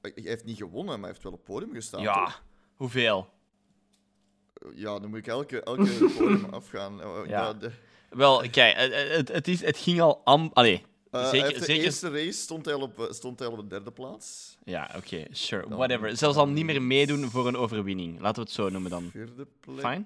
Hij 0.02 0.12
heeft 0.16 0.46
niet 0.46 0.58
gewonnen, 0.58 0.86
maar 0.94 1.00
hij 1.00 1.10
heeft 1.10 1.24
wel 1.24 1.32
op 1.32 1.38
het 1.38 1.48
podium 1.48 1.74
gestaan. 1.74 2.02
Ja, 2.02 2.26
toch? 2.26 2.44
hoeveel? 2.76 3.30
Ja, 4.76 5.00
dan 5.00 5.10
moet 5.10 5.20
ik 5.20 5.28
elke, 5.28 5.62
elke 5.62 6.06
podium 6.18 6.46
afgaan. 6.46 7.02
Eh, 7.02 7.08
Ja. 7.26 7.30
ja, 7.42 7.54
de- 7.54 7.72
Wel, 8.10 8.50
kijk, 8.50 8.76
het, 8.78 8.94
het, 9.16 9.28
het, 9.28 9.48
is, 9.48 9.62
het 9.62 9.78
ging 9.78 10.02
al 10.02 10.22
am... 10.24 10.50
Allee, 10.54 10.86
Zeker... 11.12 11.42
heeft 11.48 11.60
de 11.60 11.66
zeker... 11.66 11.84
eerste 11.84 12.10
race 12.10 12.32
stond 12.32 12.66
hij 12.66 12.74
op, 12.74 13.00
eh, 13.00 13.12
stond 13.12 13.40
hij 13.40 13.48
op 13.48 13.58
de 13.58 13.68
derde 13.68 13.92
plaats. 13.92 14.58
Ja, 14.64 14.90
oké, 14.96 15.26
sure, 15.32 15.68
Dan- 15.70 15.78
whatever. 15.78 16.18
Zelfs 16.18 16.38
al 16.38 16.48
niet 16.48 16.66
meer 16.66 16.82
meedoen 16.82 17.30
voor 17.30 17.48
een 17.48 17.58
overwinning. 17.58 18.20
Laten 18.20 18.36
we 18.36 18.42
het 18.42 18.52
zo 18.52 18.70
noemen 18.70 18.90
dan. 18.92 19.10
Vierde 19.12 19.48
plek. 19.60 19.80
Fine? 19.80 20.06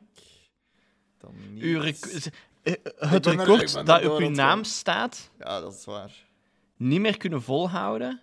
Dan 1.17 1.33
niet. 1.53 1.63
Uw 1.63 1.79
rec- 1.79 1.95
z- 2.05 2.27
eh, 2.61 2.73
het 2.97 3.25
er- 3.25 3.35
record 3.35 3.85
dat 3.85 4.05
op 4.05 4.19
uw 4.19 4.29
naam 4.29 4.63
staat, 4.63 5.29
Ja, 5.39 5.59
dat 5.59 5.73
is 5.73 5.85
waar. 5.85 6.11
niet 6.77 6.99
meer 6.99 7.17
kunnen 7.17 7.41
volhouden. 7.41 8.21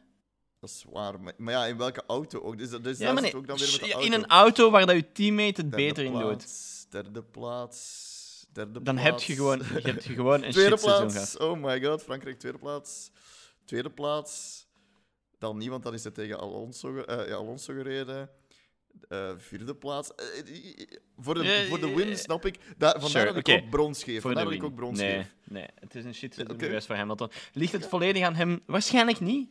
Dat 0.61 0.71
is 0.71 0.85
waar. 0.93 1.21
Maar, 1.21 1.33
maar 1.37 1.55
ja, 1.55 1.67
in 1.67 1.77
welke 1.77 2.03
auto 2.07 2.41
ook? 2.41 2.59
Dus, 2.59 2.71
dus 2.71 2.99
Ja, 2.99 3.13
nee, 3.13 3.37
ook 3.37 3.47
dan 3.47 3.57
weer 3.59 3.69
met 3.71 3.81
de 3.81 3.93
auto. 3.93 4.07
in 4.07 4.13
een 4.13 4.27
auto 4.27 4.71
waar 4.71 4.87
dat 4.87 4.97
je 4.97 5.13
teammate 5.13 5.43
het 5.47 5.57
Derde 5.57 5.77
beter 5.77 6.05
in 6.05 6.13
doet. 6.19 6.45
Derde 6.91 7.23
plaats. 7.23 8.09
Derde 8.53 8.83
Dan 8.83 8.95
plaats. 8.95 9.11
heb 9.11 9.21
je 9.21 9.35
gewoon, 9.35 9.59
je 9.59 9.81
hebt 9.83 10.05
gewoon 10.19 10.43
een 10.43 10.51
Tweede 10.51 10.71
shit 10.71 10.81
seizoen 10.81 11.11
gehad. 11.11 11.37
plaats. 11.37 11.37
Oh 11.37 11.63
my 11.63 11.83
god, 11.85 12.03
Frankrijk 12.03 12.39
tweede 12.39 12.59
plaats. 12.59 13.11
Tweede 13.65 13.91
plaats. 13.91 14.67
Dan 15.39 15.59
niemand, 15.59 15.83
dan 15.83 15.95
is 15.95 16.05
het 16.05 16.15
tegen 16.15 16.39
Alonso, 16.39 16.97
ja, 16.97 17.35
Alonso 17.35 17.73
gereden. 17.73 18.31
Eh, 19.09 19.31
vierde 19.37 19.75
plaats. 19.75 20.15
Eh, 20.15 20.25
voor, 21.19 21.35
de, 21.35 21.67
voor 21.69 21.81
de 21.81 21.95
win 21.95 22.19
snap 22.19 22.47
ik. 22.47 22.59
Da, 22.79 22.91
vandaar 22.91 23.11
sure, 23.11 23.33
dat 23.33 23.49
ik 23.49 23.63
ook 23.63 23.71
brons 23.71 24.05
geef. 24.05 24.23
Vandaar 24.23 24.45
dat 24.45 24.53
ik 24.53 24.63
ook 24.63 24.75
brons 24.75 24.99
nee, 24.99 25.17
geef. 25.17 25.35
nee, 25.45 25.67
het 25.75 25.95
is 25.95 26.05
een 26.05 26.15
shit 26.15 26.35
geweest 26.35 26.87
voor 26.87 26.97
Hamilton. 26.97 27.31
Ligt 27.53 27.73
het 27.73 27.87
volledig 27.87 28.25
aan 28.25 28.35
hem? 28.35 28.61
Waarschijnlijk 28.67 29.21
niet. 29.21 29.49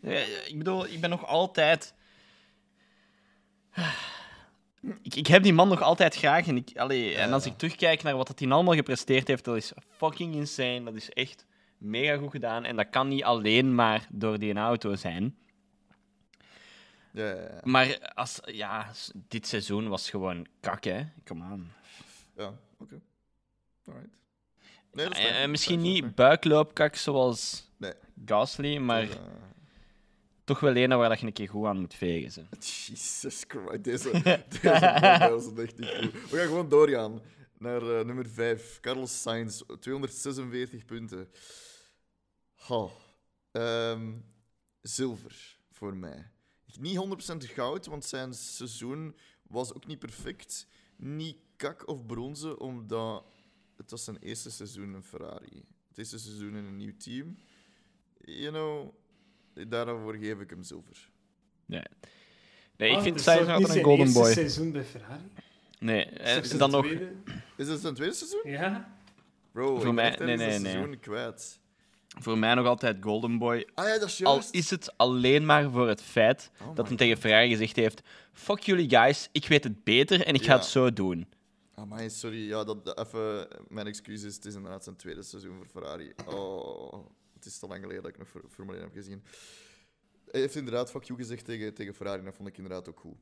Ik 0.47 0.58
bedoel, 0.58 0.86
ik 0.86 1.02
ben 1.02 1.10
nog 1.10 1.26
altijd... 1.26 1.93
Ik, 5.01 5.15
ik 5.15 5.27
heb 5.27 5.43
die 5.43 5.53
man 5.53 5.67
nog 5.67 5.82
altijd 5.82 6.15
graag. 6.15 6.47
En, 6.47 6.57
ik, 6.57 6.77
allee, 6.77 7.15
en 7.15 7.34
als 7.34 7.45
ik 7.45 7.57
terugkijk 7.57 8.03
naar 8.03 8.15
wat 8.15 8.27
dat 8.27 8.39
hij 8.39 8.49
allemaal 8.49 8.75
gepresteerd 8.75 9.27
heeft, 9.27 9.43
dat 9.43 9.55
is 9.55 9.71
fucking 9.89 10.36
insane. 10.36 10.84
Dat 10.84 10.95
is 10.95 11.09
echt 11.09 11.45
mega 11.77 12.17
goed 12.17 12.32
gedaan. 12.32 12.65
En 12.65 12.75
dat 12.75 12.89
kan 12.89 13.07
niet 13.07 13.23
alleen 13.23 13.75
maar 13.75 14.07
door 14.09 14.39
die 14.39 14.53
auto 14.53 14.95
zijn. 14.95 15.38
Ja. 17.11 17.59
Maar 17.63 18.11
als, 18.13 18.39
ja, 18.45 18.91
dit 19.27 19.47
seizoen 19.47 19.88
was 19.88 20.09
gewoon 20.09 20.47
kak, 20.59 20.84
hè. 20.84 21.03
Kom 21.23 21.41
aan. 21.41 21.71
Ja, 22.36 22.53
oké. 22.80 23.01
Alright. 23.86 24.17
Nee, 24.91 25.07
dat 25.07 25.17
is 25.17 25.23
Eh, 25.23 25.43
eh, 25.43 25.49
misschien 25.49 25.77
Dat 25.77 25.86
is 25.86 25.91
niet 25.93 26.15
buikloopkak 26.15 26.95
zoals 26.95 27.67
Nee. 27.77 27.93
Gasly, 28.25 28.77
maar 28.77 29.07
toch 30.50 30.60
wel 30.60 30.76
een 30.76 30.97
waar 30.97 31.10
dat 31.10 31.20
je 31.20 31.26
een 31.26 31.34
keer 31.34 31.50
goed 31.50 31.66
aan 31.66 31.80
moet 31.80 31.93
vegen. 31.93 32.32
Ze. 32.32 32.45
Jesus 32.60 33.43
Christ, 33.47 33.84
deze, 33.84 34.12
deze 34.62 35.36
is 35.38 35.64
echt 35.64 35.78
niet 35.78 35.89
goed. 35.89 36.30
We 36.30 36.38
gaan 36.38 36.47
gewoon 36.47 36.70
doorgaan 36.70 37.22
naar 37.58 37.82
eh, 37.82 38.06
nummer 38.06 38.30
5. 38.30 38.80
Carlos 38.80 39.22
Sainz, 39.22 39.62
246 39.80 40.86
punten. 40.86 41.30
Ha. 42.54 42.88
Ehm, 43.52 44.14
zilver 44.82 45.58
voor 45.72 45.95
mij. 45.95 46.32
Niet 46.80 46.97
100% 46.97 47.45
goud, 47.45 47.86
want 47.86 48.06
zijn 48.06 48.34
seizoen 48.34 49.16
was 49.47 49.74
ook 49.74 49.86
niet 49.86 50.00
perfect. 50.00 50.68
Niet 50.97 51.38
kak 51.56 51.88
of 51.88 52.06
bronzen, 52.06 52.60
omdat 52.60 53.24
het 53.78 53.91
was 53.91 54.04
zijn 54.04 54.18
eerste 54.18 54.52
seizoen 54.52 54.95
in 54.95 55.04
Ferrari. 55.04 55.64
Het 55.88 55.97
eerste 55.97 56.20
seizoen 56.20 56.56
in 56.56 56.66
een 56.66 56.78
nieuw 56.78 56.97
team. 56.97 57.38
You 58.18 58.50
know, 58.50 58.93
daarvoor 59.68 60.16
geef 60.16 60.39
ik 60.39 60.49
hem 60.49 60.64
zilver. 60.64 61.10
Nee. 61.66 61.82
Nee, 62.78 62.89
ik 62.89 62.95
Ah, 62.95 63.01
vind 63.03 63.16
het 63.20 63.28
is 63.28 63.34
Sainz 63.34 63.47
altijd 63.47 63.68
een 63.68 63.74
zijn 63.74 63.84
golden 63.84 64.14
boy. 64.14 64.32
seizoen 64.34 64.72
bij 64.72 64.84
Ferrari. 64.84 65.22
Nee, 65.80 66.05
Is 66.05 66.51
en 66.51 66.57
dan 66.57 66.72
nog... 66.72 66.86
tweede? 66.86 67.12
Is 67.57 67.68
het 67.68 67.80
zijn 67.82 67.93
tweede 67.93 68.14
seizoen? 68.14 68.41
Ja. 68.43 68.97
Bro, 69.51 69.76
Voor 69.80 69.88
ik 69.88 69.93
mij- 69.93 70.16
nee, 70.20 70.38
nee, 70.38 70.60
seizoen 70.60 70.99
kwijt. 70.99 71.60
Voor 72.20 72.38
mij 72.38 72.53
nog 72.53 72.66
altijd 72.66 72.97
golden 73.01 73.38
boy. 73.38 73.68
Ah 73.74 73.86
ja, 73.88 73.99
dat 73.99 74.07
is 74.07 74.24
Al 74.24 74.34
juist. 74.34 74.53
is 74.53 74.70
het 74.70 74.93
alleen 74.97 75.45
maar 75.45 75.70
voor 75.72 75.88
het 75.88 76.01
feit 76.01 76.51
Oh 76.62 76.76
dat 76.76 76.88
hem 76.88 76.97
tegen 76.97 77.18
Ferrari 77.18 77.49
gezegd 77.49 77.76
heeft: 77.76 78.01
Fuck 78.34 78.60
jullie 78.60 78.89
guys, 78.89 79.30
ik 79.32 79.47
weet 79.47 79.64
het 79.64 79.84
beter 79.84 80.26
en 80.26 80.34
ik 80.34 80.43
ga 80.43 80.55
het 80.55 80.66
zo 80.66 80.93
doen. 80.93 81.28
Amai, 81.76 82.10
sorry. 82.10 82.47
Ja, 82.47 82.64
dat, 82.64 82.86
dat- 82.86 82.99
even 83.07 83.47
mijn 83.68 83.88
excuses. 83.88 84.36
Het 84.36 84.45
is 84.45 84.55
inderdaad 84.55 84.84
zijn 84.84 84.95
tweede 84.95 85.24
seizoen 85.24 85.55
voor 85.55 85.68
Ferrari. 85.68 86.14
Oh, 86.26 87.05
het 87.40 87.48
is 87.48 87.60
te 87.60 87.68
lang 87.68 87.82
geleden 87.82 88.04
dat 88.04 88.12
ik 88.12 88.18
nog 88.18 88.28
Formule 88.50 88.78
1 88.78 88.86
heb 88.86 88.94
gezien. 88.94 89.24
Hij 90.26 90.40
heeft 90.42 90.56
inderdaad 90.56 90.90
fuck 90.90 91.04
you 91.04 91.20
gezegd 91.20 91.46
tegen, 91.46 91.74
tegen 91.74 91.94
Ferrari. 91.94 92.20
en 92.20 92.26
Dat 92.26 92.36
vond 92.36 92.48
ik 92.50 92.58
inderdaad 92.58 92.90
ook 92.90 93.00
goed. 93.00 93.18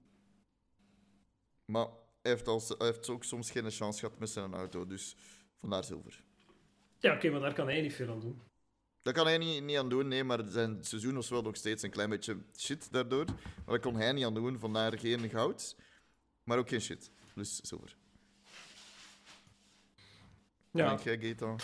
Maar 1.65 1.87
hij 2.21 2.31
heeft, 2.31 2.47
als, 2.47 2.67
hij 2.67 2.87
heeft 2.87 3.09
ook 3.09 3.23
soms 3.23 3.51
geen 3.51 3.71
chance 3.71 3.99
gehad 3.99 4.19
met 4.19 4.29
zijn 4.29 4.53
auto. 4.53 4.85
Dus 4.85 5.15
vandaar 5.59 5.83
zilver. 5.83 6.23
Ja, 6.99 7.15
oké, 7.15 7.29
maar 7.29 7.39
daar 7.39 7.53
kan 7.53 7.67
hij 7.67 7.81
niet 7.81 7.93
veel 7.93 8.09
aan 8.09 8.19
doen. 8.19 8.41
Dat 9.01 9.13
kan 9.13 9.25
hij 9.25 9.37
niet, 9.37 9.63
niet 9.63 9.77
aan 9.77 9.89
doen, 9.89 10.07
nee, 10.07 10.23
maar 10.23 10.43
zijn 10.47 10.83
seizoen 10.83 11.13
was 11.13 11.29
wel 11.29 11.41
nog 11.41 11.55
steeds 11.55 11.83
een 11.83 11.91
klein 11.91 12.09
beetje 12.09 12.37
shit 12.57 12.91
daardoor. 12.91 13.25
Maar 13.25 13.75
dat 13.75 13.81
kon 13.81 13.95
hij 13.95 14.11
niet 14.11 14.25
aan 14.25 14.33
doen, 14.33 14.59
vandaar 14.59 14.99
geen 14.99 15.29
goud, 15.29 15.75
maar 16.43 16.57
ook 16.57 16.69
geen 16.69 16.81
shit. 16.81 17.11
Dus 17.35 17.55
zilver. 17.55 17.97
Ja, 20.77 20.87
Denk 20.87 20.99
jij, 21.01 21.17
Gaetan? 21.19 21.59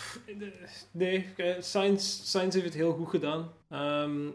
nee, 0.90 1.26
eh, 1.36 1.60
Sainz, 1.60 2.20
Sainz 2.22 2.54
heeft 2.54 2.64
het 2.66 2.74
heel 2.74 2.92
goed 2.94 3.08
gedaan. 3.08 3.52
Ehm 3.68 4.30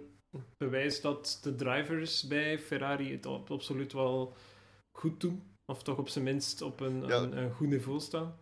bewijst 0.58 1.02
dat 1.02 1.40
de 1.42 1.56
drivers 1.56 2.24
bij 2.28 2.60
Ferrari 2.60 3.12
het 3.12 3.26
op, 3.26 3.52
absoluut 3.52 3.94
wel 3.94 4.34
goed 4.92 5.22
doen. 5.22 5.44
Of 5.66 5.84
toch 5.84 5.98
op 5.98 6.10
zijn 6.10 6.24
minst 6.24 6.62
op 6.62 6.80
een, 6.80 7.06
Ja. 7.08 7.16
een, 7.18 7.38
een 7.38 7.52
goed 7.52 7.68
niveau 7.68 8.00
staan. 8.00 8.36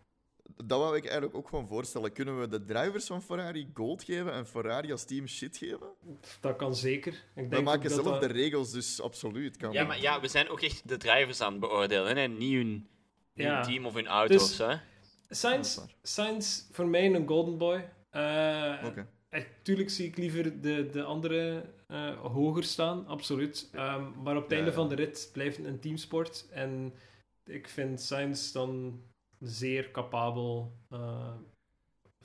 Dat 0.65 0.79
wou 0.79 0.95
ik 0.97 1.03
eigenlijk 1.03 1.35
ook 1.35 1.47
gewoon 1.49 1.67
voorstellen. 1.67 2.11
Kunnen 2.13 2.39
we 2.39 2.47
de 2.47 2.65
drivers 2.65 3.05
van 3.05 3.21
Ferrari 3.21 3.69
gold 3.73 4.03
geven 4.03 4.31
en 4.33 4.47
Ferrari 4.47 4.91
als 4.91 5.03
team 5.03 5.27
shit 5.27 5.57
geven? 5.57 5.87
Dat 6.41 6.55
kan 6.55 6.75
zeker. 6.75 7.13
Ik 7.13 7.19
We 7.43 7.47
denk 7.47 7.63
maken 7.63 7.89
ook 7.89 7.95
dat 7.95 8.03
zelf 8.05 8.19
dat- 8.19 8.29
de 8.29 8.35
regels, 8.35 8.71
dus 8.71 9.01
absoluut. 9.01 9.57
Kan 9.57 9.71
Ja, 9.71 9.83
maar 9.83 10.01
ja, 10.01 10.21
we 10.21 10.27
zijn 10.27 10.49
ook 10.49 10.61
echt 10.61 10.87
de 10.89 10.97
drivers 10.97 11.41
aan 11.41 11.51
het 11.51 11.59
beoordelen, 11.61 12.17
hè? 12.17 12.27
niet 12.27 12.53
hun, 12.53 12.87
Ja. 13.33 13.63
team 13.63 13.85
of 13.85 13.93
hun 13.93 14.07
auto 14.07 14.33
Dus- 14.33 14.43
of 14.43 14.49
zo. 14.49 14.67
hè. 14.69 14.75
Sainz, 15.29 15.79
Sainz, 16.01 16.63
voor 16.71 16.87
mij 16.87 17.13
een 17.13 17.27
golden 17.27 17.57
boy. 17.57 17.89
Oké. 18.85 19.07
echt, 19.29 19.47
tuurlijk 19.61 19.89
zie 19.89 20.07
ik 20.07 20.17
liever 20.17 20.61
de, 20.61 20.89
de 20.89 21.03
andere 21.03 21.63
eh, 21.87 22.19
hoger 22.21 22.63
staan, 22.63 23.07
absoluut. 23.07 23.69
Ehm, 23.73 24.03
maar 24.23 24.35
op 24.35 24.41
het 24.41 24.51
Ja, 24.51 24.55
einde 24.57 24.71
ja. 24.71 24.75
van 24.77 24.89
de 24.89 24.95
rit 24.95 25.29
blijft 25.33 25.57
het 25.57 25.65
een 25.65 25.79
teamsport. 25.79 26.47
En 26.51 26.93
ik 27.45 27.67
vind 27.67 28.01
Sainz 28.01 28.51
dan 28.51 29.01
zeer 29.39 29.91
capabel, 29.91 30.71
eh, 30.89 31.33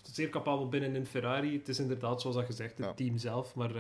zeer 0.03 0.29
capabel 0.29 0.69
binnen 0.69 0.97
in 0.97 1.07
Ferrari. 1.07 1.57
Het 1.59 1.69
is 1.69 1.79
inderdaad, 1.79 2.21
zoals 2.21 2.37
dat 2.37 2.45
gezegd, 2.47 2.77
het 2.77 2.87
Ja. 2.87 2.95
team 2.95 3.17
zelf, 3.19 3.55
maar 3.55 3.75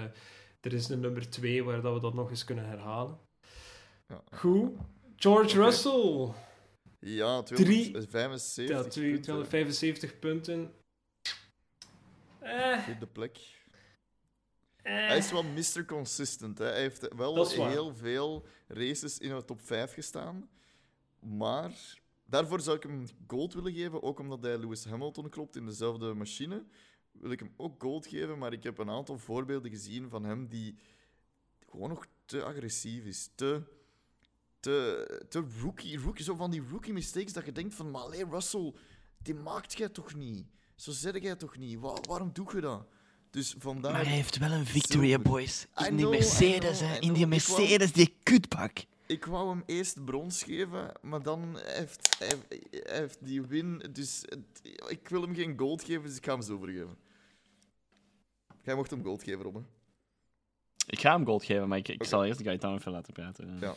er 0.60 0.72
is 0.72 0.88
een 0.88 1.00
nummer 1.00 1.30
2 1.30 1.64
waar 1.64 1.80
dat 1.82 1.94
we 1.94 2.00
dat 2.00 2.14
nog 2.14 2.30
eens 2.30 2.44
kunnen 2.44 2.66
herhalen. 2.66 3.18
Ja. 4.06 4.22
Goed. 4.38 4.70
George. 5.16 5.62
Russell. 5.62 6.28
Ja, 7.04 7.42
Drie- 7.42 7.56
275 7.90 8.68
Ja, 8.76 8.82
twee- 8.90 9.04
punten. 9.06 9.22
275 9.22 10.18
punten. 10.18 10.74
Eh, 12.38 12.88
Op 12.90 13.00
de 13.00 13.06
plek. 13.06 13.36
eh. 14.82 14.92
Hij 14.94 15.16
is 15.18 15.30
wel 15.30 15.42
Mr. 15.42 15.84
Consistent. 15.86 16.58
Hè. 16.58 16.64
Hij 16.64 16.80
heeft 16.80 17.14
wel 17.14 17.48
heel 17.68 17.94
veel 17.94 18.46
races 18.68 19.18
in 19.18 19.28
de 19.36 19.44
top 19.44 19.60
5 19.62 19.92
gestaan. 19.92 20.48
Maar 21.20 21.98
daarvoor 22.24 22.60
zou 22.60 22.76
ik 22.76 22.82
hem 22.82 23.06
gold 23.26 23.54
willen 23.54 23.72
geven. 23.72 24.02
Ook 24.02 24.18
omdat 24.18 24.42
hij 24.42 24.58
Lewis 24.58 24.84
Hamilton 24.84 25.28
klopt 25.28 25.56
in 25.56 25.66
dezelfde 25.66 26.14
machine. 26.14 26.64
Wil 27.12 27.30
ik 27.30 27.38
hem 27.38 27.54
ook 27.56 27.82
gold 27.82 28.06
geven. 28.06 28.38
Maar 28.38 28.52
ik 28.52 28.62
heb 28.62 28.78
een 28.78 28.90
aantal 28.90 29.18
voorbeelden 29.18 29.70
gezien 29.70 30.08
van 30.08 30.24
hem 30.24 30.48
die 30.48 30.76
gewoon 31.70 31.88
nog 31.88 32.06
te 32.24 32.42
agressief 32.42 33.04
is. 33.04 33.30
Te, 33.34 33.62
te, 34.62 35.24
te 35.28 35.44
rookie, 35.62 35.98
rookie. 35.98 36.24
Zo 36.24 36.34
van 36.34 36.50
die 36.50 36.62
rookie 36.70 36.92
mistakes 36.92 37.32
dat 37.32 37.44
je 37.44 37.52
denkt 37.52 37.74
van... 37.74 37.90
Maar 37.90 38.02
allee, 38.02 38.24
Russell, 38.30 38.72
die 39.18 39.34
maakt 39.34 39.78
jij 39.78 39.88
toch 39.88 40.14
niet? 40.14 40.46
Zo 40.76 40.90
zeg 40.90 41.22
jij 41.22 41.36
toch 41.36 41.56
niet? 41.56 41.78
Wa- 41.78 42.00
waarom 42.08 42.30
doe 42.32 42.54
je 42.54 42.60
dat? 42.60 42.86
Dus 43.30 43.54
vandaar... 43.58 43.92
Maar 43.92 44.04
hij 44.04 44.14
heeft 44.14 44.38
wel 44.38 44.50
een 44.50 44.66
victory, 44.66 45.20
boys. 45.20 45.66
In 45.76 45.84
die 45.96 45.96
know, 45.96 46.10
Mercedes, 46.10 46.80
hè. 46.80 46.94
In 46.98 47.12
die 47.12 47.26
know. 47.26 47.32
Ik 47.32 47.46
wou- 47.46 47.60
Mercedes, 47.60 47.92
die 47.92 48.16
kutbak. 48.22 48.84
Ik 49.06 49.24
wou 49.24 49.48
hem 49.48 49.62
eerst 49.66 50.04
brons 50.04 50.42
geven, 50.42 50.92
maar 51.00 51.22
dan 51.22 51.58
heeft 51.62 52.16
hij, 52.18 52.38
heeft 52.70 53.18
die 53.20 53.42
win. 53.42 53.86
Dus 53.92 54.24
ik 54.88 55.08
wil 55.08 55.22
hem 55.22 55.34
geen 55.34 55.58
gold 55.58 55.84
geven, 55.84 56.02
dus 56.02 56.16
ik 56.16 56.24
ga 56.24 56.32
hem 56.32 56.42
zilver 56.42 56.68
geven. 56.68 56.96
Jij 58.62 58.74
mocht 58.74 58.90
hem 58.90 59.02
gold 59.04 59.22
geven, 59.22 59.42
Robben. 59.42 59.66
Ik 60.86 61.00
ga 61.00 61.12
hem 61.16 61.24
gold 61.24 61.44
geven, 61.44 61.68
maar 61.68 61.78
ik, 61.78 61.88
ik 61.88 62.04
zal 62.04 62.24
eerst 62.24 62.42
Gaetan 62.42 62.74
even 62.74 62.92
laten 62.92 63.12
praten. 63.12 63.58
Ja. 63.60 63.74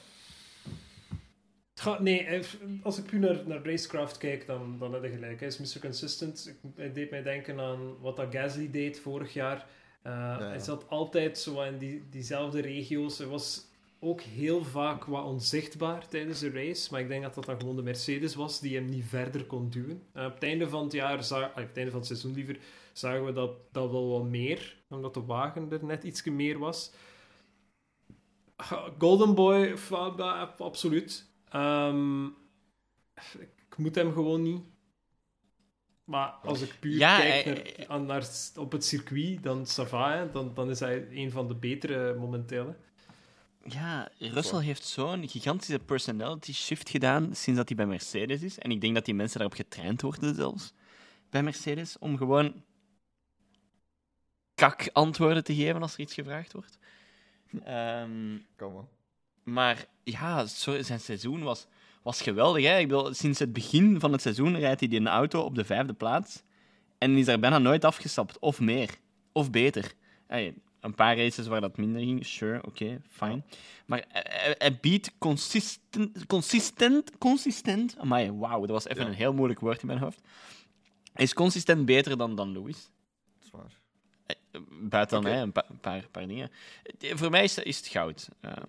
Het 1.84 2.00
nee, 2.00 2.24
hij- 2.24 2.44
als 2.84 2.98
ik 2.98 3.06
puur 3.06 3.20
naar, 3.20 3.48
naar 3.48 3.64
Racecraft 3.66 4.18
kijk, 4.18 4.46
dan, 4.48 4.76
dan 4.80 4.94
heb 4.94 5.04
je 5.04 5.10
gelijk. 5.10 5.40
Hij 5.40 5.48
is 5.48 5.58
Mr. 5.58 5.80
Consistent. 5.82 6.48
Ik- 6.48 6.72
Hij 6.76 6.92
deed 6.94 7.10
mij 7.10 7.24
denken 7.24 7.60
aan 7.60 8.00
wat 8.00 8.16
dat 8.16 8.28
Gasly 8.34 8.72
deed 8.72 9.00
vorig 9.00 9.34
jaar. 9.34 9.58
Uh, 9.58 10.12
ja. 10.40 10.48
Hij 10.48 10.60
zat 10.60 10.90
altijd 10.90 11.38
zo 11.38 11.62
in 11.62 11.78
die, 11.78 12.04
diezelfde 12.10 12.62
regio's. 12.62 13.18
Hij 13.18 13.28
was 13.28 13.66
ook 14.00 14.22
heel 14.22 14.64
vaak 14.64 15.04
wat 15.06 15.26
onzichtbaar 15.26 16.08
tijdens 16.08 16.40
de 16.40 16.50
race. 16.50 16.88
Maar 16.92 17.02
ik 17.02 17.08
denk 17.08 17.24
dat 17.24 17.34
dat 17.36 17.46
dan 17.46 17.60
gewoon 17.60 17.76
de 17.76 17.82
Mercedes 17.84 18.36
was 18.36 18.60
die 18.60 18.76
hem 18.76 18.86
niet 18.86 19.06
verder 19.06 19.46
kon 19.46 19.70
duwen. 19.70 20.04
Uh, 20.16 20.26
op 20.26 20.34
het 20.34 20.44
einde 20.44 20.70
van 20.70 20.84
het 20.84 20.92
jaar, 20.94 21.14
op 21.14 21.56
het 21.56 21.78
einde 21.78 21.92
van 21.92 22.00
het 22.00 22.08
seizoen 22.08 22.34
liever, 22.34 22.58
zagen 22.94 23.26
we 23.26 23.34
dat, 23.34 23.52
dat 23.72 23.92
wel 23.92 24.10
wat 24.10 24.24
meer. 24.24 24.76
Omdat 24.90 25.14
de 25.14 25.24
wagen 25.26 25.72
er 25.72 25.86
net 25.86 26.04
iets 26.04 26.24
meer 26.24 26.60
was. 26.60 26.92
Golden 28.98 29.36
Boy, 29.36 29.76
absoluut. 30.58 31.34
Ehm, 31.56 32.26
ik 33.40 33.78
moet 33.78 33.96
hem 33.96 34.14
gewoon 34.14 34.42
niet. 34.42 34.62
Maar 36.04 36.28
als 36.28 36.62
ik 36.62 36.76
puur 36.80 36.98
Ja, 36.98 37.18
kijk 37.20 37.44
hij- 37.46 37.54
naar, 37.78 37.88
aan- 37.88 38.06
naar, 38.06 38.28
op 38.56 38.72
het 38.72 38.86
circuit, 38.86 39.44
dan 39.44 39.66
Sava, 39.66 40.26
dan, 40.26 40.54
dan 40.54 40.70
is 40.70 40.80
hij 40.80 41.08
een 41.12 41.32
van 41.32 41.48
de 41.48 41.56
betere 41.56 42.16
momenteel. 42.16 42.76
Ja, 43.68 44.10
Russell 44.18 44.60
heeft 44.64 44.86
zo'n 44.86 45.30
gigantische 45.30 45.80
personality 45.80 46.54
shift 46.54 46.90
gedaan 46.90 47.24
sinds 47.36 47.60
dat 47.60 47.68
hij 47.68 47.78
bij 47.78 47.86
Mercedes 47.88 48.42
is. 48.42 48.58
En 48.60 48.72
ik 48.72 48.82
denk 48.82 48.94
dat 48.96 49.06
die 49.06 49.14
mensen 49.14 49.40
daarop 49.40 49.58
getraind 49.58 50.02
worden 50.02 50.36
zelfs 50.36 50.74
bij 51.30 51.44
Mercedes, 51.44 51.98
om 52.00 52.18
gewoon 52.18 52.64
kak 54.56 54.90
antwoorden 54.94 55.44
te 55.44 55.56
geven 55.56 55.82
als 55.82 55.94
er 55.94 56.00
iets 56.00 56.14
gevraagd 56.14 56.54
wordt. 56.54 56.78
Ehm, 57.64 58.38
Kan 58.56 58.74
wel. 58.74 58.90
Maar 59.46 59.86
ja, 60.04 60.46
zijn 60.82 61.00
seizoen 61.00 61.44
was, 61.44 61.68
was 62.04 62.22
geweldig. 62.22 62.64
Hè? 62.66 62.78
Ik 62.78 62.88
bedoel, 62.88 63.14
sinds 63.14 63.40
het 63.40 63.54
begin 63.54 64.00
van 64.00 64.12
het 64.12 64.22
seizoen 64.22 64.58
rijdt 64.60 64.80
hij 64.80 64.90
die 64.90 65.00
een 65.00 65.08
auto 65.08 65.42
op 65.42 65.56
de 65.56 65.66
vijfde 65.66 65.94
plaats. 65.94 66.42
En 66.98 67.18
is 67.18 67.26
daar 67.26 67.40
bijna 67.40 67.58
nooit 67.58 67.86
afgestapt. 67.86 68.40
Of 68.40 68.60
meer. 68.60 68.90
Of 69.32 69.52
beter. 69.52 69.94
Hey, 70.28 70.54
een 70.80 70.96
paar 70.96 71.18
races 71.18 71.48
waar 71.48 71.62
dat 71.62 71.78
minder 71.78 72.02
ging, 72.02 72.26
sure, 72.26 72.64
oké, 72.66 73.02
fine. 73.10 73.42
Maar 73.86 74.06
hij, 74.08 74.26
hij- 74.30 74.56
hij 74.58 74.78
biedt 74.80 75.12
consistent... 75.18 76.26
Consistent? 76.26 77.18
Consistent? 77.18 77.96
Amai, 77.98 78.32
wauw, 78.32 78.60
dat 78.60 78.70
was 78.70 78.88
even 78.88 79.04
Ja. 79.04 79.08
een 79.10 79.14
heel 79.16 79.34
moeilijk 79.34 79.60
woord 79.60 79.82
in 79.82 79.88
mijn 79.88 80.00
hoofd. 80.00 80.22
Hij 81.14 81.24
is 81.24 81.34
consistent 81.34 81.86
beter 81.86 82.18
dan, 82.18 82.36
dan 82.36 82.52
Lewis. 82.52 82.90
Dat 83.38 83.44
is 83.46 83.52
waar. 83.52 83.80
Eh, 84.56 84.62
Buiten 84.90 85.22
dan 85.22 85.26
Oké. 85.32 85.36
hè, 85.36 85.42
een, 85.42 85.52
pa- 85.52 85.68
paar, 85.82 86.08
paar 86.12 86.28
dingen. 86.28 86.52
Eh, 87.00 87.16
Voor 87.16 87.30
mij 87.30 87.44
is, 87.44 87.58
is 87.58 87.78
het 87.78 87.88
goud. 87.88 88.30
Ehm, 88.42 88.64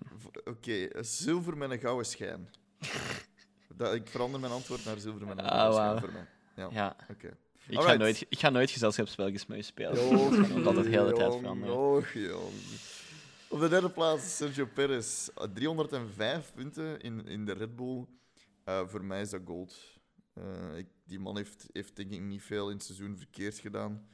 Oké, 0.45 0.87
zilver 1.03 1.57
met 1.57 1.71
een 1.71 1.79
gouden 1.79 2.05
schijn. 2.05 2.49
dat, 3.77 3.93
ik 3.93 4.07
verander 4.07 4.39
mijn 4.39 4.51
antwoord 4.51 4.85
naar 4.85 4.97
zilver 4.99 5.27
met 5.27 5.37
een 5.37 5.43
Ah, 5.45 5.51
gouden 5.73 5.75
schijn 5.79 5.99
voor 5.99 6.11
mij. 6.11 6.27
Ja, 6.55 6.69
ja. 6.71 6.95
oké. 7.11 7.37
Ik 7.69 7.79
ga, 7.79 7.93
nooit, 7.93 8.25
ik 8.29 8.39
ga 8.39 8.49
nooit 8.49 8.71
gezelschapsspelletjes 8.71 9.45
met 9.45 9.57
je 9.57 9.63
spelen. 9.63 9.91
Och, 10.07 10.33
Ik 10.33 10.75
het 10.75 10.85
hele 10.85 11.13
tijd 11.13 11.35
veranderen. 11.35 11.75
och, 11.77 12.13
jong. 12.13 12.53
Op 13.49 13.59
de 13.59 13.69
derde 13.69 13.89
plaats 13.89 14.35
Sergio 14.37 14.65
Perez. 14.65 15.27
Uh, 15.37 15.43
305 15.53 16.51
punten 16.55 16.99
in, 16.99 17.27
in 17.27 17.45
de 17.45 17.53
Red 17.53 17.75
Bull. 17.75 18.05
Uh, 18.65 18.87
voor 18.87 19.03
mij 19.05 19.21
is 19.21 19.29
dat 19.29 19.41
gold. 19.45 19.77
Uh, 20.37 20.77
ik, 20.77 20.87
die 21.05 21.19
man 21.19 21.37
heeft, 21.37 21.65
heeft 21.73 21.95
denk 21.95 22.11
ik 22.11 22.21
niet 22.21 22.43
veel 22.43 22.69
in 22.69 22.75
het 22.75 22.85
seizoen 22.85 23.17
verkeerd 23.17 23.57
gedaan. 23.59 24.07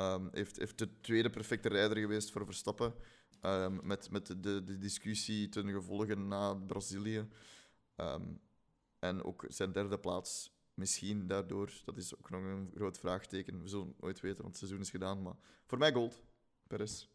Um, 0.00 0.28
heeft, 0.32 0.56
heeft 0.56 0.78
de 0.78 1.00
tweede 1.00 1.30
perfecte 1.30 1.68
rijder 1.68 1.96
geweest 1.98 2.30
voor 2.30 2.44
Verstappen. 2.44 2.94
Um, 3.42 3.80
met 3.82 4.10
met 4.10 4.26
de, 4.26 4.64
de 4.64 4.78
discussie 4.78 5.48
ten 5.48 5.68
gevolge 5.68 6.14
na 6.14 6.54
Brazilië. 6.54 7.28
Um, 7.96 8.40
en 8.98 9.24
ook 9.24 9.44
zijn 9.48 9.72
derde 9.72 9.98
plaats 9.98 10.52
misschien 10.74 11.26
daardoor. 11.26 11.72
Dat 11.84 11.96
is 11.96 12.16
ook 12.16 12.30
nog 12.30 12.42
een 12.42 12.70
groot 12.74 12.98
vraagteken. 12.98 13.62
We 13.62 13.68
zullen 13.68 13.94
nooit 14.00 14.20
weten, 14.20 14.42
want 14.42 14.48
het 14.48 14.58
seizoen 14.58 14.80
is 14.80 14.90
gedaan. 14.90 15.22
Maar 15.22 15.36
voor 15.66 15.78
mij 15.78 15.92
gold, 15.92 16.22
Perez. 16.66 17.06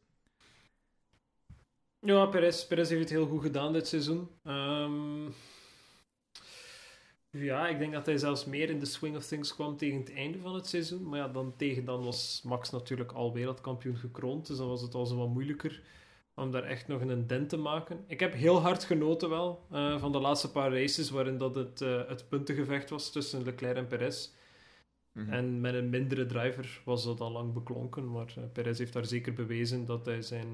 Ja, 1.99 2.25
Perez, 2.25 2.67
Perez 2.67 2.89
heeft 2.89 3.01
het 3.01 3.09
heel 3.09 3.27
goed 3.27 3.41
gedaan 3.41 3.73
dit 3.73 3.88
seizoen. 3.88 4.29
Ehm, 4.43 5.29
ja, 7.43 7.67
ik 7.67 7.79
denk 7.79 7.93
dat 7.93 8.05
hij 8.05 8.17
zelfs 8.17 8.45
meer 8.45 8.69
in 8.69 8.79
de 8.79 8.86
swing 8.86 9.15
of 9.15 9.25
things 9.25 9.55
kwam 9.55 9.77
tegen 9.77 9.99
het 9.99 10.13
einde 10.13 10.39
van 10.39 10.55
het 10.55 10.67
seizoen. 10.67 11.09
Maar 11.09 11.19
ja, 11.19 11.27
dan, 11.27 11.53
tegen 11.55 11.86
dan 11.86 12.03
was 12.03 12.41
Max 12.43 12.69
natuurlijk 12.69 13.11
al 13.11 13.33
wereldkampioen 13.33 13.97
gekroond. 13.97 14.47
Dus 14.47 14.57
dan 14.57 14.67
was 14.67 14.81
het 14.81 14.93
al 14.93 15.05
zo 15.05 15.17
wat 15.17 15.27
moeilijker 15.27 15.81
om 16.36 16.51
daar 16.51 16.63
echt 16.63 16.88
nog 16.88 17.01
een 17.01 17.27
dent 17.27 17.49
te 17.49 17.57
maken. 17.57 18.03
Ik 18.07 18.19
heb 18.19 18.33
heel 18.33 18.61
hard 18.61 18.83
genoten 18.83 19.29
wel 19.29 19.65
uh, 19.71 19.99
van 19.99 20.11
de 20.11 20.19
laatste 20.19 20.51
paar 20.51 20.73
races 20.73 21.09
waarin 21.09 21.38
dat 21.38 21.55
het, 21.55 21.81
uh, 21.81 22.07
het 22.07 22.29
puntengevecht 22.29 22.89
was 22.89 23.11
tussen 23.11 23.43
Leclerc 23.43 23.75
en 23.75 23.88
Perez. 23.88 24.29
Mhm. 25.11 25.23
Mm 25.23 25.29
-hmm. 25.29 25.33
En 25.33 25.61
met 25.61 25.73
een 25.73 25.89
mindere 25.89 26.25
driver 26.25 26.81
was 26.86 27.03
dat 27.03 27.19
al 27.19 27.31
lang 27.31 27.53
beklonken. 27.53 28.11
Maar 28.11 28.33
uh, 28.38 28.43
Perez 28.53 28.77
heeft 28.77 28.93
daar 28.93 29.05
zeker 29.05 29.33
bewezen 29.33 29.86
dat 29.86 30.05
hij 30.05 30.21
zijn, 30.21 30.47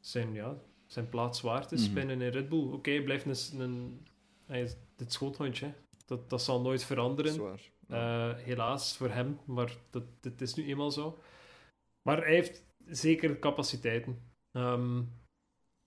zijn, 0.00 0.32
ja, 0.32 0.56
zijn 0.86 1.08
plaats 1.08 1.40
waard 1.40 1.72
is 1.72 1.84
Mhm. 1.86 1.94
binnen 1.94 2.20
in 2.20 2.30
Red 2.30 2.48
Bull. 2.48 2.64
Oké, 2.64 2.74
okay, 2.74 3.02
blijft 3.02 3.52
een, 3.52 3.60
een, 3.60 4.06
hij 4.46 4.62
is 4.62 4.76
dit 5.00 5.12
schoothondje. 5.12 5.72
Dat, 6.06 6.30
dat 6.30 6.42
zal 6.42 6.60
nooit 6.60 6.84
veranderen. 6.84 7.32
Zwaar. 7.32 7.60
Uh, 7.88 8.36
helaas 8.36 8.96
voor 8.96 9.10
hem, 9.10 9.40
maar 9.44 9.76
dat, 9.90 10.02
dat 10.20 10.40
is 10.40 10.54
nu 10.54 10.66
eenmaal 10.66 10.90
zo. 10.90 11.18
Maar 12.02 12.16
hij 12.16 12.34
heeft 12.34 12.64
zeker 12.86 13.38
capaciteiten. 13.38 14.22
Um, 14.52 15.12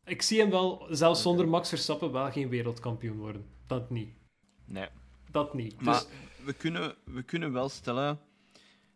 ik 0.06 0.22
zie 0.22 0.40
hem 0.40 0.50
wel, 0.50 0.88
zelfs 0.90 1.22
zonder 1.22 1.48
Max 1.48 1.70
Verstappen, 1.70 2.12
wel 2.12 2.32
geen 2.32 2.50
wereldkampioen 2.50 3.18
worden. 3.18 3.46
Dat 3.68 3.90
niet. 3.90 4.14
Nee. 4.66 4.88
Dat 5.32 5.54
niet. 5.54 5.82
Maar 5.82 5.94
Dus, 5.94 6.08
we, 6.46 6.54
kunnen, 6.54 6.96
we 7.06 7.24
kunnen 7.24 7.54
wel 7.54 7.70
stellen 7.70 8.20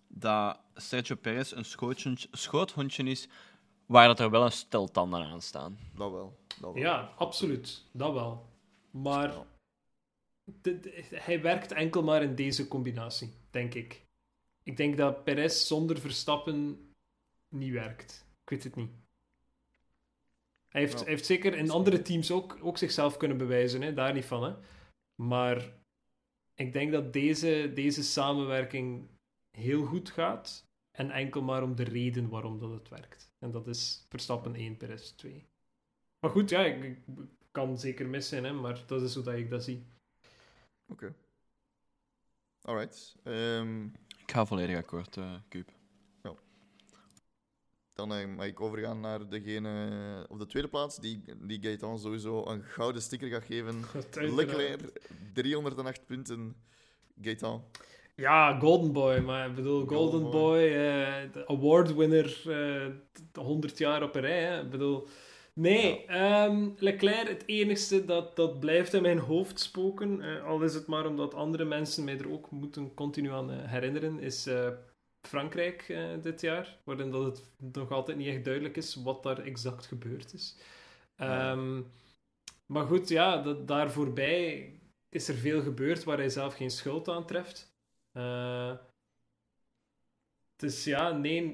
dat 0.07 0.59
Sergio 0.75 1.15
Perez 1.15 1.51
een 1.51 1.65
schoothondje, 1.65 2.27
schoothondje 2.31 3.03
is 3.03 3.27
waar 3.85 4.07
dat 4.07 4.19
er 4.19 4.29
wel 4.29 4.45
een 4.45 4.51
stel 4.51 4.87
tanden 4.87 5.23
aan 5.25 5.41
staan. 5.41 5.77
Dat 5.95 6.11
wel. 6.11 6.37
Dat 6.61 6.73
wel. 6.73 6.83
ja, 6.83 7.13
absoluut. 7.17 7.85
Dat 7.91 8.13
wel. 8.13 8.45
Maar 8.91 9.27
Ja. 9.27 9.45
De- 10.61 10.79
de- 10.79 11.03
hij 11.09 11.41
werkt 11.41 11.71
enkel 11.71 12.03
maar 12.03 12.23
in 12.23 12.35
deze 12.35 12.67
combinatie, 12.67 13.33
denk 13.49 13.73
ik. 13.73 14.05
Ik 14.63 14.77
denk 14.77 14.97
dat 14.97 15.23
Perez 15.23 15.67
zonder 15.67 15.99
Verstappen 15.99 16.79
niet 17.49 17.71
werkt. 17.71 18.25
Ik 18.43 18.49
weet 18.49 18.63
het 18.63 18.75
niet. 18.75 18.91
Hij 20.67 20.81
heeft, 20.81 20.93
Ja. 20.93 20.99
hij 20.99 21.09
heeft 21.09 21.25
zeker 21.25 21.53
in 21.55 21.69
andere 21.69 22.01
teams 22.01 22.31
ook, 22.31 22.57
ook 22.61 22.77
zichzelf 22.77 23.17
kunnen 23.17 23.37
bewijzen, 23.37 23.81
hè? 23.81 23.93
daar 23.93 24.13
niet 24.13 24.25
van. 24.25 24.43
Hè? 24.43 24.53
Maar 25.15 25.73
ik 26.55 26.73
denk 26.73 26.91
dat 26.91 27.13
deze, 27.13 27.71
deze 27.73 28.03
samenwerking 28.03 29.07
heel 29.51 29.85
goed 29.85 30.09
gaat. 30.09 30.65
En 30.91 31.11
enkel 31.11 31.41
maar 31.41 31.63
om 31.63 31.75
de 31.75 31.83
reden 31.83 32.29
waarom 32.29 32.59
dat 32.59 32.71
het 32.71 32.89
werkt. 32.89 33.31
En 33.39 33.51
dat 33.51 33.67
is 33.67 34.05
Verstappen 34.09 34.55
1, 34.55 34.77
Perez 34.77 35.09
2. 35.09 35.47
Maar 36.19 36.31
goed, 36.31 36.49
ja, 36.49 36.65
ik, 36.65 36.83
ik 36.83 36.97
kan 37.51 37.79
zeker 37.79 38.07
mis 38.07 38.27
zijn, 38.27 38.43
hè, 38.43 38.53
maar 38.53 38.83
dat 38.87 39.01
is 39.01 39.13
hoe 39.15 39.23
dat 39.23 39.33
ik 39.33 39.49
dat 39.49 39.63
zie. 39.63 39.85
Oké. 40.88 41.14
alright. 42.61 43.15
Ehm, 43.23 43.84
Ik 44.18 44.31
ga 44.31 44.45
volledig 44.45 44.77
akkoord, 44.77 45.15
uh, 45.15 45.34
Kuip. 45.49 45.76
Dan 47.93 48.14
uh, 48.14 48.35
mag 48.35 48.45
ik 48.45 48.61
overgaan 48.61 48.99
naar 48.99 49.30
degene 49.30 50.26
op 50.30 50.39
de 50.39 50.45
tweede 50.45 50.69
plaats, 50.69 50.97
die, 50.97 51.23
die 51.38 51.61
Gaetan 51.61 51.99
sowieso 51.99 52.45
een 52.45 52.64
gouden 52.64 53.01
sticker 53.01 53.30
gaat 53.30 53.43
geven. 53.43 53.84
Leclerc, 54.35 55.01
308 55.34 56.05
punten. 56.05 56.55
Gaetan. 57.22 57.64
Ja, 58.15 58.59
Golden 58.59 58.91
Boy, 58.93 59.19
maar 59.19 59.49
ik 59.49 59.55
bedoel, 59.55 59.85
Golden, 59.85 60.22
Golden 60.22 60.31
Boy, 60.31 60.61
uh, 60.64 61.43
award 61.45 61.95
winner, 61.95 62.41
uh, 62.47 62.93
100 63.34 63.77
jaar 63.77 64.03
op 64.03 64.15
een 64.15 64.22
rij. 64.22 64.43
Hè. 64.43 64.61
Ik 64.61 64.69
bedoel, 64.69 65.07
nee, 65.57 66.03
ja. 66.07 66.45
um, 66.45 66.75
Leclerc, 66.77 67.27
het 67.27 67.43
enigste 67.45 68.05
dat, 68.05 68.35
dat 68.35 68.59
blijft 68.59 68.93
in 68.93 69.01
mijn 69.01 69.19
hoofd 69.19 69.59
spoken, 69.59 70.19
uh, 70.19 70.45
al 70.45 70.61
is 70.61 70.73
het 70.73 70.88
maar 70.88 71.05
omdat 71.05 71.34
andere 71.34 71.65
mensen 71.65 72.03
mij 72.03 72.17
er 72.17 72.31
ook 72.31 72.51
moeten 72.51 72.93
continu 72.93 73.31
aan 73.31 73.49
herinneren, 73.49 74.19
is 74.19 74.49
Frankrijk 75.21 75.97
dit 76.21 76.41
jaar, 76.41 76.77
waarin 76.84 77.11
dat 77.11 77.23
het 77.59 77.75
nog 77.75 77.91
altijd 77.91 78.17
niet 78.17 78.27
echt 78.27 78.45
duidelijk 78.45 78.77
is 78.77 78.95
wat 78.95 79.23
daar 79.23 79.39
exact 79.39 79.85
gebeurd 79.85 80.34
is. 80.34 80.57
Ja. 81.17 81.51
Um, 81.51 81.91
maar 82.65 82.85
goed, 82.85 83.09
ja, 83.09 83.41
dat, 83.41 83.67
daar 83.67 83.91
voorbij 83.91 84.73
is 85.09 85.27
er 85.27 85.35
veel 85.35 85.61
gebeurd 85.61 86.03
waar 86.03 86.17
hij 86.17 86.29
zelf 86.29 86.55
geen 86.55 86.71
schuld 86.71 87.07
aan 87.07 87.25
treft. 87.25 87.75
Dus 90.55 90.84
ja, 90.84 91.11
nee. 91.11 91.53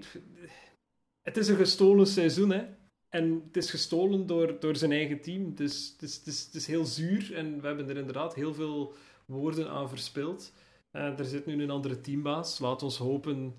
Het 1.22 1.38
is 1.38 1.48
een 1.48 1.56
gestolen 1.56 2.08
seizoen, 2.08 2.50
hè. 2.52 2.66
En 3.14 3.44
het 3.46 3.58
is 3.58 3.70
gestolen 3.70 4.26
door, 4.28 4.60
door 4.60 4.76
zijn 4.76 4.92
eigen 4.92 5.22
team. 5.22 5.56
Dus 5.56 5.92
het 5.92 6.02
is, 6.02 6.16
het, 6.16 6.28
is, 6.28 6.46
het 6.46 6.56
is 6.56 6.68
heel 6.68 6.86
zuur. 6.86 7.36
En 7.36 7.62
we 7.62 7.68
hebben 7.68 7.90
er 7.90 7.98
inderdaad 7.98 8.36
heel 8.36 8.54
veel 8.54 8.94
woorden 9.26 9.70
aan 9.70 9.90
verspild. 9.90 10.54
Uh, 10.92 11.20
er 11.20 11.26
zit 11.26 11.46
nu 11.46 11.64
een 11.64 11.70
andere 11.70 12.02
teambaas. 12.02 12.60
Laat 12.60 12.84
ons 12.84 12.98
hopen 12.98 13.56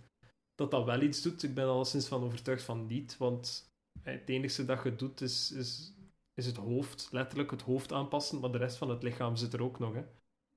dat 0.55 0.71
dat 0.71 0.85
wel 0.85 1.01
iets 1.01 1.23
doet. 1.23 1.43
Ik 1.43 1.55
ben 1.55 1.65
er 1.65 1.71
alleszins 1.71 2.07
van 2.07 2.23
overtuigd 2.23 2.63
van 2.63 2.87
niet. 2.87 3.17
Want 3.17 3.73
het 4.03 4.29
enige 4.29 4.65
dat 4.65 4.83
je 4.83 4.97
doet 4.97 5.21
is, 5.21 5.53
is, 5.53 5.95
is 6.35 6.47
het 6.47 6.57
hoofd. 6.57 7.09
Letterlijk 7.11 7.51
het 7.51 7.63
hoofd 7.63 7.93
aanpassen. 7.93 8.41
Maar 8.41 8.53
de 8.53 8.59
rest 8.59 8.77
van 8.77 8.91
het 8.91 9.03
lichaam 9.03 9.37
zit 9.37 9.53
er 9.53 9.63
ook 9.63 9.79
nog, 9.79 9.95
hè. 9.95 10.03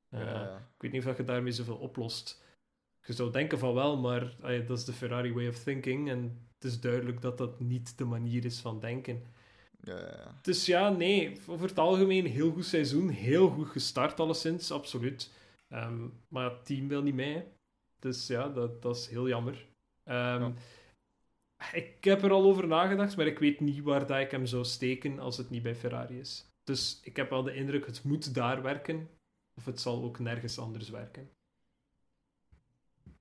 Uh, 0.10 0.26
ja, 0.26 0.44
ja. 0.44 0.58
Ik 0.58 0.82
weet 0.82 0.92
niet 0.92 1.06
of 1.06 1.18
je 1.18 1.24
daarmee 1.24 1.52
zoveel 1.52 1.78
oplost. 1.78 2.44
Je 3.08 3.14
zou 3.14 3.32
denken 3.32 3.60
van 3.60 3.74
wel, 3.74 3.98
maar 3.98 4.36
allee, 4.42 4.64
dat 4.64 4.78
is 4.78 4.86
de 4.86 4.94
Ferrari 4.94 5.34
way 5.34 5.48
of 5.48 5.64
thinking. 5.64 6.10
En 6.10 6.48
het 6.54 6.64
is 6.64 6.80
duidelijk 6.80 7.22
dat 7.22 7.38
dat 7.38 7.60
niet 7.60 7.98
de 7.98 8.06
manier 8.06 8.46
is 8.46 8.60
van 8.60 8.80
denken. 8.80 9.24
Ja, 9.82 10.36
dus 10.42 10.66
ja, 10.66 10.90
nee, 10.90 11.38
over 11.48 11.68
het 11.68 11.80
algemeen 11.80 12.26
heel 12.26 12.52
goed 12.52 12.66
seizoen. 12.66 13.10
Heel 13.10 13.50
goed 13.50 13.68
gestart, 13.68 14.20
alleszins, 14.20 14.72
absoluut. 14.72 15.32
Um, 15.70 16.14
maar 16.28 16.50
het 16.50 16.66
team 16.66 16.88
wil 16.88 17.02
niet 17.02 17.14
mee. 17.14 17.44
Dus 18.00 18.28
ja, 18.28 18.50
dat, 18.50 18.82
dat 18.82 18.96
is 18.96 19.08
heel 19.08 19.28
jammer. 19.28 19.66
Um, 20.06 20.56
ik 21.72 22.04
heb 22.04 22.24
er 22.24 22.32
al 22.32 22.44
over 22.44 22.68
nagedacht, 22.68 23.18
maar 23.18 23.28
ik 23.28 23.40
weet 23.40 23.60
niet 23.60 23.82
waar 23.84 24.08
dat 24.08 24.20
ik 24.20 24.32
hem 24.32 24.46
zou 24.46 24.64
steken 24.64 25.20
als 25.20 25.38
het 25.38 25.50
niet 25.50 25.64
bij 25.64 25.76
Ferrari 25.76 26.20
is. 26.20 26.46
Dus 26.64 27.00
ik 27.04 27.16
heb 27.16 27.30
wel 27.30 27.44
de 27.44 27.56
indruk, 27.56 27.86
het 27.86 28.04
moet 28.04 28.34
daar 28.34 28.62
werken. 28.62 29.10
Of 29.56 29.66
het 29.66 29.80
zal 29.80 30.04
ook 30.04 30.20
nergens 30.20 30.60
anders 30.60 30.90
werken. 30.90 31.30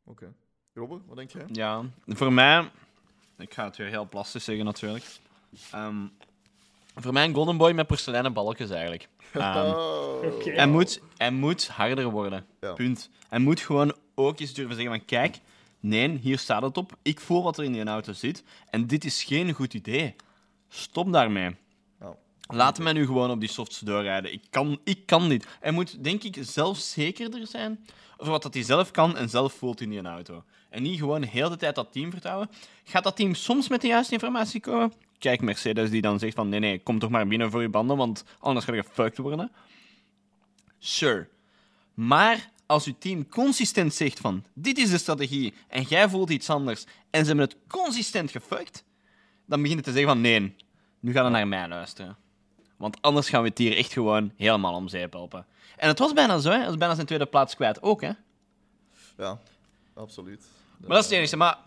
Oké. 0.06 0.24
Okay. 0.24 0.34
Robbe, 0.74 1.00
wat 1.06 1.16
denk 1.16 1.30
jij? 1.30 1.44
Ja, 1.52 1.82
voor 2.06 2.32
mij... 2.32 2.70
Ik 3.38 3.54
ga 3.54 3.64
het 3.64 3.76
weer 3.76 3.88
heel 3.88 4.08
plastisch 4.08 4.44
zeggen, 4.44 4.64
natuurlijk. 4.64 5.04
Um, 5.74 6.12
voor 6.94 7.12
mij 7.12 7.24
een 7.24 7.34
Golden 7.34 7.56
Boy 7.56 7.72
met 7.72 7.86
porseleinen 7.86 8.32
balkjes, 8.32 8.70
eigenlijk. 8.70 9.08
Um, 9.34 9.42
oh. 9.42 10.22
okay. 10.22 10.54
hij, 10.54 10.66
moet, 10.66 11.00
hij 11.16 11.30
moet 11.30 11.68
harder 11.68 12.10
worden. 12.10 12.46
Ja. 12.60 12.72
Punt. 12.72 13.10
Hij 13.28 13.38
moet 13.38 13.60
gewoon 13.60 13.94
ook 14.14 14.40
eens 14.40 14.54
durven 14.54 14.74
zeggen 14.74 14.96
van... 14.96 15.04
Kijk, 15.04 15.40
nee, 15.80 16.18
hier 16.18 16.38
staat 16.38 16.62
het 16.62 16.76
op. 16.76 16.96
Ik 17.02 17.20
voel 17.20 17.42
wat 17.42 17.58
er 17.58 17.64
in 17.64 17.72
die 17.72 17.84
auto 17.84 18.12
zit. 18.12 18.44
En 18.70 18.86
dit 18.86 19.04
is 19.04 19.24
geen 19.24 19.52
goed 19.52 19.74
idee. 19.74 20.14
Stop 20.68 21.12
daarmee. 21.12 21.56
Laat 22.48 22.78
mij 22.78 22.92
nu 22.92 23.06
gewoon 23.06 23.30
op 23.30 23.40
die 23.40 23.48
softs 23.48 23.78
doorrijden. 23.78 24.32
Ik 24.32 24.42
kan, 24.50 24.80
ik 24.84 25.06
kan 25.06 25.28
dit. 25.28 25.46
Hij 25.60 25.72
moet, 25.72 26.04
denk 26.04 26.22
ik, 26.22 26.36
zelf 26.40 26.78
zekerder 26.78 27.46
zijn 27.46 27.86
over 28.16 28.32
wat 28.32 28.42
dat 28.42 28.54
hij 28.54 28.62
zelf 28.62 28.90
kan 28.90 29.16
en 29.16 29.28
zelf 29.28 29.52
voelt 29.52 29.80
in 29.80 29.90
die 29.90 30.02
auto. 30.02 30.44
En 30.70 30.82
niet 30.82 30.98
gewoon 30.98 31.20
de 31.20 31.26
hele 31.26 31.56
tijd 31.56 31.74
dat 31.74 31.92
team 31.92 32.10
vertrouwen. 32.10 32.50
Gaat 32.84 33.04
dat 33.04 33.16
team 33.16 33.34
soms 33.34 33.68
met 33.68 33.80
de 33.80 33.86
juiste 33.86 34.12
informatie 34.12 34.60
komen? 34.60 34.92
Kijk, 35.18 35.40
Mercedes 35.40 35.90
die 35.90 36.00
dan 36.00 36.18
zegt 36.18 36.34
van 36.34 36.48
nee, 36.48 36.60
nee, 36.60 36.82
kom 36.82 36.98
toch 36.98 37.10
maar 37.10 37.26
binnen 37.26 37.50
voor 37.50 37.62
je 37.62 37.68
banden, 37.68 37.96
want 37.96 38.24
anders 38.38 38.64
ga 38.64 38.74
je 38.74 38.82
gefucked 38.82 39.18
worden. 39.18 39.52
Sure. 40.78 41.28
Maar 41.94 42.50
als 42.66 42.84
je 42.84 42.98
team 42.98 43.28
consistent 43.28 43.94
zegt 43.94 44.20
van 44.20 44.44
dit 44.54 44.78
is 44.78 44.90
de 44.90 44.98
strategie 44.98 45.54
en 45.68 45.82
jij 45.82 46.08
voelt 46.08 46.30
iets 46.30 46.50
anders 46.50 46.84
en 47.10 47.20
ze 47.20 47.26
hebben 47.26 47.44
het 47.44 47.56
consistent 47.68 48.30
gefucked, 48.30 48.84
dan 49.46 49.62
begin 49.62 49.76
je 49.76 49.82
te 49.82 49.92
zeggen 49.92 50.08
van 50.08 50.20
nee, 50.20 50.54
nu 51.00 51.12
gaan 51.12 51.24
we 51.24 51.30
naar 51.30 51.48
mij 51.48 51.68
luisteren. 51.68 52.16
Want 52.76 53.02
anders 53.02 53.28
gaan 53.28 53.42
we 53.42 53.48
het 53.48 53.58
hier 53.58 53.76
echt 53.76 53.92
gewoon 53.92 54.32
helemaal 54.36 54.74
om 54.74 54.88
zeep 54.88 55.12
helpen. 55.12 55.46
En 55.76 55.88
het 55.88 55.98
was 55.98 56.12
bijna 56.12 56.38
zo, 56.38 56.50
hè. 56.50 56.56
Hij 56.56 56.66
was 56.66 56.76
bijna 56.76 56.94
zijn 56.94 57.06
tweede 57.06 57.26
plaats 57.26 57.54
kwijt 57.54 57.82
ook, 57.82 58.00
hè. 58.00 58.10
Ja, 59.18 59.38
absoluut. 59.94 60.44
Maar 60.78 60.88
dat 60.88 60.98
is 60.98 61.04
het 61.04 61.18
enige. 61.18 61.36
Maar 61.36 61.58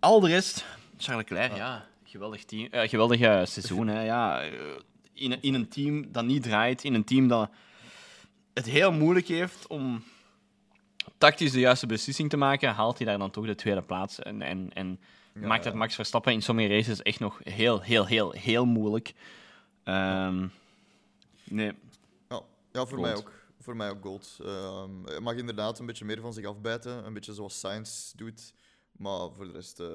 al 0.00 0.20
de 0.20 0.28
rest... 0.28 0.64
Charles 0.96 1.28
Leclerc, 1.28 1.56
ja. 1.56 1.86
Geweldig, 2.04 2.44
team, 2.44 2.68
uh, 2.70 2.80
geweldig 2.88 3.20
uh, 3.20 3.44
seizoen, 3.44 3.86
hè. 3.88 4.02
Ja, 4.02 4.46
uh, 4.46 4.52
in, 5.12 5.42
in 5.42 5.54
een 5.54 5.68
team 5.68 6.12
dat 6.12 6.24
niet 6.24 6.42
draait. 6.42 6.84
In 6.84 6.94
een 6.94 7.04
team 7.04 7.28
dat 7.28 7.50
het 8.54 8.66
heel 8.66 8.92
moeilijk 8.92 9.28
heeft 9.28 9.66
om 9.66 10.04
tactisch 11.18 11.52
de 11.52 11.60
juiste 11.60 11.86
beslissing 11.86 12.30
te 12.30 12.36
maken, 12.36 12.74
haalt 12.74 12.98
hij 12.98 13.06
daar 13.06 13.18
dan 13.18 13.30
toch 13.30 13.46
de 13.46 13.54
tweede 13.54 13.82
plaats. 13.82 14.18
En, 14.18 14.42
en, 14.42 14.70
en 14.72 15.00
ja, 15.34 15.46
maakt 15.46 15.64
het 15.64 15.74
Max 15.74 15.94
Verstappen 15.94 16.32
in 16.32 16.42
sommige 16.42 16.68
races 16.68 17.02
echt 17.02 17.20
nog 17.20 17.40
heel, 17.42 17.80
heel, 17.80 18.06
heel, 18.06 18.30
heel 18.30 18.66
moeilijk. 18.66 19.12
Um, 19.88 20.50
nee. 21.44 21.72
Ja, 22.28 22.42
ja 22.72 22.86
voor, 22.86 23.00
mij 23.00 23.16
ook, 23.16 23.32
voor 23.60 23.76
mij 23.76 23.90
ook 23.90 24.02
gold. 24.02 24.38
Um, 24.42 25.22
mag 25.22 25.34
inderdaad 25.34 25.78
een 25.78 25.86
beetje 25.86 26.04
meer 26.04 26.20
van 26.20 26.32
zich 26.32 26.46
afbijten. 26.46 27.06
Een 27.06 27.14
beetje 27.14 27.34
zoals 27.34 27.58
Sainz 27.58 28.12
doet. 28.12 28.54
Maar 28.92 29.32
voor 29.32 29.46
de 29.46 29.52
rest 29.52 29.80
uh, 29.80 29.88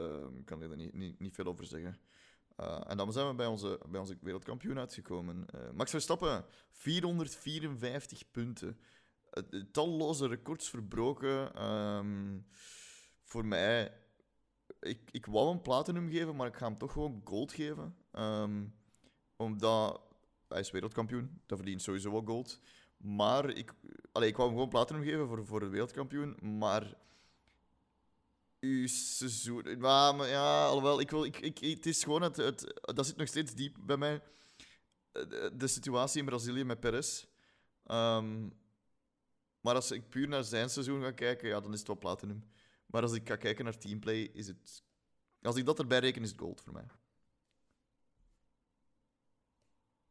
kan 0.45 0.64
ik 0.64 0.72
er 0.72 0.78
niet, 0.78 0.94
niet, 0.94 1.20
niet 1.20 1.36
veel 1.36 1.45
over 1.45 1.65
zeggen. 1.65 1.98
Uh, 2.60 2.82
en 2.88 2.98
dan 2.98 3.14
zijn 3.14 3.28
we 3.28 3.34
bij 3.34 3.45
onze, 3.45 3.80
bij 3.90 3.99
onze 3.99 4.18
wereldkampioen 4.22 4.80
uitgekomen. 4.80 5.45
Uh, 5.56 5.72
Max 5.74 5.91
Verstappen, 5.91 6.45
454 6.72 8.32
punten. 8.32 8.80
talloze 9.72 10.28
records 10.28 10.70
verbroken. 10.70 11.64
Um, 11.64 12.45
voor 13.24 13.45
mij, 13.45 13.94
ik, 14.80 14.99
ik 15.11 15.26
wou 15.26 15.49
hem 15.49 15.61
platinum 15.61 16.10
geven, 16.10 16.36
maar 16.36 16.48
ik 16.48 16.56
ga 16.56 16.65
hem 16.65 16.78
toch 16.78 16.91
gewoon 16.91 17.22
gold 17.24 17.52
geven. 17.52 17.95
Um, 18.11 18.74
omdat 19.35 20.01
hij 20.47 20.60
is 20.60 20.72
wereldkampioen, 20.72 21.41
dat 21.45 21.57
verdient 21.57 21.81
sowieso 21.81 22.11
wel 22.11 22.23
gold. 22.26 22.60
Maar 22.97 23.49
ik, 23.49 23.73
allee, 24.11 24.30
ik 24.30 24.35
wou 24.35 24.47
hem 24.47 24.57
gewoon 24.57 24.72
platinum 24.72 25.03
geven 25.03 25.27
voor, 25.27 25.45
voor 25.45 25.60
de 25.60 25.68
wereldkampioen. 25.68 26.57
Maar 26.57 26.97
uw 28.60 28.88
seizoen. 28.88 29.77
Maar, 29.80 30.27
ja, 30.27 30.65
alhoewel, 30.65 30.99
ik 30.99 31.10
wil, 31.10 31.23
ik, 31.23 31.39
ik, 31.39 31.57
het 31.60 31.85
is 31.85 32.03
gewoon 32.03 32.22
het, 32.22 32.35
het. 32.35 32.81
Dat 32.81 33.05
zit 33.05 33.18
nog 33.18 33.27
steeds 33.27 33.53
diep 33.53 33.77
bij 33.80 33.97
mij. 33.97 34.22
De, 35.57 35.68
situatie 35.68 36.19
in 36.19 36.26
Brazilië 36.26 36.64
met 36.64 36.80
Perez. 36.80 37.26
Um, 37.91 38.53
maar 39.61 39.76
als 39.76 39.91
ik 39.91 40.10
puur 40.10 40.27
naar 40.27 40.43
zijn 40.43 40.69
seizoen 40.69 41.01
ga 41.01 41.11
kijken, 41.11 41.47
ja, 41.47 41.60
dan 41.60 41.73
is 41.73 41.80
het 41.80 41.88
wel 41.88 41.97
platinum. 41.97 42.43
Maar 42.85 43.01
als 43.01 43.14
ik 43.14 43.27
ga 43.27 43.35
kijken 43.35 43.65
naar 43.65 43.77
teamplay, 43.77 44.30
is 44.34 44.47
het. 44.47 44.84
Als 45.41 45.55
ik 45.55 45.65
dat 45.65 45.80
erbij 45.80 45.99
reken, 45.99 46.22
is 46.22 46.30
het 46.30 46.39
gold 46.39 46.61
voor 46.61 46.73
mij. 46.73 46.85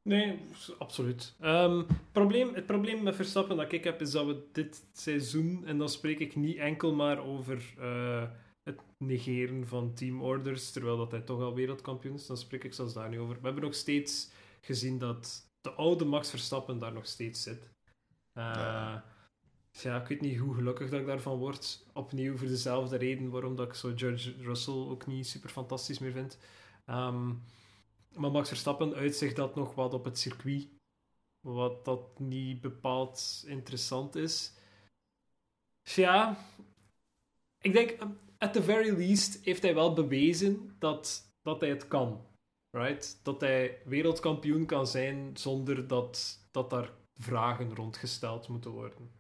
Nee, 0.03 0.39
absoluut. 0.79 1.35
Um, 1.41 1.87
probleem, 2.13 2.55
het 2.55 2.67
probleem 2.67 3.03
met 3.03 3.17
Verstappen 3.17 3.57
dat 3.57 3.73
ik 3.73 3.85
heb, 3.85 4.01
is 4.01 4.11
dat 4.11 4.27
we 4.27 4.49
dit 4.53 4.85
seizoen, 4.93 5.67
en 5.67 5.79
dan 5.79 5.89
spreek 5.89 6.19
ik 6.19 6.37
niet 6.37 6.57
enkel 6.57 6.95
maar 6.95 7.19
over 7.25 7.75
uh, 7.79 8.29
het 8.63 8.81
negeren 8.99 9.67
van 9.67 9.95
teamorders, 9.95 10.73
terwijl 10.73 10.97
dat 10.97 11.11
hij 11.11 11.21
toch 11.21 11.41
al 11.41 11.55
wereldkampioen 11.55 12.15
is, 12.15 12.27
dan 12.27 12.37
spreek 12.37 12.65
ik 12.65 12.75
zelfs 12.75 12.95
daar 12.95 13.09
niet 13.09 13.19
over. 13.19 13.35
We 13.35 13.45
hebben 13.45 13.63
nog 13.63 13.75
steeds 13.75 14.31
gezien 14.61 14.99
dat 14.99 15.51
de 15.61 15.71
oude 15.71 16.05
Max 16.05 16.31
Verstappen 16.31 16.79
daar 16.79 16.93
nog 16.93 17.07
steeds 17.07 17.43
zit. 17.43 17.71
Uh, 18.39 18.45
ja. 18.55 19.05
ja, 19.71 20.01
ik 20.01 20.07
weet 20.07 20.21
niet 20.21 20.39
hoe 20.39 20.55
gelukkig 20.55 20.91
dat 20.91 21.01
ik 21.01 21.07
daarvan 21.07 21.39
word. 21.39 21.87
Opnieuw 21.93 22.37
voor 22.37 22.49
dezelfde 22.49 22.97
reden 22.97 23.31
waarom 23.31 23.57
dat 23.57 23.67
ik 23.67 23.75
zo 23.75 23.93
George 23.97 24.35
Russell 24.41 24.75
ook 24.75 25.07
niet 25.07 25.27
super 25.27 25.51
fantastisch 25.51 25.99
meer 25.99 26.13
vind. 26.13 26.39
Um, 26.87 27.43
maar 28.15 28.31
Max 28.31 28.49
Verstappen 28.49 28.95
uitzicht 28.95 29.37
dat 29.37 29.55
nog 29.55 29.75
wat 29.75 29.95
op 29.95 30.05
het 30.05 30.19
circuit. 30.19 30.69
Wat 31.41 31.85
dat 31.85 32.19
niet 32.19 32.61
bepaald 32.61 33.45
interessant 33.47 34.15
is. 34.15 34.53
Ja, 35.83 36.37
ik 37.61 37.73
denk, 37.73 37.99
at 38.39 38.53
the 38.53 38.63
very 38.63 38.97
least 38.99 39.45
heeft 39.45 39.63
hij 39.63 39.75
wel 39.75 39.93
bewezen 39.93 40.77
dat, 40.79 41.33
dat 41.43 41.61
hij 41.61 41.71
het 41.71 41.89
kan. 41.89 42.27
Right? 42.71 43.21
Dat 43.23 43.41
hij 43.41 43.83
wereldkampioen 43.85 44.67
kan 44.67 44.87
zijn 44.87 45.37
zonder 45.37 45.87
dat, 45.87 46.39
dat 46.51 46.71
daar 46.71 46.93
vragen 47.15 47.75
rondgesteld 47.75 48.49
moeten 48.49 48.71
worden. 48.71 49.11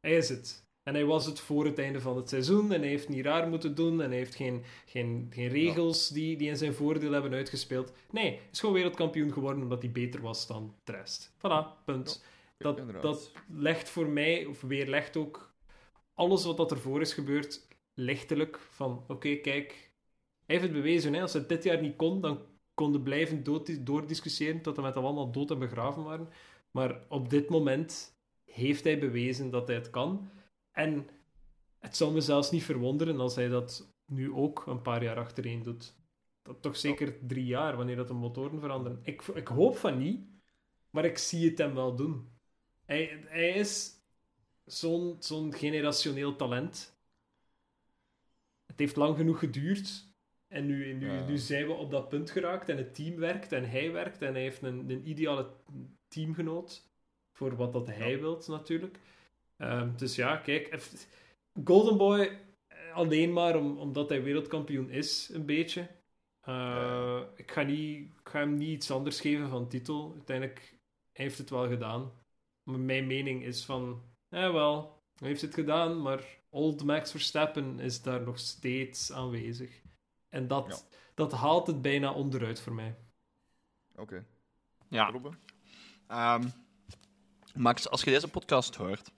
Hij 0.00 0.16
is 0.16 0.28
het. 0.28 0.68
En 0.82 0.94
hij 0.94 1.04
was 1.04 1.26
het 1.26 1.40
voor 1.40 1.64
het 1.64 1.78
einde 1.78 2.00
van 2.00 2.16
het 2.16 2.28
seizoen 2.28 2.72
en 2.72 2.80
hij 2.80 2.88
heeft 2.88 3.08
niet 3.08 3.24
raar 3.24 3.48
moeten 3.48 3.74
doen 3.74 4.02
en 4.02 4.08
hij 4.08 4.18
heeft 4.18 4.34
geen, 4.34 4.64
geen, 4.86 5.26
geen 5.30 5.48
regels 5.48 6.08
die, 6.08 6.36
die 6.36 6.48
in 6.48 6.56
zijn 6.56 6.74
voordeel 6.74 7.12
hebben 7.12 7.32
uitgespeeld. 7.32 7.92
Nee, 8.10 8.30
hij 8.30 8.48
is 8.52 8.60
gewoon 8.60 8.74
wereldkampioen 8.74 9.32
geworden 9.32 9.62
omdat 9.62 9.82
hij 9.82 9.90
beter 9.90 10.20
was 10.20 10.46
dan 10.46 10.74
de 10.84 10.92
rest. 10.92 11.32
Voilà, 11.36 11.84
punt. 11.84 12.24
dat, 12.58 12.78
inderdaad. 12.78 13.02
dat 13.02 13.32
legt 13.48 13.88
voor 13.88 14.08
mij, 14.08 14.44
of 14.44 14.60
weerlegt 14.60 15.16
ook 15.16 15.54
alles 16.14 16.44
wat 16.44 16.56
dat 16.56 16.70
ervoor 16.70 17.00
is 17.00 17.14
gebeurd, 17.14 17.68
lichtelijk. 17.94 18.58
Van, 18.58 19.04
oké, 19.08 19.34
kijk, 19.34 19.90
hij 20.46 20.56
heeft 20.56 20.62
het 20.62 20.72
bewezen. 20.72 21.14
Hè. 21.14 21.20
Als 21.20 21.32
hij 21.32 21.46
dit 21.46 21.64
jaar 21.64 21.80
niet 21.80 21.96
kon, 21.96 22.20
dan 22.20 22.40
konden 22.74 23.02
blijven 23.02 23.42
dood, 23.42 23.86
doordiscussiëren 23.86 24.62
tot 24.62 24.76
en 24.76 24.82
met 24.82 24.96
allemaal 24.96 25.32
dood 25.32 25.50
en 25.50 25.58
begraven 25.58 26.04
waren. 26.04 26.28
Maar 26.70 27.00
op 27.08 27.30
dit 27.30 27.48
moment 27.48 28.16
heeft 28.44 28.84
hij 28.84 28.98
bewezen 28.98 29.50
dat 29.50 29.66
hij 29.66 29.76
het 29.76 29.90
kan. 29.90 30.30
En 30.82 31.08
het 31.78 31.96
zou 31.96 32.12
me 32.12 32.20
zelfs 32.20 32.50
niet 32.50 32.62
verwonderen 32.64 33.20
als 33.20 33.34
hij 33.34 33.48
dat 33.48 33.94
nu 34.06 34.32
ook 34.32 34.66
een 34.66 34.82
paar 34.82 35.02
jaar 35.02 35.16
achtereen 35.16 35.62
doet. 35.62 35.94
Dat 36.42 36.62
toch 36.62 36.76
zeker 36.76 37.26
drie 37.26 37.44
jaar, 37.46 37.76
wanneer 37.76 37.96
dat 37.96 38.08
de 38.08 38.14
motoren 38.14 38.60
veranderen. 38.60 39.00
Ik, 39.02 39.22
ik 39.22 39.48
hoop 39.48 39.76
van 39.76 39.98
niet, 39.98 40.20
maar 40.90 41.04
ik 41.04 41.18
zie 41.18 41.48
het 41.48 41.58
hem 41.58 41.74
wel 41.74 41.96
doen. 41.96 42.28
Hij, 42.84 43.24
hij 43.26 43.50
is 43.50 43.92
zo'n 44.64 45.16
zo'n 45.18 45.52
generationeel 45.54 46.36
talent. 46.36 46.98
Het 48.66 48.78
heeft 48.78 48.96
lang 48.96 49.16
genoeg 49.16 49.38
geduurd. 49.38 50.08
En 50.48 50.66
nu, 50.66 50.92
nu, 50.92 51.12
Ja. 51.12 51.26
nu 51.26 51.36
zijn 51.38 51.66
we 51.66 51.72
op 51.72 51.90
dat 51.90 52.08
punt 52.08 52.30
geraakt 52.30 52.68
en 52.68 52.76
het 52.76 52.94
team 52.94 53.16
werkt 53.16 53.52
en 53.52 53.70
hij 53.70 53.92
werkt 53.92 54.22
en 54.22 54.32
hij 54.32 54.42
heeft 54.42 54.62
een, 54.62 54.90
een 54.90 55.08
ideale 55.08 55.50
teamgenoot 56.08 56.90
voor 57.32 57.56
wat 57.56 57.72
dat 57.72 57.86
hij 57.86 58.20
wilt 58.20 58.48
natuurlijk. 58.48 59.00
Ehm, 59.60 59.96
dus 59.96 60.14
ja, 60.14 60.36
kijk, 60.36 60.66
eff- 60.68 61.06
Golden 61.64 61.96
Boy 61.96 62.38
eh, 62.66 62.94
alleen 62.94 63.32
maar 63.32 63.56
om, 63.56 63.78
omdat 63.78 64.08
hij 64.08 64.22
wereldkampioen 64.22 64.90
is, 64.90 65.28
een 65.32 65.46
beetje. 65.46 65.80
Eh, 66.40 66.54
Ja. 66.54 67.28
ik, 67.36 67.50
ga 67.52 67.62
niet, 67.62 68.06
ik 68.06 68.28
ga 68.28 68.38
hem 68.38 68.54
niet 68.54 68.68
iets 68.68 68.90
anders 68.90 69.20
geven 69.20 69.48
van 69.48 69.68
titel. 69.68 70.12
Uiteindelijk 70.14 70.78
hij 71.12 71.24
heeft 71.24 71.38
het 71.38 71.50
wel 71.50 71.68
gedaan. 71.68 72.12
Maar 72.62 72.78
mijn 72.78 73.06
mening 73.06 73.44
is 73.44 73.64
van, 73.64 74.02
ja 74.28 74.52
wel, 74.52 75.02
hij 75.14 75.28
heeft 75.28 75.40
het 75.40 75.54
gedaan, 75.54 76.02
maar 76.02 76.24
old 76.48 76.84
Max 76.84 77.10
Verstappen 77.10 77.80
is 77.80 78.02
daar 78.02 78.20
nog 78.22 78.38
steeds 78.38 79.12
aanwezig. 79.12 79.82
En 80.28 80.46
dat, 80.48 80.86
dat 81.14 81.32
haalt 81.32 81.66
het 81.66 81.82
bijna 81.82 82.12
onderuit 82.12 82.60
voor 82.60 82.72
mij. 82.72 82.94
Oké. 83.96 84.24
Ja. 84.88 85.12
Ehm, 86.06 86.48
Max, 87.54 87.88
als 87.88 88.02
je 88.02 88.10
deze 88.10 88.28
podcast 88.28 88.74
hoort, 88.74 89.10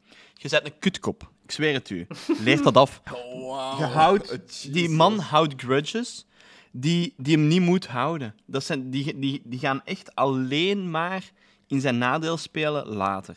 je 0.43 0.49
bent 0.49 0.67
een 0.67 0.79
kutkop. 0.79 1.31
Ik 1.45 1.51
zweer 1.51 1.75
het 1.75 1.91
u. 1.91 2.07
Leer 2.45 2.63
dat 2.63 2.77
af. 2.77 3.03
wow. 3.33 3.79
Je 3.79 3.85
houdt, 3.85 4.33
Oh, 4.33 4.73
die 4.73 4.89
man 4.89 5.19
houdt 5.19 5.55
grudges 5.57 6.27
die, 6.73 7.15
die 7.17 7.37
hem 7.37 7.47
niet 7.47 7.61
moet 7.61 7.87
houden. 7.87 8.35
Dat 8.47 8.65
zijn, 8.65 8.91
die, 8.91 9.19
die, 9.19 9.41
die 9.45 9.59
gaan 9.59 9.85
echt 9.85 10.15
alleen 10.15 10.91
maar 10.91 11.31
in 11.67 11.81
zijn 11.81 11.99
nadeel 11.99 12.37
spelen 12.37 12.87
later. 12.87 13.37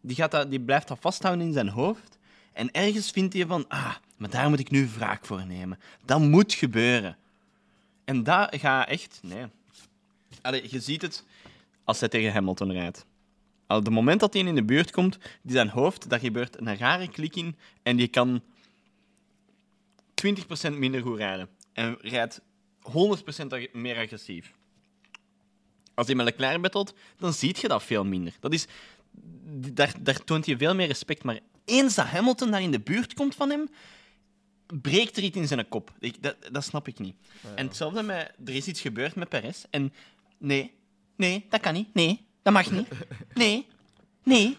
Die, 0.00 0.16
gaat 0.16 0.30
dat, 0.30 0.50
die 0.50 0.60
blijft 0.60 0.88
dat 0.88 0.98
vasthouden 1.00 1.46
in 1.46 1.52
zijn 1.52 1.68
hoofd. 1.68 2.18
En 2.52 2.70
ergens 2.72 3.10
vindt 3.10 3.34
hij 3.34 3.46
van, 3.46 3.64
ah, 3.68 3.94
maar 4.16 4.30
daar 4.30 4.48
moet 4.48 4.58
ik 4.58 4.70
nu 4.70 4.88
wraak 4.96 5.26
voor 5.26 5.46
nemen. 5.46 5.78
Dat 6.04 6.20
moet 6.20 6.52
gebeuren. 6.52 7.16
En 8.04 8.22
dat 8.22 8.56
gaat 8.56 8.88
echt, 8.88 9.20
nee. 9.22 9.46
Allee, 10.42 10.66
je 10.70 10.80
ziet 10.80 11.02
het 11.02 11.24
als 11.84 12.00
hij 12.00 12.08
tegen 12.08 12.32
Hamilton 12.32 12.72
rijdt. 12.72 13.06
Op 13.76 13.84
het 13.84 13.94
moment 13.94 14.20
dat 14.20 14.32
hij 14.32 14.42
in 14.42 14.54
de 14.54 14.64
buurt 14.64 14.90
komt, 14.90 15.18
die 15.42 15.52
zijn 15.52 15.68
hoofd, 15.68 16.08
daar 16.08 16.18
gebeurt 16.18 16.60
een 16.60 16.76
rare 16.76 17.08
klik 17.08 17.36
in 17.36 17.56
en 17.82 17.96
die 17.96 18.08
kan 18.08 18.42
20% 20.26 20.72
minder 20.72 21.02
goed 21.02 21.16
rijden. 21.16 21.48
En 21.72 21.96
rijdt 22.00 22.40
100% 22.82 23.52
ag- 23.52 23.72
meer 23.72 23.96
agressief. 23.96 24.52
Als 25.94 26.06
hij 26.06 26.16
met 26.16 26.24
Leclerc 26.24 26.60
battelt, 26.60 26.94
dan 27.16 27.32
zie 27.32 27.56
je 27.60 27.68
dat 27.68 27.82
veel 27.82 28.04
minder. 28.04 28.36
Dat 28.40 28.52
is, 28.52 28.66
daar, 29.72 29.94
daar 30.00 30.24
toont 30.24 30.46
hij 30.46 30.56
veel 30.56 30.74
meer 30.74 30.86
respect. 30.86 31.22
Maar 31.24 31.40
eens 31.64 31.94
dat 31.94 32.06
Hamilton 32.06 32.50
daar 32.50 32.62
in 32.62 32.70
de 32.70 32.80
buurt 32.80 33.14
komt 33.14 33.34
van 33.34 33.50
hem, 33.50 33.68
breekt 34.80 35.16
er 35.16 35.22
iets 35.22 35.36
in 35.36 35.46
zijn 35.46 35.68
kop. 35.68 35.92
Ik, 35.98 36.22
dat, 36.22 36.36
dat 36.52 36.64
snap 36.64 36.88
ik 36.88 36.98
niet. 36.98 37.16
En 37.54 37.66
hetzelfde 37.66 38.02
met... 38.02 38.32
Er 38.44 38.54
is 38.54 38.66
iets 38.66 38.80
gebeurd 38.80 39.14
met 39.14 39.28
Perez. 39.28 39.64
En 39.70 39.92
nee, 40.38 40.74
nee, 41.16 41.46
dat 41.48 41.60
kan 41.60 41.72
niet. 41.72 41.94
Nee, 41.94 42.26
dat 42.42 42.52
mag 42.52 42.70
niet. 42.70 42.88
Nee, 43.34 43.66
nee. 44.22 44.56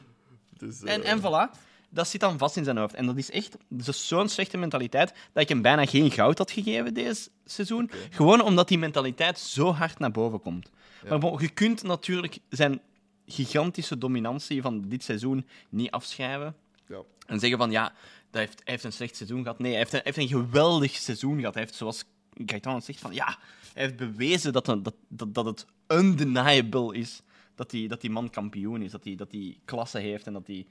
Dus, 0.57 0.81
eh, 0.83 0.93
En, 0.93 1.03
en 1.03 1.19
voilà, 1.19 1.59
dat 1.89 2.07
zit 2.07 2.21
dan 2.21 2.37
vast 2.37 2.57
in 2.57 2.63
zijn 2.63 2.77
hoofd. 2.77 2.93
En 2.93 3.05
dat 3.05 3.17
is 3.17 3.31
echt 3.31 3.57
dat 3.67 3.87
is 3.87 4.07
zo'n 4.07 4.29
slechte 4.29 4.57
mentaliteit 4.57 5.13
dat 5.33 5.43
ik 5.43 5.49
hem 5.49 5.61
bijna 5.61 5.85
geen 5.85 6.11
goud 6.11 6.37
had 6.37 6.51
gegeven 6.51 6.93
deze 6.93 7.29
seizoen. 7.45 7.91
Gewoon 8.09 8.41
omdat 8.41 8.67
die 8.67 8.77
mentaliteit 8.77 9.39
zo 9.39 9.71
hard 9.73 9.99
naar 9.99 10.11
boven 10.11 10.41
komt. 10.41 10.69
Maar 11.09 11.19
bon, 11.19 11.39
je 11.41 11.49
kunt 11.49 11.83
natuurlijk 11.83 12.37
zijn 12.49 12.81
gigantische 13.25 13.97
dominantie 13.97 14.61
van 14.61 14.81
dit 14.87 15.03
seizoen 15.03 15.47
niet 15.69 15.91
afschrijven. 15.91 16.55
Ja. 16.87 16.97
En 17.27 17.39
zeggen 17.39 17.57
van 17.57 17.71
ja, 17.71 17.83
dat 18.31 18.41
heeft, 18.41 18.53
hij 18.63 18.73
heeft 18.73 18.83
een 18.83 18.93
slecht 18.93 19.15
seizoen 19.15 19.41
gehad. 19.41 19.59
Nee, 19.59 19.69
hij 19.71 19.79
heeft 19.79 19.93
een, 19.93 20.01
hij 20.03 20.11
heeft 20.15 20.31
een 20.31 20.39
geweldig 20.41 20.95
seizoen 20.95 21.37
gehad. 21.39 21.53
Hij 21.53 21.63
heeft, 21.63 21.75
zoals 21.75 22.03
Gaetan 22.45 22.81
zegt, 22.81 22.99
van 22.99 23.13
ja, 23.13 23.37
hij 23.73 23.83
heeft 23.83 23.95
bewezen 23.95 24.53
dat, 24.53 24.67
een- 24.67 24.83
dat, 24.83 24.93
dat, 25.07 25.33
dat 25.33 25.45
het 25.45 25.65
undeniable 25.87 26.95
is 26.97 27.21
dat 27.55 27.69
die, 27.69 27.87
dat 27.87 28.01
die 28.01 28.09
man 28.09 28.29
kampioen 28.29 28.81
is. 28.81 28.91
Dat 28.91 29.03
hij 29.03 29.15
dat 29.15 29.31
die 29.31 29.61
klasse 29.65 29.99
heeft 29.99 30.27
en 30.27 30.33
dat 30.33 30.47
hij 30.47 30.67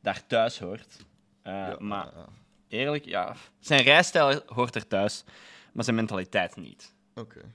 daar 0.00 0.26
thuis 0.26 0.58
hoort. 0.58 1.04
Eh, 1.42 1.52
ja, 1.52 1.76
maar 1.78 2.12
ja, 2.14 2.28
eerlijk, 2.68 3.04
ja, 3.04 3.36
zijn 3.58 3.82
rijstijl 3.82 4.42
hoort 4.46 4.74
er 4.74 4.86
thuis, 4.86 5.24
maar 5.72 5.84
zijn 5.84 5.96
mentaliteit 5.96 6.56
niet. 6.56 6.94
Oké. 7.14 7.52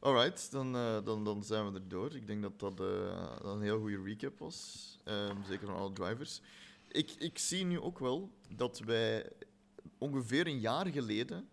Alright, 0.00 0.50
dan, 0.50 0.76
eh, 0.76 1.04
dan, 1.04 1.24
dan 1.24 1.44
zijn 1.44 1.72
we 1.72 1.78
er 1.78 1.88
door. 1.88 2.14
Ik 2.14 2.26
denk 2.26 2.42
dat 2.42 2.60
dat, 2.60 2.80
eh, 2.80 3.36
dat 3.42 3.54
een 3.54 3.62
heel 3.62 3.78
goede 3.80 4.02
recap 4.02 4.38
was. 4.38 4.88
Ehm, 5.04 5.36
zeker 5.48 5.66
van 5.66 5.76
alle 5.76 5.92
drivers. 5.92 6.40
Ik, 6.88 7.10
ik 7.18 7.38
zie 7.38 7.64
nu 7.64 7.80
ook 7.80 7.98
wel 7.98 8.30
dat 8.56 8.78
wij 8.78 9.30
ongeveer 9.98 10.46
een 10.46 10.60
jaar 10.60 10.86
geleden 10.86 11.48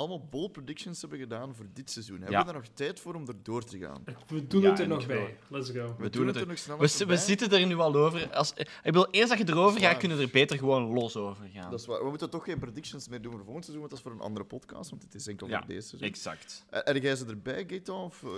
allemaal 0.00 0.28
bold 0.30 0.52
predictions 0.52 1.00
hebben 1.00 1.18
gedaan 1.18 1.54
voor 1.54 1.66
dit 1.72 1.90
seizoen. 1.90 2.16
Hebben 2.16 2.32
Ja. 2.34 2.38
we 2.44 2.52
daar 2.52 2.60
nog 2.60 2.70
tijd 2.74 3.00
voor 3.00 3.14
om 3.14 3.28
er 3.28 3.34
door 3.42 3.64
te 3.64 3.78
gaan? 3.78 4.04
We 4.26 4.46
doen 4.46 4.60
Ja, 4.62 4.70
het 4.70 4.78
er 4.78 4.88
nog 4.88 5.06
bij. 5.06 5.16
wel. 5.16 5.58
Let's 5.58 5.70
go. 5.70 5.94
We, 5.98 6.10
doen 6.10 6.26
het 6.26 6.36
er 6.36 6.46
nog 6.46 6.58
snel 6.58 6.78
We, 6.78 7.04
we 7.06 7.16
zitten 7.16 7.50
er 7.50 7.66
nu 7.66 7.76
al 7.76 7.94
over. 7.94 8.30
Als, 8.34 8.52
ik 8.56 8.68
bedoel, 8.82 9.06
eerst 9.10 9.28
dat 9.28 9.38
je 9.38 9.48
erover 9.48 9.80
gaat, 9.80 9.96
kunnen 9.96 10.16
we 10.18 10.22
er 10.24 10.30
beter 10.30 10.58
gewoon 10.58 10.82
los 10.92 11.16
over 11.16 11.46
gaan. 11.52 11.70
Dat 11.70 11.80
is 11.80 11.86
waar. 11.86 12.02
We 12.04 12.08
moeten 12.08 12.30
toch 12.30 12.44
geen 12.44 12.58
predictions 12.58 13.08
meer 13.08 13.22
doen 13.22 13.32
voor 13.32 13.44
volgend 13.44 13.64
seizoen, 13.64 13.88
want 13.88 13.90
dat 13.90 13.98
is 13.98 14.04
voor 14.12 14.20
een 14.20 14.26
andere 14.26 14.46
podcast, 14.46 14.90
want 14.90 15.02
het 15.02 15.14
is 15.14 15.26
enkel 15.26 15.48
Ja, 15.48 15.58
voor 15.58 15.66
deze 15.66 15.88
seizoen. 15.88 16.08
Exact. 16.08 16.64
Eh, 16.70 16.80
Er 16.84 17.02
jij 17.02 17.16
ze 17.16 17.26
erbij, 17.26 17.64
Gaetan, 17.68 18.04
of, 18.04 18.22
eh, 18.22 18.30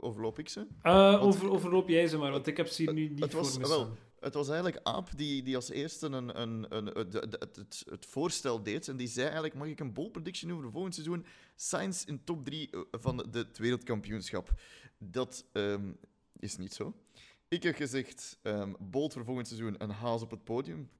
of 0.00 0.16
loop 0.16 0.38
ik 0.38 0.48
ze? 0.48 0.66
Eh, 0.82 1.18
over, 1.22 1.50
overloop 1.50 1.88
jij 1.88 2.06
ze 2.06 2.18
maar, 2.18 2.30
want 2.30 2.46
ik 2.46 2.56
heb 2.56 2.66
ze 2.66 2.82
hier 2.82 2.92
nu 2.92 3.08
niet 3.08 3.20
het 3.20 3.32
was- 3.32 3.50
voor 3.52 3.60
me 3.60 3.68
wel. 3.68 3.90
Het 4.26 4.34
was 4.34 4.48
eigenlijk 4.48 4.80
Aap 4.82 5.10
die, 5.16 5.42
die 5.42 5.56
als 5.56 5.70
eerste 5.70 6.06
een, 6.06 6.40
een, 6.40 6.76
een, 6.76 6.86
het, 6.86 7.56
het, 7.88 8.06
voorstel 8.06 8.62
deed. 8.62 8.88
En 8.88 8.96
die 8.96 9.08
zei 9.08 9.24
eigenlijk, 9.24 9.54
mag 9.54 9.68
ik 9.68 9.80
een 9.80 9.92
bold 9.92 10.12
prediction 10.12 10.50
doen 10.50 10.62
voor 10.62 10.70
volgend 10.70 10.94
seizoen? 10.94 11.26
Sainz 11.54 12.04
in 12.04 12.24
top 12.24 12.44
3 12.44 12.70
van 12.90 13.16
de, 13.16 13.38
het 13.38 13.58
wereldkampioenschap. 13.58 14.60
Dat 14.98 15.44
ehm, 15.52 15.92
is 16.38 16.56
niet 16.56 16.74
zo. 16.74 16.94
Ik 17.48 17.62
heb 17.62 17.76
gezegd, 17.76 18.38
ehm 18.42 18.72
bold 18.78 19.12
voor 19.12 19.24
volgend 19.24 19.46
seizoen, 19.46 19.74
een 19.78 19.90
haas 19.90 20.22
op 20.22 20.30
het 20.30 20.44
podium. 20.44 20.90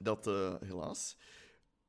Dat 0.00 0.26
eh, 0.26 0.54
helaas. 0.60 1.16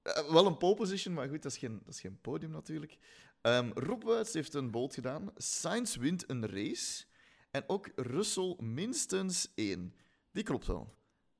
Eh, 0.01 0.31
wel 0.31 0.45
een 0.45 0.57
pole 0.57 0.75
position, 0.75 1.13
maar 1.13 1.29
goed, 1.29 1.41
dat 1.41 1.51
is 1.51 1.57
geen, 1.57 1.81
dat 1.85 1.93
is 1.93 2.01
geen 2.01 2.21
podium 2.21 2.51
natuurlijk. 2.51 2.97
Ehm 3.41 3.71
Rob 3.73 4.03
Wuits 4.03 4.33
heeft 4.33 4.53
een 4.53 4.71
bold 4.71 4.93
gedaan. 4.93 5.31
Sainz 5.35 5.95
wint 5.95 6.29
een 6.29 6.47
race. 6.47 7.05
En 7.51 7.63
ook 7.67 7.91
Russell 7.95 8.55
minstens 8.59 9.51
één. 9.55 9.93
Die 10.31 10.43
klopt 10.43 10.67
wel. 10.67 10.97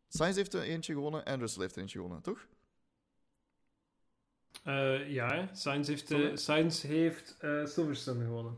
Sainz 0.07 0.35
heeft 0.35 0.53
er 0.53 0.61
eentje 0.61 0.93
gewonnen 0.93 1.25
en 1.25 1.39
Russell 1.39 1.61
heeft 1.61 1.75
er 1.75 1.81
eentje 1.81 1.97
gewonnen, 1.97 2.21
toch? 2.21 2.47
Eh, 4.63 5.11
ja. 5.11 5.49
Sainz 5.53 5.87
heeft? 5.87 6.13
Sainz 6.33 6.81
heeft 6.81 7.35
eh, 7.39 7.65
Silverstone 7.65 8.23
gewonnen. 8.23 8.57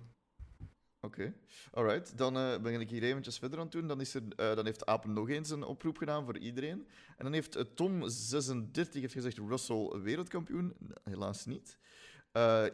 Oké. 1.01 1.33
Alright, 1.71 2.17
dan 2.17 2.33
ben 2.33 2.81
ik 2.81 2.89
hier 2.89 3.03
eventjes 3.03 3.37
verder 3.37 3.57
aan 3.57 3.63
het 3.63 3.73
doen. 3.73 3.87
Dan, 3.87 4.01
is 4.01 4.13
er, 4.13 4.35
dan 4.35 4.65
heeft 4.65 4.85
Apen 4.85 5.13
nog 5.13 5.29
eens 5.29 5.49
een 5.49 5.63
oproep 5.63 5.97
gedaan 5.97 6.25
voor 6.25 6.37
iedereen. 6.37 6.87
En 7.17 7.23
dan 7.23 7.33
heeft 7.33 7.55
eh, 7.55 7.63
Tom36 7.63 8.91
heeft 8.91 9.13
gezegd 9.13 9.37
Russell 9.37 9.99
wereldkampioen. 10.01 10.73
Helaas 11.03 11.45
niet. 11.45 11.77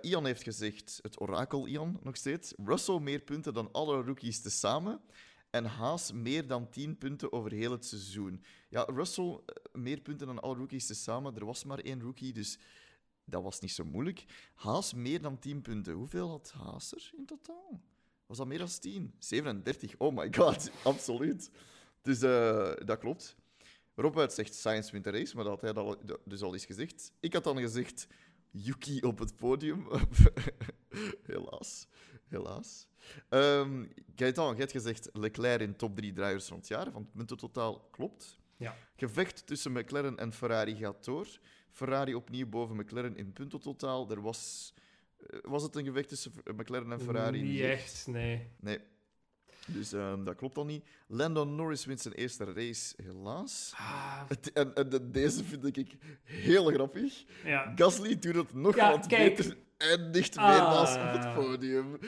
Ian 0.01 0.25
heeft 0.25 0.43
gezegd, 0.43 0.99
het 1.01 1.21
orakel 1.21 1.67
Ian 1.67 1.99
nog 2.03 2.15
steeds. 2.15 2.53
Russell 2.65 2.99
meer 2.99 3.19
punten 3.19 3.53
dan 3.53 3.71
alle 3.71 4.01
rookies 4.01 4.41
tezamen. 4.41 5.01
Haas 5.65 6.11
meer 6.11 6.47
dan 6.47 6.69
10 6.69 6.97
punten 6.97 7.31
over 7.31 7.51
heel 7.51 7.71
het 7.71 7.85
seizoen. 7.85 8.43
Ja, 8.69 8.83
Russell 8.83 9.39
eh, 9.45 9.55
meer 9.81 9.99
punten 9.99 10.27
dan 10.27 10.41
alle 10.41 10.55
rookies 10.55 10.85
tezamen. 10.85 11.35
Er 11.35 11.45
was 11.45 11.63
maar 11.63 11.79
één 11.79 12.01
rookie, 12.01 12.33
dus 12.33 12.57
dat 13.25 13.43
was 13.43 13.59
niet 13.59 13.71
zo 13.71 13.83
moeilijk. 13.83 14.25
Haas 14.53 14.93
meer 14.93 15.21
dan 15.21 15.39
10 15.39 15.61
punten. 15.61 15.93
Hoeveel 15.93 16.29
had 16.29 16.51
Haas 16.51 16.91
er 16.91 17.11
in 17.17 17.25
totaal? 17.25 17.81
Was 18.25 18.37
dat 18.37 18.47
meer 18.47 18.57
dan 18.57 18.69
10? 18.79 19.13
37. 19.19 19.95
Oh 19.97 20.15
my 20.15 20.33
god, 20.33 20.71
absoluut. 20.83 21.49
Dus 22.01 22.21
eh, 22.21 22.73
dat 22.85 22.97
klopt. 22.97 23.35
Rob 23.95 24.17
uit 24.17 24.33
zegt 24.33 24.53
Science 24.53 24.91
wint 24.91 25.03
de 25.03 25.09
race, 25.09 25.35
maar 25.35 25.43
dat 25.43 25.61
had 25.61 25.75
hij 25.75 26.17
dus 26.25 26.41
al 26.41 26.53
eens 26.53 26.65
gezegd. 26.65 27.11
Ik 27.19 27.33
had 27.33 27.43
dan 27.43 27.57
gezegd 27.57 28.07
Yuki 28.51 29.01
op 29.01 29.19
het 29.19 29.35
podium. 29.35 29.87
helaas. 31.23 31.87
Helaas. 32.27 32.87
Gaëtan, 34.15 34.53
je 34.53 34.59
hebt 34.59 34.71
gezegd 34.71 35.09
Leclerc 35.13 35.61
in 35.61 35.75
top 35.75 35.95
3 35.95 36.13
drivers 36.13 36.47
van 36.47 36.57
het 36.57 36.67
jaar. 36.67 36.91
Van 36.91 37.01
het 37.01 37.13
puntentotaal 37.13 37.87
klopt. 37.91 38.39
Ja. 38.57 38.75
Gevecht 38.95 39.47
tussen 39.47 39.71
McLaren 39.71 40.17
en 40.17 40.33
Ferrari 40.33 40.75
gaat 40.75 41.05
door. 41.05 41.27
Ferrari 41.71 42.15
opnieuw 42.15 42.47
boven 42.47 42.75
McLaren 42.75 43.17
in 43.17 43.33
puntentotaal. 43.33 44.11
Er 44.11 44.21
was, 44.21 44.73
eh, 45.17 45.39
was 45.41 45.63
het 45.63 45.75
een 45.75 45.85
gevecht 45.85 46.09
tussen 46.09 46.31
McLaren 46.55 46.91
en 46.91 47.01
Ferrari? 47.01 47.41
Niet 47.41 47.61
echt, 47.61 48.07
nee. 48.07 48.47
Nee. 48.59 48.79
Dus 49.67 49.93
ehm, 49.93 50.23
dat 50.23 50.35
klopt 50.35 50.57
al 50.57 50.65
niet. 50.65 50.85
Landon 51.07 51.55
Norris 51.55 51.85
wint 51.85 52.01
zijn 52.01 52.13
eerste 52.13 52.43
race, 52.53 52.93
helaas. 53.03 53.71
Ah, 53.75 54.21
Het- 54.27 54.51
en, 54.53 54.73
en 54.75 54.89
de- 54.89 55.11
deze 55.11 55.43
vind 55.43 55.77
ik 55.77 55.91
heel 56.23 56.65
grappig. 56.65 57.23
ja. 57.43 57.71
Gasly 57.75 58.19
doet 58.19 58.35
het 58.35 58.53
nog 58.53 58.75
Ja, 58.75 58.91
wat 58.91 59.07
kijk. 59.07 59.35
beter 59.35 59.57
en 59.77 60.09
meer 60.11 60.29
Ah. 60.35 60.71
naast 60.73 60.95
op 60.95 61.21
het 61.23 61.33
podium. 61.45 61.97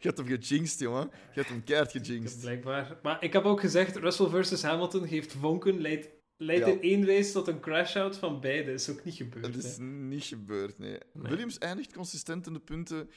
Je 0.00 0.06
hebt 0.08 0.18
hem 0.18 0.26
gejinxed, 0.26 0.78
jongen. 0.78 1.10
Je 1.12 1.40
hebt 1.40 1.48
hem 1.48 1.64
keihard 1.64 1.90
gejinxed. 1.92 2.40
Blijkbaar. 2.40 2.98
Maar 3.02 3.22
ik 3.24 3.32
heb 3.32 3.44
ook 3.44 3.60
gezegd, 3.60 3.96
Russell 3.96 4.28
versus 4.28 4.62
Hamilton 4.62 5.08
geeft 5.08 5.32
vonken, 5.32 5.80
leidt, 5.80 6.08
leidt 6.36 6.66
Ja. 6.66 6.72
in 6.72 6.80
één 6.82 7.06
race 7.06 7.32
tot 7.32 7.48
een 7.48 7.60
crash-out 7.60 8.16
van 8.16 8.40
beide. 8.40 8.72
is 8.72 8.90
ook 8.90 9.04
niet 9.04 9.14
gebeurd. 9.14 9.46
Het 9.46 9.64
is 9.64 9.76
hè. 9.76 9.82
niet 9.84 10.24
gebeurd, 10.24 10.78
nee. 10.78 10.90
Nee. 11.12 11.30
Williams 11.30 11.58
eindigt 11.58 11.92
consistent 11.92 12.46
in 12.46 12.52
de 12.52 12.60
punten. 12.60 13.10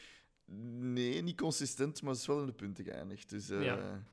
Nee, 0.45 1.21
niet 1.21 1.37
consistent, 1.37 2.01
maar 2.01 2.13
is 2.13 2.25
wel 2.25 2.39
in 2.39 2.45
de 2.45 2.53
punten 2.53 2.83
geëindigd. 2.83 3.29
Dus, 3.29 3.49
eh, 3.49 3.63
Ja. 3.63 4.03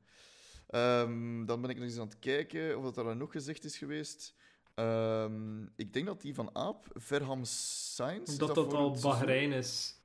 ehm, 0.67 1.45
dan 1.45 1.61
ben 1.61 1.69
ik 1.69 1.75
nog 1.75 1.85
eens 1.85 1.97
aan 1.97 2.07
het 2.07 2.19
kijken 2.19 2.77
of 2.77 2.83
dat 2.83 2.97
er 3.05 3.15
nog 3.15 3.31
gezegd 3.31 3.63
is 3.63 3.77
geweest. 3.77 4.33
Ehm, 4.75 5.63
ik 5.75 5.93
denk 5.93 6.05
dat 6.05 6.21
die 6.21 6.33
van 6.33 6.55
Aap, 6.55 6.85
Verham 6.93 7.43
Sainz... 7.43 8.29
is 8.29 8.37
Dat 8.37 8.55
dat 8.55 8.73
al 8.73 8.91
het? 8.91 9.01
Bahrein 9.01 9.51
is. 9.51 10.01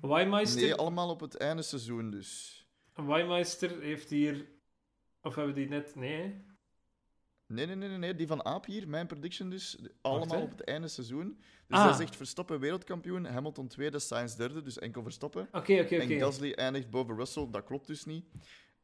Wijmeister, 0.00 0.62
Nee, 0.62 0.74
allemaal 0.74 1.10
op 1.10 1.20
het 1.20 1.36
einde 1.36 1.62
seizoen 1.62 2.10
dus. 2.10 2.60
Wijmeister 2.94 3.80
heeft 3.80 4.10
hier... 4.10 4.46
Of 5.22 5.34
hebben 5.34 5.54
die 5.54 5.68
net... 5.68 5.94
Nee? 5.94 6.44
Nee, 7.52 7.66
nee, 7.66 7.76
nee, 7.76 7.88
nee, 7.98 8.14
die 8.14 8.26
van 8.26 8.44
Aap 8.44 8.64
hier, 8.66 8.88
mijn 8.88 9.06
prediction 9.06 9.50
dus, 9.50 9.78
allemaal 10.00 10.42
op 10.42 10.50
het 10.50 10.64
einde 10.64 10.88
seizoen. 10.88 11.38
Dus 11.66 11.78
Ah. 11.78 11.84
hij 11.84 11.94
zegt 11.96 12.16
Verstappen 12.16 12.60
wereldkampioen, 12.60 13.24
Hamilton 13.24 13.68
tweede, 13.68 13.98
Sainz 13.98 14.34
derde, 14.34 14.62
dus 14.62 14.78
enkel 14.78 15.02
Verstappen. 15.02 15.42
Oké, 15.52 15.80
oké, 15.80 15.96
En 15.96 16.02
oké. 16.02 16.18
Gasly 16.18 16.52
eindigt 16.52 16.90
boven 16.90 17.16
Russell, 17.16 17.48
dat 17.50 17.64
klopt 17.64 17.86
dus 17.86 18.04
niet. 18.04 18.24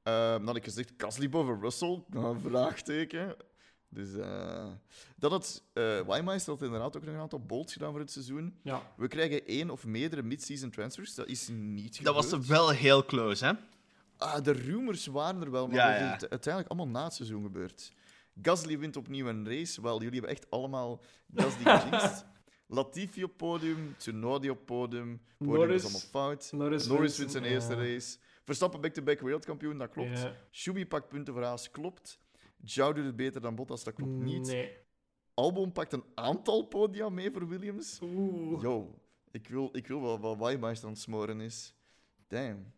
Ehm, 0.03 0.33
dan 0.39 0.47
had 0.47 0.57
ik 0.57 0.65
gezegd 0.65 0.93
Gasly 0.97 1.29
boven 1.29 1.61
Russell, 1.61 2.03
nou, 2.11 2.37
vraagteken. 2.41 3.37
Dus 3.91 4.15
eh 4.15 4.67
dat 5.17 5.31
had 5.31 5.63
uh, 5.75 6.01
Weimeister 6.07 6.53
had 6.53 6.63
inderdaad 6.63 6.97
ook 6.97 7.05
nog 7.05 7.15
een 7.15 7.21
aantal 7.21 7.41
bolts 7.47 7.73
gedaan 7.73 7.91
voor 7.91 8.01
het 8.01 8.11
seizoen. 8.11 8.59
Ja. 8.63 8.83
We 8.97 9.09
krijgen 9.09 9.47
één 9.47 9.71
of 9.71 9.85
meerdere 9.87 10.23
mid-season 10.23 10.71
transfers, 10.71 11.15
dat 11.15 11.27
is 11.27 11.49
niet 11.53 12.05
Dat 12.05 12.15
was 12.15 12.25
gebeurd. 12.29 12.47
wel 12.47 12.69
heel 12.71 13.05
close, 13.05 13.45
hè? 13.47 13.53
Ah, 14.17 14.43
de 14.45 14.53
rumors 14.53 15.07
waren 15.07 15.43
er 15.43 15.51
wel, 15.51 15.67
maar 15.67 15.77
Ja, 15.77 15.91
dat 15.91 15.99
ja. 16.01 16.15
is 16.15 16.29
uiteindelijk 16.31 16.73
allemaal 16.75 16.93
na 17.01 17.05
het 17.05 17.15
seizoen 17.15 17.43
gebeurd. 17.43 17.93
Gasly 18.43 18.79
wint 18.79 18.97
opnieuw 18.97 19.27
een 19.27 19.47
race, 19.47 19.83
wel, 19.83 20.03
jullie 20.03 20.19
hebben 20.19 20.31
echt 20.31 20.51
allemaal 20.51 21.03
Gasly 21.35 21.79
gejinxed. 21.79 22.27
Latifi 22.67 23.25
op 23.25 23.37
podium, 23.37 23.95
Tsunoda 23.97 24.51
op 24.51 24.67
podium. 24.67 25.21
Podium 25.39 25.57
Norris- 25.57 25.83
is 25.83 25.83
allemaal 25.83 26.31
fout. 26.31 26.53
Norris, 26.53 26.87
Norris 26.87 27.19
wint 27.19 27.31
zijn 27.31 27.45
ja. 27.45 27.51
eerste 27.51 27.75
race. 27.75 28.19
Verstappen 28.45 28.81
back-to-back 28.81 29.21
wereldkampioen, 29.21 29.79
dat 29.79 29.91
klopt. 29.91 30.19
Ja. 30.19 30.37
Schubi 30.51 30.87
pakt 30.87 31.09
punten 31.09 31.35
voor 31.35 31.43
Haas, 31.43 31.71
klopt. 31.71 32.21
Zhou 32.65 32.95
doet 32.95 33.05
het 33.05 33.17
beter 33.17 33.41
dan 33.41 33.55
Bottas, 33.55 33.85
dat 33.85 33.95
klopt 33.95 34.13
niet. 34.13 34.47
Nee. 34.47 34.77
Albon 35.35 35.73
pakt 35.73 35.93
een 35.93 36.05
aantal 36.15 36.63
podia 36.63 37.09
mee 37.09 37.31
voor 37.31 37.49
Williams. 37.49 37.99
Oeh. 38.03 38.63
Yo, 38.63 39.01
ik 39.31 39.49
wil, 39.49 39.69
ik 39.73 39.87
wil 39.87 40.01
wel 40.01 40.21
wat 40.21 40.39
Weimeister 40.39 40.87
aan 40.87 40.93
het 40.93 41.03
smoren 41.03 41.41
is. 41.41 41.75
Damn. 42.29 42.73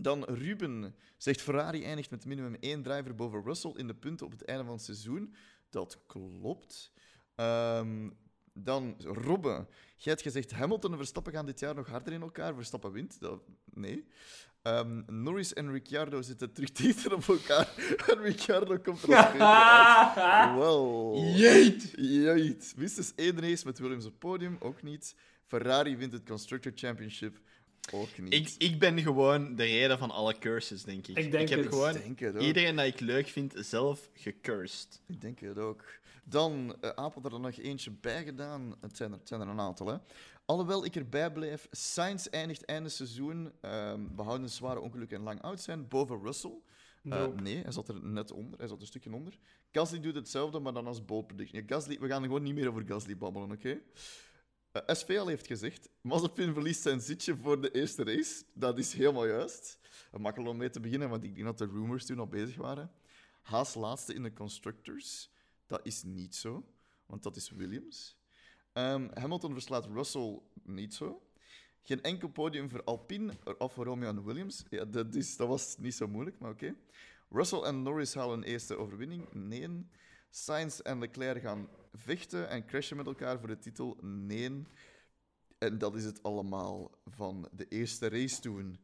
Dan 0.00 0.24
Ruben 0.24 0.94
zegt 1.16 1.40
Ferrari 1.40 1.84
eindigt 1.84 2.10
met 2.10 2.24
minimum 2.24 2.56
één 2.60 2.82
driver 2.82 3.14
boven 3.14 3.42
Russell 3.42 3.72
in 3.76 3.86
de 3.86 3.94
punten 3.94 4.26
op 4.26 4.32
het 4.32 4.44
einde 4.44 4.64
van 4.64 4.72
het 4.72 4.82
seizoen. 4.82 5.34
Dat 5.70 5.98
klopt. 6.06 6.92
Ehm, 7.34 8.10
dan 8.52 8.94
Robbe. 8.98 9.66
Jij 9.96 10.12
hebt 10.12 10.22
gezegd 10.22 10.50
Hamilton 10.50 10.90
en 10.90 10.96
Verstappen 10.96 11.32
gaan 11.32 11.46
dit 11.46 11.60
jaar 11.60 11.74
nog 11.74 11.88
harder 11.88 12.12
in 12.12 12.22
elkaar. 12.22 12.54
Verstappen 12.54 12.92
wint. 12.92 13.20
Dat, 13.20 13.42
nee. 13.64 14.06
Ehm, 14.62 15.02
Norris 15.06 15.52
en 15.52 15.72
Ricciardo 15.72 16.22
zitten 16.22 16.52
terug 16.52 16.72
dichter 16.72 17.14
op 17.14 17.28
elkaar. 17.28 17.68
En 18.10 18.22
Ricciardo 18.22 18.78
komt 18.78 19.02
er 19.02 19.16
als 19.16 19.26
beter 19.32 19.46
uit. 19.46 20.58
Wel. 20.58 21.16
Jeet! 21.36 21.92
Jeet. 21.96 22.74
Minstens 22.76 23.12
één 23.14 23.40
race 23.40 23.66
met 23.66 23.78
Williams 23.78 24.06
op 24.06 24.18
podium, 24.18 24.56
ook 24.60 24.82
niet. 24.82 25.14
Ferrari 25.46 25.96
wint 25.96 26.12
het 26.12 26.24
Constructor 26.24 26.72
Championship, 26.74 27.40
ook 27.92 28.18
niet. 28.18 28.34
Ik, 28.34 28.54
ik 28.58 28.78
ben 28.78 28.98
gewoon 28.98 29.54
de 29.54 29.64
reden 29.64 29.98
van 29.98 30.10
alle 30.10 30.38
curses, 30.38 30.82
denk 30.82 31.06
ik. 31.06 31.16
Ik 31.18 31.30
denk 31.30 31.48
heb 31.48 31.58
het. 31.58 31.68
gewoon 31.68 31.94
Ik 31.94 32.02
denk 32.02 32.18
het 32.20 32.34
ook. 32.36 32.42
iedereen 32.42 32.76
dat 32.76 32.86
ik 32.86 33.00
leuk 33.00 33.28
vind 33.28 33.54
zelf 33.56 34.10
gecursed. 34.14 35.00
Ik 35.06 35.20
denk 35.20 35.40
het 35.40 35.58
ook. 35.58 35.84
Dan, 36.24 36.76
uh, 36.80 36.90
Apel 36.90 37.22
er 37.22 37.40
nog 37.40 37.58
eentje 37.58 37.90
bij 37.90 38.24
gedaan. 38.24 38.74
Het 38.80 38.96
zijn 38.96 39.12
er, 39.12 39.18
het 39.18 39.28
zijn 39.28 39.40
er 39.40 39.48
een 39.48 39.60
aantal, 39.60 39.86
hè. 39.86 39.96
Alhoewel 40.44 40.84
ik 40.84 40.96
erbij 40.96 41.32
blijf, 41.32 41.68
Sainz 41.70 42.26
eindigt 42.26 42.64
einde 42.64 42.88
seizoen, 42.88 43.52
ehm 43.60 44.00
behouden 44.10 44.50
zware 44.50 44.80
ongelukken 44.80 45.16
en 45.16 45.22
lang 45.22 45.42
oud 45.42 45.60
zijn, 45.60 45.88
boven 45.88 46.20
Russell. 46.22 46.58
Uh, 47.02 47.12
Nope. 47.18 47.42
nee, 47.42 47.62
hij 47.62 47.72
zat 47.72 47.88
er 47.88 48.02
net 48.02 48.32
onder. 48.32 48.58
Hij 48.58 48.68
zat 48.68 48.80
een 48.80 48.86
stukje 48.86 49.12
onder. 49.12 49.38
Gasly 49.72 50.00
doet 50.00 50.14
hetzelfde, 50.14 50.58
maar 50.58 50.72
dan 50.72 50.86
als 50.86 51.04
bold 51.04 51.26
prediction. 51.26 51.60
Ja, 51.60 51.66
Gasly, 51.74 51.98
we 52.00 52.08
gaan 52.08 52.22
gewoon 52.22 52.42
niet 52.42 52.54
meer 52.54 52.68
over 52.68 52.84
Gasly 52.86 53.16
babbelen, 53.16 53.50
oké? 53.50 53.78
SVL 54.72 55.26
heeft 55.26 55.46
gezegd, 55.46 55.88
Mazepin 56.00 56.52
verliest 56.52 56.82
zijn 56.82 57.00
zitje 57.00 57.36
voor 57.36 57.60
de 57.60 57.70
eerste 57.70 58.04
race. 58.04 58.44
Dat 58.52 58.78
is 58.78 58.92
helemaal 58.92 59.26
juist. 59.26 59.78
Eh, 60.12 60.20
Makkelijk 60.20 60.50
om 60.50 60.56
mee 60.56 60.70
te 60.70 60.80
beginnen, 60.80 61.08
want 61.08 61.24
ik 61.24 61.34
denk 61.34 61.46
dat 61.46 61.58
de 61.58 61.66
rumors 61.66 62.06
toen 62.06 62.18
al 62.18 62.26
bezig 62.26 62.56
waren. 62.56 62.90
Haas 63.42 63.74
laatste 63.74 64.14
in 64.14 64.22
de 64.22 64.32
Constructors. 64.32 65.30
Dat 65.66 65.80
is 65.82 66.02
niet 66.02 66.34
zo, 66.34 66.64
want 67.06 67.22
dat 67.22 67.36
is 67.36 67.50
Williams. 67.50 68.16
Ehm, 68.72 69.08
Hamilton 69.14 69.52
verslaat 69.52 69.86
Russell 69.86 70.40
niet 70.62 70.94
zo. 70.94 71.22
Geen 71.82 72.02
enkel 72.02 72.28
podium 72.28 72.70
voor 72.70 72.84
Alpine, 72.84 73.32
Alfa 73.58 73.82
Romeo 73.82 74.08
en 74.08 74.24
Williams. 74.24 74.64
Ja, 74.70 74.84
dat, 74.84 75.14
is, 75.14 75.36
dat 75.36 75.48
was 75.48 75.76
niet 75.78 75.94
zo 75.94 76.08
moeilijk, 76.08 76.38
maar 76.38 76.50
oké. 76.50 76.74
Russell 77.30 77.60
en 77.60 77.82
Norris 77.82 78.14
halen 78.14 78.38
een 78.38 78.44
eerste 78.44 78.76
overwinning. 78.76 79.32
Nee. 79.32 79.86
Sainz 80.30 80.78
en 80.78 80.98
Leclerc 80.98 81.42
gaan 81.42 81.68
vechten 81.92 82.48
en 82.48 82.66
crashen 82.66 82.96
met 82.96 83.06
elkaar 83.06 83.38
voor 83.38 83.48
de 83.48 83.58
titel. 83.58 83.98
Nee. 84.02 84.62
En 85.58 85.78
dat 85.78 85.94
is 85.94 86.04
het 86.04 86.22
allemaal 86.22 86.90
van 87.04 87.48
de 87.52 87.68
eerste 87.68 88.08
race 88.08 88.40
toen. 88.40 88.78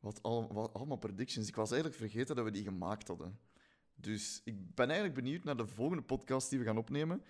Wat, 0.00 0.20
wat 0.50 0.74
allemaal 0.74 0.96
predictions. 0.96 1.48
Ik 1.48 1.56
was 1.56 1.70
eigenlijk 1.70 2.00
vergeten 2.00 2.36
dat 2.36 2.44
we 2.44 2.50
die 2.50 2.62
gemaakt 2.62 3.08
hadden. 3.08 3.38
Dus 3.94 4.40
ik 4.44 4.74
ben 4.74 4.86
eigenlijk 4.86 5.22
benieuwd 5.22 5.44
naar 5.44 5.56
de 5.56 5.66
volgende 5.66 6.02
podcast 6.02 6.50
die 6.50 6.58
we 6.58 6.64
gaan 6.64 6.78
opnemen. 6.78 7.22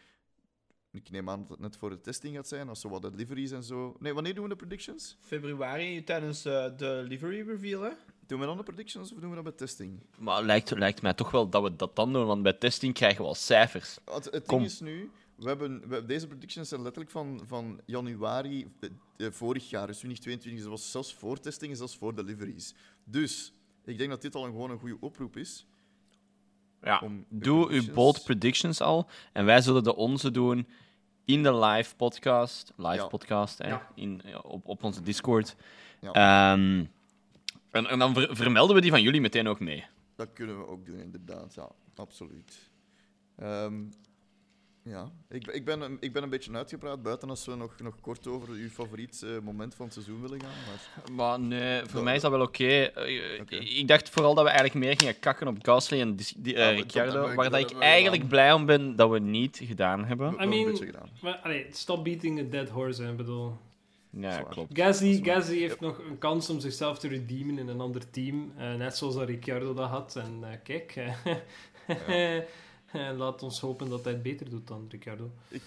Ik 0.92 1.10
neem 1.10 1.30
aan 1.30 1.40
dat 1.40 1.48
het 1.48 1.58
net 1.58 1.76
voor 1.76 1.90
de 1.90 2.00
testing 2.00 2.34
gaat 2.34 2.48
zijn, 2.48 2.68
als 2.68 2.80
zo 2.80 2.88
wat 2.88 3.02
de 3.02 3.10
liveries 3.14 3.50
en 3.50 3.62
zo. 3.62 3.96
Nee, 3.98 4.14
wanneer 4.14 4.34
doen 4.34 4.42
we 4.42 4.50
de 4.50 4.56
predictions? 4.56 5.16
Februari 5.20 6.04
tijdens 6.04 6.44
eh, 6.44 6.66
de 6.76 7.04
livery 7.08 7.48
reveal, 7.48 7.82
hè? 7.82 7.90
Doen 8.26 8.40
we 8.40 8.46
dan 8.46 8.56
de 8.56 8.62
predictions 8.62 9.12
of 9.12 9.18
doen 9.18 9.28
we 9.28 9.34
dat 9.34 9.44
bij 9.44 9.52
testing? 9.52 10.00
Maar 10.18 10.36
het 10.36 10.44
lijkt, 10.44 10.70
lijkt 10.70 11.02
mij 11.02 11.14
toch 11.14 11.30
wel 11.30 11.48
dat 11.48 11.62
we 11.62 11.76
dat 11.76 11.96
dan 11.96 12.12
doen, 12.12 12.26
want 12.26 12.42
bij 12.42 12.52
testing 12.52 12.94
krijgen 12.94 13.22
we 13.22 13.28
al 13.28 13.34
cijfers. 13.34 13.98
Het, 14.04 14.48
ding 14.48 14.64
is 14.64 14.80
nu, 14.80 15.10
we 15.34 15.48
hebben, 15.48 15.88
we, 15.88 16.06
deze 16.06 16.26
predictions 16.26 16.68
zijn 16.68 16.82
letterlijk 16.82 17.12
van, 17.12 17.40
van 17.46 17.80
januari 17.86 18.72
eh, 18.80 18.90
eh, 19.16 19.32
vorig 19.32 19.70
jaar, 19.70 19.86
dus 19.86 19.98
2022. 19.98 20.52
Dus 20.52 20.62
dat 20.62 20.70
was 20.70 20.90
zelfs 20.90 21.14
voor 21.14 21.40
testing 21.40 21.70
en 21.70 21.76
zelfs 21.76 21.96
voor 21.96 22.14
deliveries. 22.14 22.74
Dus 23.04 23.52
ik 23.84 23.98
denk 23.98 24.10
dat 24.10 24.22
dit 24.22 24.34
al 24.34 24.44
een, 24.44 24.50
gewoon 24.50 24.70
een 24.70 24.78
goede 24.78 24.96
oproep 25.00 25.36
is. 25.36 25.66
Ja. 26.82 27.00
Om 27.04 27.24
Doe 27.28 27.68
uw 27.70 27.92
bold 27.92 28.24
predictions 28.24 28.80
al. 28.80 29.06
En 29.32 29.44
wij 29.44 29.60
zullen 29.60 29.82
de 29.84 29.96
onze 29.96 30.30
doen 30.30 30.66
in 31.24 31.42
de 31.42 31.54
live 31.54 31.96
podcast. 31.96 32.72
Live 32.76 32.94
Ja. 32.94 33.06
podcast, 33.06 33.58
hè, 33.58 33.68
Ja. 33.68 33.88
in, 33.94 34.22
op, 34.42 34.68
op 34.68 34.84
onze 34.84 35.02
Discord. 35.02 35.56
Ja. 36.00 36.12
Ehm, 36.12 36.84
en, 37.70 37.86
en 37.86 37.98
dan 37.98 38.14
ver- 38.14 38.36
vermelden 38.36 38.74
we 38.76 38.82
die 38.82 38.90
van 38.90 39.02
jullie 39.02 39.20
meteen 39.20 39.48
ook 39.48 39.60
mee. 39.60 39.84
Dat 40.16 40.28
kunnen 40.32 40.58
we 40.58 40.66
ook 40.66 40.86
doen, 40.86 40.98
inderdaad. 41.00 41.54
Ja, 41.54 41.68
absoluut. 41.96 42.70
Ehm, 43.38 43.74
ja, 44.84 45.10
ik, 45.28 45.46
ik, 45.46 45.64
ben, 45.64 45.80
een- 45.80 45.96
ik 46.00 46.12
ben 46.12 46.22
een 46.22 46.28
beetje 46.30 46.52
uitgepraat, 46.52 47.02
buiten 47.02 47.28
als 47.30 47.44
we 47.46 47.54
nog, 47.54 47.74
nog 47.82 48.00
kort 48.00 48.26
over 48.26 48.48
uw 48.48 48.68
favoriet 48.68 49.22
eh, 49.22 49.30
moment 49.42 49.74
van 49.74 49.84
het 49.84 49.94
seizoen 49.94 50.20
willen 50.20 50.40
gaan. 50.40 50.50
Maar 50.66 51.12
Maar 51.16 51.40
nee, 51.40 51.80
voor 51.84 51.98
Ja. 51.98 52.04
mij 52.04 52.14
is 52.14 52.20
dat 52.22 52.30
wel 52.30 52.40
oké. 52.40 52.64
Eh, 52.82 53.40
Oké. 53.40 53.54
Ik 53.56 53.88
dacht 53.88 54.08
vooral 54.10 54.34
dat 54.34 54.44
we 54.44 54.50
eigenlijk 54.50 54.84
meer 54.86 54.94
gingen 54.98 55.18
kakken 55.18 55.48
op 55.48 55.56
Gasly 55.62 56.00
en 56.00 56.16
die, 56.36 56.54
eh, 56.54 56.60
Ja, 56.60 56.64
maar 56.64 56.74
dat 56.74 56.82
Ricciardo. 56.82 57.20
waar 57.34 57.50
dat 57.50 57.60
dat 57.60 57.70
ik 57.70 57.78
eigenlijk 57.78 58.22
gedaan. 58.22 58.28
blij 58.28 58.52
om 58.52 58.66
ben 58.66 58.96
dat 58.96 59.10
we 59.10 59.18
niet 59.18 59.60
gedaan 59.64 60.04
hebben. 60.04 60.26
we 60.30 60.32
I 60.34 60.38
hebben 60.38 60.56
een 60.58 60.62
mean- 60.64 60.70
beetje 60.70 60.86
gedaan. 60.86 61.08
Maar, 61.22 61.36
allee, 61.42 61.66
stop 61.70 62.04
beating 62.04 62.40
a 62.40 62.42
dead 62.50 62.68
horse. 62.68 63.04
Ik 63.04 63.16
bedoel... 63.16 63.56
Ja, 64.10 64.32
Zwaar. 64.32 64.44
klopt. 64.52 64.78
Gasly. 64.78 65.20
Gasly 65.22 65.58
heeft 65.58 65.80
nog 65.80 65.98
een 65.98 66.18
kans 66.18 66.50
om 66.50 66.60
zichzelf 66.60 66.98
te 66.98 67.08
redeemen 67.08 67.58
in 67.58 67.68
een 67.68 67.80
ander 67.80 68.10
team. 68.10 68.52
eh, 68.56 68.74
net 68.74 68.96
zoals 68.96 69.14
dat 69.14 69.26
Ricciardo 69.28 69.74
dat 69.74 69.88
had. 69.88 70.16
En 70.16 70.38
eh, 70.42 70.56
kijk... 70.62 70.94
En 73.06 73.16
laat 73.16 73.42
ons 73.42 73.60
hopen 73.60 73.88
dat 73.88 74.04
hij 74.04 74.12
het 74.12 74.22
beter 74.22 74.50
doet 74.50 74.66
dan 74.66 74.86
Ricardo. 74.88 75.30
Ik, 75.48 75.62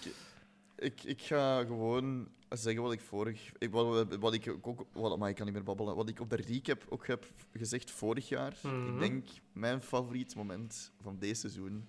ik, 0.76 1.02
ik 1.04 1.22
ga 1.22 1.64
gewoon 1.64 2.28
zeggen 2.48 2.82
wat 2.82 2.92
ik 2.92 3.00
vorig... 3.00 3.52
Ik, 3.58 3.70
wat, 3.70 4.16
wat 4.18 4.34
ik 4.34 4.56
ook... 4.62 4.86
Wat, 4.92 5.18
maar 5.18 5.28
ik 5.28 5.34
kan 5.34 5.44
niet 5.44 5.54
meer 5.54 5.64
babbelen. 5.64 5.96
Wat 5.96 6.08
ik 6.08 6.20
op 6.20 6.30
de 6.30 6.36
recap 6.36 6.84
ook 6.88 7.06
heb 7.06 7.26
gezegd 7.52 7.90
vorig 7.90 8.28
jaar. 8.28 8.56
Mhm. 8.62 8.94
Ik 8.94 9.00
denk, 9.00 9.28
mijn 9.52 9.82
favoriet 9.82 10.34
moment 10.34 10.92
van 11.00 11.18
deze 11.18 11.40
seizoen 11.40 11.88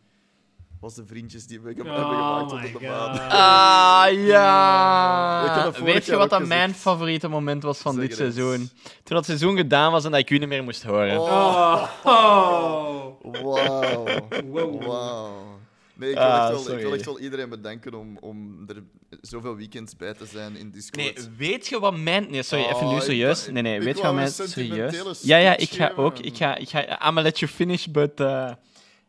was 0.79 0.95
de 0.95 1.05
vriendjes 1.05 1.47
die 1.47 1.59
we 1.61 1.73
ge- 1.73 1.81
Oh 1.81 1.85
hebben 1.87 2.05
gemaakt 2.05 2.51
onder 2.51 2.71
de 2.71 2.87
maan. 2.87 3.19
Ah, 3.29 4.05
ja! 4.33 5.71
Weet 5.83 6.05
je 6.05 6.15
wat 6.15 6.29
dat 6.29 6.45
mijn 6.45 6.73
favoriete 6.73 7.27
moment 7.27 7.63
was 7.63 7.77
van 7.79 7.93
Zeg 7.93 8.01
dit 8.01 8.09
eens. 8.09 8.19
seizoen? 8.35 8.69
Toen 9.03 9.15
dat 9.15 9.25
seizoen 9.25 9.57
gedaan 9.57 9.91
was 9.91 10.05
en 10.05 10.11
dat 10.11 10.19
ik 10.19 10.29
u 10.29 10.37
niet 10.37 10.47
meer 10.47 10.63
moest 10.63 10.83
horen. 10.83 11.19
Oh, 11.19 11.87
Oh. 12.03 13.13
wauw. 13.43 14.05
Wow. 14.45 14.83
Wauw. 14.83 15.45
Nee, 15.93 16.09
ik 16.09 16.15
wil, 16.15 16.25
Ah, 16.25 16.39
echt 16.39 16.49
wel, 16.49 16.59
ik 16.59 16.65
sorry. 16.65 16.81
wil 16.83 16.93
echt 16.93 17.05
wel 17.05 17.19
iedereen 17.19 17.49
bedanken 17.49 17.93
om, 17.93 18.17
om 18.19 18.63
er 18.67 18.83
zoveel 19.21 19.55
weekends 19.55 19.95
bij 19.95 20.13
te 20.13 20.25
zijn 20.25 20.55
in 20.55 20.71
Discord. 20.71 21.03
Nee, 21.15 21.15
weet 21.37 21.67
je 21.67 21.79
wat 21.79 21.97
mijn... 21.97 22.27
Nee, 22.29 22.43
sorry, 22.43 22.63
Oh, 22.65 22.71
even 22.75 22.87
nu 22.87 22.95
ik 22.95 23.01
serieus. 23.01 23.47
Nee, 23.47 23.61
nee, 23.63 23.75
ik 23.77 23.81
weet 23.83 23.97
je 23.97 24.03
wat 24.03 24.13
mijn... 24.13 24.29
Serieus? 24.31 25.21
Ja, 25.21 25.37
ja, 25.37 25.57
ik 25.57 25.69
ga 25.69 25.91
ook. 25.95 26.19
Ik 26.19 26.37
ga... 26.37 26.55
Ik 26.55 26.69
ga 26.69 26.79
I'm 26.87 26.97
gonna 26.99 27.21
let 27.21 27.39
you 27.39 27.51
finish, 27.51 27.85
but... 27.85 28.19
eh, 28.19 28.51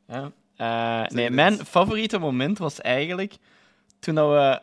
ja. 0.09 0.33
Eh, 0.59 1.03
nee, 1.07 1.31
mijn 1.31 1.53
eens. 1.53 1.69
favoriete 1.69 2.19
moment 2.19 2.59
was 2.59 2.81
eigenlijk 2.81 3.37
toen 4.01 4.15
dat 4.15 4.29
we... 4.31 4.61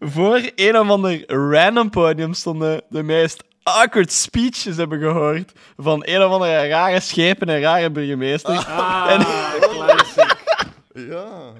voor 0.14 0.50
een 0.54 0.78
of 0.78 0.88
ander 0.88 1.24
random 1.50 1.90
podium 1.90 2.34
stonden 2.34 2.82
de 2.88 3.02
meest 3.02 3.44
awkward 3.62 4.12
speeches 4.12 4.76
hebben 4.76 4.98
gehoord 5.00 5.52
van 5.76 6.02
een 6.04 6.22
of 6.22 6.30
andere 6.32 6.68
rare 6.68 7.00
schepen 7.00 7.48
en 7.48 7.60
rare 7.60 7.90
burgemeester. 7.90 8.56
Ah, 8.56 9.06
classic. 9.60 10.44
Ja. 10.94 11.52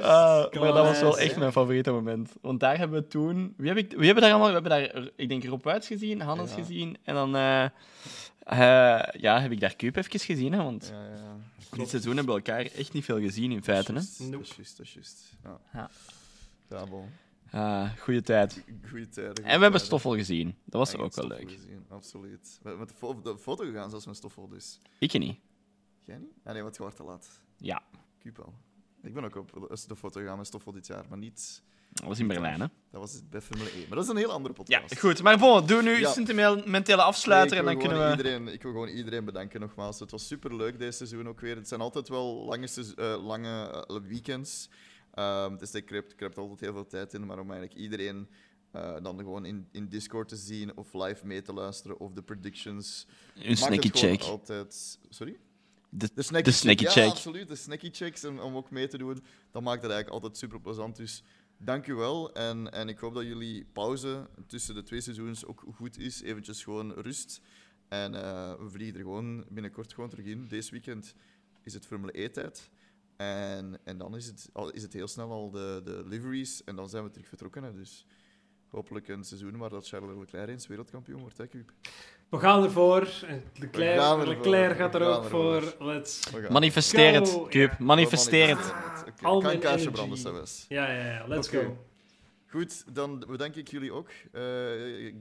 Ah, 0.00 0.52
maar 0.52 0.72
dat 0.72 0.84
was 0.86 1.00
wel 1.00 1.18
echt 1.18 1.36
mijn 1.36 1.52
favoriete 1.52 1.90
moment. 1.90 2.32
Want 2.40 2.60
daar 2.60 2.78
hebben 2.78 3.00
we 3.00 3.06
toen... 3.06 3.54
Wie, 3.56 3.68
heb 3.68 3.76
ik, 3.76 3.92
wie 3.96 4.04
hebben 4.04 4.22
daar 4.22 4.32
allemaal... 4.32 4.48
We 4.48 4.68
hebben 4.68 4.70
daar, 4.92 5.08
ik 5.16 5.28
denk, 5.28 5.44
Rob 5.44 5.64
Wuits 5.64 5.86
gezien, 5.86 6.20
Hannes 6.20 6.50
Ja. 6.50 6.56
gezien. 6.56 6.96
En 7.04 7.14
dan 7.14 7.36
eh, 7.36 7.64
ja, 9.20 9.40
heb 9.40 9.50
ik 9.50 9.60
daar 9.60 9.76
Kuip 9.76 9.96
even 9.96 10.20
gezien. 10.20 10.52
Hè, 10.52 10.62
want 10.62 10.86
Ja, 10.92 11.04
ja. 11.04 11.36
dit 11.76 11.88
seizoen 11.88 12.16
hebben 12.16 12.34
we 12.34 12.40
elkaar 12.40 12.64
echt 12.64 12.92
niet 12.92 13.04
veel 13.04 13.20
gezien, 13.20 13.52
in 13.52 13.62
feite. 13.62 13.92
Hè. 13.92 13.98
Juist, 13.98 14.18
Dat 14.18 14.28
Nope. 14.28 14.42
is 14.44 14.54
juist, 14.56 14.76
dat 14.76 14.86
is 14.86 14.92
juist. 14.94 15.32
Ja. 15.72 15.90
Ja. 16.68 16.86
Bon. 16.86 17.08
Ah, 17.50 17.90
goede 17.98 18.22
tijd. 18.22 18.64
Goeie 18.88 19.08
tijden. 19.08 19.44
En 19.44 19.56
we 19.56 19.62
hebben 19.62 19.80
Stoffel 19.80 20.14
gezien. 20.14 20.46
Dat 20.64 20.80
was 20.80 20.90
Ja, 20.92 20.98
ook 20.98 21.14
wel 21.14 21.26
leuk. 21.26 21.50
gezien, 21.50 21.84
Absoluut. 21.88 22.58
We 22.62 22.68
hebben 22.68 22.78
met 22.78 22.88
de, 22.88 22.94
fo- 22.94 23.22
de 23.22 23.38
foto 23.38 23.64
gegaan, 23.64 23.90
zelfs 23.90 24.06
met 24.06 24.16
Stoffel, 24.16 24.48
dus. 24.48 24.78
Ik 24.98 25.12
niet. 25.20 25.38
Jij 26.04 26.18
niet? 26.18 26.32
Ah, 26.44 26.52
nee, 26.52 26.62
want 26.62 26.76
je 26.76 26.92
te 26.94 27.02
laat. 27.02 27.40
Ja, 27.56 27.82
Kuip 28.22 28.38
al. 28.38 28.54
Ik 29.02 29.14
ben 29.14 29.24
ook 29.24 29.36
op 29.36 29.68
de 29.88 29.96
foto 29.96 30.20
gegaan 30.20 30.36
met 30.38 30.46
Stoffel 30.46 30.72
dit 30.72 30.86
jaar, 30.86 31.04
maar 31.08 31.18
niet... 31.18 31.62
dat 31.92 32.06
was 32.08 32.18
in 32.18 32.26
Berlijn. 32.26 32.60
Hè. 32.60 32.66
Dat 32.90 33.00
was 33.00 33.20
bij 33.30 33.40
Formule 33.40 33.70
1. 33.70 33.78
Maar 33.88 33.96
dat 33.96 34.04
is 34.04 34.10
een 34.10 34.16
heel 34.16 34.30
andere 34.32 34.54
Ja, 34.56 34.62
podcast. 34.78 34.98
goed. 35.00 35.22
Maar 35.22 35.38
bon, 35.38 35.66
doe 35.66 35.82
nu 35.82 35.98
Ja. 35.98 36.12
sentimentele 36.12 37.02
afsluiter 37.02 37.56
Nee, 37.56 37.66
en 37.66 37.72
ik 37.72 37.78
dan 37.80 37.88
wil 37.88 37.98
kunnen 37.98 38.16
gewoon 38.16 38.24
we... 38.24 38.38
Iedereen, 38.38 38.54
ik 38.54 38.62
wil 38.62 38.72
gewoon 38.72 38.88
iedereen 38.88 39.24
bedanken 39.24 39.60
nogmaals. 39.60 40.00
Het 40.00 40.10
was 40.10 40.26
super 40.26 40.56
leuk 40.56 40.78
deze 40.78 40.96
seizoen 40.96 41.28
ook 41.28 41.40
weer. 41.40 41.56
Het 41.56 41.68
zijn 41.68 41.80
altijd 41.80 42.08
wel 42.08 42.44
lange, 42.44 42.68
eh, 42.96 43.24
lange 43.24 43.84
eh, 43.86 43.96
weekends. 44.08 44.68
Ehm, 45.14 45.56
dus 45.56 45.72
ik 45.74 45.90
er 45.90 46.34
altijd 46.36 46.60
heel 46.60 46.72
veel 46.72 46.86
tijd 46.86 47.14
in. 47.14 47.26
Maar 47.26 47.38
om 47.38 47.50
eigenlijk 47.50 47.80
iedereen 47.80 48.28
eh, 48.72 48.96
dan 49.02 49.18
gewoon 49.18 49.44
in, 49.44 49.68
in 49.72 49.88
Discord 49.88 50.28
te 50.28 50.36
zien 50.36 50.76
of 50.76 50.92
live 50.92 51.26
mee 51.26 51.42
te 51.42 51.52
luisteren 51.52 52.00
of 52.00 52.12
de 52.12 52.22
predictions. 52.22 53.06
Een 53.34 53.56
snacky 53.56 53.90
check. 53.92 54.22
Altijd... 54.22 54.98
Sorry? 55.08 55.36
De, 55.88 56.08
De 56.14 56.22
snacky, 56.22 56.44
de 56.44 56.50
snacky 56.50 56.84
check. 56.84 56.92
check. 56.92 57.04
Ja, 57.04 57.10
absoluut. 57.10 57.48
De 57.48 57.56
snacky 57.56 57.90
checks 57.92 58.22
en, 58.22 58.40
om 58.40 58.56
ook 58.56 58.70
mee 58.70 58.88
te 58.88 58.98
doen. 58.98 59.22
Dat 59.50 59.62
maakt 59.62 59.82
het 59.82 59.90
eigenlijk 59.90 60.10
altijd 60.10 60.36
super 60.36 60.60
plezant. 60.60 60.96
Dus 60.96 61.22
dank 61.62 61.86
u 61.86 61.94
wel. 61.94 62.32
En, 62.32 62.72
en 62.72 62.88
ik 62.88 62.98
hoop 62.98 63.14
dat 63.14 63.24
jullie 63.24 63.64
pauze 63.64 64.28
tussen 64.46 64.74
de 64.74 64.82
twee 64.82 65.00
seizoens 65.00 65.44
ook 65.44 65.64
goed 65.74 65.98
is. 65.98 66.22
Eventjes 66.22 66.64
gewoon 66.64 66.92
rust. 66.92 67.40
En 67.88 68.14
eh, 68.14 68.54
we 68.54 68.70
vliegen 68.70 68.94
er 68.94 69.02
gewoon 69.02 69.44
binnenkort 69.48 69.92
gewoon 69.92 70.10
terug 70.10 70.24
in. 70.24 70.48
Deze 70.48 70.70
weekend 70.70 71.14
is 71.62 71.74
het 71.74 71.86
Formule 71.86 72.22
E-tijd. 72.22 72.70
En, 73.16 73.80
en 73.84 73.98
dan 73.98 74.16
is 74.16 74.26
het, 74.26 74.50
al, 74.52 74.70
is 74.70 74.82
het 74.82 74.92
heel 74.92 75.08
snel 75.08 75.30
al 75.30 75.50
de, 75.50 75.80
de 75.84 76.02
liveries. 76.06 76.64
En 76.64 76.76
dan 76.76 76.88
zijn 76.88 77.04
we 77.04 77.10
terug 77.10 77.28
vertrokken. 77.28 77.74
Dus 77.74 78.06
hopelijk 78.68 79.08
een 79.08 79.24
seizoen 79.24 79.56
waar 79.56 79.70
dat 79.70 79.88
Charles 79.88 80.18
Leclerc 80.18 80.48
eens 80.48 80.66
wereldkampioen 80.66 81.20
wordt. 81.20 81.38
Hè, 81.38 81.46
Kuip? 81.46 81.72
We 82.30 82.38
gaan 82.38 82.64
ervoor. 82.64 83.08
Leclerc, 83.54 83.98
gaan 84.00 84.20
ervoor. 84.20 84.34
Leclerc 84.34 84.76
gaat 84.76 84.94
er 84.94 85.02
ook 85.02 85.24
voor. 85.24 85.74
Let's. 85.78 86.20
Manifesteer 86.48 87.14
het. 87.14 87.40
Ja. 87.48 87.76
Manifesteer 87.78 88.48
het. 88.56 88.72
Al 89.22 89.40
mijn 89.40 89.58
branden. 89.92 90.44
Ja, 90.68 90.90
ja, 90.92 91.04
ja. 91.04 91.24
Let's 91.26 91.48
go. 91.48 91.76
Goed, 92.46 92.94
dan 92.94 93.24
bedank 93.28 93.54
ik 93.54 93.68
jullie 93.68 93.92
ook. 93.92 94.08
eh 94.32 94.42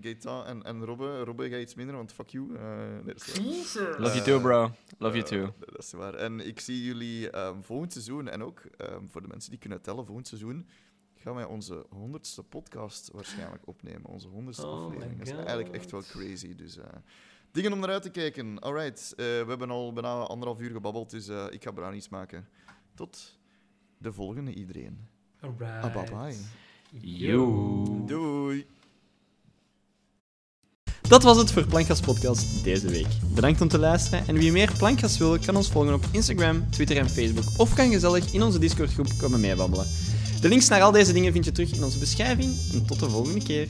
Gaëtan 0.02 0.46
en, 0.46 0.64
en 0.64 0.86
Robbe. 0.86 1.24
Robbe, 1.24 1.50
ga 1.50 1.58
iets 1.58 1.76
minder, 1.76 1.96
want 1.96 2.14
fuck 2.14 2.30
you. 2.30 2.56
Eh, 2.56 2.62
nee. 3.04 3.16
Love 3.98 4.14
you 4.16 4.22
too, 4.24 4.40
bro. 4.40 4.72
Love 4.98 5.18
you 5.18 5.20
Eh, 5.20 5.24
too. 5.24 5.54
dat 5.60 5.84
is 5.84 5.92
waar. 5.92 6.14
En 6.14 6.48
ik 6.48 6.60
zie 6.60 6.84
jullie 6.84 7.30
ehm, 7.30 7.62
volgend 7.62 7.92
seizoen, 7.94 8.28
en 8.30 8.44
ook 8.44 8.62
ehm, 8.78 9.04
voor 9.08 9.22
de 9.22 9.28
mensen 9.28 9.50
die 9.50 9.60
kunnen 9.60 9.82
tellen, 9.82 10.06
volgend 10.06 10.28
seizoen 10.28 10.68
gaan 11.20 11.36
wij 11.36 11.46
onze 11.46 11.86
honderdste 11.90 12.44
podcast 12.44 13.10
waarschijnlijk 13.14 13.68
opnemen. 13.68 14.06
Onze 14.06 14.28
honderdste 14.28 14.68
Oh 14.68 14.86
aflevering. 14.86 15.18
Dat 15.18 15.28
is 15.28 15.34
eigenlijk 15.34 15.76
echt 15.76 15.92
wel 15.92 16.02
crazy. 16.02 16.56
Dus 16.56 16.78
eh, 16.78 16.86
dingen 17.52 17.74
om 17.74 17.80
naar 17.80 17.90
uit 17.90 18.02
te 18.02 18.10
kijken. 18.10 18.60
Alright, 18.60 19.12
eh, 19.12 19.26
we 19.26 19.46
hebben 19.48 19.70
al 19.70 19.94
bijna 19.94 20.10
anderhalf 20.10 20.60
uur 20.60 20.72
gebabbeld, 20.72 21.10
dus 21.10 21.28
eh, 21.28 21.46
ik 21.50 21.64
ga 21.64 21.72
brownies 21.72 22.10
maken. 22.10 22.48
Tot 22.96 23.38
de 23.98 24.14
volgende 24.14 24.54
iedereen. 24.54 25.08
Alright. 25.40 25.84
Ah, 25.84 25.94
bye 25.94 26.12
bye. 26.12 26.36
Yo. 27.02 28.06
Doei. 28.06 28.66
Dat 31.02 31.24
was 31.24 31.38
het 31.38 31.52
voor 31.52 31.66
Plankgas 31.66 32.00
Podcast 32.00 32.64
deze 32.64 32.88
week. 32.88 33.08
Bedankt 33.34 33.62
om 33.62 33.68
te 33.68 33.80
luisteren 33.80 34.28
en 34.28 34.36
wie 34.36 34.52
meer 34.52 34.74
Plankgas 34.78 35.18
wil, 35.18 35.40
kan 35.40 35.56
ons 35.56 35.70
volgen 35.72 35.94
op 35.94 36.04
Instagram, 36.12 36.70
Twitter 36.70 36.98
en 36.98 37.10
Facebook 37.10 37.60
of 37.60 37.74
kan 37.74 37.92
gezellig 37.92 38.34
in 38.34 38.42
onze 38.42 38.60
Discord 38.60 38.94
groep 38.94 39.08
komen 39.18 39.40
meebabbelen. 39.40 39.86
De 40.42 40.48
links 40.48 40.68
naar 40.68 40.82
al 40.82 40.92
deze 40.92 41.14
dingen 41.14 41.32
vind 41.32 41.46
je 41.46 41.52
terug 41.52 41.72
in 41.72 41.84
onze 41.84 42.00
beschrijving 42.00 42.56
en 42.74 42.86
tot 42.86 43.00
de 43.00 43.10
volgende 43.10 43.44
keer. 43.44 43.68